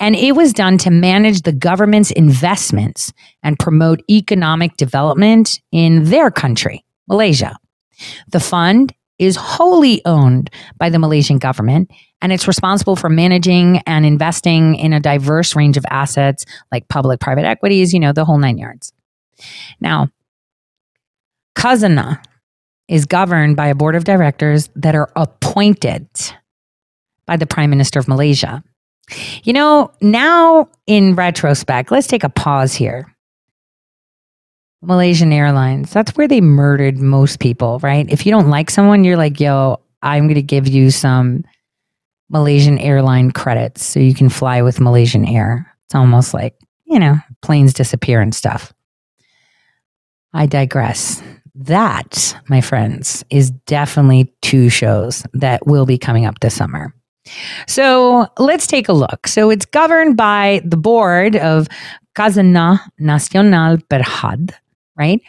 And 0.00 0.16
it 0.16 0.32
was 0.32 0.52
done 0.52 0.78
to 0.78 0.90
manage 0.90 1.42
the 1.42 1.52
government's 1.52 2.10
investments 2.10 3.12
and 3.42 3.58
promote 3.58 4.02
economic 4.10 4.76
development 4.76 5.60
in 5.70 6.04
their 6.04 6.30
country, 6.30 6.84
Malaysia. 7.08 7.56
The 8.30 8.40
fund 8.40 8.94
is 9.18 9.36
wholly 9.36 10.02
owned 10.04 10.50
by 10.78 10.88
the 10.88 10.98
Malaysian 10.98 11.38
government 11.38 11.90
and 12.22 12.32
it's 12.32 12.48
responsible 12.48 12.96
for 12.96 13.10
managing 13.10 13.78
and 13.86 14.06
investing 14.06 14.76
in 14.76 14.92
a 14.92 15.00
diverse 15.00 15.56
range 15.56 15.76
of 15.76 15.84
assets 15.90 16.46
like 16.70 16.88
public 16.88 17.20
private 17.20 17.44
equities, 17.44 17.92
you 17.92 18.00
know, 18.00 18.12
the 18.12 18.24
whole 18.24 18.38
nine 18.38 18.58
yards. 18.58 18.92
Now, 19.80 20.08
Khazanah 21.56 22.22
is 22.88 23.06
governed 23.06 23.56
by 23.56 23.66
a 23.68 23.74
board 23.74 23.96
of 23.96 24.04
directors 24.04 24.70
that 24.76 24.94
are 24.94 25.10
appointed 25.16 26.06
by 27.32 27.36
the 27.38 27.46
Prime 27.46 27.70
Minister 27.70 27.98
of 27.98 28.08
Malaysia. 28.08 28.62
You 29.42 29.54
know, 29.54 29.90
now 30.02 30.68
in 30.86 31.14
retrospect, 31.14 31.90
let's 31.90 32.06
take 32.06 32.24
a 32.24 32.28
pause 32.28 32.74
here. 32.74 33.10
Malaysian 34.82 35.32
Airlines, 35.32 35.90
that's 35.90 36.10
where 36.14 36.28
they 36.28 36.42
murdered 36.42 36.98
most 36.98 37.40
people, 37.40 37.78
right? 37.78 38.04
If 38.10 38.26
you 38.26 38.32
don't 38.32 38.50
like 38.50 38.68
someone, 38.68 39.02
you're 39.02 39.16
like, 39.16 39.40
yo, 39.40 39.80
I'm 40.02 40.24
going 40.24 40.34
to 40.34 40.42
give 40.42 40.68
you 40.68 40.90
some 40.90 41.44
Malaysian 42.28 42.78
airline 42.78 43.30
credits 43.30 43.82
so 43.82 43.98
you 43.98 44.12
can 44.12 44.28
fly 44.28 44.60
with 44.60 44.78
Malaysian 44.78 45.24
Air. 45.24 45.74
It's 45.86 45.94
almost 45.94 46.34
like, 46.34 46.54
you 46.84 46.98
know, 46.98 47.16
planes 47.40 47.72
disappear 47.72 48.20
and 48.20 48.34
stuff. 48.34 48.74
I 50.34 50.44
digress. 50.44 51.22
That, 51.54 52.38
my 52.48 52.60
friends, 52.60 53.24
is 53.30 53.50
definitely 53.50 54.34
two 54.42 54.68
shows 54.68 55.24
that 55.32 55.66
will 55.66 55.86
be 55.86 55.96
coming 55.96 56.26
up 56.26 56.40
this 56.40 56.54
summer. 56.54 56.94
So 57.66 58.26
let's 58.38 58.66
take 58.66 58.88
a 58.88 58.92
look. 58.92 59.26
So 59.26 59.50
it's 59.50 59.66
governed 59.66 60.16
by 60.16 60.60
the 60.64 60.76
board 60.76 61.36
of 61.36 61.68
Khazanah 62.16 62.80
Nasional 63.00 63.82
Berhad, 63.88 64.52
right? 64.96 65.20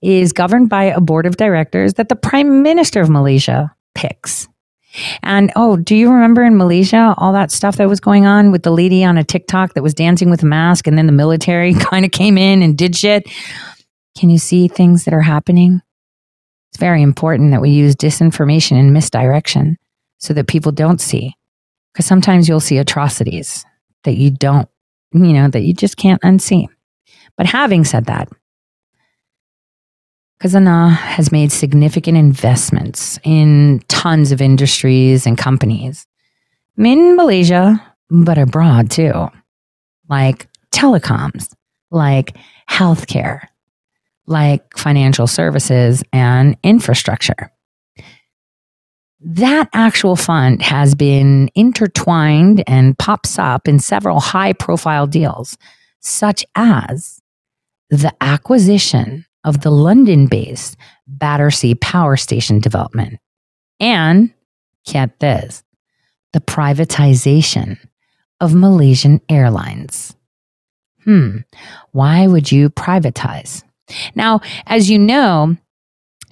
Is 0.00 0.32
governed 0.32 0.68
by 0.68 0.84
a 0.84 1.00
board 1.00 1.26
of 1.26 1.36
directors 1.36 1.94
that 1.94 2.08
the 2.08 2.16
prime 2.16 2.62
minister 2.62 3.00
of 3.00 3.10
Malaysia 3.10 3.74
picks. 3.94 4.48
And 5.22 5.50
oh, 5.56 5.76
do 5.76 5.96
you 5.96 6.10
remember 6.10 6.42
in 6.42 6.56
Malaysia 6.56 7.14
all 7.16 7.32
that 7.32 7.50
stuff 7.50 7.76
that 7.76 7.88
was 7.88 7.98
going 7.98 8.26
on 8.26 8.52
with 8.52 8.62
the 8.62 8.70
lady 8.70 9.02
on 9.02 9.16
a 9.16 9.24
TikTok 9.24 9.74
that 9.74 9.82
was 9.82 9.94
dancing 9.94 10.30
with 10.30 10.42
a 10.42 10.46
mask 10.46 10.86
and 10.86 10.98
then 10.98 11.06
the 11.06 11.12
military 11.12 11.74
kind 11.90 12.04
of 12.04 12.10
came 12.10 12.36
in 12.36 12.62
and 12.62 12.76
did 12.76 12.94
shit? 12.94 13.28
Can 14.16 14.30
you 14.30 14.38
see 14.38 14.68
things 14.68 15.04
that 15.04 15.14
are 15.14 15.22
happening? 15.22 15.80
It's 16.70 16.78
very 16.78 17.02
important 17.02 17.50
that 17.50 17.62
we 17.62 17.70
use 17.70 17.96
disinformation 17.96 18.78
and 18.78 18.92
misdirection 18.92 19.78
so 20.22 20.32
that 20.32 20.46
people 20.46 20.72
don't 20.72 21.00
see. 21.00 21.34
Because 21.92 22.06
sometimes 22.06 22.48
you'll 22.48 22.60
see 22.60 22.78
atrocities 22.78 23.66
that 24.04 24.16
you 24.16 24.30
don't, 24.30 24.68
you 25.12 25.32
know, 25.32 25.48
that 25.48 25.60
you 25.60 25.74
just 25.74 25.96
can't 25.96 26.22
unsee. 26.22 26.68
But 27.36 27.46
having 27.46 27.84
said 27.84 28.06
that, 28.06 28.28
Khazanah 30.40 30.90
has 30.96 31.30
made 31.30 31.52
significant 31.52 32.16
investments 32.16 33.18
in 33.24 33.82
tons 33.88 34.32
of 34.32 34.40
industries 34.40 35.26
and 35.26 35.36
companies 35.36 36.06
in 36.78 37.16
Malaysia, 37.16 37.80
but 38.08 38.38
abroad 38.38 38.90
too, 38.90 39.28
like 40.08 40.48
telecoms, 40.70 41.52
like 41.90 42.36
healthcare, 42.70 43.40
like 44.26 44.76
financial 44.76 45.26
services 45.26 46.02
and 46.12 46.56
infrastructure 46.62 47.52
that 49.24 49.68
actual 49.72 50.16
fund 50.16 50.62
has 50.62 50.94
been 50.94 51.50
intertwined 51.54 52.64
and 52.66 52.98
pops 52.98 53.38
up 53.38 53.68
in 53.68 53.78
several 53.78 54.20
high 54.20 54.52
profile 54.52 55.06
deals, 55.06 55.56
such 56.00 56.44
as 56.54 57.20
the 57.90 58.12
acquisition 58.20 59.24
of 59.44 59.60
the 59.60 59.70
London 59.70 60.26
based 60.26 60.76
Battersea 61.06 61.74
Power 61.76 62.16
Station 62.16 62.58
development. 62.58 63.18
And 63.78 64.32
get 64.84 65.20
this 65.20 65.62
the 66.32 66.40
privatization 66.40 67.78
of 68.40 68.54
Malaysian 68.54 69.20
Airlines. 69.28 70.16
Hmm, 71.04 71.38
why 71.90 72.26
would 72.26 72.50
you 72.50 72.70
privatize? 72.70 73.62
Now, 74.14 74.40
as 74.66 74.90
you 74.90 74.98
know, 74.98 75.56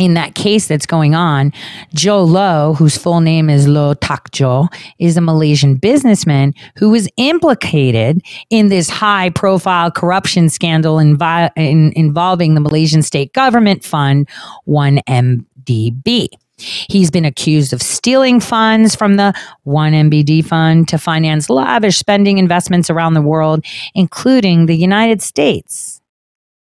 in 0.01 0.15
that 0.15 0.35
case 0.35 0.67
that's 0.67 0.87
going 0.87 1.15
on, 1.15 1.53
Jho 1.95 2.27
Low, 2.27 2.75
whose 2.75 2.97
full 2.97 3.21
name 3.21 3.51
is 3.51 3.69
Low 3.69 3.95
Taek 3.95 4.31
Jho, 4.31 4.67
is 4.99 5.17
a 5.17 5.21
Malaysian 5.21 5.77
businessman 5.77 6.55
who 6.77 6.89
was 6.91 7.07
implicated 7.19 8.23
in 8.49 8.69
this 8.69 8.89
high 8.89 9.29
profile 9.31 9.91
corruption 9.91 10.49
scandal 10.49 10.97
invi- 10.97 11.51
in, 11.55 11.93
involving 11.95 12.55
the 12.55 12.61
Malaysian 12.61 13.03
state 13.03 13.33
government 13.35 13.85
fund 13.85 14.27
1MDB. 14.67 16.29
He's 16.57 17.11
been 17.11 17.25
accused 17.25 17.73
of 17.73 17.83
stealing 17.83 18.41
funds 18.41 18.95
from 18.95 19.17
the 19.17 19.35
1MBD 19.67 20.45
fund 20.45 20.89
to 20.89 20.99
finance 20.99 21.51
lavish 21.51 21.99
spending 21.99 22.39
investments 22.39 22.91
around 22.91 23.15
the 23.15 23.23
world, 23.23 23.65
including 23.95 24.67
the 24.67 24.77
United 24.77 25.23
States. 25.23 26.01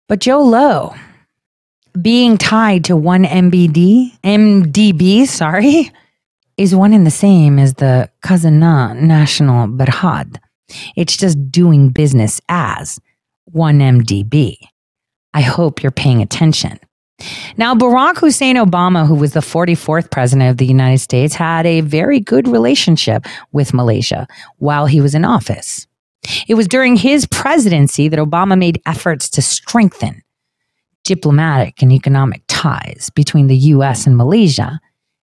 But 0.09 0.21
Jho 0.21 0.45
Low, 0.45 0.95
being 2.01 2.37
tied 2.39 2.85
to 2.85 2.97
one 2.97 3.25
MBD, 3.25 4.19
MDB, 4.23 5.27
sorry, 5.27 5.93
is 6.57 6.75
one 6.75 6.93
and 6.93 7.07
the 7.07 7.11
same 7.11 7.59
as 7.59 7.75
the 7.75 8.11
Khazanah 8.25 9.01
National 9.01 9.67
Berhad. 9.69 10.39
It's 10.97 11.17
just 11.17 11.51
doing 11.51 11.91
business 11.91 12.41
as 12.49 13.01
one 13.45 13.79
MDB. 13.79 14.57
I 15.35 15.41
hope 15.41 15.83
you're 15.83 15.93
paying 15.93 16.23
attention. 16.23 16.79
Now, 17.57 17.75
Barack 17.75 18.19
Hussein 18.19 18.57
Obama, 18.57 19.07
who 19.07 19.15
was 19.15 19.33
the 19.33 19.41
44th 19.41 20.11
president 20.11 20.51
of 20.51 20.57
the 20.57 20.67
United 20.67 20.99
States, 20.99 21.35
had 21.35 21.65
a 21.65 21.81
very 21.81 22.19
good 22.19 22.49
relationship 22.49 23.25
with 23.53 23.73
Malaysia 23.73 24.27
while 24.59 24.87
he 24.87 25.01
was 25.01 25.15
in 25.15 25.25
office. 25.25 25.87
It 26.49 26.55
was 26.55 26.67
during 26.67 26.97
his 26.97 27.27
presidency 27.27 28.09
that 28.09 28.19
Obama 28.19 28.59
made 28.59 28.83
efforts 28.87 29.29
to 29.31 29.43
strengthen 29.43 30.24
diplomatic 31.05 31.83
and 31.83 31.93
economic 31.93 32.43
ties 32.49 33.11
between 33.15 33.47
the 33.47 33.57
US 33.57 34.07
and 34.07 34.17
Malaysia 34.17 34.81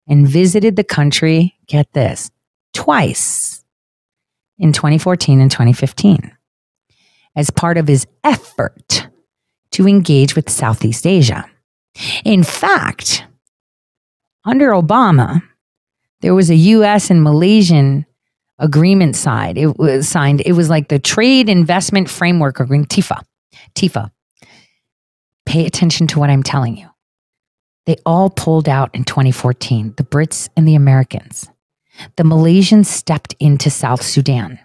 and 0.08 0.28
visited 0.28 0.76
the 0.76 0.84
country, 0.84 1.56
get 1.66 1.92
this, 1.92 2.30
twice 2.74 3.64
in 4.58 4.72
2014 4.72 5.40
and 5.40 5.50
2015 5.50 6.36
as 7.36 7.50
part 7.50 7.78
of 7.78 7.88
his 7.88 8.06
effort 8.24 9.08
to 9.70 9.88
engage 9.88 10.36
with 10.36 10.50
Southeast 10.50 11.06
Asia. 11.06 11.44
In 12.24 12.44
fact, 12.44 13.24
Under 14.44 14.70
Obama, 14.70 15.42
there 16.20 16.34
was 16.34 16.50
a 16.50 16.56
US 16.56 17.10
and 17.10 17.22
Malaysian 17.22 18.06
agreement 18.58 19.16
side. 19.16 19.58
It 19.58 19.78
was 19.78 20.08
signed. 20.08 20.42
It 20.44 20.52
was 20.52 20.70
like 20.70 20.88
the 20.88 20.98
Trade 20.98 21.48
Investment 21.48 22.08
Framework 22.08 22.60
Agreement, 22.60 22.88
TIFA. 22.88 23.22
TIFA. 23.74 24.10
Pay 25.50 25.66
attention 25.66 26.06
to 26.06 26.20
what 26.20 26.30
I'm 26.30 26.44
telling 26.44 26.76
you. 26.76 26.88
They 27.84 27.96
all 28.06 28.30
pulled 28.30 28.68
out 28.68 28.94
in 28.94 29.02
2014, 29.02 29.94
the 29.96 30.04
Brits 30.04 30.48
and 30.56 30.68
the 30.68 30.76
Americans. 30.76 31.50
The 32.14 32.22
Malaysians 32.22 32.86
stepped 32.86 33.34
into 33.40 33.68
South 33.68 34.00
Sudan. 34.00 34.60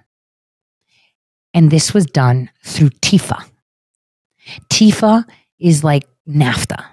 And 1.55 1.71
this 1.71 1.91
was 1.91 2.05
done 2.05 2.51
through 2.63 2.91
TIFA. 3.01 3.49
TIFA 4.69 5.27
is 5.57 5.83
like 5.83 6.07
NAFTA, 6.29 6.85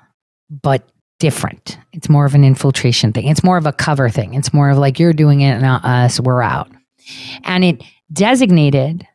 but 0.48 0.88
different. 1.20 1.76
It's 1.92 2.08
more 2.08 2.24
of 2.24 2.34
an 2.34 2.44
infiltration 2.44 3.12
thing. 3.12 3.28
It's 3.28 3.44
more 3.44 3.58
of 3.58 3.66
a 3.66 3.74
cover 3.74 4.08
thing. 4.08 4.32
It's 4.32 4.54
more 4.54 4.70
of 4.70 4.78
like 4.78 4.98
you're 4.98 5.12
doing 5.12 5.42
it, 5.42 5.60
not 5.60 5.84
us, 5.84 6.18
we're 6.18 6.40
out. 6.40 6.70
And 7.44 7.62
it 7.62 7.82
designated 8.10 9.06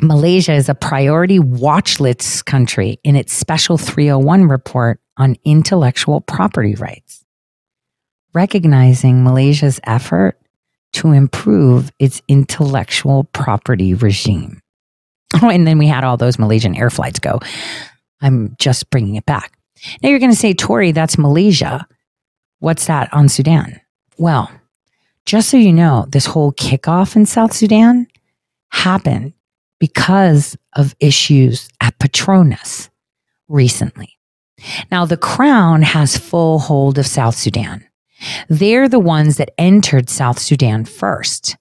Malaysia 0.00 0.52
is 0.52 0.68
a 0.68 0.74
priority 0.74 1.38
watch 1.38 1.98
list 2.00 2.46
country 2.46 3.00
in 3.02 3.16
its 3.16 3.32
special 3.32 3.78
301 3.78 4.44
report 4.44 5.00
on 5.16 5.36
intellectual 5.44 6.20
property 6.20 6.74
rights, 6.76 7.24
recognizing 8.32 9.24
Malaysia's 9.24 9.80
effort 9.84 10.38
to 10.92 11.12
improve 11.12 11.90
its 11.98 12.22
intellectual 12.28 13.24
property 13.24 13.94
regime. 13.94 14.60
Oh, 15.42 15.50
and 15.50 15.66
then 15.66 15.76
we 15.76 15.86
had 15.86 16.04
all 16.04 16.16
those 16.16 16.38
Malaysian 16.38 16.74
air 16.74 16.88
flights 16.88 17.18
go. 17.18 17.38
I'm 18.22 18.56
just 18.58 18.88
bringing 18.88 19.16
it 19.16 19.26
back. 19.26 19.58
Now 20.02 20.08
you're 20.08 20.18
going 20.18 20.32
to 20.32 20.36
say, 20.36 20.54
Tori, 20.54 20.90
that's 20.90 21.18
Malaysia. 21.18 21.86
What's 22.60 22.86
that 22.86 23.12
on 23.12 23.28
Sudan? 23.28 23.78
Well, 24.16 24.50
just 25.26 25.50
so 25.50 25.58
you 25.58 25.74
know, 25.74 26.06
this 26.08 26.24
whole 26.24 26.52
kickoff 26.52 27.14
in 27.14 27.26
South 27.26 27.52
Sudan 27.52 28.06
happened 28.70 29.34
because 29.78 30.56
of 30.74 30.94
issues 31.00 31.68
at 31.80 31.98
Petronas 31.98 32.90
recently. 33.48 34.18
Now, 34.90 35.04
the 35.04 35.16
crown 35.16 35.82
has 35.82 36.16
full 36.16 36.58
hold 36.58 36.98
of 36.98 37.06
South 37.06 37.36
Sudan. 37.36 37.84
They're 38.48 38.88
the 38.88 38.98
ones 38.98 39.36
that 39.36 39.54
entered 39.58 40.10
South 40.10 40.38
Sudan 40.38 40.84
first. 40.84 41.56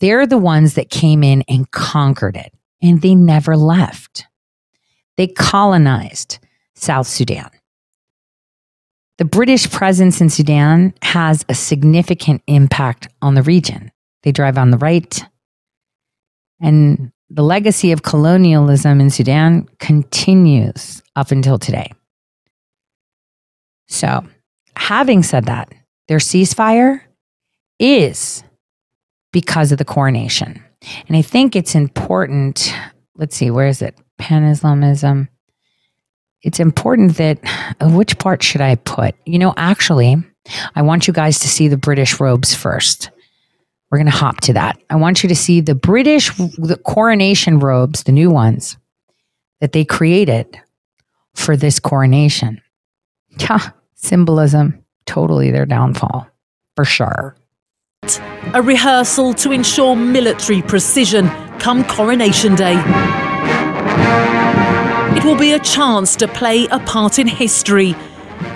They're 0.00 0.26
the 0.26 0.38
ones 0.38 0.74
that 0.74 0.90
came 0.90 1.22
in 1.22 1.44
and 1.48 1.70
conquered 1.70 2.36
it, 2.36 2.52
and 2.80 3.02
they 3.02 3.14
never 3.14 3.56
left. 3.56 4.26
They 5.16 5.26
colonized 5.26 6.38
South 6.74 7.06
Sudan. 7.06 7.50
The 9.18 9.24
British 9.24 9.70
presence 9.70 10.20
in 10.20 10.30
Sudan 10.30 10.94
has 11.02 11.44
a 11.48 11.54
significant 11.54 12.42
impact 12.46 13.08
on 13.20 13.34
the 13.34 13.42
region. 13.42 13.90
They 14.22 14.32
drive 14.32 14.56
on 14.56 14.70
the 14.70 14.78
right, 14.78 15.22
and 16.60 17.12
the 17.30 17.42
legacy 17.42 17.92
of 17.92 18.02
colonialism 18.02 19.00
in 19.00 19.10
Sudan 19.10 19.68
continues 19.78 21.02
up 21.14 21.30
until 21.30 21.58
today. 21.58 21.92
So, 23.88 24.24
having 24.76 25.22
said 25.22 25.44
that, 25.44 25.72
their 26.08 26.18
ceasefire 26.18 27.00
is 27.78 28.42
because 29.32 29.72
of 29.72 29.78
the 29.78 29.84
coronation. 29.84 30.62
And 31.06 31.16
I 31.16 31.22
think 31.22 31.54
it's 31.54 31.74
important. 31.74 32.74
Let's 33.16 33.36
see, 33.36 33.50
where 33.50 33.66
is 33.66 33.82
it? 33.82 33.96
Pan 34.18 34.44
Islamism. 34.44 35.28
It's 36.42 36.60
important 36.60 37.16
that 37.16 37.38
uh, 37.80 37.90
which 37.90 38.18
part 38.18 38.42
should 38.42 38.60
I 38.60 38.76
put? 38.76 39.14
You 39.26 39.38
know, 39.38 39.54
actually, 39.56 40.16
I 40.74 40.82
want 40.82 41.06
you 41.06 41.12
guys 41.12 41.40
to 41.40 41.48
see 41.48 41.68
the 41.68 41.76
British 41.76 42.20
robes 42.20 42.54
first. 42.54 43.10
We're 43.90 43.98
going 43.98 44.10
to 44.10 44.16
hop 44.16 44.40
to 44.42 44.52
that. 44.52 44.78
I 44.90 44.96
want 44.96 45.22
you 45.22 45.28
to 45.28 45.34
see 45.34 45.60
the 45.60 45.74
British 45.74 46.30
the 46.36 46.78
coronation 46.84 47.58
robes, 47.58 48.02
the 48.02 48.12
new 48.12 48.30
ones 48.30 48.76
that 49.60 49.72
they 49.72 49.84
created 49.84 50.60
for 51.34 51.56
this 51.56 51.80
coronation. 51.80 52.60
Yeah, 53.38 53.70
symbolism, 53.94 54.84
totally 55.06 55.50
their 55.50 55.66
downfall, 55.66 56.28
for 56.76 56.84
sure. 56.84 57.36
A 58.54 58.62
rehearsal 58.62 59.34
to 59.34 59.52
ensure 59.52 59.96
military 59.96 60.62
precision 60.62 61.28
come 61.58 61.84
Coronation 61.84 62.54
Day. 62.54 62.76
It 65.16 65.24
will 65.24 65.36
be 65.36 65.52
a 65.52 65.58
chance 65.58 66.14
to 66.16 66.28
play 66.28 66.66
a 66.66 66.78
part 66.80 67.18
in 67.18 67.26
history, 67.26 67.94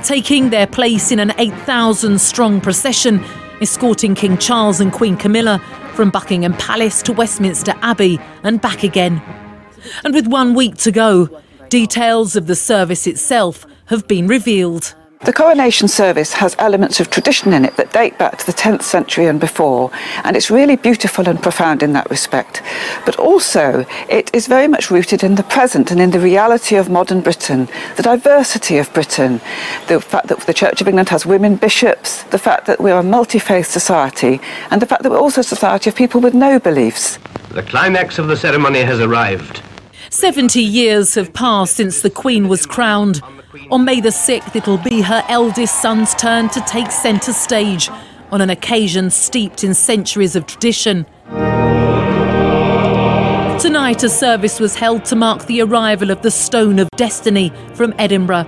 taking 0.04 0.50
their 0.50 0.66
place 0.66 1.10
in 1.10 1.18
an 1.18 1.32
8,000 1.38 2.20
strong 2.20 2.60
procession 2.60 3.24
escorting 3.62 4.14
King 4.14 4.36
Charles 4.36 4.80
and 4.80 4.92
Queen 4.92 5.16
Camilla 5.16 5.58
from 5.94 6.10
Buckingham 6.10 6.54
Palace 6.54 7.02
to 7.02 7.12
Westminster 7.12 7.74
Abbey 7.82 8.18
and 8.42 8.60
back 8.60 8.82
again. 8.82 9.22
And 10.04 10.14
with 10.14 10.26
one 10.26 10.54
week 10.54 10.76
to 10.78 10.92
go, 10.92 11.40
details 11.68 12.36
of 12.36 12.46
the 12.46 12.56
service 12.56 13.06
itself 13.06 13.64
have 13.86 14.06
been 14.08 14.26
revealed. 14.26 14.94
The 15.24 15.32
coronation 15.32 15.86
service 15.86 16.32
has 16.32 16.56
elements 16.58 16.98
of 16.98 17.08
tradition 17.08 17.52
in 17.52 17.64
it 17.64 17.76
that 17.76 17.92
date 17.92 18.18
back 18.18 18.38
to 18.38 18.46
the 18.46 18.52
10th 18.52 18.82
century 18.82 19.26
and 19.26 19.38
before, 19.38 19.92
and 20.24 20.36
it's 20.36 20.50
really 20.50 20.74
beautiful 20.74 21.28
and 21.28 21.40
profound 21.40 21.80
in 21.80 21.92
that 21.92 22.10
respect. 22.10 22.60
But 23.06 23.20
also, 23.20 23.86
it 24.08 24.34
is 24.34 24.48
very 24.48 24.66
much 24.66 24.90
rooted 24.90 25.22
in 25.22 25.36
the 25.36 25.44
present 25.44 25.92
and 25.92 26.00
in 26.00 26.10
the 26.10 26.18
reality 26.18 26.74
of 26.74 26.90
modern 26.90 27.20
Britain, 27.20 27.68
the 27.96 28.02
diversity 28.02 28.78
of 28.78 28.92
Britain, 28.92 29.40
the 29.86 30.00
fact 30.00 30.26
that 30.26 30.40
the 30.40 30.52
Church 30.52 30.80
of 30.80 30.88
England 30.88 31.10
has 31.10 31.24
women 31.24 31.54
bishops, 31.54 32.24
the 32.24 32.38
fact 32.38 32.66
that 32.66 32.80
we're 32.80 32.98
a 32.98 33.02
multi 33.04 33.38
faith 33.38 33.68
society, 33.68 34.40
and 34.72 34.82
the 34.82 34.86
fact 34.86 35.04
that 35.04 35.10
we're 35.10 35.18
also 35.18 35.42
a 35.42 35.44
society 35.44 35.88
of 35.88 35.94
people 35.94 36.20
with 36.20 36.34
no 36.34 36.58
beliefs. 36.58 37.20
The 37.50 37.62
climax 37.62 38.18
of 38.18 38.26
the 38.26 38.36
ceremony 38.36 38.80
has 38.80 38.98
arrived. 38.98 39.62
70 40.10 40.60
years 40.60 41.14
have 41.14 41.32
passed 41.32 41.76
since 41.76 42.02
the 42.02 42.10
Queen 42.10 42.48
was 42.48 42.66
crowned. 42.66 43.22
On 43.70 43.84
May 43.84 44.00
the 44.00 44.08
6th, 44.08 44.56
it'll 44.56 44.78
be 44.78 45.02
her 45.02 45.22
eldest 45.28 45.82
son's 45.82 46.14
turn 46.14 46.48
to 46.50 46.60
take 46.62 46.90
centre 46.90 47.34
stage 47.34 47.90
on 48.30 48.40
an 48.40 48.48
occasion 48.48 49.10
steeped 49.10 49.62
in 49.62 49.74
centuries 49.74 50.34
of 50.34 50.46
tradition. 50.46 51.04
Tonight, 53.60 54.02
a 54.02 54.08
service 54.08 54.58
was 54.58 54.74
held 54.74 55.04
to 55.04 55.16
mark 55.16 55.44
the 55.46 55.60
arrival 55.60 56.10
of 56.10 56.22
the 56.22 56.30
Stone 56.30 56.78
of 56.78 56.88
Destiny 56.96 57.52
from 57.74 57.94
Edinburgh, 57.98 58.46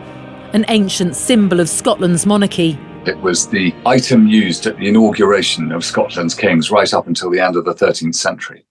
an 0.54 0.64
ancient 0.68 1.16
symbol 1.16 1.60
of 1.60 1.68
Scotland's 1.68 2.24
monarchy. 2.24 2.78
It 3.06 3.18
was 3.18 3.46
the 3.46 3.74
item 3.84 4.26
used 4.26 4.66
at 4.66 4.78
the 4.78 4.88
inauguration 4.88 5.70
of 5.70 5.84
Scotland's 5.84 6.34
kings 6.34 6.70
right 6.70 6.92
up 6.94 7.06
until 7.06 7.30
the 7.30 7.40
end 7.40 7.56
of 7.56 7.66
the 7.66 7.74
13th 7.74 8.14
century. 8.14 8.64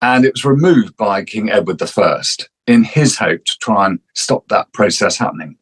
And 0.00 0.24
it 0.24 0.34
was 0.34 0.44
removed 0.44 0.96
by 0.96 1.24
King 1.24 1.50
Edward 1.50 1.82
I 1.82 1.86
in 2.68 2.84
his 2.84 3.16
hope 3.16 3.44
to 3.46 3.58
try 3.58 3.86
and 3.86 3.98
stop 4.14 4.46
that 4.48 4.72
process 4.72 5.16
happening. 5.16 5.56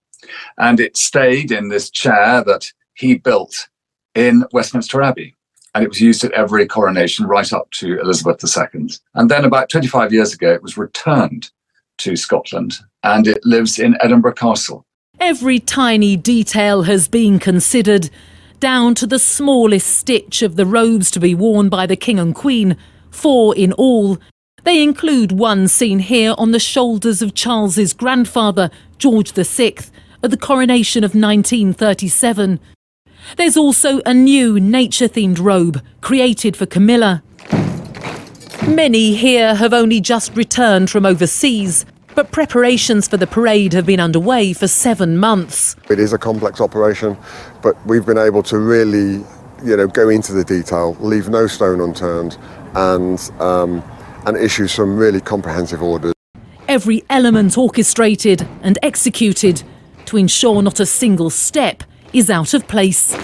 And 0.59 0.81
it 0.81 0.97
stayed 0.97 1.53
in 1.53 1.69
this 1.69 1.89
chair 1.89 2.43
that 2.45 2.73
he 2.95 3.17
built 3.17 3.69
in 4.15 4.45
Westminster 4.53 5.01
Abbey. 5.01 5.35
And 5.75 5.85
it 5.85 5.89
was 5.89 6.01
used 6.01 6.25
at 6.25 6.33
every 6.33 6.67
coronation 6.67 7.27
right 7.27 7.51
up 7.53 7.71
to 7.73 8.01
Elizabeth 8.01 8.43
II. 8.45 8.89
And 9.15 9.31
then 9.31 9.45
about 9.45 9.69
25 9.69 10.13
years 10.13 10.35
ago, 10.35 10.53
it 10.53 10.63
was 10.63 10.77
returned 10.77 11.51
to 11.99 12.17
Scotland 12.17 12.75
and 13.03 13.27
it 13.29 13.45
lives 13.45 13.79
in 13.79 13.97
Edinburgh 14.01 14.35
Castle. 14.35 14.85
Every 15.21 15.61
tiny 15.61 16.17
detail 16.17 16.83
has 16.83 17.09
been 17.09 17.39
considered, 17.39 18.11
down 18.59 18.95
to 18.97 19.07
the 19.07 19.19
smallest 19.19 19.87
stitch 19.87 20.43
of 20.43 20.57
the 20.57 20.67
robes 20.67 21.11
to 21.13 21.21
be 21.21 21.35
worn 21.35 21.69
by 21.69 21.87
the 21.87 21.97
King 21.97 22.19
and 22.19 22.35
Queen, 22.35 22.77
four 23.11 23.55
in 23.55 23.73
all. 23.75 24.19
They 24.67 24.83
include 24.83 25.31
one 25.31 25.69
seen 25.69 26.01
here 26.01 26.35
on 26.37 26.51
the 26.51 26.59
shoulders 26.59 27.23
of 27.23 27.35
Charles's 27.35 27.93
grandfather, 27.93 28.69
George 28.99 29.31
VI, 29.31 29.77
at 30.25 30.33
the 30.33 30.37
coronation 30.37 31.05
of 31.05 31.11
1937. 31.11 32.59
There's 33.37 33.57
also 33.57 34.01
a 34.05 34.13
new 34.13 34.59
nature 34.59 35.07
themed 35.07 35.39
robe 35.39 35.81
created 36.01 36.57
for 36.57 36.67
Camilla. 36.67 37.23
Many 38.67 39.15
here 39.15 39.55
have 39.55 39.73
only 39.73 40.01
just 40.01 40.35
returned 40.35 40.91
from 40.91 41.07
overseas, 41.07 41.87
but 42.17 42.33
preparations 42.33 43.07
for 43.07 43.19
the 43.19 43.29
parade 43.29 43.73
have 43.73 43.87
been 43.87 44.01
underway 44.01 44.53
for 44.53 44.67
seven 44.67 45.17
months. 45.17 45.77
It 45.89 46.01
is 46.01 46.13
a 46.13 46.19
complex 46.19 46.61
operation, 46.61 47.17
but 47.63 47.77
we've 47.87 48.05
been 48.05 48.19
able 48.19 48.43
to 48.43 48.59
really, 48.59 49.25
you 49.65 49.77
know, 49.77 49.87
go 49.87 50.09
into 50.09 50.33
the 50.33 50.43
detail, 50.43 50.97
leave 50.99 51.29
no 51.29 51.47
stone 51.47 51.81
unturned, 51.81 52.37
and 52.75 53.31
um, 53.39 53.81
and 54.27 54.37
issue 54.37 54.67
some 54.67 54.97
really 54.97 55.21
comprehensive 55.21 55.83
orders. 55.83 56.13
Every 56.69 57.05
element 57.09 57.57
orchestrated 57.57 58.47
and 58.63 58.79
executed 58.83 59.63
to 60.07 60.17
ensure 60.17 60.61
not 60.63 60.81
a 60.81 60.87
single 60.87 61.31
step 61.31 61.85
is 62.13 62.29
out 62.29 62.53
of 62.53 62.67
place. 62.67 63.17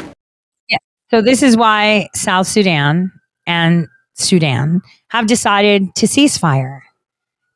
Yeah. 0.69 0.79
So 1.11 1.21
this 1.21 1.43
is 1.43 1.57
why 1.57 2.09
South 2.15 2.47
Sudan 2.47 3.11
and 3.47 3.89
Sudan 4.15 4.81
have 5.09 5.27
decided 5.27 5.95
to 5.97 6.07
cease 6.07 6.39
fire 6.39 6.85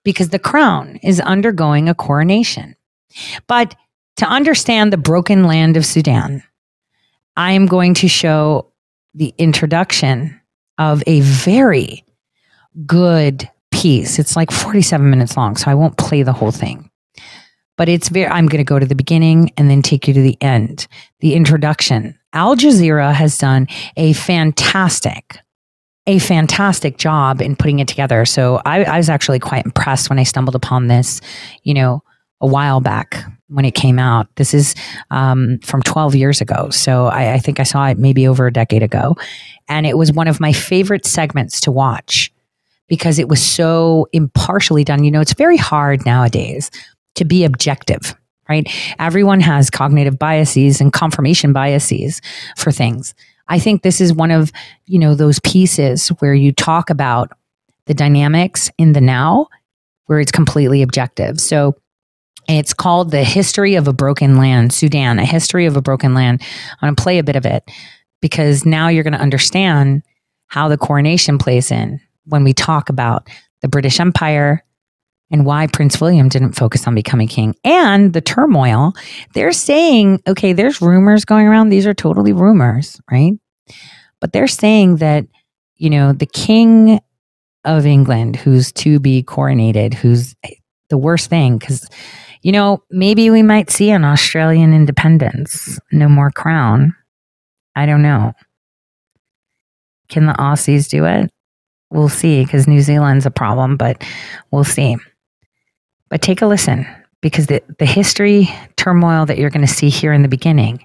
because 0.03 0.31
the 0.31 0.39
crown 0.39 0.99
is 1.03 1.21
undergoing 1.21 1.89
a 1.89 1.95
coronation. 1.95 2.75
But 3.47 3.75
to 4.17 4.27
understand 4.27 4.93
the 4.93 4.99
broken 4.99 5.45
land 5.45 5.77
of 5.77 5.87
Sudan, 5.87 6.43
I 7.37 7.53
am 7.53 7.67
going 7.67 7.95
to 7.95 8.09
show 8.09 8.73
the 9.15 9.35
introduction 9.39 10.41
of 10.79 11.03
a 11.07 11.21
very 11.21 12.06
good 12.85 13.49
piece. 13.73 14.19
It's 14.19 14.37
like 14.37 14.51
47 14.51 15.09
minutes 15.09 15.37
long, 15.37 15.57
so 15.57 15.71
I 15.71 15.75
won't 15.75 15.97
play 15.97 16.23
the 16.23 16.33
whole 16.33 16.53
thing. 16.53 16.91
But 17.77 17.89
it's 17.89 18.09
very, 18.09 18.27
I'm 18.27 18.47
going 18.47 18.65
to 18.65 18.69
go 18.69 18.79
to 18.79 18.87
the 18.87 18.95
beginning 18.95 19.53
and 19.57 19.71
then 19.71 19.83
take 19.83 20.09
you 20.09 20.15
to 20.15 20.23
the 20.23 20.41
end. 20.43 20.87
The 21.21 21.35
introduction. 21.35 22.19
Al 22.33 22.57
Jazeera 22.57 23.13
has 23.13 23.37
done 23.37 23.67
a 23.97 24.15
fantastic, 24.15 25.39
a 26.07 26.19
fantastic 26.19 26.97
job 26.97 27.43
in 27.43 27.55
putting 27.55 27.79
it 27.79 27.89
together. 27.89 28.25
So 28.25 28.63
I, 28.65 28.85
I 28.85 28.97
was 28.97 29.11
actually 29.11 29.41
quite 29.41 29.65
impressed 29.65 30.09
when 30.09 30.19
I 30.19 30.23
stumbled 30.23 30.55
upon 30.55 30.87
this, 30.87 31.21
you 31.63 31.75
know, 31.75 32.03
a 32.41 32.47
while 32.47 32.81
back 32.81 33.25
when 33.49 33.65
it 33.65 33.75
came 33.75 33.99
out. 33.99 34.29
This 34.37 34.55
is 34.55 34.75
um, 35.11 35.59
from 35.63 35.83
12 35.83 36.15
years 36.15 36.41
ago. 36.41 36.71
So 36.71 37.07
I, 37.07 37.35
I 37.35 37.39
think 37.39 37.61
I 37.61 37.63
saw 37.63 37.87
it 37.89 37.99
maybe 37.99 38.27
over 38.27 38.47
a 38.47 38.53
decade 38.53 38.83
ago. 38.83 39.17
And 39.69 39.87
it 39.87 39.99
was 39.99 40.13
one 40.13 40.29
of 40.29 40.41
my 40.41 40.53
favorite 40.53 41.07
segments 41.07 41.61
to 41.63 41.71
watch 41.71 42.33
because 42.89 43.19
it 43.19 43.29
was 43.29 43.43
so 43.43 44.09
impartially 44.13 44.85
done. 44.85 45.05
You 45.05 45.11
know, 45.11 45.21
it's 45.21 45.35
very 45.35 45.57
hard 45.57 46.05
nowadays 46.07 46.71
to 47.17 47.25
be 47.25 47.45
objective, 47.45 48.15
right? 48.49 48.69
Everyone 48.99 49.41
has 49.41 49.71
cognitive 49.71 50.19
biases 50.19 50.81
and 50.81 50.93
confirmation 50.93 51.53
biases 51.53 52.21
for 52.57 52.71
things. 52.71 53.15
I 53.49 53.59
think 53.59 53.83
this 53.83 54.01
is 54.01 54.13
one 54.13 54.31
of, 54.31 54.53
you 54.87 54.99
know, 54.99 55.15
those 55.15 55.41
pieces 55.41 56.09
where 56.21 56.35
you 56.35 56.53
talk 56.53 56.91
about 56.91 57.33
the 57.87 57.95
dynamics 57.95 58.71
in 58.79 58.93
the 58.93 59.01
now 59.01 59.49
where 60.07 60.21
it's 60.21 60.33
completely 60.33 60.83
objective. 60.83 61.41
So 61.41 61.77
it's 62.49 62.75
called 62.75 63.11
The 63.11 63.25
History 63.25 63.75
of 63.75 63.89
a 63.89 63.93
Broken 63.93 64.37
Land, 64.37 64.73
Sudan, 64.73 65.19
A 65.19 65.25
History 65.25 65.67
of 65.67 65.77
a 65.77 65.83
Broken 65.83 66.15
Land. 66.15 66.43
I'm 66.81 66.87
going 66.87 66.97
to 66.97 67.03
play 67.03 67.19
a 67.19 67.25
bit 67.25 67.37
of 67.37 67.45
it 67.45 67.69
because 68.21 68.65
now 68.65 68.89
you're 68.89 69.03
going 69.05 69.15
to 69.15 69.21
understand 69.21 70.03
how 70.49 70.69
the 70.69 70.79
coronation 70.79 71.39
plays 71.39 71.73
in 71.73 72.01
when 72.27 72.45
we 72.45 72.53
talk 72.53 72.89
about 72.89 73.29
the 73.63 73.69
British 73.69 73.99
Empire 74.01 74.63
and 75.31 75.45
why 75.45 75.67
Prince 75.67 76.01
William 76.01 76.29
didn't 76.29 76.53
focus 76.53 76.87
on 76.87 76.95
becoming 76.95 77.27
king 77.27 77.55
and 77.65 78.13
the 78.13 78.21
turmoil. 78.21 78.93
They're 79.35 79.53
saying, 79.53 80.23
okay, 80.27 80.53
there's 80.53 80.81
rumors 80.81 81.25
going 81.25 81.47
around. 81.47 81.69
These 81.69 81.87
are 81.87 81.95
totally 81.95 82.33
rumors, 82.33 83.01
right? 83.11 83.33
But 84.21 84.33
they're 84.33 84.47
saying 84.47 84.97
that, 84.97 85.27
you 85.77 85.91
know, 85.91 86.13
the 86.13 86.27
king 86.27 87.01
of 87.65 87.87
England 87.87 88.37
who's 88.37 88.71
to 88.73 89.01
be 89.01 89.23
coronated, 89.23 89.95
who's 89.95 90.37
the 90.91 90.99
worst 90.99 91.29
thing, 91.29 91.59
because, 91.59 91.89
you 92.43 92.53
know, 92.53 92.83
maybe 92.91 93.29
we 93.31 93.43
might 93.43 93.71
see 93.71 93.91
an 93.91 94.05
Australian 94.05 94.73
independence, 94.73 95.81
no 95.91 96.09
more 96.09 96.31
crown. 96.31 96.95
I 97.75 97.87
don't 97.87 98.03
know. 98.03 98.33
Can 100.09 100.27
the 100.27 100.35
Aussies 100.35 100.89
do 100.89 101.05
it? 101.05 101.31
We'll 101.91 102.09
see 102.09 102.45
because 102.45 102.67
New 102.67 102.81
Zealand's 102.81 103.27
a 103.27 103.31
problem, 103.31 103.77
but 103.77 104.03
we'll 104.51 104.65
see. 104.65 104.97
But 106.09 106.23
take 106.23 106.43
a 106.43 106.47
listen 106.47 106.87
because 107.21 107.47
the, 107.47 107.63
the 107.79 107.87
history 107.87 108.49
turmoil 108.77 109.27
that 109.27 109.39
you're 109.39 109.51
going 109.51 109.67
to 109.67 109.73
see 109.73 109.89
here 109.89 110.13
in 110.13 110.23
the 110.23 110.29
beginning 110.29 110.85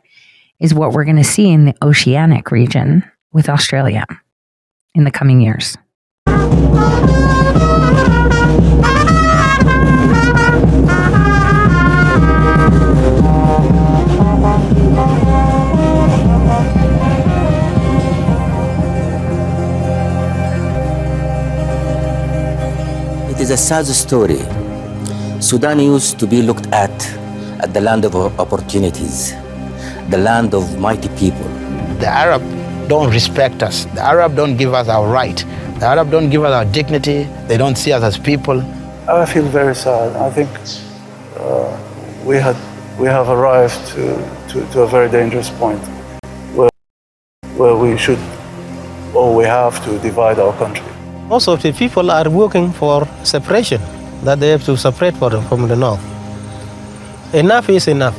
is 0.60 0.74
what 0.74 0.92
we're 0.92 1.06
going 1.06 1.16
to 1.18 1.24
see 1.24 1.50
in 1.50 1.66
the 1.66 1.76
oceanic 1.82 2.52
region 2.52 3.04
with 3.34 3.50
Australia 3.50 4.06
in 4.94 5.04
the 5.04 5.12
coming 5.12 5.42
years. 5.42 5.78
A 23.52 23.58
sad 23.58 23.86
story. 23.86 24.40
Sudan 25.42 25.80
used 25.80 26.18
to 26.20 26.26
be 26.26 26.42
looked 26.42 26.68
at 26.68 26.92
as 27.62 27.70
the 27.74 27.82
land 27.82 28.06
of 28.06 28.16
opportunities, 28.40 29.34
the 30.10 30.18
land 30.18 30.54
of 30.54 30.80
mighty 30.80 31.10
people. 31.10 31.48
The 32.00 32.08
Arab 32.08 32.42
don't 32.88 33.10
respect 33.12 33.62
us. 33.62 33.86
The 33.94 34.02
Arab 34.02 34.36
don't 34.38 34.56
give 34.56 34.74
us 34.74 34.88
our 34.88 35.06
right. 35.12 35.36
The 35.80 35.86
Arab 35.86 36.12
don't 36.12 36.30
give 36.30 36.46
us 36.46 36.54
our 36.54 36.64
dignity. 36.64 37.24
They 37.48 37.58
don't 37.58 37.76
see 37.78 37.92
us 37.92 38.04
as 38.04 38.18
people. 38.18 38.62
I 39.10 39.26
feel 39.26 39.44
very 39.44 39.76
sad. 39.76 40.16
I 40.16 40.30
think 40.30 40.50
uh, 41.36 41.78
we 42.26 42.38
had 42.38 42.56
we 42.98 43.08
have 43.08 43.28
arrived 43.28 43.86
to, 43.90 44.04
to, 44.50 44.66
to 44.72 44.82
a 44.84 44.88
very 44.88 45.10
dangerous 45.10 45.50
point 45.50 45.82
where, 46.56 46.70
where 47.58 47.76
we 47.76 47.98
should 47.98 48.20
or 49.14 49.36
we 49.36 49.44
have 49.44 49.84
to 49.84 50.00
divide 50.00 50.40
our 50.40 50.54
country. 50.58 50.91
Most 51.32 51.48
of 51.48 51.62
the 51.62 51.72
people 51.72 52.12
are 52.12 52.30
working 52.30 52.74
for 52.74 53.08
separation, 53.24 53.80
that 54.26 54.42
they 54.42 54.50
have 54.50 54.66
to 54.66 54.76
separate 54.76 55.16
from 55.16 55.70
the 55.70 55.78
north. 55.78 56.04
Enough 57.34 57.70
is 57.70 57.88
enough. 57.88 58.18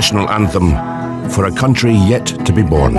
National 0.00 0.30
anthem 0.30 0.70
for 1.28 1.44
a 1.44 1.52
country 1.52 1.92
yet 1.92 2.24
to 2.46 2.54
be 2.54 2.62
born. 2.62 2.94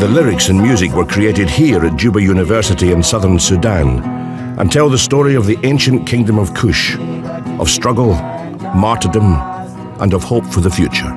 The 0.00 0.08
lyrics 0.10 0.48
and 0.48 0.60
music 0.60 0.90
were 0.90 1.06
created 1.06 1.48
here 1.48 1.84
at 1.84 1.94
Juba 1.94 2.20
University 2.20 2.90
in 2.90 3.00
southern 3.00 3.38
Sudan 3.38 4.02
and 4.58 4.72
tell 4.72 4.88
the 4.90 4.98
story 4.98 5.36
of 5.36 5.46
the 5.46 5.56
ancient 5.62 6.04
kingdom 6.04 6.36
of 6.36 6.52
Kush, 6.52 6.96
of 7.60 7.70
struggle, 7.70 8.14
martyrdom, 8.74 9.34
and 10.00 10.14
of 10.14 10.24
hope 10.24 10.46
for 10.46 10.58
the 10.58 10.70
future. 10.70 11.12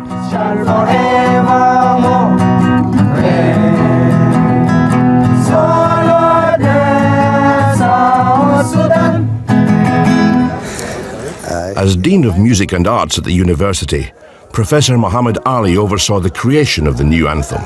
As 11.86 11.96
Dean 11.96 12.24
of 12.24 12.38
Music 12.38 12.72
and 12.72 12.86
Arts 12.86 13.18
at 13.18 13.24
the 13.24 13.32
university, 13.32 14.12
Professor 14.52 14.98
Muhammad 14.98 15.38
Ali 15.46 15.76
oversaw 15.76 16.20
the 16.20 16.30
creation 16.30 16.86
of 16.86 16.96
the 16.96 17.04
new 17.04 17.28
anthem. 17.28 17.62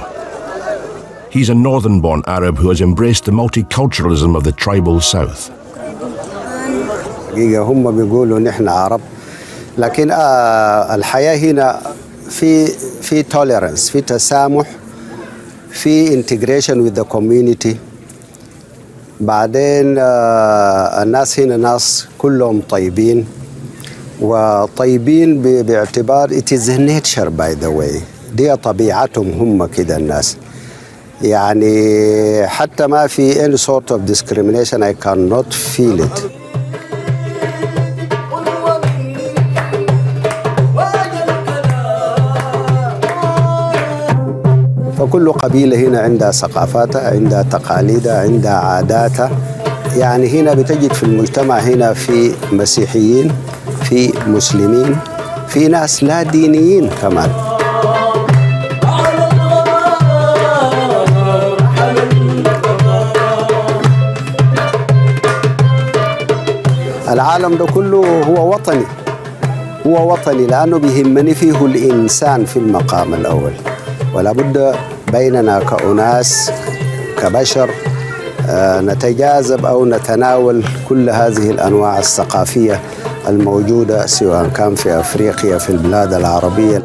He's 1.31 1.49
a 1.51 1.55
northern 1.55 2.01
born 2.01 2.23
Arab 2.27 2.57
who 2.59 2.69
has 2.69 2.81
embraced 2.81 3.25
the 3.25 3.33
multiculturalism 3.33 4.37
of 4.37 4.45
the 4.45 4.53
tribal 4.53 5.01
south. 5.01 5.51
حقيقة 7.33 7.63
هم 7.63 7.97
بيقولوا 7.97 8.39
نحن 8.41 8.69
عرب 8.69 9.01
لكن 9.79 10.11
آه 10.11 10.95
الحياة 10.95 11.37
هنا 11.37 11.81
في 12.29 12.67
في 13.03 13.23
tolerance 13.23 13.91
في 13.93 14.01
تسامح 14.01 14.67
في 15.71 16.23
integration 16.23 16.75
with 16.75 16.95
the 17.01 17.05
community 17.05 17.77
بعدين 19.21 19.97
آه 19.99 21.03
الناس 21.03 21.41
هنا 21.41 21.57
ناس 21.57 22.07
كلهم 22.19 22.63
طيبين 22.69 23.27
وطيبين 24.22 25.42
باعتبار 25.42 26.30
it 26.30 26.52
is 26.52 26.70
nature 26.70 27.30
by 27.30 27.56
the 27.64 27.70
way. 27.80 28.02
دي 28.36 28.56
طبيعتهم 28.56 29.32
هم 29.32 29.66
كده 29.66 29.98
الناس. 29.98 30.38
يعني 31.22 32.48
حتى 32.48 32.88
ما 32.88 33.08
في 33.08 33.34
any 33.34 33.58
sort 33.60 33.94
of 33.94 34.00
discrimination 34.12 34.78
I 34.84 34.94
cannot 35.06 35.54
feel 35.54 36.00
it. 36.06 36.22
فكل 45.00 45.32
قبيلة 45.32 45.78
هنا 45.78 46.00
عندها 46.00 46.32
ثقافاتها 46.32 47.10
عندها 47.10 47.44
تقاليدها 47.44 48.22
عندها 48.22 48.52
عاداتها. 48.52 49.32
يعني 49.98 50.42
هنا 50.42 50.54
بتجد 50.54 50.94
في 50.94 51.04
المجتمع 51.04 51.60
هنا 51.60 51.94
في 51.94 52.32
مسيحيين 52.52 53.32
في 53.92 54.14
مسلمين 54.28 54.98
في 55.48 55.68
ناس 55.68 56.04
لا 56.04 56.24
دينيين 56.24 56.90
كمان. 57.02 57.32
العالم 67.12 67.56
ده 67.56 67.66
كله 67.66 68.24
هو 68.24 68.54
وطني 68.54 68.84
هو 69.88 70.14
وطني 70.14 70.48
لأنه 70.48 70.78
بيهمني 70.80 71.34
فيه 71.36 71.66
الإنسان 71.66 72.46
في 72.46 72.58
المقام 72.58 73.14
الأول. 73.14 73.54
ولا 74.14 74.32
بد 74.32 74.76
بيننا 75.12 75.60
كأناس 75.60 76.52
كبشر 77.22 77.70
آه، 78.50 78.82
نتجاذب 78.82 79.66
أو 79.66 79.86
نتناول 79.86 80.64
كل 80.90 81.10
هذه 81.10 81.50
الأنواع 81.50 82.00
الثقافية. 82.00 82.80
الموجودة 83.29 84.07
سواء 84.07 84.49
كان 84.49 84.75
في 84.75 85.01
أفريقيا 85.01 85.59
في 85.59 85.71
البلاد 85.71 86.13
العربية 86.13 86.83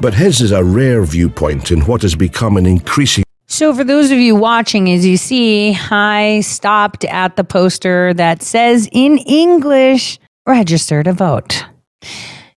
But 0.00 0.14
his 0.14 0.40
is 0.40 0.52
a 0.52 0.62
rare 0.62 1.02
viewpoint 1.02 1.72
in 1.72 1.80
what 1.80 2.02
has 2.02 2.14
become 2.14 2.56
an 2.56 2.66
increasing 2.66 3.24
So, 3.50 3.74
for 3.74 3.82
those 3.82 4.10
of 4.10 4.18
you 4.18 4.36
watching, 4.36 4.90
as 4.90 5.04
you 5.06 5.16
see, 5.16 5.74
I 5.90 6.42
stopped 6.42 7.04
at 7.06 7.36
the 7.36 7.44
poster 7.44 8.12
that 8.14 8.42
says 8.42 8.88
in 8.92 9.18
English, 9.18 10.20
register 10.46 11.02
to 11.02 11.12
vote. 11.14 11.64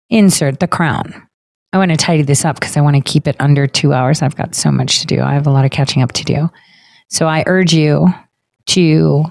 Insert 0.09 0.59
the 0.59 0.67
crown. 0.67 1.27
I 1.71 1.77
want 1.77 1.91
to 1.91 1.97
tidy 1.97 2.23
this 2.23 2.43
up 2.43 2.59
because 2.59 2.75
I 2.75 2.81
want 2.81 2.97
to 2.97 3.01
keep 3.01 3.25
it 3.25 3.38
under 3.39 3.65
two 3.65 3.93
hours. 3.93 4.21
I've 4.21 4.35
got 4.35 4.53
so 4.53 4.69
much 4.69 4.99
to 4.99 5.07
do. 5.07 5.21
I 5.21 5.33
have 5.33 5.47
a 5.47 5.49
lot 5.49 5.63
of 5.63 5.71
catching 5.71 6.03
up 6.03 6.11
to 6.11 6.25
do. 6.25 6.49
So, 7.07 7.25
I 7.25 7.45
urge 7.47 7.73
you 7.73 8.13
to 8.67 9.25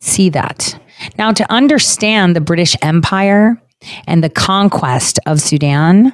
see 0.00 0.30
that. 0.30 0.80
now, 1.17 1.31
to 1.31 1.51
understand 1.51 2.35
the 2.35 2.41
British 2.41 2.75
Empire 2.81 3.61
and 4.07 4.23
the 4.23 4.29
conquest 4.29 5.19
of 5.25 5.41
Sudan, 5.41 6.13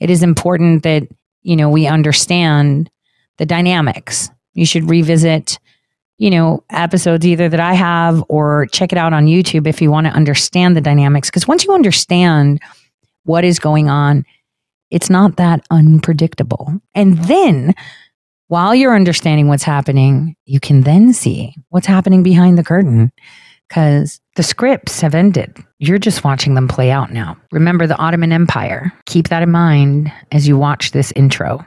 it 0.00 0.10
is 0.10 0.22
important 0.22 0.82
that, 0.82 1.08
you 1.42 1.56
know, 1.56 1.70
we 1.70 1.86
understand 1.86 2.90
the 3.38 3.46
dynamics. 3.46 4.30
You 4.54 4.66
should 4.66 4.88
revisit, 4.88 5.58
you 6.18 6.30
know, 6.30 6.64
episodes 6.70 7.26
either 7.26 7.48
that 7.48 7.60
I 7.60 7.74
have 7.74 8.24
or 8.28 8.66
check 8.72 8.92
it 8.92 8.98
out 8.98 9.12
on 9.12 9.26
YouTube 9.26 9.66
if 9.66 9.82
you 9.82 9.90
want 9.90 10.06
to 10.06 10.12
understand 10.12 10.76
the 10.76 10.80
dynamics. 10.80 11.30
Because 11.30 11.46
once 11.46 11.64
you 11.64 11.74
understand 11.74 12.60
what 13.24 13.44
is 13.44 13.58
going 13.58 13.88
on, 13.90 14.24
it's 14.90 15.10
not 15.10 15.36
that 15.36 15.66
unpredictable. 15.70 16.80
And 16.94 17.18
then 17.24 17.74
while 18.48 18.74
you're 18.74 18.94
understanding 18.94 19.48
what's 19.48 19.64
happening, 19.64 20.36
you 20.44 20.60
can 20.60 20.82
then 20.82 21.12
see 21.12 21.54
what's 21.68 21.86
happening 21.86 22.22
behind 22.22 22.56
the 22.56 22.64
curtain 22.64 23.12
because 23.68 24.20
the 24.36 24.42
scripts 24.42 25.00
have 25.00 25.14
ended. 25.14 25.56
You're 25.78 25.98
just 25.98 26.24
watching 26.24 26.54
them 26.54 26.68
play 26.68 26.90
out 26.90 27.12
now. 27.12 27.36
Remember 27.52 27.86
the 27.86 27.96
Ottoman 27.96 28.32
Empire. 28.32 28.92
Keep 29.06 29.28
that 29.28 29.42
in 29.42 29.50
mind 29.50 30.12
as 30.32 30.46
you 30.46 30.56
watch 30.56 30.92
this 30.92 31.12
intro. 31.12 31.64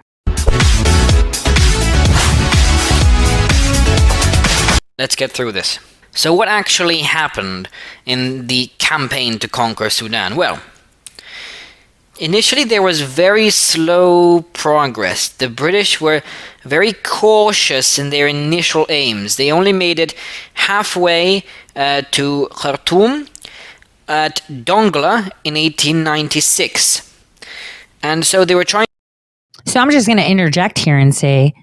Let's 4.97 5.15
get 5.15 5.31
through 5.31 5.53
this. 5.53 5.80
So, 6.11 6.34
what 6.34 6.47
actually 6.47 6.99
happened 6.99 7.69
in 8.05 8.47
the 8.47 8.67
campaign 8.80 9.39
to 9.39 9.47
conquer 9.47 9.89
Sudan? 9.89 10.35
Well, 10.35 10.59
initially 12.19 12.63
there 12.63 12.81
was 12.81 13.01
very 13.01 13.49
slow 13.49 14.41
progress. 14.53 15.29
The 15.29 15.49
British 15.49 15.99
were 15.99 16.21
very 16.63 16.93
cautious 16.93 17.97
in 17.97 18.09
their 18.09 18.27
initial 18.27 18.85
aims. 18.89 19.37
They 19.37 19.51
only 19.51 19.73
made 19.73 19.99
it 19.99 20.13
halfway 20.53 21.43
uh, 21.75 22.03
to 22.11 22.47
Khartoum 22.51 23.27
at 24.07 24.41
Dongola 24.49 25.29
in 25.43 25.55
1896. 25.55 27.05
And 28.03 28.25
so 28.25 28.45
they 28.45 28.55
were 28.55 28.63
trying. 28.63 28.85
So 29.65 29.79
I'm 29.79 29.91
just 29.91 30.07
going 30.07 30.17
to 30.17 30.29
interject 30.29 30.79
here 30.79 30.97
and 30.97 31.15
say 31.15 31.53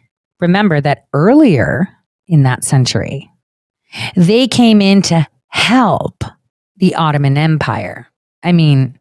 remember 0.41 0.81
that 0.81 1.07
earlier 1.13 1.89
in 2.29 2.43
that 2.43 2.65
century, 2.65 3.31
they 4.17 4.49
came 4.49 4.81
in 4.81 5.03
to 5.03 5.27
help 5.49 6.25
the 6.77 6.95
Ottoman 6.95 7.39
Empire. 7.39 8.07
I 8.43 8.53
mean, 8.53 8.99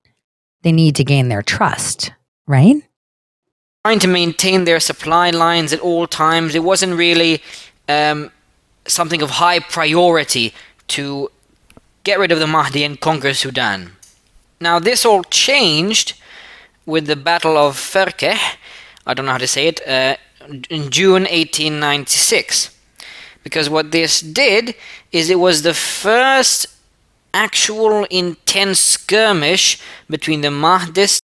they 0.66 0.74
need 0.74 0.98
to 0.98 1.06
gain 1.06 1.30
their 1.30 1.44
trust, 1.44 2.12
right? 2.48 2.82
trying 3.86 4.00
to 4.00 4.08
maintain 4.08 4.66
their 4.66 4.80
supply 4.80 5.30
lines 5.30 5.72
at 5.72 5.80
all 5.80 6.08
times. 6.08 6.56
It 6.56 6.64
wasn't 6.64 6.96
really 6.98 7.40
um, 7.88 8.32
something 8.88 9.22
of 9.22 9.30
high 9.30 9.60
priority 9.60 10.56
to 10.88 11.30
get 12.04 12.18
rid 12.18 12.32
of 12.32 12.40
the 12.40 12.48
Mahdi 12.48 12.84
and 12.84 13.00
conquer 13.00 13.36
Sudan. 13.36 13.92
Now, 14.60 14.80
this 14.80 15.06
all 15.06 15.24
changed 15.26 16.20
with 16.88 17.06
the 17.06 17.16
Battle 17.16 17.58
of 17.60 17.76
Ferkeh, 17.76 18.40
I 19.06 19.14
don't 19.14 19.28
know 19.28 19.34
how 19.34 19.38
to 19.38 19.46
say 19.46 19.68
it, 19.68 19.88
uh, 19.88 20.16
in 20.72 20.90
June 20.90 21.26
1896. 21.26 22.76
Because 23.44 23.70
what 23.70 23.92
this 23.92 24.20
did 24.20 24.74
is 25.12 25.30
it 25.30 25.40
was 25.40 25.62
the 25.62 25.76
first 25.76 26.66
actual 27.36 28.06
intense 28.06 28.80
skirmish 28.80 29.78
between 30.10 30.42
the 30.42 30.48
Mahdists 30.48 31.20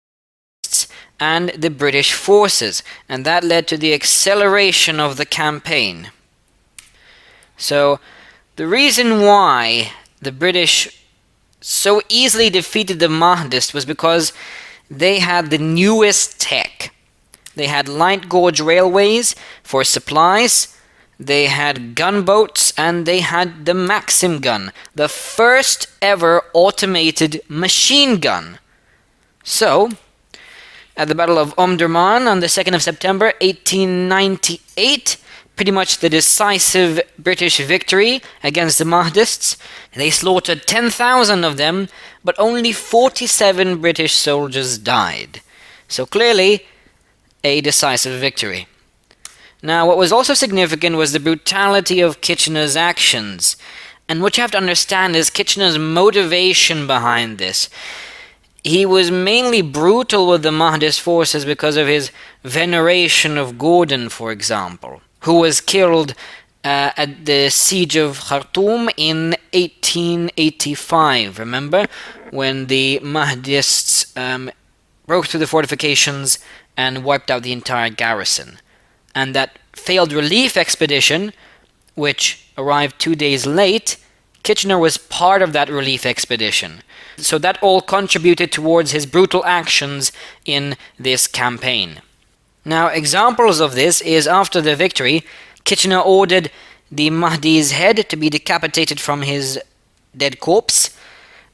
and 1.21 1.51
the 1.51 1.71
British 1.71 2.13
forces, 2.13 2.83
and 3.09 3.25
that 3.25 3.45
led 3.45 3.69
to 3.69 3.77
the 3.77 3.95
acceleration 3.95 4.99
of 4.99 5.17
the 5.17 5.25
campaign. 5.25 6.11
So, 7.57 8.01
the 8.57 8.67
reason 8.67 9.23
why 9.23 9.93
the 10.21 10.33
British 10.33 11.05
so 11.61 12.03
easily 12.09 12.51
defeated 12.51 12.99
the 12.99 13.09
Mahdists 13.09 13.73
was 13.73 13.85
because 13.85 14.33
they 14.91 15.19
had 15.21 15.51
the 15.51 15.59
newest 15.59 16.41
tech. 16.41 16.93
They 17.55 17.67
had 17.67 17.89
light 17.89 18.29
gauge 18.29 18.61
railways 18.61 19.37
for 19.63 19.85
supplies, 19.85 20.75
they 21.21 21.47
had 21.47 21.95
gunboats, 21.95 22.73
and 22.79 23.05
they 23.05 23.21
had 23.21 23.67
the 23.67 23.75
Maxim 23.75 24.41
gun, 24.41 24.73
the 24.95 25.09
first 25.09 25.87
ever 26.01 26.43
automated 26.55 27.43
machine 27.47 28.19
gun. 28.19 28.59
So, 29.45 29.91
at 30.97 31.09
the 31.09 31.15
Battle 31.15 31.39
of 31.39 31.55
Omdurman 31.57 32.27
on 32.27 32.41
the 32.41 32.47
2nd 32.47 32.75
of 32.75 32.83
September 32.83 33.35
1898, 33.43 35.19
pretty 35.57 35.71
much 35.71 35.99
the 35.99 36.09
decisive 36.09 37.03
British 37.19 37.59
victory 37.59 38.23
against 38.43 38.79
the 38.79 38.85
Mahdists. 38.85 39.59
They 39.95 40.09
slaughtered 40.09 40.67
10,000 40.67 41.45
of 41.45 41.59
them, 41.59 41.89
but 42.25 42.35
only 42.39 42.73
47 42.73 43.79
British 43.83 44.15
soldiers 44.15 44.79
died. 44.79 45.43
So 45.87 46.07
clearly, 46.07 46.65
a 47.45 47.61
decisive 47.61 48.19
victory. 48.19 48.69
Now, 49.63 49.87
what 49.87 49.99
was 49.99 50.13
also 50.13 50.35
significant 50.35 50.97
was 50.97 51.13
the 51.13 51.21
brutality 51.21 52.01
of 52.01 52.21
Kitchener's 52.21 52.77
actions. 52.77 53.57
And 54.09 54.23
what 54.23 54.37
you 54.37 54.41
have 54.41 54.51
to 54.53 54.59
understand 54.59 55.15
is 55.15 55.31
Kitchener's 55.31 55.79
motivation 55.79 56.87
behind 56.87 57.39
this. 57.39 57.69
He 58.65 58.85
was 58.85 59.11
mainly 59.11 59.63
brutal 59.63 60.27
with 60.27 60.43
the 60.43 60.51
Mahdist 60.51 61.01
forces 61.01 61.45
because 61.45 61.77
of 61.77 61.87
his 61.87 62.11
veneration 62.43 63.39
of 63.39 63.59
Gordon, 63.59 64.09
for 64.09 64.33
example, 64.33 65.01
who 65.21 65.41
was 65.41 65.61
killed 65.61 66.15
uh, 66.65 66.91
at 66.97 67.25
the 67.25 67.51
siege 67.51 67.97
of 67.97 68.19
Khartoum 68.21 68.91
in 68.97 69.37
1885. 69.53 71.39
Remember 71.39 71.87
when 72.31 72.67
the 72.67 73.01
Mahdists 73.03 74.15
um, 74.17 74.51
broke 75.07 75.27
through 75.27 75.41
the 75.41 75.47
fortifications 75.47 76.39
and 76.77 77.05
wiped 77.05 77.31
out 77.31 77.43
the 77.43 77.53
entire 77.53 77.91
garrison? 77.91 78.59
And 79.15 79.35
that 79.35 79.59
failed 79.73 80.13
relief 80.13 80.57
expedition, 80.57 81.33
which 81.95 82.47
arrived 82.57 82.99
two 82.99 83.15
days 83.15 83.47
late, 83.47 83.97
Kitchener 84.43 84.79
was 84.79 84.97
part 84.97 85.43
of 85.43 85.53
that 85.53 85.69
relief 85.69 86.07
expedition. 86.07 86.83
So 87.17 87.39
that 87.39 87.63
all 87.63 87.81
contributed 87.81 88.51
towards 88.53 88.93
his 88.93 89.07
brutal 89.07 89.45
actions 89.45 90.13
in 90.45 90.77
this 90.99 91.27
campaign. 91.27 92.01
Now, 92.65 92.89
examples 92.89 93.61
of 93.61 93.75
this 93.75 94.01
is 94.01 94.27
after 94.27 94.61
the 94.61 94.77
victory, 94.77 95.25
Kitchener 95.65 96.01
ordered 96.01 96.51
the 96.91 97.11
Mahdi's 97.11 97.73
head 97.73 98.09
to 98.09 98.17
be 98.17 98.31
decapitated 98.31 99.01
from 99.01 99.23
his 99.23 99.61
dead 100.17 100.41
corpse, 100.41 100.97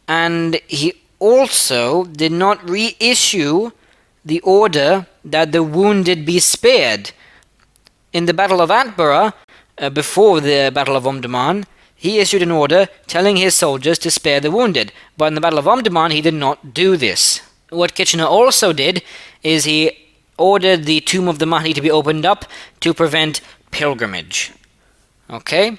and 0.08 0.60
he 0.66 0.94
also 1.18 2.04
did 2.04 2.32
not 2.32 2.68
reissue 2.68 3.70
the 4.24 4.40
order 4.40 5.06
that 5.24 5.52
the 5.52 5.62
wounded 5.62 6.24
be 6.24 6.38
spared. 6.38 7.12
In 8.12 8.26
the 8.26 8.34
Battle 8.34 8.60
of 8.60 8.70
Atbara, 8.70 9.34
uh, 9.78 9.90
before 9.90 10.40
the 10.40 10.70
Battle 10.72 10.96
of 10.96 11.04
Omdurman, 11.04 11.64
he 11.94 12.18
issued 12.18 12.42
an 12.42 12.50
order 12.50 12.88
telling 13.06 13.36
his 13.36 13.54
soldiers 13.54 13.98
to 13.98 14.10
spare 14.10 14.40
the 14.40 14.50
wounded, 14.50 14.92
but 15.16 15.26
in 15.26 15.34
the 15.34 15.40
Battle 15.40 15.58
of 15.58 15.64
Omdurman 15.66 16.12
he 16.12 16.20
did 16.20 16.34
not 16.34 16.74
do 16.74 16.96
this. 16.96 17.40
What 17.70 17.94
Kitchener 17.94 18.24
also 18.24 18.72
did 18.72 19.02
is 19.42 19.64
he 19.64 19.92
ordered 20.38 20.84
the 20.84 21.00
tomb 21.00 21.28
of 21.28 21.38
the 21.38 21.46
Mahdi 21.46 21.72
to 21.72 21.80
be 21.80 21.90
opened 21.90 22.24
up 22.24 22.44
to 22.80 22.94
prevent 22.94 23.40
pilgrimage. 23.70 24.52
Okay? 25.30 25.78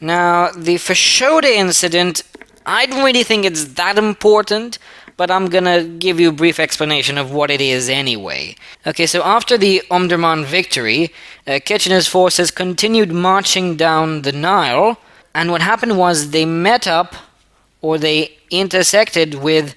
Now, 0.00 0.50
the 0.52 0.76
Fashoda 0.76 1.50
incident, 1.50 2.22
I 2.64 2.86
don't 2.86 3.04
really 3.04 3.22
think 3.22 3.44
it's 3.44 3.74
that 3.74 3.98
important, 3.98 4.78
but 5.16 5.30
I'm 5.30 5.46
gonna 5.46 5.84
give 5.84 6.18
you 6.18 6.30
a 6.30 6.32
brief 6.32 6.58
explanation 6.58 7.18
of 7.18 7.30
what 7.30 7.50
it 7.50 7.60
is 7.60 7.88
anyway. 7.88 8.56
Okay, 8.86 9.06
so 9.06 9.22
after 9.22 9.56
the 9.56 9.82
Omdurman 9.90 10.44
victory, 10.44 11.12
uh, 11.46 11.60
Kitchener's 11.64 12.08
forces 12.08 12.50
continued 12.50 13.12
marching 13.12 13.76
down 13.76 14.22
the 14.22 14.32
Nile 14.32 14.98
And 15.36 15.50
what 15.50 15.62
happened 15.62 15.98
was 15.98 16.30
they 16.30 16.44
met 16.46 16.86
up 16.86 17.16
or 17.82 17.98
they 17.98 18.38
intersected 18.50 19.34
with 19.34 19.74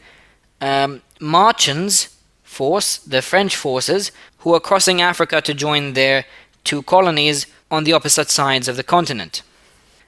um, 0.61 1.01
Marchand's 1.19 2.15
force, 2.43 2.97
the 2.97 3.21
French 3.21 3.55
forces, 3.55 4.11
who 4.39 4.51
were 4.51 4.59
crossing 4.59 5.01
Africa 5.01 5.41
to 5.41 5.53
join 5.53 5.93
their 5.93 6.25
two 6.63 6.83
colonies 6.83 7.47
on 7.69 7.83
the 7.83 7.93
opposite 7.93 8.29
sides 8.29 8.67
of 8.67 8.77
the 8.77 8.83
continent. 8.83 9.41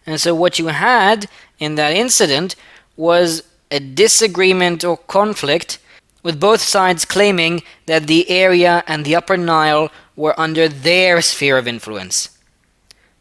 And 0.05 0.21
so, 0.21 0.33
what 0.33 0.59
you 0.59 0.67
had 0.67 1.27
in 1.59 1.75
that 1.75 1.93
incident 1.93 2.55
was 2.95 3.43
a 3.71 3.79
disagreement 3.79 4.83
or 4.83 4.97
conflict 4.97 5.79
with 6.23 6.39
both 6.39 6.61
sides 6.61 7.05
claiming 7.05 7.61
that 7.85 8.07
the 8.07 8.29
area 8.29 8.83
and 8.87 9.05
the 9.05 9.15
Upper 9.15 9.37
Nile 9.37 9.89
were 10.15 10.37
under 10.39 10.67
their 10.67 11.21
sphere 11.21 11.57
of 11.57 11.67
influence. 11.67 12.37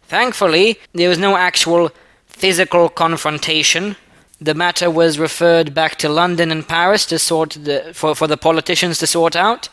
Thankfully, 0.02 0.78
there 0.92 1.08
was 1.08 1.18
no 1.18 1.36
actual 1.36 1.90
physical 2.26 2.88
confrontation. 2.88 3.96
The 4.40 4.54
matter 4.54 4.90
was 4.90 5.18
referred 5.18 5.74
back 5.74 5.96
to 5.96 6.08
London 6.08 6.50
and 6.50 6.66
Paris 6.66 7.04
to 7.06 7.18
sort 7.18 7.50
the, 7.50 7.92
for, 7.94 8.14
for 8.14 8.26
the 8.26 8.36
politicians 8.36 8.98
to 8.98 9.06
sort 9.06 9.36
out. 9.36 9.68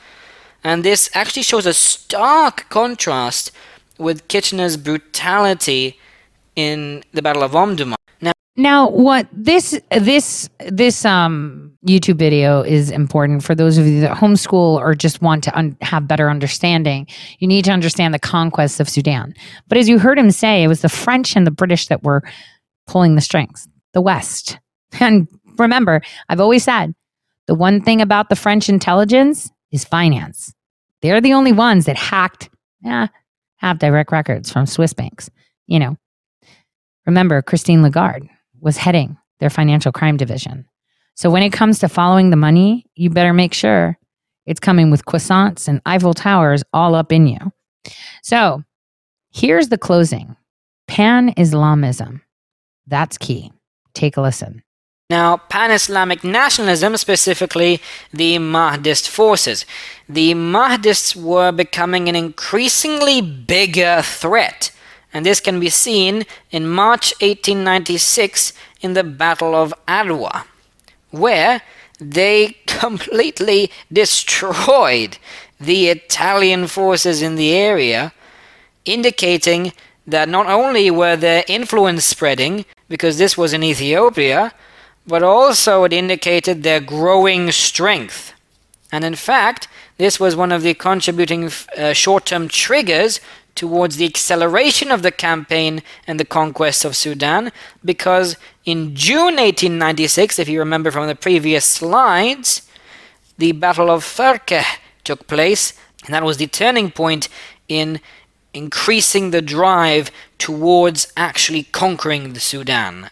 And 0.64 0.84
this 0.84 1.10
actually 1.14 1.44
shows 1.44 1.66
a 1.66 1.74
stark 1.74 2.68
contrast 2.70 3.52
with 3.98 4.28
Kitchener's 4.28 4.78
brutality 4.78 6.00
in 6.56 7.04
the 7.14 7.22
Battle 7.22 7.44
of 7.44 7.52
Omdurman. 7.52 7.95
Now, 8.58 8.90
what 8.90 9.28
this 9.34 9.80
this 9.92 10.50
this 10.60 11.04
um 11.04 11.74
YouTube 11.86 12.18
video 12.18 12.62
is 12.62 12.90
important 12.90 13.44
for 13.44 13.54
those 13.54 13.78
of 13.78 13.86
you 13.86 14.02
that 14.02 14.18
homeschool 14.18 14.78
or 14.78 14.96
just 14.96 15.22
want 15.22 15.44
to 15.44 15.58
un- 15.58 15.78
have 15.82 16.08
better 16.08 16.30
understanding. 16.30 17.08
You 17.40 17.48
need 17.48 17.66
to 17.66 17.72
understand 17.72 18.14
the 18.14 18.20
conquest 18.20 18.80
of 18.80 18.90
Sudan. 18.90 19.36
But 19.68 19.78
as 19.78 19.90
you 19.90 20.00
heard 20.00 20.18
him 20.18 20.32
say, 20.32 20.64
it 20.64 20.68
was 20.68 20.82
the 20.82 20.90
French 20.90 21.36
and 21.36 21.46
the 21.46 21.52
British 21.52 21.88
that 21.88 22.04
were 22.04 22.24
pulling 22.88 23.16
the 23.16 23.22
strings, 23.22 23.68
the 23.94 24.02
West. 24.02 24.60
And 25.02 25.28
remember, 25.58 26.02
I've 26.30 26.40
always 26.40 26.64
said 26.64 26.96
the 27.48 27.56
one 27.56 27.82
thing 27.82 28.02
about 28.02 28.30
the 28.30 28.36
French 28.38 28.70
intelligence 28.70 29.52
is 29.72 29.84
finance. 29.84 30.54
They're 31.02 31.20
the 31.20 31.34
only 31.34 31.52
ones 31.52 31.86
that 31.86 31.98
hacked, 31.98 32.50
yeah, 32.82 33.08
have 33.58 33.80
direct 33.80 34.14
records 34.14 34.50
from 34.50 34.66
Swiss 34.68 34.94
banks. 34.94 35.30
You 35.68 35.80
know, 35.80 35.98
remember 37.06 37.42
Christine 37.42 37.82
Lagarde 37.82 38.30
was 38.66 38.76
heading 38.76 39.16
their 39.40 39.50
financial 39.50 39.94
crime 39.94 40.18
division. 40.18 40.66
So 41.14 41.30
when 41.30 41.44
it 41.44 41.54
comes 41.54 41.80
to 41.80 41.88
following 41.88 42.32
the 42.32 42.36
money, 42.36 42.86
you 42.96 43.10
better 43.10 43.34
make 43.34 43.54
sure 43.54 43.98
it's 44.46 44.60
coming 44.60 44.92
with 44.92 45.06
croissants 45.06 45.70
and 45.70 45.82
Eiffel 45.86 46.14
Towers 46.14 46.64
all 46.74 46.96
up 46.96 47.14
in 47.14 47.28
you. 47.28 47.38
So 48.22 48.64
here's 49.32 49.70
the 49.70 49.78
closing 49.78 50.36
Pan 50.88 51.34
Islamism. 51.38 52.22
That's 52.88 53.18
key. 53.18 53.52
Take 53.94 54.18
a 54.18 54.22
listen. 54.22 54.64
Now, 55.10 55.38
pan 55.38 55.70
Islamic 55.70 56.24
nationalism, 56.24 56.98
specifically 56.98 57.80
the 58.12 58.38
Mahdist 58.38 59.08
forces. 59.08 59.64
The 60.10 60.34
Mahdists 60.34 61.16
were 61.16 61.52
becoming 61.52 62.10
an 62.10 62.16
increasingly 62.16 63.22
bigger 63.22 64.02
threat, 64.02 64.72
and 65.16 65.26
this 65.26 65.40
can 65.40 65.62
be 65.62 65.70
seen 65.70 66.26
in 66.52 66.68
March 66.68 67.14
1896 67.22 68.52
in 68.82 68.96
the 68.96 69.04
Battle 69.04 69.56
of 69.56 69.74
Adwa, 69.88 70.44
where 71.10 71.62
they 72.02 72.58
completely 72.68 73.72
destroyed 73.90 75.18
the 75.58 75.88
Italian 75.88 76.68
forces 76.68 77.22
in 77.22 77.36
the 77.36 77.54
area, 77.54 78.12
indicating 78.84 79.72
that 80.06 80.28
not 80.28 80.48
only 80.48 80.92
were 80.92 81.16
their 81.16 81.46
influence 81.48 82.04
spreading, 82.04 82.66
because 82.90 83.18
this 83.18 83.38
was 83.38 83.54
in 83.54 83.64
Ethiopia, 83.64 84.52
but 85.08 85.24
also 85.24 85.86
it 85.86 85.94
indicated 85.94 86.62
their 86.62 86.82
growing 86.82 87.54
strength. 87.54 88.34
And 88.92 89.06
in 89.06 89.16
fact, 89.16 89.70
this 89.98 90.20
was 90.20 90.36
one 90.36 90.52
of 90.52 90.62
the 90.62 90.74
contributing 90.74 91.50
uh, 91.78 91.94
short 91.94 92.26
term 92.26 92.50
triggers 92.50 93.22
towards 93.56 93.96
the 93.96 94.06
acceleration 94.06 94.92
of 94.92 95.02
the 95.02 95.12
campaign 95.12 95.82
and 96.06 96.20
the 96.20 96.26
conquest 96.26 96.86
of 96.86 96.96
Sudan, 96.96 97.52
because 97.84 98.36
in 98.66 98.96
June 98.96 99.38
1896, 99.38 100.40
if 100.40 100.50
you 100.50 100.60
remember 100.60 100.92
from 100.92 101.08
the 101.08 101.16
previous 101.16 101.66
slides, 101.66 102.70
the 103.38 103.54
Battle 103.54 103.90
of 103.90 104.04
Farkeh 104.04 104.66
took 105.04 105.28
place, 105.28 105.74
and 106.06 106.14
that 106.14 106.24
was 106.24 106.38
the 106.38 106.48
turning 106.48 106.92
point 106.92 107.30
in 107.68 108.00
increasing 108.54 109.32
the 109.32 109.42
drive 109.42 110.12
towards 110.38 111.12
actually 111.18 111.64
conquering 111.64 112.34
the 112.34 112.40
Sudan. 112.40 113.10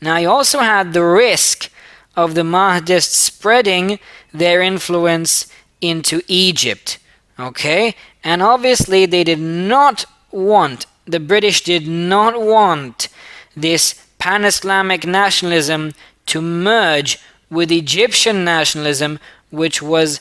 Now, 0.00 0.16
you 0.16 0.30
also 0.30 0.60
had 0.60 0.92
the 0.92 1.04
risk 1.04 1.70
of 2.16 2.34
the 2.34 2.42
Mahdists 2.42 3.14
spreading 3.14 3.98
their 4.32 4.62
influence 4.62 5.46
into 5.80 6.22
Egypt. 6.28 6.98
Okay? 7.38 7.94
And 8.22 8.42
obviously, 8.42 9.06
they 9.06 9.24
did 9.24 9.40
not 9.40 10.04
want, 10.30 10.86
the 11.06 11.20
British 11.20 11.62
did 11.62 11.88
not 11.88 12.40
want 12.40 13.08
this 13.56 14.06
pan 14.18 14.44
Islamic 14.44 15.06
nationalism 15.06 15.92
to 16.26 16.40
merge 16.40 17.18
with 17.50 17.72
Egyptian 17.72 18.44
nationalism, 18.44 19.18
which 19.50 19.82
was 19.82 20.20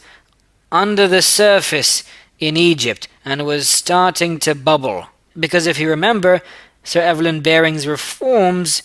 under 0.71 1.07
the 1.07 1.21
surface 1.21 2.03
in 2.39 2.57
Egypt 2.57 3.07
and 3.25 3.45
was 3.45 3.67
starting 3.67 4.39
to 4.39 4.55
bubble. 4.55 5.07
Because 5.37 5.67
if 5.67 5.79
you 5.79 5.89
remember, 5.89 6.41
Sir 6.83 7.01
Evelyn 7.01 7.41
Baring's 7.41 7.85
reforms 7.85 8.81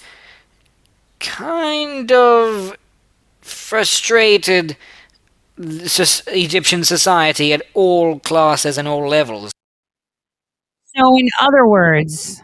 kind 1.21 2.13
of 2.13 2.77
frustrated 3.41 4.77
Egyptian 5.57 6.85
society 6.85 7.53
at 7.53 7.63
all 7.75 8.19
classes 8.21 8.79
and 8.79 8.89
all 8.89 9.09
levels. 9.09 9.53
So, 10.97 11.17
in 11.17 11.29
other 11.41 11.67
words, 11.67 12.41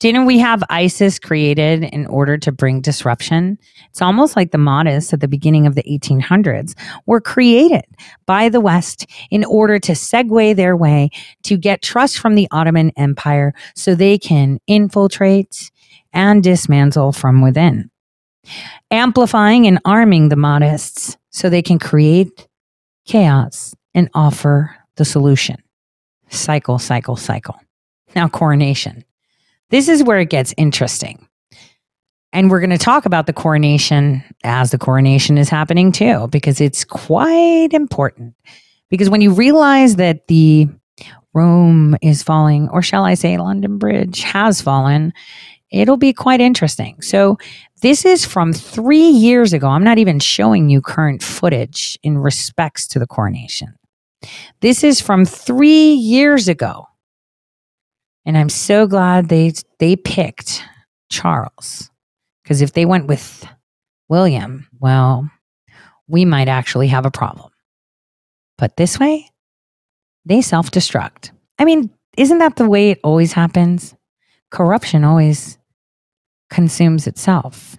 didn't 0.00 0.26
we 0.26 0.38
have 0.38 0.62
ISIS 0.70 1.18
created 1.18 1.84
in 1.84 2.06
order 2.06 2.38
to 2.38 2.52
bring 2.52 2.80
disruption? 2.80 3.58
It's 3.90 4.00
almost 4.00 4.36
like 4.36 4.52
the 4.52 4.58
Mahdists 4.58 5.12
at 5.12 5.20
the 5.20 5.26
beginning 5.28 5.66
of 5.66 5.74
the 5.74 5.82
1800s 5.82 6.74
were 7.06 7.20
created 7.20 7.84
by 8.24 8.48
the 8.48 8.60
West 8.60 9.06
in 9.30 9.44
order 9.44 9.78
to 9.80 9.92
segue 9.92 10.54
their 10.54 10.76
way 10.76 11.10
to 11.42 11.56
get 11.56 11.82
trust 11.82 12.18
from 12.18 12.36
the 12.36 12.46
Ottoman 12.52 12.92
Empire 12.96 13.54
so 13.74 13.94
they 13.94 14.18
can 14.18 14.60
infiltrate 14.68 15.70
and 16.12 16.42
dismantle 16.42 17.12
from 17.12 17.42
within 17.42 17.90
amplifying 18.90 19.66
and 19.66 19.78
arming 19.84 20.28
the 20.28 20.36
Mahdists 20.36 21.16
so 21.38 21.48
they 21.48 21.62
can 21.62 21.78
create 21.78 22.48
chaos 23.06 23.72
and 23.94 24.10
offer 24.12 24.74
the 24.96 25.04
solution. 25.04 25.56
Cycle, 26.30 26.80
cycle, 26.80 27.14
cycle. 27.14 27.56
Now, 28.16 28.26
coronation. 28.26 29.04
This 29.70 29.88
is 29.88 30.02
where 30.02 30.18
it 30.18 30.30
gets 30.30 30.52
interesting. 30.56 31.24
And 32.32 32.50
we're 32.50 32.60
going 32.60 32.70
to 32.70 32.78
talk 32.78 33.06
about 33.06 33.26
the 33.26 33.32
coronation 33.32 34.24
as 34.42 34.72
the 34.72 34.78
coronation 34.78 35.38
is 35.38 35.48
happening 35.48 35.92
too, 35.92 36.26
because 36.28 36.60
it's 36.60 36.84
quite 36.84 37.68
important. 37.72 38.34
Because 38.90 39.08
when 39.08 39.20
you 39.20 39.32
realize 39.32 39.96
that 39.96 40.26
the 40.26 40.66
Rome 41.34 41.96
is 42.02 42.22
falling, 42.22 42.68
or 42.70 42.82
shall 42.82 43.04
I 43.04 43.14
say, 43.14 43.38
London 43.38 43.78
Bridge 43.78 44.22
has 44.22 44.60
fallen, 44.60 45.12
it'll 45.70 45.96
be 45.96 46.12
quite 46.12 46.40
interesting. 46.40 47.00
So, 47.02 47.38
this 47.80 48.04
is 48.04 48.24
from 48.24 48.52
three 48.52 49.08
years 49.08 49.52
ago. 49.52 49.68
I'm 49.68 49.84
not 49.84 49.98
even 49.98 50.18
showing 50.18 50.68
you 50.68 50.80
current 50.80 51.22
footage 51.22 51.96
in 52.02 52.18
respects 52.18 52.88
to 52.88 52.98
the 52.98 53.06
coronation. 53.06 53.74
This 54.60 54.82
is 54.82 55.00
from 55.00 55.24
three 55.24 55.92
years 55.92 56.48
ago. 56.48 56.86
And 58.26 58.36
I'm 58.36 58.48
so 58.48 58.86
glad 58.86 59.28
they, 59.28 59.52
they 59.78 59.96
picked 59.96 60.62
Charles. 61.10 61.90
Because 62.42 62.62
if 62.62 62.72
they 62.72 62.84
went 62.84 63.06
with 63.06 63.46
William, 64.08 64.66
well, 64.80 65.30
we 66.08 66.24
might 66.24 66.48
actually 66.48 66.88
have 66.88 67.06
a 67.06 67.10
problem. 67.10 67.50
But 68.56 68.76
this 68.76 68.98
way, 68.98 69.30
they 70.24 70.42
self 70.42 70.70
destruct. 70.70 71.30
I 71.58 71.64
mean, 71.64 71.90
isn't 72.16 72.38
that 72.38 72.56
the 72.56 72.68
way 72.68 72.90
it 72.90 73.00
always 73.04 73.32
happens? 73.32 73.94
Corruption 74.50 75.04
always 75.04 75.57
consumes 76.48 77.06
itself. 77.06 77.76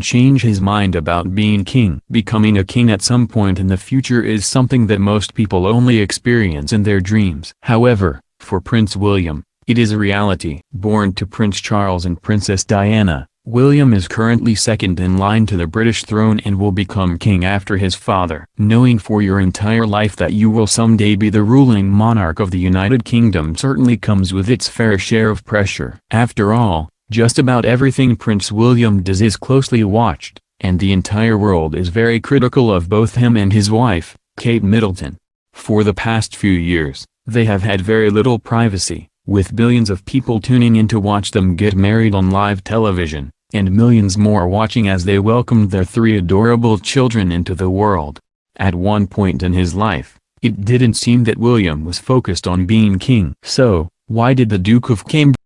change 0.00 0.42
his 0.42 0.60
mind 0.60 0.94
about 0.94 1.34
being 1.34 1.64
king. 1.64 2.02
Becoming 2.10 2.58
a 2.58 2.64
king 2.64 2.90
at 2.90 3.02
some 3.02 3.26
point 3.26 3.58
in 3.58 3.68
the 3.68 3.76
future 3.76 4.22
is 4.22 4.44
something 4.44 4.86
that 4.88 5.00
most 5.00 5.34
people 5.34 5.66
only 5.66 5.98
experience 5.98 6.72
in 6.72 6.82
their 6.82 7.00
dreams. 7.00 7.54
However, 7.62 8.20
for 8.40 8.60
Prince 8.60 8.96
William, 8.96 9.42
it 9.66 9.78
is 9.78 9.92
a 9.92 9.98
reality. 9.98 10.60
Born 10.72 11.12
to 11.14 11.26
Prince 11.26 11.60
Charles 11.60 12.04
and 12.04 12.20
Princess 12.20 12.62
Diana, 12.64 13.26
William 13.48 13.94
is 13.94 14.08
currently 14.08 14.56
second 14.56 14.98
in 14.98 15.18
line 15.18 15.46
to 15.46 15.56
the 15.56 15.68
British 15.68 16.02
throne 16.02 16.40
and 16.40 16.58
will 16.58 16.72
become 16.72 17.16
king 17.16 17.44
after 17.44 17.76
his 17.76 17.94
father. 17.94 18.44
Knowing 18.58 18.98
for 18.98 19.22
your 19.22 19.38
entire 19.38 19.86
life 19.86 20.16
that 20.16 20.32
you 20.32 20.50
will 20.50 20.66
someday 20.66 21.14
be 21.14 21.30
the 21.30 21.44
ruling 21.44 21.88
monarch 21.88 22.40
of 22.40 22.50
the 22.50 22.58
United 22.58 23.04
Kingdom 23.04 23.54
certainly 23.54 23.96
comes 23.96 24.34
with 24.34 24.50
its 24.50 24.68
fair 24.68 24.98
share 24.98 25.30
of 25.30 25.44
pressure. 25.44 26.00
After 26.10 26.52
all, 26.52 26.90
Just 27.10 27.38
about 27.38 27.64
everything 27.64 28.16
Prince 28.16 28.50
William 28.50 29.00
does 29.00 29.20
is 29.20 29.36
closely 29.36 29.84
watched, 29.84 30.40
and 30.58 30.80
the 30.80 30.92
entire 30.92 31.38
world 31.38 31.76
is 31.76 31.88
very 31.88 32.18
critical 32.18 32.72
of 32.72 32.88
both 32.88 33.14
him 33.14 33.36
and 33.36 33.52
his 33.52 33.70
wife, 33.70 34.16
Kate 34.36 34.64
Middleton. 34.64 35.16
For 35.52 35.84
the 35.84 35.94
past 35.94 36.34
few 36.34 36.50
years, 36.50 37.06
they 37.24 37.44
have 37.44 37.62
had 37.62 37.80
very 37.80 38.10
little 38.10 38.40
privacy, 38.40 39.06
with 39.24 39.54
billions 39.54 39.88
of 39.88 40.04
people 40.04 40.40
tuning 40.40 40.74
in 40.74 40.88
to 40.88 40.98
watch 40.98 41.30
them 41.30 41.54
get 41.54 41.76
married 41.76 42.12
on 42.12 42.32
live 42.32 42.64
television, 42.64 43.30
and 43.52 43.70
millions 43.70 44.18
more 44.18 44.48
watching 44.48 44.88
as 44.88 45.04
they 45.04 45.20
welcomed 45.20 45.70
their 45.70 45.84
three 45.84 46.16
adorable 46.16 46.76
children 46.76 47.30
into 47.30 47.54
the 47.54 47.70
world. 47.70 48.18
At 48.56 48.74
one 48.74 49.06
point 49.06 49.44
in 49.44 49.52
his 49.52 49.76
life, 49.76 50.18
it 50.42 50.64
didn't 50.64 50.94
seem 50.94 51.22
that 51.24 51.38
William 51.38 51.84
was 51.84 52.00
focused 52.00 52.48
on 52.48 52.66
being 52.66 52.98
king. 52.98 53.32
So, 53.44 53.90
why 54.08 54.34
did 54.34 54.48
the 54.48 54.58
Duke 54.58 54.90
of 54.90 55.06
Cambridge 55.06 55.36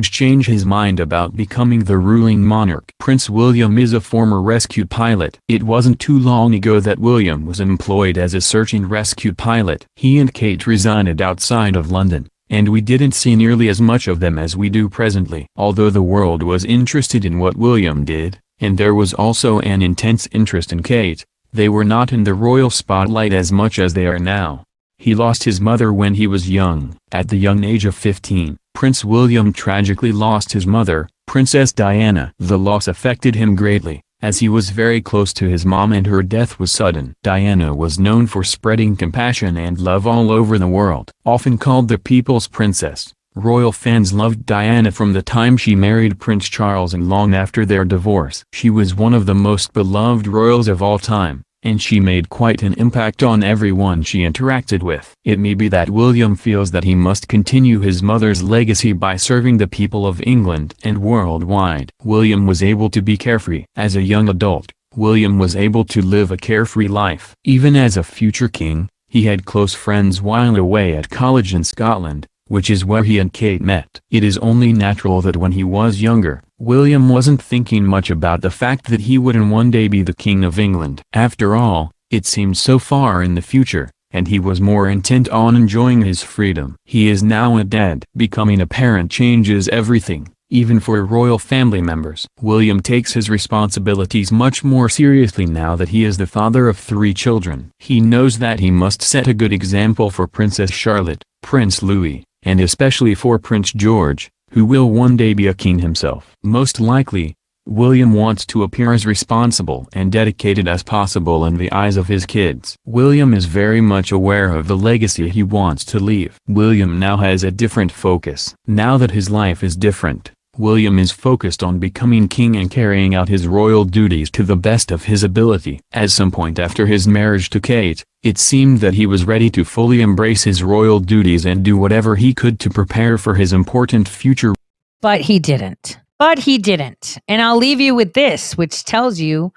change 0.00 0.46
his 0.46 0.64
mind 0.64 1.00
about 1.00 1.36
becoming 1.36 1.84
the 1.84 1.98
ruling 1.98 2.42
monarch? 2.42 2.92
Prince 2.98 3.28
William 3.28 3.78
is 3.78 3.92
a 3.92 4.00
former 4.00 4.40
rescue 4.40 4.84
pilot. 4.84 5.38
It 5.48 5.62
wasn't 5.62 5.98
too 5.98 6.18
long 6.18 6.54
ago 6.54 6.80
that 6.80 6.98
William 6.98 7.46
was 7.46 7.60
employed 7.60 8.16
as 8.16 8.34
a 8.34 8.40
search 8.40 8.74
and 8.74 8.90
rescue 8.90 9.34
pilot. 9.34 9.86
He 9.96 10.18
and 10.18 10.32
Kate 10.32 10.66
resided 10.66 11.20
outside 11.20 11.76
of 11.76 11.90
London, 11.90 12.28
and 12.48 12.68
we 12.68 12.80
didn't 12.80 13.12
see 13.12 13.34
nearly 13.34 13.68
as 13.68 13.80
much 13.80 14.06
of 14.06 14.20
them 14.20 14.38
as 14.38 14.56
we 14.56 14.70
do 14.70 14.88
presently. 14.88 15.46
Although 15.56 15.90
the 15.90 16.02
world 16.02 16.42
was 16.42 16.64
interested 16.64 17.24
in 17.24 17.38
what 17.38 17.56
William 17.56 18.04
did, 18.04 18.38
and 18.60 18.78
there 18.78 18.94
was 18.94 19.14
also 19.14 19.58
an 19.60 19.82
intense 19.82 20.28
interest 20.32 20.72
in 20.72 20.82
Kate, 20.82 21.24
they 21.52 21.68
were 21.68 21.84
not 21.84 22.12
in 22.12 22.24
the 22.24 22.34
royal 22.34 22.70
spotlight 22.70 23.32
as 23.32 23.50
much 23.50 23.78
as 23.78 23.94
they 23.94 24.06
are 24.06 24.18
now. 24.18 24.64
He 24.96 25.16
lost 25.16 25.42
his 25.42 25.60
mother 25.60 25.92
when 25.92 26.14
he 26.14 26.28
was 26.28 26.48
young. 26.48 26.96
At 27.10 27.28
the 27.28 27.36
young 27.36 27.64
age 27.64 27.84
of 27.84 27.96
15, 27.96 28.56
Prince 28.74 29.04
William 29.04 29.52
tragically 29.52 30.10
lost 30.10 30.52
his 30.52 30.66
mother, 30.66 31.08
Princess 31.26 31.72
Diana. 31.72 32.34
The 32.38 32.58
loss 32.58 32.88
affected 32.88 33.36
him 33.36 33.54
greatly, 33.54 34.02
as 34.20 34.40
he 34.40 34.48
was 34.48 34.70
very 34.70 35.00
close 35.00 35.32
to 35.34 35.48
his 35.48 35.64
mom 35.64 35.92
and 35.92 36.06
her 36.06 36.22
death 36.22 36.58
was 36.58 36.72
sudden. 36.72 37.14
Diana 37.22 37.74
was 37.74 37.98
known 37.98 38.26
for 38.26 38.42
spreading 38.42 38.96
compassion 38.96 39.56
and 39.56 39.78
love 39.78 40.06
all 40.06 40.32
over 40.32 40.58
the 40.58 40.66
world. 40.66 41.12
Often 41.24 41.58
called 41.58 41.88
the 41.88 41.98
people's 41.98 42.48
princess, 42.48 43.14
royal 43.36 43.70
fans 43.70 44.12
loved 44.12 44.44
Diana 44.44 44.90
from 44.90 45.12
the 45.12 45.22
time 45.22 45.56
she 45.56 45.76
married 45.76 46.18
Prince 46.18 46.48
Charles 46.48 46.92
and 46.92 47.08
long 47.08 47.34
after 47.34 47.64
their 47.64 47.84
divorce. 47.84 48.44
She 48.52 48.68
was 48.68 48.96
one 48.96 49.14
of 49.14 49.26
the 49.26 49.34
most 49.34 49.72
beloved 49.72 50.26
royals 50.26 50.66
of 50.66 50.82
all 50.82 50.98
time 50.98 51.44
and 51.62 51.80
she 51.80 52.00
made 52.00 52.28
quite 52.28 52.62
an 52.62 52.74
impact 52.74 53.22
on 53.22 53.42
everyone 53.42 54.02
she 54.02 54.20
interacted 54.20 54.82
with. 54.82 55.14
It 55.24 55.38
may 55.38 55.54
be 55.54 55.68
that 55.68 55.90
William 55.90 56.36
feels 56.36 56.70
that 56.72 56.84
he 56.84 56.94
must 56.94 57.28
continue 57.28 57.80
his 57.80 58.02
mother's 58.02 58.42
legacy 58.42 58.92
by 58.92 59.16
serving 59.16 59.58
the 59.58 59.66
people 59.66 60.06
of 60.06 60.22
England 60.22 60.74
and 60.82 60.98
worldwide. 60.98 61.92
William 62.02 62.46
was 62.46 62.62
able 62.62 62.90
to 62.90 63.02
be 63.02 63.16
carefree. 63.16 63.64
As 63.76 63.96
a 63.96 64.02
young 64.02 64.28
adult, 64.28 64.72
William 64.94 65.38
was 65.38 65.56
able 65.56 65.84
to 65.86 66.02
live 66.02 66.30
a 66.30 66.36
carefree 66.36 66.88
life. 66.88 67.34
Even 67.44 67.76
as 67.76 67.96
a 67.96 68.02
future 68.02 68.48
king, 68.48 68.88
he 69.08 69.24
had 69.24 69.44
close 69.44 69.74
friends 69.74 70.20
while 70.20 70.56
away 70.56 70.94
at 70.94 71.10
college 71.10 71.54
in 71.54 71.64
Scotland, 71.64 72.26
which 72.48 72.68
is 72.68 72.84
where 72.84 73.04
he 73.04 73.18
and 73.18 73.32
Kate 73.32 73.62
met. 73.62 74.00
It 74.10 74.24
is 74.24 74.36
only 74.38 74.72
natural 74.72 75.22
that 75.22 75.36
when 75.36 75.52
he 75.52 75.64
was 75.64 76.02
younger, 76.02 76.42
William 76.64 77.08
wasn't 77.08 77.42
thinking 77.42 77.84
much 77.84 78.08
about 78.08 78.40
the 78.40 78.48
fact 78.48 78.84
that 78.84 79.00
he 79.00 79.18
would 79.18 79.34
in 79.34 79.50
one 79.50 79.68
day 79.68 79.88
be 79.88 80.00
the 80.00 80.14
King 80.14 80.44
of 80.44 80.60
England. 80.60 81.02
After 81.12 81.56
all, 81.56 81.90
it 82.08 82.24
seemed 82.24 82.56
so 82.56 82.78
far 82.78 83.20
in 83.20 83.34
the 83.34 83.42
future, 83.42 83.90
and 84.12 84.28
he 84.28 84.38
was 84.38 84.60
more 84.60 84.88
intent 84.88 85.28
on 85.30 85.56
enjoying 85.56 86.02
his 86.02 86.22
freedom. 86.22 86.76
He 86.84 87.08
is 87.08 87.20
now 87.20 87.56
a 87.56 87.64
dad. 87.64 88.04
Becoming 88.16 88.60
a 88.60 88.68
parent 88.68 89.10
changes 89.10 89.66
everything, 89.70 90.28
even 90.50 90.78
for 90.78 91.04
royal 91.04 91.40
family 91.40 91.82
members. 91.82 92.28
William 92.40 92.78
takes 92.80 93.14
his 93.14 93.28
responsibilities 93.28 94.30
much 94.30 94.62
more 94.62 94.88
seriously 94.88 95.46
now 95.46 95.74
that 95.74 95.88
he 95.88 96.04
is 96.04 96.16
the 96.16 96.28
father 96.28 96.68
of 96.68 96.78
three 96.78 97.12
children. 97.12 97.72
He 97.80 98.00
knows 98.00 98.38
that 98.38 98.60
he 98.60 98.70
must 98.70 99.02
set 99.02 99.26
a 99.26 99.34
good 99.34 99.52
example 99.52 100.10
for 100.10 100.28
Princess 100.28 100.70
Charlotte, 100.70 101.24
Prince 101.42 101.82
Louis, 101.82 102.22
and 102.44 102.60
especially 102.60 103.16
for 103.16 103.40
Prince 103.40 103.72
George, 103.72 104.30
who 104.52 104.64
will 104.64 104.90
one 104.90 105.16
day 105.16 105.34
be 105.34 105.46
a 105.46 105.54
king 105.54 105.78
himself. 105.78 106.36
Most 106.42 106.78
likely, 106.80 107.34
William 107.66 108.12
wants 108.12 108.44
to 108.46 108.64
appear 108.64 108.92
as 108.92 109.06
responsible 109.06 109.88
and 109.92 110.10
dedicated 110.10 110.66
as 110.66 110.82
possible 110.82 111.44
in 111.46 111.56
the 111.56 111.70
eyes 111.70 111.96
of 111.96 112.08
his 112.08 112.26
kids. 112.26 112.76
William 112.84 113.32
is 113.32 113.44
very 113.44 113.80
much 113.80 114.10
aware 114.10 114.52
of 114.54 114.66
the 114.66 114.76
legacy 114.76 115.28
he 115.28 115.42
wants 115.44 115.84
to 115.84 116.00
leave. 116.00 116.36
William 116.48 116.98
now 116.98 117.16
has 117.16 117.44
a 117.44 117.52
different 117.52 117.92
focus. 117.92 118.54
Now 118.66 118.98
that 118.98 119.12
his 119.12 119.30
life 119.30 119.62
is 119.62 119.76
different, 119.76 120.32
William 120.58 120.98
is 120.98 121.10
focused 121.10 121.62
on 121.62 121.78
becoming 121.78 122.28
king 122.28 122.56
and 122.56 122.70
carrying 122.70 123.14
out 123.14 123.30
his 123.30 123.46
royal 123.46 123.84
duties 123.84 124.30
to 124.30 124.42
the 124.42 124.56
best 124.56 124.90
of 124.90 125.04
his 125.04 125.22
ability. 125.22 125.80
At 125.92 126.10
some 126.10 126.30
point 126.30 126.58
after 126.58 126.84
his 126.84 127.08
marriage 127.08 127.48
to 127.50 127.60
Kate, 127.60 128.04
it 128.22 128.36
seemed 128.36 128.80
that 128.80 128.92
he 128.92 129.06
was 129.06 129.24
ready 129.24 129.48
to 129.48 129.64
fully 129.64 130.02
embrace 130.02 130.42
his 130.42 130.62
royal 130.62 131.00
duties 131.00 131.46
and 131.46 131.64
do 131.64 131.78
whatever 131.78 132.16
he 132.16 132.34
could 132.34 132.60
to 132.60 132.68
prepare 132.68 133.16
for 133.16 133.36
his 133.36 133.54
important 133.54 134.06
future. 134.06 134.52
But 135.00 135.22
he 135.22 135.38
didn't. 135.38 135.98
But 136.18 136.40
he 136.40 136.58
didn't. 136.58 137.16
And 137.28 137.40
I'll 137.40 137.56
leave 137.56 137.80
you 137.80 137.94
with 137.94 138.12
this, 138.12 138.54
which 138.54 138.84
tells 138.84 139.18
you 139.18 139.54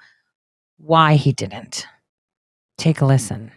why 0.78 1.16
he 1.16 1.32
didn't. 1.32 1.86
Take 2.78 3.02
a 3.02 3.06
listen. 3.06 3.52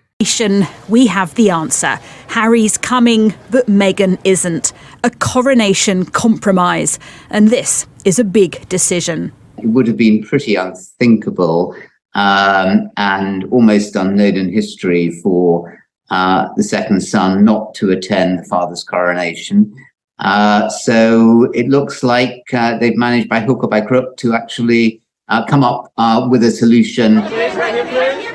We 0.90 1.08
have 1.08 1.34
the 1.36 1.50
answer. 1.50 1.98
Harry's 2.28 2.78
coming, 2.78 3.34
but 3.52 3.68
Meghan 3.68 4.20
isn't. 4.26 4.74
A 5.06 5.12
coronation 5.12 6.04
compromise. 6.04 7.00
And 7.30 7.48
this 7.48 7.88
is 8.04 8.20
a 8.20 8.26
big 8.26 8.68
decision. 8.68 9.32
It 9.60 9.68
would 9.68 9.88
have 9.88 9.96
been 9.96 10.22
pretty 10.22 10.56
unthinkable 10.56 11.74
um, 12.16 12.92
and 12.98 13.46
almost 13.46 13.96
unknown 13.96 14.36
in 14.36 14.52
history 14.52 15.10
for 15.22 15.82
uh, 16.10 16.50
the 16.58 16.64
second 16.64 17.00
son 17.00 17.46
not 17.46 17.74
to 17.76 17.92
attend 17.92 18.40
the 18.40 18.44
father's 18.44 18.84
coronation. 18.84 19.74
Uh, 20.18 20.68
so 20.68 21.50
it 21.54 21.70
looks 21.70 22.04
like 22.04 22.44
uh, 22.52 22.78
they've 22.78 22.98
managed 22.98 23.30
by 23.30 23.40
hook 23.40 23.64
or 23.64 23.70
by 23.70 23.80
crook 23.80 24.18
to 24.18 24.34
actually 24.34 25.02
uh, 25.30 25.46
come 25.46 25.64
up 25.64 25.94
uh, 25.96 26.28
with 26.30 26.44
a 26.44 26.52
solution. 26.52 27.20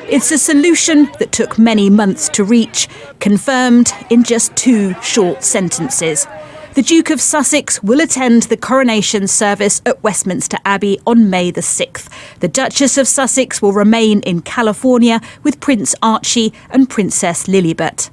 It's 0.07 0.31
a 0.31 0.37
solution 0.37 1.09
that 1.17 1.31
took 1.31 1.57
many 1.57 1.89
months 1.89 2.29
to 2.29 2.43
reach, 2.43 2.87
confirmed 3.19 3.91
in 4.11 4.23
just 4.23 4.55
two 4.55 4.93
short 5.01 5.43
sentences. 5.43 6.27
The 6.75 6.83
Duke 6.83 7.09
of 7.09 7.19
Sussex 7.19 7.81
will 7.81 7.99
attend 7.99 8.43
the 8.43 8.57
coronation 8.57 9.27
service 9.27 9.81
at 9.83 10.03
Westminster 10.03 10.57
Abbey 10.63 10.99
on 11.07 11.31
May 11.31 11.49
the 11.49 11.61
6th. 11.61 12.07
The 12.39 12.47
Duchess 12.47 12.99
of 12.99 13.07
Sussex 13.07 13.63
will 13.63 13.73
remain 13.73 14.19
in 14.19 14.41
California 14.41 15.21
with 15.41 15.59
Prince 15.59 15.95
Archie 16.03 16.53
and 16.69 16.87
Princess 16.87 17.47
Lilibet. 17.47 18.11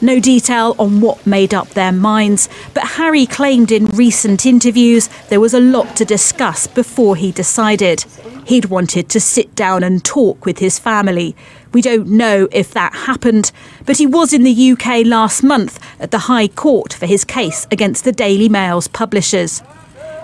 No 0.00 0.18
detail 0.18 0.74
on 0.78 1.00
what 1.00 1.24
made 1.26 1.54
up 1.54 1.68
their 1.70 1.92
minds, 1.92 2.48
but 2.74 2.84
Harry 2.84 3.26
claimed 3.26 3.70
in 3.70 3.86
recent 3.86 4.44
interviews 4.44 5.08
there 5.28 5.40
was 5.40 5.54
a 5.54 5.60
lot 5.60 5.96
to 5.96 6.04
discuss 6.04 6.66
before 6.66 7.14
he 7.14 7.30
decided. 7.30 8.04
He'd 8.48 8.64
wanted 8.64 9.10
to 9.10 9.20
sit 9.20 9.54
down 9.54 9.82
and 9.82 10.02
talk 10.02 10.46
with 10.46 10.58
his 10.58 10.78
family. 10.78 11.36
We 11.74 11.82
don't 11.82 12.06
know 12.08 12.48
if 12.50 12.72
that 12.72 12.94
happened, 12.94 13.52
but 13.84 13.98
he 13.98 14.06
was 14.06 14.32
in 14.32 14.42
the 14.42 14.72
UK 14.72 15.04
last 15.04 15.42
month 15.42 15.78
at 16.00 16.12
the 16.12 16.20
High 16.20 16.48
Court 16.48 16.94
for 16.94 17.04
his 17.04 17.26
case 17.26 17.66
against 17.70 18.04
the 18.04 18.10
Daily 18.10 18.48
Mail's 18.48 18.88
publishers. 18.88 19.62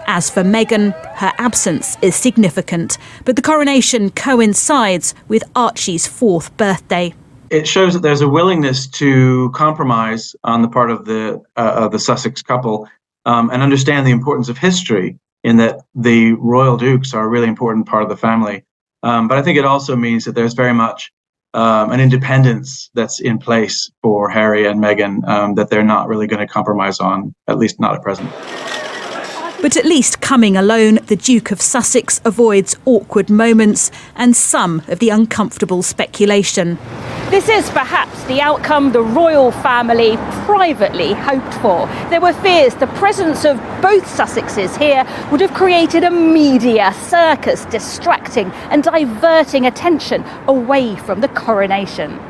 As 0.07 0.31
for 0.31 0.43
Meghan, 0.43 0.95
her 1.17 1.35
absence 1.37 1.99
is 2.01 2.17
significant, 2.17 2.97
but 3.27 3.37
the 3.37 3.43
coronation 3.43 4.09
coincides 4.09 5.15
with 5.29 5.45
Archie's 5.55 6.07
fourth 6.07 6.57
birthday 6.57 7.13
it 7.51 7.69
shows 7.69 7.93
that 7.93 8.01
there's 8.01 8.23
a 8.23 8.29
willingness 8.29 8.87
to 8.87 9.51
compromise 9.51 10.35
on 10.45 10.63
the 10.63 10.69
part 10.69 10.91
of 10.91 11.05
the 11.05 11.41
uh, 11.57 11.85
of 11.85 11.93
the 11.93 11.99
Sussex 11.99 12.43
couple 12.43 12.89
um, 13.27 13.51
and 13.51 13.63
understand 13.63 14.07
the 14.07 14.11
importance 14.11 14.49
of 14.49 14.57
history 14.57 15.19
in 15.45 15.59
that 15.59 15.83
the 15.95 16.33
royal 16.33 16.77
dukes 16.77 17.15
are 17.15 17.25
a 17.25 17.29
really 17.29 17.49
important 17.49 17.87
part 17.87 18.03
of 18.03 18.09
the 18.09 18.17
family. 18.17 18.65
Um, 19.03 19.29
but 19.29 19.39
I 19.39 19.43
think 19.43 19.59
it 19.59 19.65
also 19.65 19.95
means 19.95 20.25
that 20.25 20.35
there's 20.35 20.55
very 20.55 20.73
much 20.73 21.13
um, 21.53 21.93
an 21.93 22.01
independence 22.01 22.91
that's 22.95 23.21
in 23.21 23.39
place 23.39 23.91
for 24.03 24.29
Harry 24.29 24.67
and 24.67 24.83
Meghan 24.83 25.27
um, 25.29 25.55
that 25.55 25.71
they're 25.71 25.85
not 25.85 26.09
really 26.09 26.27
going 26.27 26.41
to 26.41 26.53
compromise 26.53 26.99
on, 26.99 27.35
at 27.47 27.59
least 27.59 27.79
not 27.79 27.95
at 27.95 28.03
present. 28.03 28.29
But 29.65 29.79
at 29.79 29.87
least 29.87 30.21
coming 30.21 30.59
alone, 30.59 30.97
the 31.07 31.17
Duke 31.17 31.51
of 31.51 31.59
Sussex 31.59 32.21
avoids 32.27 32.77
awkward 32.85 33.31
moments 33.31 33.91
and 34.15 34.37
some 34.37 34.83
of 34.89 34.99
the 34.99 35.09
uncomfortable 35.09 35.83
speculation. 35.83 36.77
This 37.31 37.49
is 37.49 37.71
perhaps 37.71 38.23
the 38.25 38.43
outcome 38.43 38.93
the 38.93 39.01
royal 39.01 39.53
family 39.53 40.19
privately 40.45 41.15
hoped 41.15 41.55
for. 41.63 41.87
There 42.11 42.21
were 42.21 42.35
fears 42.35 42.75
the 42.75 42.89
presence 42.89 43.47
of 43.47 43.57
both 43.81 44.05
Sussexes 44.05 44.77
here 44.77 45.03
would 45.31 45.41
have 45.41 45.55
created 45.55 46.05
a 46.05 46.11
media 46.11 46.93
circus, 47.09 47.65
distracting 47.65 48.51
and 48.69 48.83
diverting 48.83 49.65
attention 49.65 50.25
away 50.47 50.95
from 50.95 51.23
the 51.23 51.29
coronation. 51.29 52.21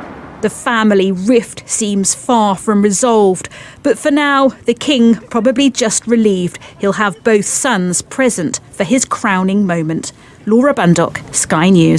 The 0.44 0.50
family 0.50 1.10
rift 1.10 1.66
seems 1.66 2.14
far 2.14 2.54
from 2.54 2.82
resolved, 2.82 3.48
but 3.82 3.98
for 3.98 4.10
now, 4.10 4.48
the 4.48 4.74
king 4.74 5.14
probably 5.14 5.70
just 5.70 6.06
relieved 6.06 6.58
he'll 6.80 6.92
have 6.92 7.24
both 7.24 7.46
sons 7.46 8.02
present 8.02 8.60
for 8.70 8.84
his 8.84 9.06
crowning 9.06 9.66
moment. 9.66 10.12
Laura 10.44 10.74
Bundock, 10.74 11.34
Sky 11.34 11.70
News. 11.70 11.98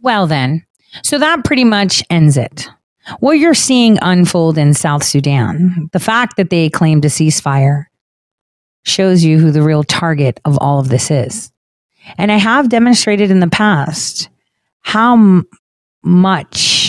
Well, 0.00 0.28
then, 0.28 0.64
so 1.02 1.18
that 1.18 1.44
pretty 1.44 1.64
much 1.64 2.00
ends 2.10 2.36
it. 2.36 2.68
What 3.18 3.40
you're 3.40 3.54
seeing 3.54 3.98
unfold 4.02 4.56
in 4.56 4.72
South 4.72 5.02
Sudan, 5.02 5.90
the 5.92 5.98
fact 5.98 6.36
that 6.36 6.50
they 6.50 6.70
claimed 6.70 7.04
a 7.04 7.08
ceasefire, 7.08 7.86
shows 8.84 9.24
you 9.24 9.40
who 9.40 9.50
the 9.50 9.62
real 9.62 9.82
target 9.82 10.38
of 10.44 10.56
all 10.60 10.78
of 10.78 10.90
this 10.90 11.10
is. 11.10 11.50
And 12.18 12.30
I 12.30 12.36
have 12.36 12.68
demonstrated 12.68 13.32
in 13.32 13.40
the 13.40 13.48
past 13.48 14.28
how 14.82 15.14
m- 15.14 15.48
much 16.04 16.79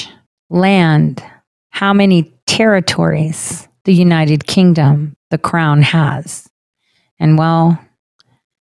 land, 0.52 1.23
how 1.69 1.94
many 1.94 2.32
territories 2.45 3.68
the 3.86 3.94
United 3.94 4.45
Kingdom, 4.45 5.15
the 5.32 5.38
crown 5.38 5.82
has. 5.82 6.48
And 7.19 7.38
well, 7.38 7.80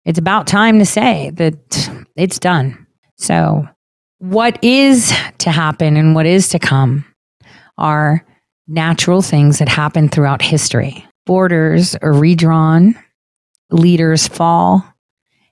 it's 0.04 0.18
about 0.18 0.46
time 0.46 0.78
to 0.78 0.86
say 0.86 1.30
that 1.34 1.90
it's 2.16 2.38
done. 2.38 2.86
So, 3.16 3.68
what 4.18 4.62
is 4.62 5.12
to 5.38 5.50
happen 5.50 5.96
and 5.96 6.14
what 6.14 6.26
is 6.26 6.48
to 6.50 6.58
come 6.58 7.04
are 7.76 8.24
natural 8.66 9.20
things 9.20 9.58
that 9.58 9.68
happen 9.68 10.08
throughout 10.08 10.40
history. 10.40 11.06
Borders 11.26 11.94
are 11.96 12.12
redrawn, 12.12 12.94
leaders 13.70 14.26
fall, 14.26 14.84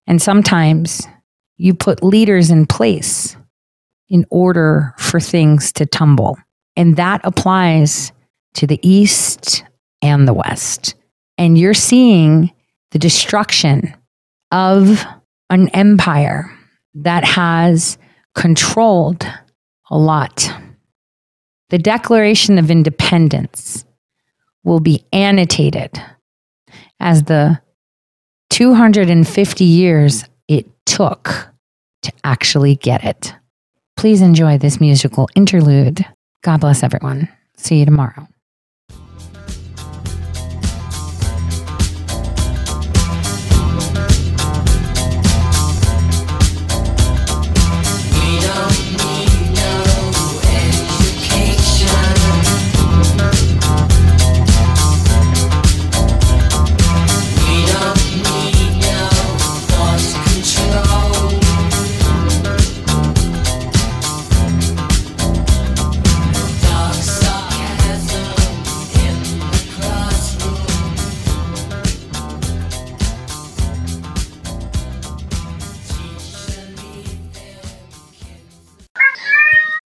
and 0.06 0.20
sometimes 0.20 1.06
you 1.56 1.74
put 1.74 2.02
leaders 2.02 2.50
in 2.50 2.66
place 2.66 3.36
in 4.12 4.26
order 4.30 4.94
for 4.98 5.18
things 5.18 5.72
to 5.72 5.86
tumble. 5.86 6.36
And 6.76 6.96
that 6.96 7.22
applies 7.24 8.12
to 8.54 8.66
the 8.66 8.78
East 8.86 9.64
and 10.02 10.28
the 10.28 10.34
West. 10.34 10.94
And 11.38 11.56
you're 11.56 11.72
seeing 11.72 12.52
the 12.90 12.98
destruction 12.98 13.94
of 14.52 15.04
an 15.48 15.68
empire 15.70 16.56
that 16.94 17.24
has 17.24 17.96
controlled 18.34 19.26
a 19.90 19.96
lot. 19.96 20.54
The 21.70 21.78
Declaration 21.78 22.58
of 22.58 22.70
Independence 22.70 23.86
will 24.62 24.80
be 24.80 25.06
annotated 25.14 25.90
as 27.00 27.22
the 27.24 27.60
250 28.50 29.64
years 29.64 30.24
it 30.48 30.66
took 30.84 31.48
to 32.02 32.12
actually 32.24 32.76
get 32.76 33.04
it. 33.04 33.34
Please 34.02 34.20
enjoy 34.20 34.58
this 34.58 34.80
musical 34.80 35.28
interlude. 35.36 36.04
God 36.42 36.58
bless 36.58 36.82
everyone. 36.82 37.28
See 37.56 37.78
you 37.78 37.84
tomorrow. 37.84 38.26